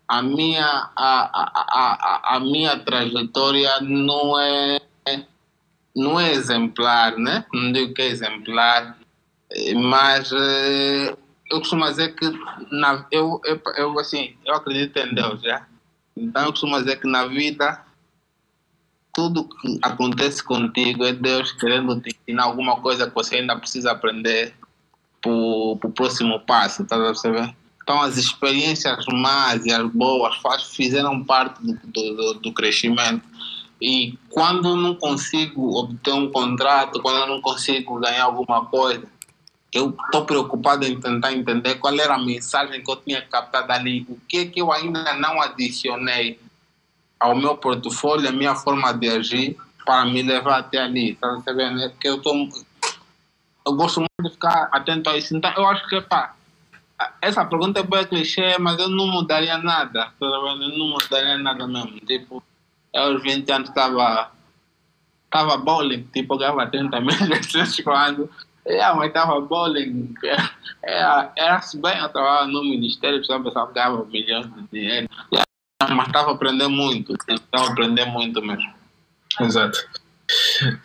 a, 0.07 0.21
minha, 0.21 0.65
a, 0.95 1.29
a, 1.35 2.35
a, 2.35 2.39
minha 2.39 2.79
trajetória 2.79 3.81
não 3.81 4.39
é 4.39 4.79
não 5.93 6.19
é 6.19 6.31
exemplar, 6.31 7.17
né? 7.17 7.43
Não 7.51 7.71
digo 7.71 7.93
que 7.93 8.03
é 8.03 8.07
exemplar, 8.07 8.97
mas 9.75 10.31
eh, 10.31 11.17
eu 11.49 11.57
costumo 11.57 11.85
dizer 11.85 12.15
que 12.15 12.31
na, 12.71 13.03
eu, 13.11 13.41
eu, 13.43 13.59
eu, 13.75 13.99
assim, 13.99 14.37
eu 14.45 14.53
acredito 14.53 14.95
em 14.99 15.15
Deus, 15.15 15.41
já. 15.41 15.67
Então 16.15 16.43
eu 16.43 16.51
costumo 16.51 16.77
dizer 16.77 17.01
que 17.01 17.07
na 17.07 17.25
vida 17.25 17.83
tudo 19.11 19.49
que 19.49 19.79
acontece 19.81 20.43
contigo 20.43 21.03
é 21.03 21.11
Deus 21.11 21.51
querendo 21.51 21.99
te 21.99 22.15
ensinar 22.15 22.43
alguma 22.43 22.79
coisa 22.79 23.09
que 23.09 23.15
você 23.15 23.37
ainda 23.37 23.55
precisa 23.57 23.91
aprender 23.91 24.53
para 25.21 25.31
o 25.31 25.91
próximo 25.95 26.39
passo, 26.41 26.85
tá 26.85 26.95
a 26.95 26.99
perceber? 26.99 27.55
Então 27.83 28.01
as 28.01 28.17
experiências 28.17 29.05
más 29.07 29.65
e 29.65 29.71
as 29.71 29.89
boas 29.91 30.35
faz, 30.37 30.63
fizeram 30.63 31.23
parte 31.23 31.59
do, 31.63 31.73
do, 31.85 32.33
do- 32.35 32.53
crescimento. 32.53 33.23
E 33.81 34.17
quando 34.29 34.75
não 34.75 34.95
consigo 34.95 35.77
obter 35.77 36.13
um 36.13 36.29
contrato, 36.29 37.01
quando 37.01 37.27
não 37.27 37.39
consigo 37.41 37.99
ganhar 37.99 38.23
alguma 38.25 38.65
coisa, 38.65 39.07
eu 39.71 39.95
estou 40.05 40.25
preocupado 40.25 40.85
em 40.85 40.99
tentar 40.99 41.31
entender 41.33 41.75
qual 41.75 41.93
era 41.97 42.15
a 42.15 42.19
mensagem 42.23 42.83
que 42.83 42.91
eu 42.91 42.95
tinha 42.97 43.21
captado 43.21 43.71
ali, 43.71 44.05
o 44.09 44.17
que 44.27 44.45
que 44.47 44.61
eu 44.61 44.71
ainda 44.71 45.13
não 45.13 45.41
adicionei 45.41 46.39
ao 47.19 47.35
meu 47.35 47.55
portfólio, 47.55 48.27
a 48.29 48.31
minha 48.31 48.55
forma 48.55 48.91
de 48.93 49.09
agir, 49.09 49.57
para 49.85 50.05
me 50.05 50.21
levar 50.21 50.59
até 50.59 50.79
ali. 50.79 51.15
Tá 51.15 51.29
percebendo? 51.29 51.81
É 51.81 51.89
que 51.89 52.07
eu 52.07 52.21
tô, 52.21 52.49
eu 53.67 53.73
gosto 53.73 53.99
muito 53.99 54.23
de 54.23 54.31
ficar 54.31 54.69
atento 54.71 55.09
a 55.09 55.17
isso. 55.17 55.35
Então, 55.35 55.51
eu 55.57 55.67
acho 55.67 55.87
que, 55.89 55.99
pá, 56.01 56.33
essa 57.21 57.45
pergunta 57.45 57.79
é 57.81 57.83
bem 57.83 58.05
clichê, 58.05 58.57
mas 58.57 58.79
eu 58.79 58.89
não 58.89 59.07
mudaria 59.07 59.57
nada. 59.57 60.05
Tá? 60.05 60.13
Eu 60.21 60.55
não 60.55 60.87
mudaria 60.87 61.37
nada 61.37 61.67
mesmo. 61.67 61.99
Tipo, 61.99 62.41
eu 62.93 63.03
aos 63.03 63.21
20 63.21 63.51
anos 63.51 63.69
estava 63.69 64.31
tava 65.29 65.57
bowling, 65.57 66.03
tipo, 66.13 66.35
eu 66.35 66.37
ganhava 66.37 66.67
30 66.67 67.01
mil 67.01 67.09
vezes 67.27 67.79
quando. 67.81 68.29
É, 68.65 68.93
mas 68.93 69.07
estava 69.09 69.39
bowling. 69.41 70.13
Era, 70.81 71.31
era 71.35 71.61
se 71.61 71.79
bem, 71.81 71.97
eu 71.97 72.09
trabalhava 72.09 72.47
no 72.47 72.63
ministério, 72.63 73.19
o 73.19 73.43
pessoal 73.43 73.67
ganhava 73.67 74.05
milhões 74.05 74.47
de 74.47 74.61
dinheiro. 74.71 75.09
É, 75.33 75.93
mas 75.93 76.07
estava 76.07 76.31
aprendendo 76.31 76.69
muito. 76.69 77.13
Estava 77.27 77.71
aprendendo 77.71 78.11
muito 78.11 78.41
mesmo. 78.41 78.73
Exato. 79.41 79.77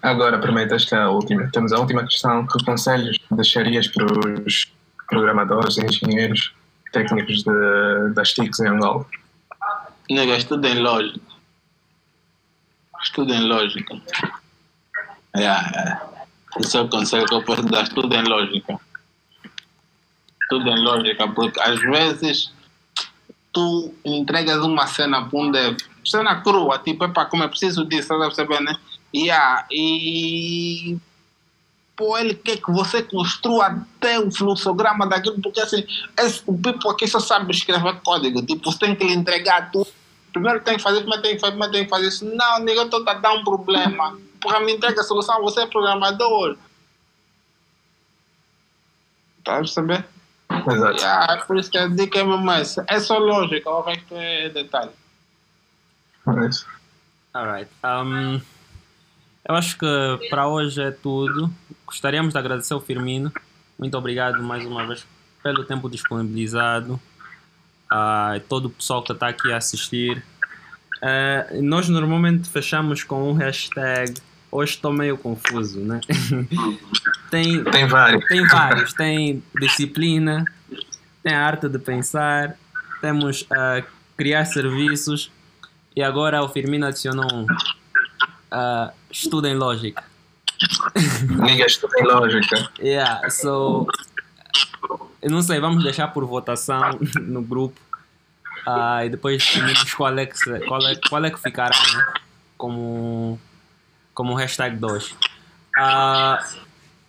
Agora, 0.02 0.38
permita 0.38 0.74
esta 0.74 1.08
última. 1.10 1.48
Temos 1.50 1.72
a 1.72 1.78
última 1.78 2.04
questão. 2.04 2.46
Que 2.46 2.64
conselhos 2.64 3.16
deixarias 3.30 3.88
para 3.88 4.06
os 4.06 4.72
programadores, 5.08 5.78
engenheiros, 5.78 6.52
técnicos 6.92 7.42
de, 7.42 8.14
das 8.14 8.32
TICs 8.32 8.60
em 8.60 8.68
Angola? 8.68 9.06
Nega, 10.10 10.36
estudem 10.36 10.80
lógica. 10.80 11.32
Estudem 13.02 13.40
lógica. 13.40 14.00
É, 15.34 15.44
é. 15.44 16.00
Esse 16.60 16.76
é 16.76 16.80
o 16.80 16.88
conselho 16.88 17.26
que 17.26 17.34
eu 17.34 17.42
posso 17.42 17.62
dar. 17.62 17.82
Estudem 17.82 18.22
lógica. 18.22 18.78
Estudem 20.42 20.78
lógica, 20.82 21.28
porque 21.28 21.60
às 21.60 21.80
vezes 21.80 22.52
tu 23.52 23.94
entregas 24.04 24.58
uma 24.58 24.86
cena 24.86 25.24
para 25.24 25.38
um 25.38 25.50
dev, 25.50 25.76
cena 26.04 26.40
crua, 26.40 26.78
tipo, 26.78 27.04
epa, 27.04 27.26
como 27.26 27.44
é 27.44 27.48
preciso 27.48 27.84
disso, 27.84 28.08
tá 28.08 28.18
percebendo, 28.18 28.64
né? 28.64 28.76
Yeah, 29.14 29.66
e 29.70 30.96
pô, 31.94 32.16
ele 32.16 32.34
quer 32.34 32.56
que 32.56 32.72
você 32.72 33.02
construa 33.02 33.66
até 33.66 34.18
o 34.18 34.30
fluxograma 34.30 35.06
daquilo, 35.06 35.40
porque 35.40 35.60
assim, 35.60 35.86
esse, 36.18 36.42
o 36.46 36.56
people 36.56 36.90
aqui 36.90 37.06
só 37.06 37.20
sabe 37.20 37.52
escrever 37.52 38.00
código, 38.00 38.44
tipo, 38.44 38.70
você 38.70 38.78
tem 38.78 38.96
que 38.96 39.04
lhe 39.04 39.12
entregar 39.12 39.70
tudo. 39.70 39.88
Primeiro 40.32 40.60
tem 40.60 40.76
que 40.76 40.82
fazer, 40.82 41.00
primeiro 41.00 41.22
tem 41.22 41.34
que 41.34 41.40
fazer, 41.40 41.52
primeiro 41.52 41.72
tem 41.72 41.84
que 41.84 41.90
fazer 41.90 42.08
isso. 42.08 42.24
Não, 42.24 42.58
nega, 42.60 42.80
eu 42.80 42.84
estou 42.86 43.06
a 43.06 43.14
dar 43.14 43.34
um 43.34 43.44
problema. 43.44 44.18
Porra, 44.40 44.60
me 44.60 44.72
entrega 44.72 45.00
a 45.00 45.04
solução, 45.04 45.42
você 45.42 45.60
é 45.60 45.66
programador. 45.66 46.56
Tá 49.44 49.56
percebendo? 49.56 50.04
Exato. 50.50 51.00
Yeah, 51.00 51.34
é 51.34 51.36
por 51.44 51.58
isso 51.58 51.70
que 51.70 51.78
a 51.78 51.86
dica 51.86 52.20
é 52.20 52.24
mesmo 52.24 52.50
essa. 52.50 52.84
É 52.88 52.98
só 52.98 53.18
lógica, 53.18 53.68
o 53.68 53.82
resto 53.82 54.14
é 54.14 54.48
detalhe. 54.48 54.90
É 56.26 56.48
isso. 56.48 56.66
Alright. 57.34 57.70
Um, 57.84 58.40
eu 59.48 59.54
acho 59.54 59.76
que 59.78 60.28
para 60.30 60.46
hoje 60.48 60.80
é 60.80 60.90
tudo. 60.90 61.52
Gostaríamos 61.86 62.32
de 62.32 62.38
agradecer 62.38 62.74
ao 62.74 62.80
Firmino. 62.80 63.32
Muito 63.78 63.96
obrigado 63.96 64.42
mais 64.42 64.64
uma 64.64 64.86
vez 64.86 65.06
pelo 65.42 65.64
tempo 65.64 65.90
disponibilizado. 65.90 67.00
A 67.90 68.40
todo 68.48 68.66
o 68.66 68.70
pessoal 68.70 69.02
que 69.02 69.12
está 69.12 69.28
aqui 69.28 69.52
a 69.52 69.56
assistir. 69.56 70.22
Eh, 71.02 71.58
nós 71.60 71.88
normalmente 71.88 72.48
fechamos 72.48 73.02
com 73.02 73.30
um 73.30 73.34
hashtag. 73.34 74.14
Hoje 74.50 74.74
estou 74.74 74.92
meio 74.92 75.18
confuso, 75.18 75.80
né? 75.80 76.00
tem, 77.30 77.64
Tem 77.64 77.86
vários. 77.86 78.24
tem 78.26 78.46
vários. 78.46 78.92
Tem 78.92 79.42
disciplina, 79.60 80.44
tem 81.22 81.34
a 81.34 81.44
arte 81.44 81.68
de 81.68 81.78
pensar, 81.78 82.56
temos 83.00 83.46
ah, 83.50 83.82
criar 84.16 84.44
serviços 84.44 85.30
e 85.94 86.02
agora 86.02 86.42
o 86.42 86.48
Firmino 86.48 86.86
adicionou 86.86 87.26
um 87.32 87.46
uh, 88.52 88.92
estudem 89.12 89.54
lógica. 89.54 90.02
Ninguém 91.28 91.66
estuda 91.66 92.00
em 92.00 92.04
lógica. 92.04 92.70
Yeah, 92.80 93.28
so 93.30 93.86
eu 95.20 95.30
não 95.30 95.42
sei, 95.42 95.60
vamos 95.60 95.84
deixar 95.84 96.08
por 96.08 96.24
votação 96.24 96.98
no 97.20 97.42
grupo 97.42 97.80
ah, 98.66 99.04
e 99.04 99.08
depois 99.08 99.38
definimos 99.38 99.94
qual 99.94 100.18
é 100.18 100.26
que, 100.26 100.38
qual 100.66 100.86
é, 100.86 100.96
qual 101.08 101.24
é 101.24 101.30
que 101.30 101.40
ficará 101.40 101.76
né? 101.76 102.14
como, 102.56 103.38
como 104.14 104.34
hashtag 104.34 104.76
2. 104.76 105.16
Ah, 105.78 106.44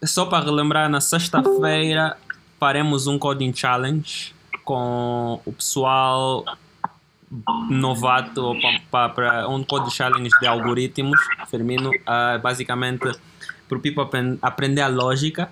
só 0.04 0.26
para 0.26 0.46
relembrar, 0.46 0.90
na 0.90 1.02
sexta-feira 1.02 2.18
faremos 2.60 3.08
um 3.08 3.20
coding 3.20 3.54
challenge 3.54 4.34
com 4.64 5.42
o 5.46 5.52
pessoal 5.52 6.46
novato 7.70 8.56
para 8.92 9.48
um 9.50 9.64
code 9.64 9.94
challenge 9.94 10.30
de 10.40 10.48
algoritmos, 10.48 11.20
Firmino, 11.50 11.90
uh, 11.90 12.40
basicamente 12.42 13.12
para 13.68 13.78
o 13.78 13.82
people 13.82 14.06
aprender 14.42 14.82
a 14.82 14.88
lógica. 14.88 15.50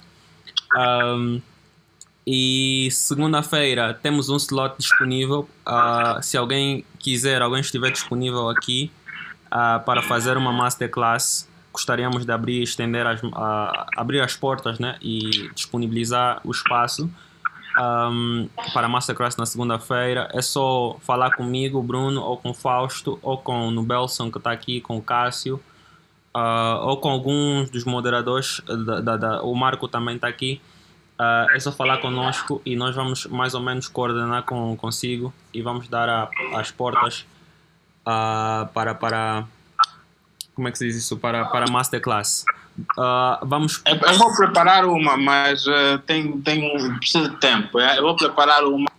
Um, 0.78 1.42
e 2.26 2.88
segunda-feira 2.92 3.94
temos 3.96 4.30
um 4.30 4.38
slot 4.38 4.76
disponível. 4.78 5.50
Uh, 5.66 6.22
se 6.22 6.38
alguém 6.38 6.86
quiser, 7.00 7.42
alguém 7.42 7.62
estiver 7.62 7.92
disponível 7.92 8.50
aqui 8.50 8.92
uh, 9.48 9.84
para 9.84 10.04
fazer 10.04 10.38
uma 10.38 10.54
masterclass, 10.54 11.50
gostaríamos 11.74 12.26
de 12.26 12.32
abrir, 12.32 12.62
estender 12.62 13.08
as, 13.08 13.22
abrir 13.98 14.22
as 14.22 14.36
portas 14.36 14.78
né, 14.78 14.98
e 15.02 15.50
disponibilizar 15.56 16.42
o 16.44 16.52
espaço 16.52 17.10
um, 17.80 18.50
para 18.74 18.88
a 18.88 18.90
masterclass 18.90 19.38
na 19.38 19.46
segunda-feira. 19.46 20.30
É 20.34 20.42
só 20.42 20.98
falar 21.02 21.32
comigo, 21.36 21.82
Bruno, 21.82 22.22
ou 22.22 22.38
com 22.38 22.54
Fausto, 22.54 23.20
ou 23.22 23.38
com 23.38 23.68
o 23.68 23.72
Nubelson 23.72 24.32
que 24.32 24.38
está 24.38 24.52
aqui, 24.52 24.82
com 24.82 24.98
o 24.98 25.02
Cássio. 25.02 25.60
ou 26.82 26.98
com 26.98 27.10
alguns 27.10 27.70
dos 27.70 27.86
moderadores, 27.86 28.62
da, 28.66 29.02
da, 29.02 29.18
da, 29.18 29.44
o 29.44 29.54
Marco 29.56 29.88
também 29.88 30.16
está 30.16 30.28
aqui, 30.28 30.62
Uh, 31.22 31.46
é 31.54 31.60
só 31.60 31.72
falar 31.72 32.00
conosco 32.00 32.60
e 32.66 32.76
nós 32.76 32.96
vamos 32.96 33.28
mais 33.28 33.54
ou 33.54 33.62
menos 33.62 33.88
coordenar 33.88 34.42
com, 34.42 34.76
consigo 34.76 35.32
e 35.54 35.62
vamos 35.62 35.88
dar 35.88 36.10
a, 36.10 36.28
as 36.56 36.72
portas 36.72 37.28
uh, 38.02 38.66
para, 38.74 38.96
para. 38.96 39.46
Como 40.56 40.68
é 40.68 40.72
que 40.72 40.80
se 40.80 40.88
diz 40.88 40.96
isso? 40.96 41.18
Para, 41.18 41.46
para 41.46 41.70
Masterclass. 41.70 42.44
Uh, 42.80 43.46
vamos. 43.46 43.82
Eu 43.86 44.18
vou 44.18 44.36
preparar 44.36 44.86
uma, 44.86 45.18
mas 45.18 45.66
uh, 45.68 46.00
tem, 46.06 46.40
tem, 46.42 46.98
precisa 46.98 47.30
de 47.30 47.38
tempo. 47.38 47.80
É? 47.80 47.98
Eu 47.98 48.04
vou 48.04 48.16
preparar 48.16 48.64
uma 48.64 48.90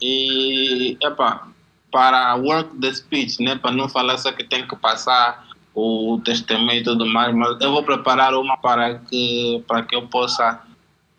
e. 0.00 0.96
Epa, 1.02 1.48
para 1.90 2.34
work 2.34 2.78
the 2.78 2.92
speech, 2.92 3.42
né? 3.42 3.56
para 3.56 3.70
não 3.70 3.88
falar 3.88 4.18
só 4.18 4.30
que 4.30 4.44
tem 4.44 4.66
que 4.66 4.76
passar 4.76 5.46
o 5.74 6.20
testemunho 6.24 6.80
e 6.80 6.82
tudo 6.82 7.06
mais, 7.06 7.34
mas 7.34 7.60
eu 7.60 7.70
vou 7.70 7.82
preparar 7.82 8.34
uma 8.34 8.56
para 8.56 8.98
que, 8.98 9.62
para 9.66 9.82
que 9.82 9.94
eu 9.94 10.06
possa 10.06 10.60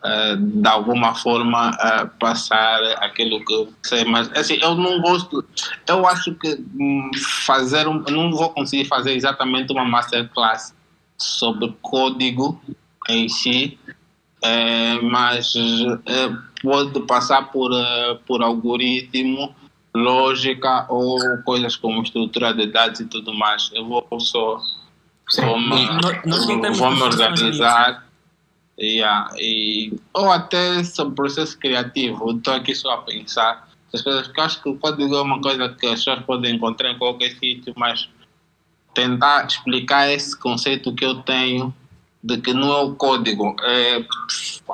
uh, 0.04 0.38
de 0.38 0.68
alguma 0.68 1.14
forma 1.14 1.72
uh, 1.72 2.08
passar 2.20 2.80
aquilo 2.98 3.44
que 3.46 3.54
eu 3.54 3.74
sei, 3.84 4.04
mas 4.06 4.32
assim, 4.34 4.58
eu 4.62 4.76
não 4.76 5.00
gosto, 5.02 5.44
eu 5.88 6.08
acho 6.08 6.34
que 6.36 6.64
um, 6.80 7.12
fazer 7.46 7.88
um, 7.88 8.04
não 8.10 8.32
vou 8.32 8.50
conseguir 8.50 8.86
fazer 8.86 9.14
exatamente 9.14 9.72
uma 9.72 9.86
masterclass 9.86 10.76
sobre 11.18 11.76
código 11.82 12.62
em 13.10 13.28
si, 13.30 13.78
é, 14.44 15.02
mas 15.02 15.54
é, 15.56 16.30
pode 16.62 17.00
passar 17.02 17.52
por, 17.52 17.72
uh, 17.72 18.18
por 18.26 18.42
algoritmo, 18.42 19.56
lógica 19.96 20.86
ou 20.90 21.20
coisas 21.44 21.76
como 21.76 22.04
estrutura 22.04 22.54
de 22.54 22.68
dados 22.68 23.00
e 23.00 23.06
tudo 23.06 23.34
mais. 23.34 23.72
Eu 23.74 23.86
vou 23.88 24.06
só 24.20 24.62
vou 25.42 25.60
me, 25.60 25.88
vou 26.74 26.92
me 26.92 27.02
organizar 27.02 28.08
Yeah, 28.80 29.34
e, 29.40 29.92
ou 30.14 30.32
até 30.32 30.84
sobre 30.84 31.16
processo 31.16 31.58
criativo. 31.58 32.32
Estou 32.32 32.54
aqui 32.54 32.76
só 32.76 32.92
a 32.92 32.98
pensar. 33.02 33.68
As 33.92 34.02
coisas 34.02 34.32
acho 34.38 34.62
que 34.62 34.70
o 34.70 34.78
código 34.78 35.16
é 35.16 35.22
uma 35.22 35.42
coisa 35.42 35.70
que 35.70 35.88
as 35.88 36.04
pessoas 36.04 36.24
podem 36.26 36.56
encontrar 36.56 36.92
em 36.92 36.98
qualquer 36.98 37.32
sítio, 37.32 37.74
mas 37.76 38.08
tentar 38.98 39.46
explicar 39.46 40.10
esse 40.10 40.36
conceito 40.36 40.92
que 40.96 41.06
eu 41.06 41.22
tenho 41.22 41.72
de 42.24 42.38
que 42.40 42.52
não 42.52 42.74
é 42.74 42.82
o 42.82 42.96
código, 42.96 43.56
é 43.62 44.04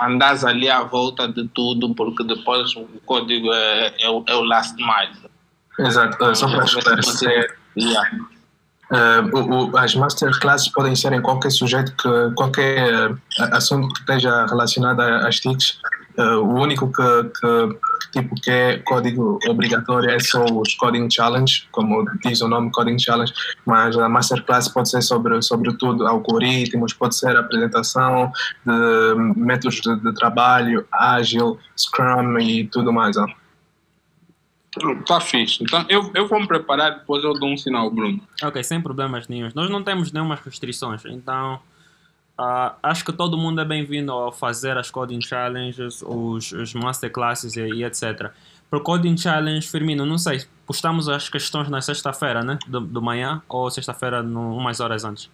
andar 0.01 0.43
ali 0.45 0.69
à 0.69 0.81
volta 0.81 1.27
de 1.27 1.45
tudo, 1.49 1.93
porque 1.93 2.23
depois 2.23 2.73
o 2.77 2.87
código 3.05 3.51
é, 3.51 3.93
é, 3.99 4.09
o, 4.09 4.23
é 4.25 4.33
o 4.33 4.43
last 4.43 4.75
mile. 4.77 5.29
Exato, 5.77 6.35
só 6.35 6.47
para 6.47 6.63
esclarecer. 6.63 7.57
Yeah. 7.77 8.09
Uh, 8.89 9.37
o, 9.37 9.71
o, 9.71 9.77
as 9.77 9.93
masterclasses 9.93 10.69
podem 10.69 10.95
ser 10.95 11.11
em 11.11 11.21
qualquer 11.21 11.51
sujeito, 11.51 11.93
que, 11.97 12.35
qualquer 12.35 13.11
uh, 13.11 13.17
assunto 13.51 13.93
que 13.93 13.99
esteja 13.99 14.45
relacionado 14.45 15.01
às 15.01 15.39
TICs. 15.39 15.79
Uh, 16.17 16.37
o 16.37 16.61
único 16.61 16.91
que, 16.91 17.23
que, 17.41 17.79
tipo, 18.13 18.35
que 18.35 18.49
é 18.49 18.77
código 18.79 19.39
obrigatório 19.47 20.09
é 20.09 20.19
só 20.19 20.45
os 20.45 20.75
Coding 20.75 21.09
Challenge, 21.09 21.67
como 21.71 22.05
diz 22.23 22.41
o 22.41 22.47
nome 22.47 22.71
Coding 22.71 22.99
Challenge, 22.99 23.33
mas 23.65 23.97
a 23.97 24.07
masterclass 24.07 24.67
pode 24.67 24.89
ser 24.89 25.01
sobre, 25.01 25.41
sobre 25.41 25.75
tudo, 25.77 26.07
algoritmos, 26.07 26.93
pode 26.93 27.15
ser 27.15 27.35
apresentação 27.35 28.31
de 28.65 29.15
métodos 29.35 29.81
de, 29.81 29.95
de 29.95 30.13
trabalho, 30.13 30.85
ágil, 30.91 31.59
Scrum 31.75 32.37
e 32.39 32.65
tudo 32.67 32.93
mais. 32.93 33.17
Ó. 33.17 33.25
Tá 35.05 35.19
fixe. 35.19 35.63
Então 35.63 35.85
eu, 35.89 36.11
eu 36.13 36.27
vou 36.27 36.39
me 36.39 36.47
preparar 36.47 36.99
depois 36.99 37.23
eu 37.23 37.33
dou 37.33 37.49
um 37.49 37.57
sinal, 37.57 37.89
Bruno. 37.89 38.19
Ok, 38.43 38.63
sem 38.63 38.81
problemas 38.81 39.27
nenhum. 39.27 39.49
Nós 39.53 39.69
não 39.69 39.83
temos 39.83 40.11
nenhumas 40.11 40.39
restrições, 40.39 41.03
então 41.05 41.59
uh, 42.39 42.75
acho 42.81 43.03
que 43.03 43.13
todo 43.13 43.37
mundo 43.37 43.61
é 43.61 43.65
bem-vindo 43.65 44.11
a 44.13 44.31
fazer 44.31 44.77
as 44.77 44.89
Coding 44.89 45.21
Challenges, 45.21 46.01
os, 46.01 46.51
os 46.51 46.73
Masterclasses 46.73 47.55
e, 47.55 47.61
e 47.61 47.83
etc. 47.83 48.31
Para 48.69 48.79
o 48.79 48.81
Coding 48.81 49.17
Challenge, 49.17 49.67
Firmino, 49.67 50.05
não 50.05 50.17
sei, 50.17 50.43
postamos 50.65 51.07
as 51.07 51.29
questões 51.29 51.69
na 51.69 51.81
sexta-feira, 51.81 52.43
né? 52.43 52.57
Do, 52.67 52.81
do 52.81 53.01
manhã 53.01 53.41
ou 53.47 53.69
sexta-feira, 53.69 54.21
umas 54.21 54.79
horas 54.79 55.05
antes? 55.05 55.29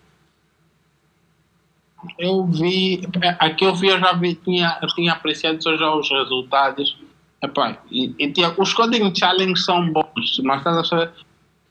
Eu 2.17 2.45
vi, 2.45 3.01
aqui 3.39 3.65
eu 3.65 3.75
vi, 3.75 3.87
eu 3.87 3.99
já 3.99 4.13
vi, 4.13 4.35
tinha, 4.35 4.77
eu 4.81 4.87
tinha 4.89 5.11
apreciado 5.11 5.61
já 5.61 5.93
os 5.93 6.09
resultados 6.09 6.97
Epá, 7.41 7.77
e, 7.89 8.13
e, 8.19 8.33
os 8.57 8.73
coding 8.73 9.15
challenge 9.15 9.61
são 9.61 9.93
bons, 9.93 10.41
mas 10.43 10.91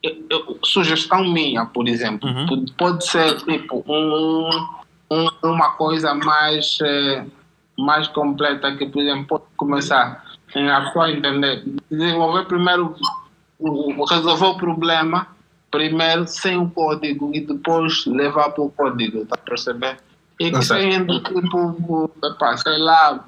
eu, 0.03 0.25
eu, 0.31 0.59
sugestão 0.65 1.31
minha, 1.31 1.67
por 1.67 1.87
exemplo, 1.87 2.29
uhum. 2.29 2.65
pode 2.79 3.05
ser 3.07 3.37
tipo 3.43 3.85
um, 3.87 4.49
um, 5.11 5.29
uma 5.43 5.71
coisa 5.71 6.15
mais, 6.15 6.79
eh, 6.83 7.25
mais 7.79 8.09
completa 8.09 8.77
que, 8.77 8.87
por 8.87 9.03
exemplo, 9.03 9.27
pode 9.27 9.45
começar 9.57 10.25
a 10.55 10.81
pessoa 10.81 11.11
entender, 11.11 11.65
desenvolver 11.91 12.45
primeiro, 12.47 12.95
resolver 14.09 14.47
o 14.47 14.57
problema 14.57 15.27
primeiro 15.71 16.27
sem 16.27 16.57
o 16.57 16.69
código 16.71 17.31
e 17.35 17.41
depois 17.41 18.07
levar 18.07 18.51
para 18.51 18.65
o 18.65 18.71
código, 18.71 19.27
tá 19.27 19.37
perceber? 19.37 19.99
E 20.41 20.51
que 20.51 20.63
sendo 20.63 21.23
tipo, 21.23 22.11
epá, 22.25 22.57
sei 22.57 22.79
lá, 22.79 23.25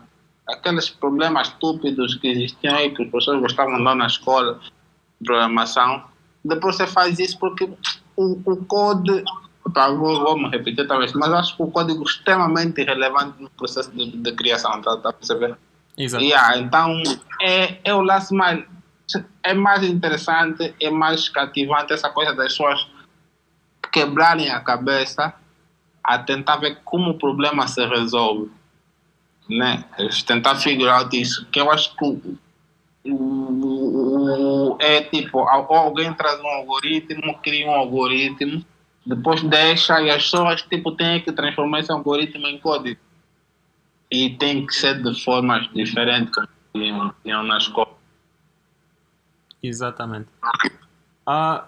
aqueles 0.48 0.88
problemas 0.88 1.48
estúpidos 1.48 2.14
que 2.16 2.28
existiam 2.28 2.74
aí, 2.74 2.90
que 2.94 3.02
as 3.02 3.10
pessoas 3.10 3.40
gostavam 3.40 3.76
de 3.76 3.84
dar 3.84 3.94
na 3.94 4.06
escola, 4.06 4.60
programação, 5.22 6.04
depois 6.44 6.76
você 6.76 6.86
faz 6.86 7.18
isso 7.18 7.38
porque 7.38 7.68
o, 8.16 8.40
o 8.44 8.56
código, 8.64 9.22
tá, 9.24 9.32
vou, 9.74 10.20
vou 10.20 10.38
me 10.38 10.48
repetir 10.48 10.86
talvez, 10.86 11.12
mas 11.12 11.32
acho 11.32 11.56
que 11.56 11.62
o 11.62 11.70
código 11.70 12.02
é 12.02 12.04
extremamente 12.04 12.82
relevante 12.82 13.40
no 13.42 13.50
processo 13.50 13.90
de, 13.92 14.10
de 14.16 14.32
criação, 14.32 14.80
tá, 14.80 14.96
tá 14.96 15.12
percebendo? 15.12 15.56
Exato. 15.96 16.24
Yeah, 16.24 16.58
então, 16.58 17.02
é, 17.40 17.78
é 17.84 17.94
o 17.94 18.00
last 18.00 18.32
mile. 18.32 18.66
É 19.42 19.52
mais 19.52 19.82
interessante, 19.82 20.74
é 20.80 20.90
mais 20.90 21.28
cativante 21.28 21.92
essa 21.92 22.08
coisa 22.10 22.32
das 22.32 22.52
pessoas 22.52 22.86
quebrarem 23.92 24.50
a 24.50 24.60
cabeça 24.60 25.34
a 26.04 26.18
tentar 26.18 26.58
ver 26.58 26.78
como 26.84 27.10
o 27.10 27.18
problema 27.18 27.66
se 27.66 27.84
resolve 27.86 28.50
né? 29.50 29.84
Tentar 30.26 30.56
figurar 30.56 31.08
isso, 31.12 31.46
que 31.46 31.60
eu 31.60 31.70
acho 31.70 31.94
que 31.96 32.38
é 34.80 35.02
tipo, 35.02 35.40
alguém 35.40 36.12
traz 36.14 36.40
um 36.40 36.46
algoritmo, 36.46 37.38
cria 37.42 37.66
um 37.66 37.74
algoritmo, 37.74 38.64
depois 39.14 39.42
deixa 39.42 40.00
e 40.00 40.10
as 40.10 40.22
pessoas 40.24 40.62
tipo, 40.62 40.92
têm 40.92 41.20
que 41.20 41.32
transformar 41.32 41.80
esse 41.80 41.92
algoritmo 41.92 42.46
em 42.46 42.58
código. 42.58 43.00
E 44.10 44.30
tem 44.30 44.66
que 44.66 44.74
ser 44.74 45.02
de 45.02 45.22
formas 45.22 45.68
diferentes, 45.72 46.34
como 46.72 47.14
tinham 47.22 47.42
na 47.42 47.58
escola. 47.58 47.96
Exatamente. 49.62 50.28
Uh, 51.28 51.62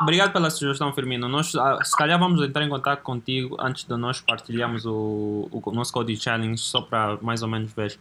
Obrigado 0.00 0.32
pela 0.32 0.48
sugestão, 0.48 0.92
Firmino. 0.92 1.28
Nós, 1.28 1.54
ah, 1.56 1.78
se 1.82 1.96
calhar, 1.96 2.18
vamos 2.18 2.40
entrar 2.40 2.64
em 2.64 2.68
contato 2.68 3.02
contigo 3.02 3.56
antes 3.58 3.84
de 3.84 3.96
nós 3.96 4.20
partilharmos 4.20 4.86
o, 4.86 5.48
o 5.50 5.70
nosso 5.72 5.92
Code 5.92 6.16
Challenge, 6.16 6.56
só 6.56 6.82
para 6.82 7.16
mais 7.20 7.42
ou 7.42 7.48
menos 7.48 7.72
ver. 7.72 7.98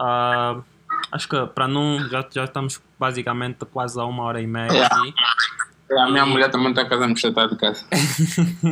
Uh, 0.00 0.62
acho 1.10 1.28
que 1.28 1.46
para 1.46 1.66
não. 1.66 2.08
Já, 2.08 2.24
já 2.30 2.44
estamos 2.44 2.80
basicamente 2.98 3.64
quase 3.66 3.98
a 3.98 4.04
uma 4.04 4.22
hora 4.22 4.40
e 4.40 4.46
meia 4.46 4.70
é. 4.70 4.84
aqui. 4.84 5.14
É, 5.90 6.00
a 6.00 6.06
minha 6.08 6.24
e... 6.24 6.28
mulher 6.28 6.50
também 6.50 6.70
está 6.70 6.86
fazendo 6.86 7.18
chatar 7.18 7.48
de 7.48 7.56
casa. 7.56 7.86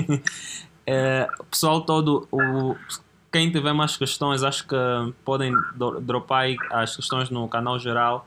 é, 0.86 1.28
pessoal 1.50 1.82
todo, 1.82 2.26
o, 2.30 2.76
quem 3.30 3.50
tiver 3.50 3.72
mais 3.72 3.96
questões, 3.96 4.42
acho 4.42 4.66
que 4.66 4.76
podem 5.24 5.52
dropar 6.02 6.46
as 6.70 6.96
questões 6.96 7.30
no 7.30 7.48
canal 7.48 7.78
geral. 7.78 8.26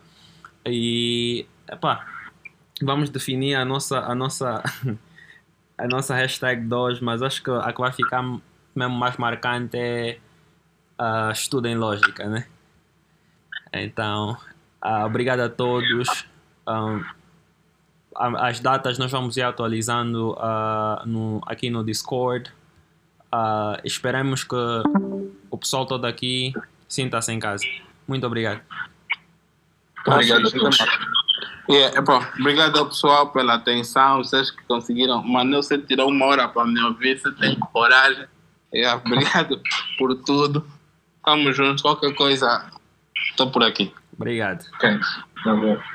E. 0.65 1.45
Epá, 1.71 2.05
vamos 2.81 3.09
definir 3.09 3.55
a 3.55 3.65
nossa, 3.65 3.99
a 3.99 4.13
nossa, 4.13 4.63
a 5.77 5.87
nossa 5.87 6.15
hashtag 6.15 6.61
2, 6.63 6.99
mas 6.99 7.21
acho 7.21 7.43
que 7.43 7.51
a 7.51 7.71
que 7.71 7.79
vai 7.79 7.91
ficar 7.91 8.23
mesmo 8.75 8.95
mais 8.95 9.17
marcante 9.17 9.77
é 9.77 10.19
uh, 10.99 11.31
estudo 11.31 11.67
em 11.67 11.75
lógica, 11.75 12.27
né? 12.27 12.45
Então, 13.73 14.37
uh, 14.83 15.05
obrigado 15.05 15.41
a 15.41 15.49
todos. 15.49 16.25
Um, 16.67 16.71
a- 16.71 17.15
as 18.15 18.59
datas 18.59 18.97
nós 18.97 19.11
vamos 19.11 19.37
ir 19.37 19.41
atualizando 19.41 20.35
ah, 20.39 21.03
no, 21.05 21.41
aqui 21.45 21.69
no 21.69 21.83
Discord. 21.83 22.51
Ah, 23.31 23.79
esperemos 23.83 24.43
que 24.43 24.55
o 25.49 25.57
pessoal 25.57 25.85
todo 25.85 26.05
aqui 26.05 26.53
sinta-se 26.87 27.31
em 27.31 27.39
casa. 27.39 27.65
Muito 28.07 28.25
obrigado. 28.25 28.61
Obrigado 30.07 30.49
Yeah, 31.67 31.99
bom, 31.99 32.23
obrigado 32.39 32.77
ao 32.77 32.85
pessoal 32.85 33.31
pela 33.31 33.55
atenção, 33.55 34.17
vocês 34.17 34.51
que 34.51 34.61
conseguiram. 34.65 35.23
Mano, 35.23 35.63
você 35.63 35.79
tirou 35.79 36.09
uma 36.09 36.27
hora 36.27 36.47
para 36.47 36.63
me 36.63 36.79
ouvir, 36.81 37.19
você 37.19 37.31
tem 37.31 37.57
coragem. 37.59 38.27
Yeah, 38.71 39.01
obrigado 39.03 39.59
por 39.97 40.15
tudo. 40.23 40.63
Tamo 41.23 41.51
juntos, 41.53 41.81
qualquer 41.81 42.13
coisa, 42.13 42.69
estou 43.31 43.49
por 43.49 43.63
aqui. 43.63 43.91
Obrigado. 44.13 44.63
Ok. 44.75 44.99
Tá 45.43 45.55
bom. 45.55 45.94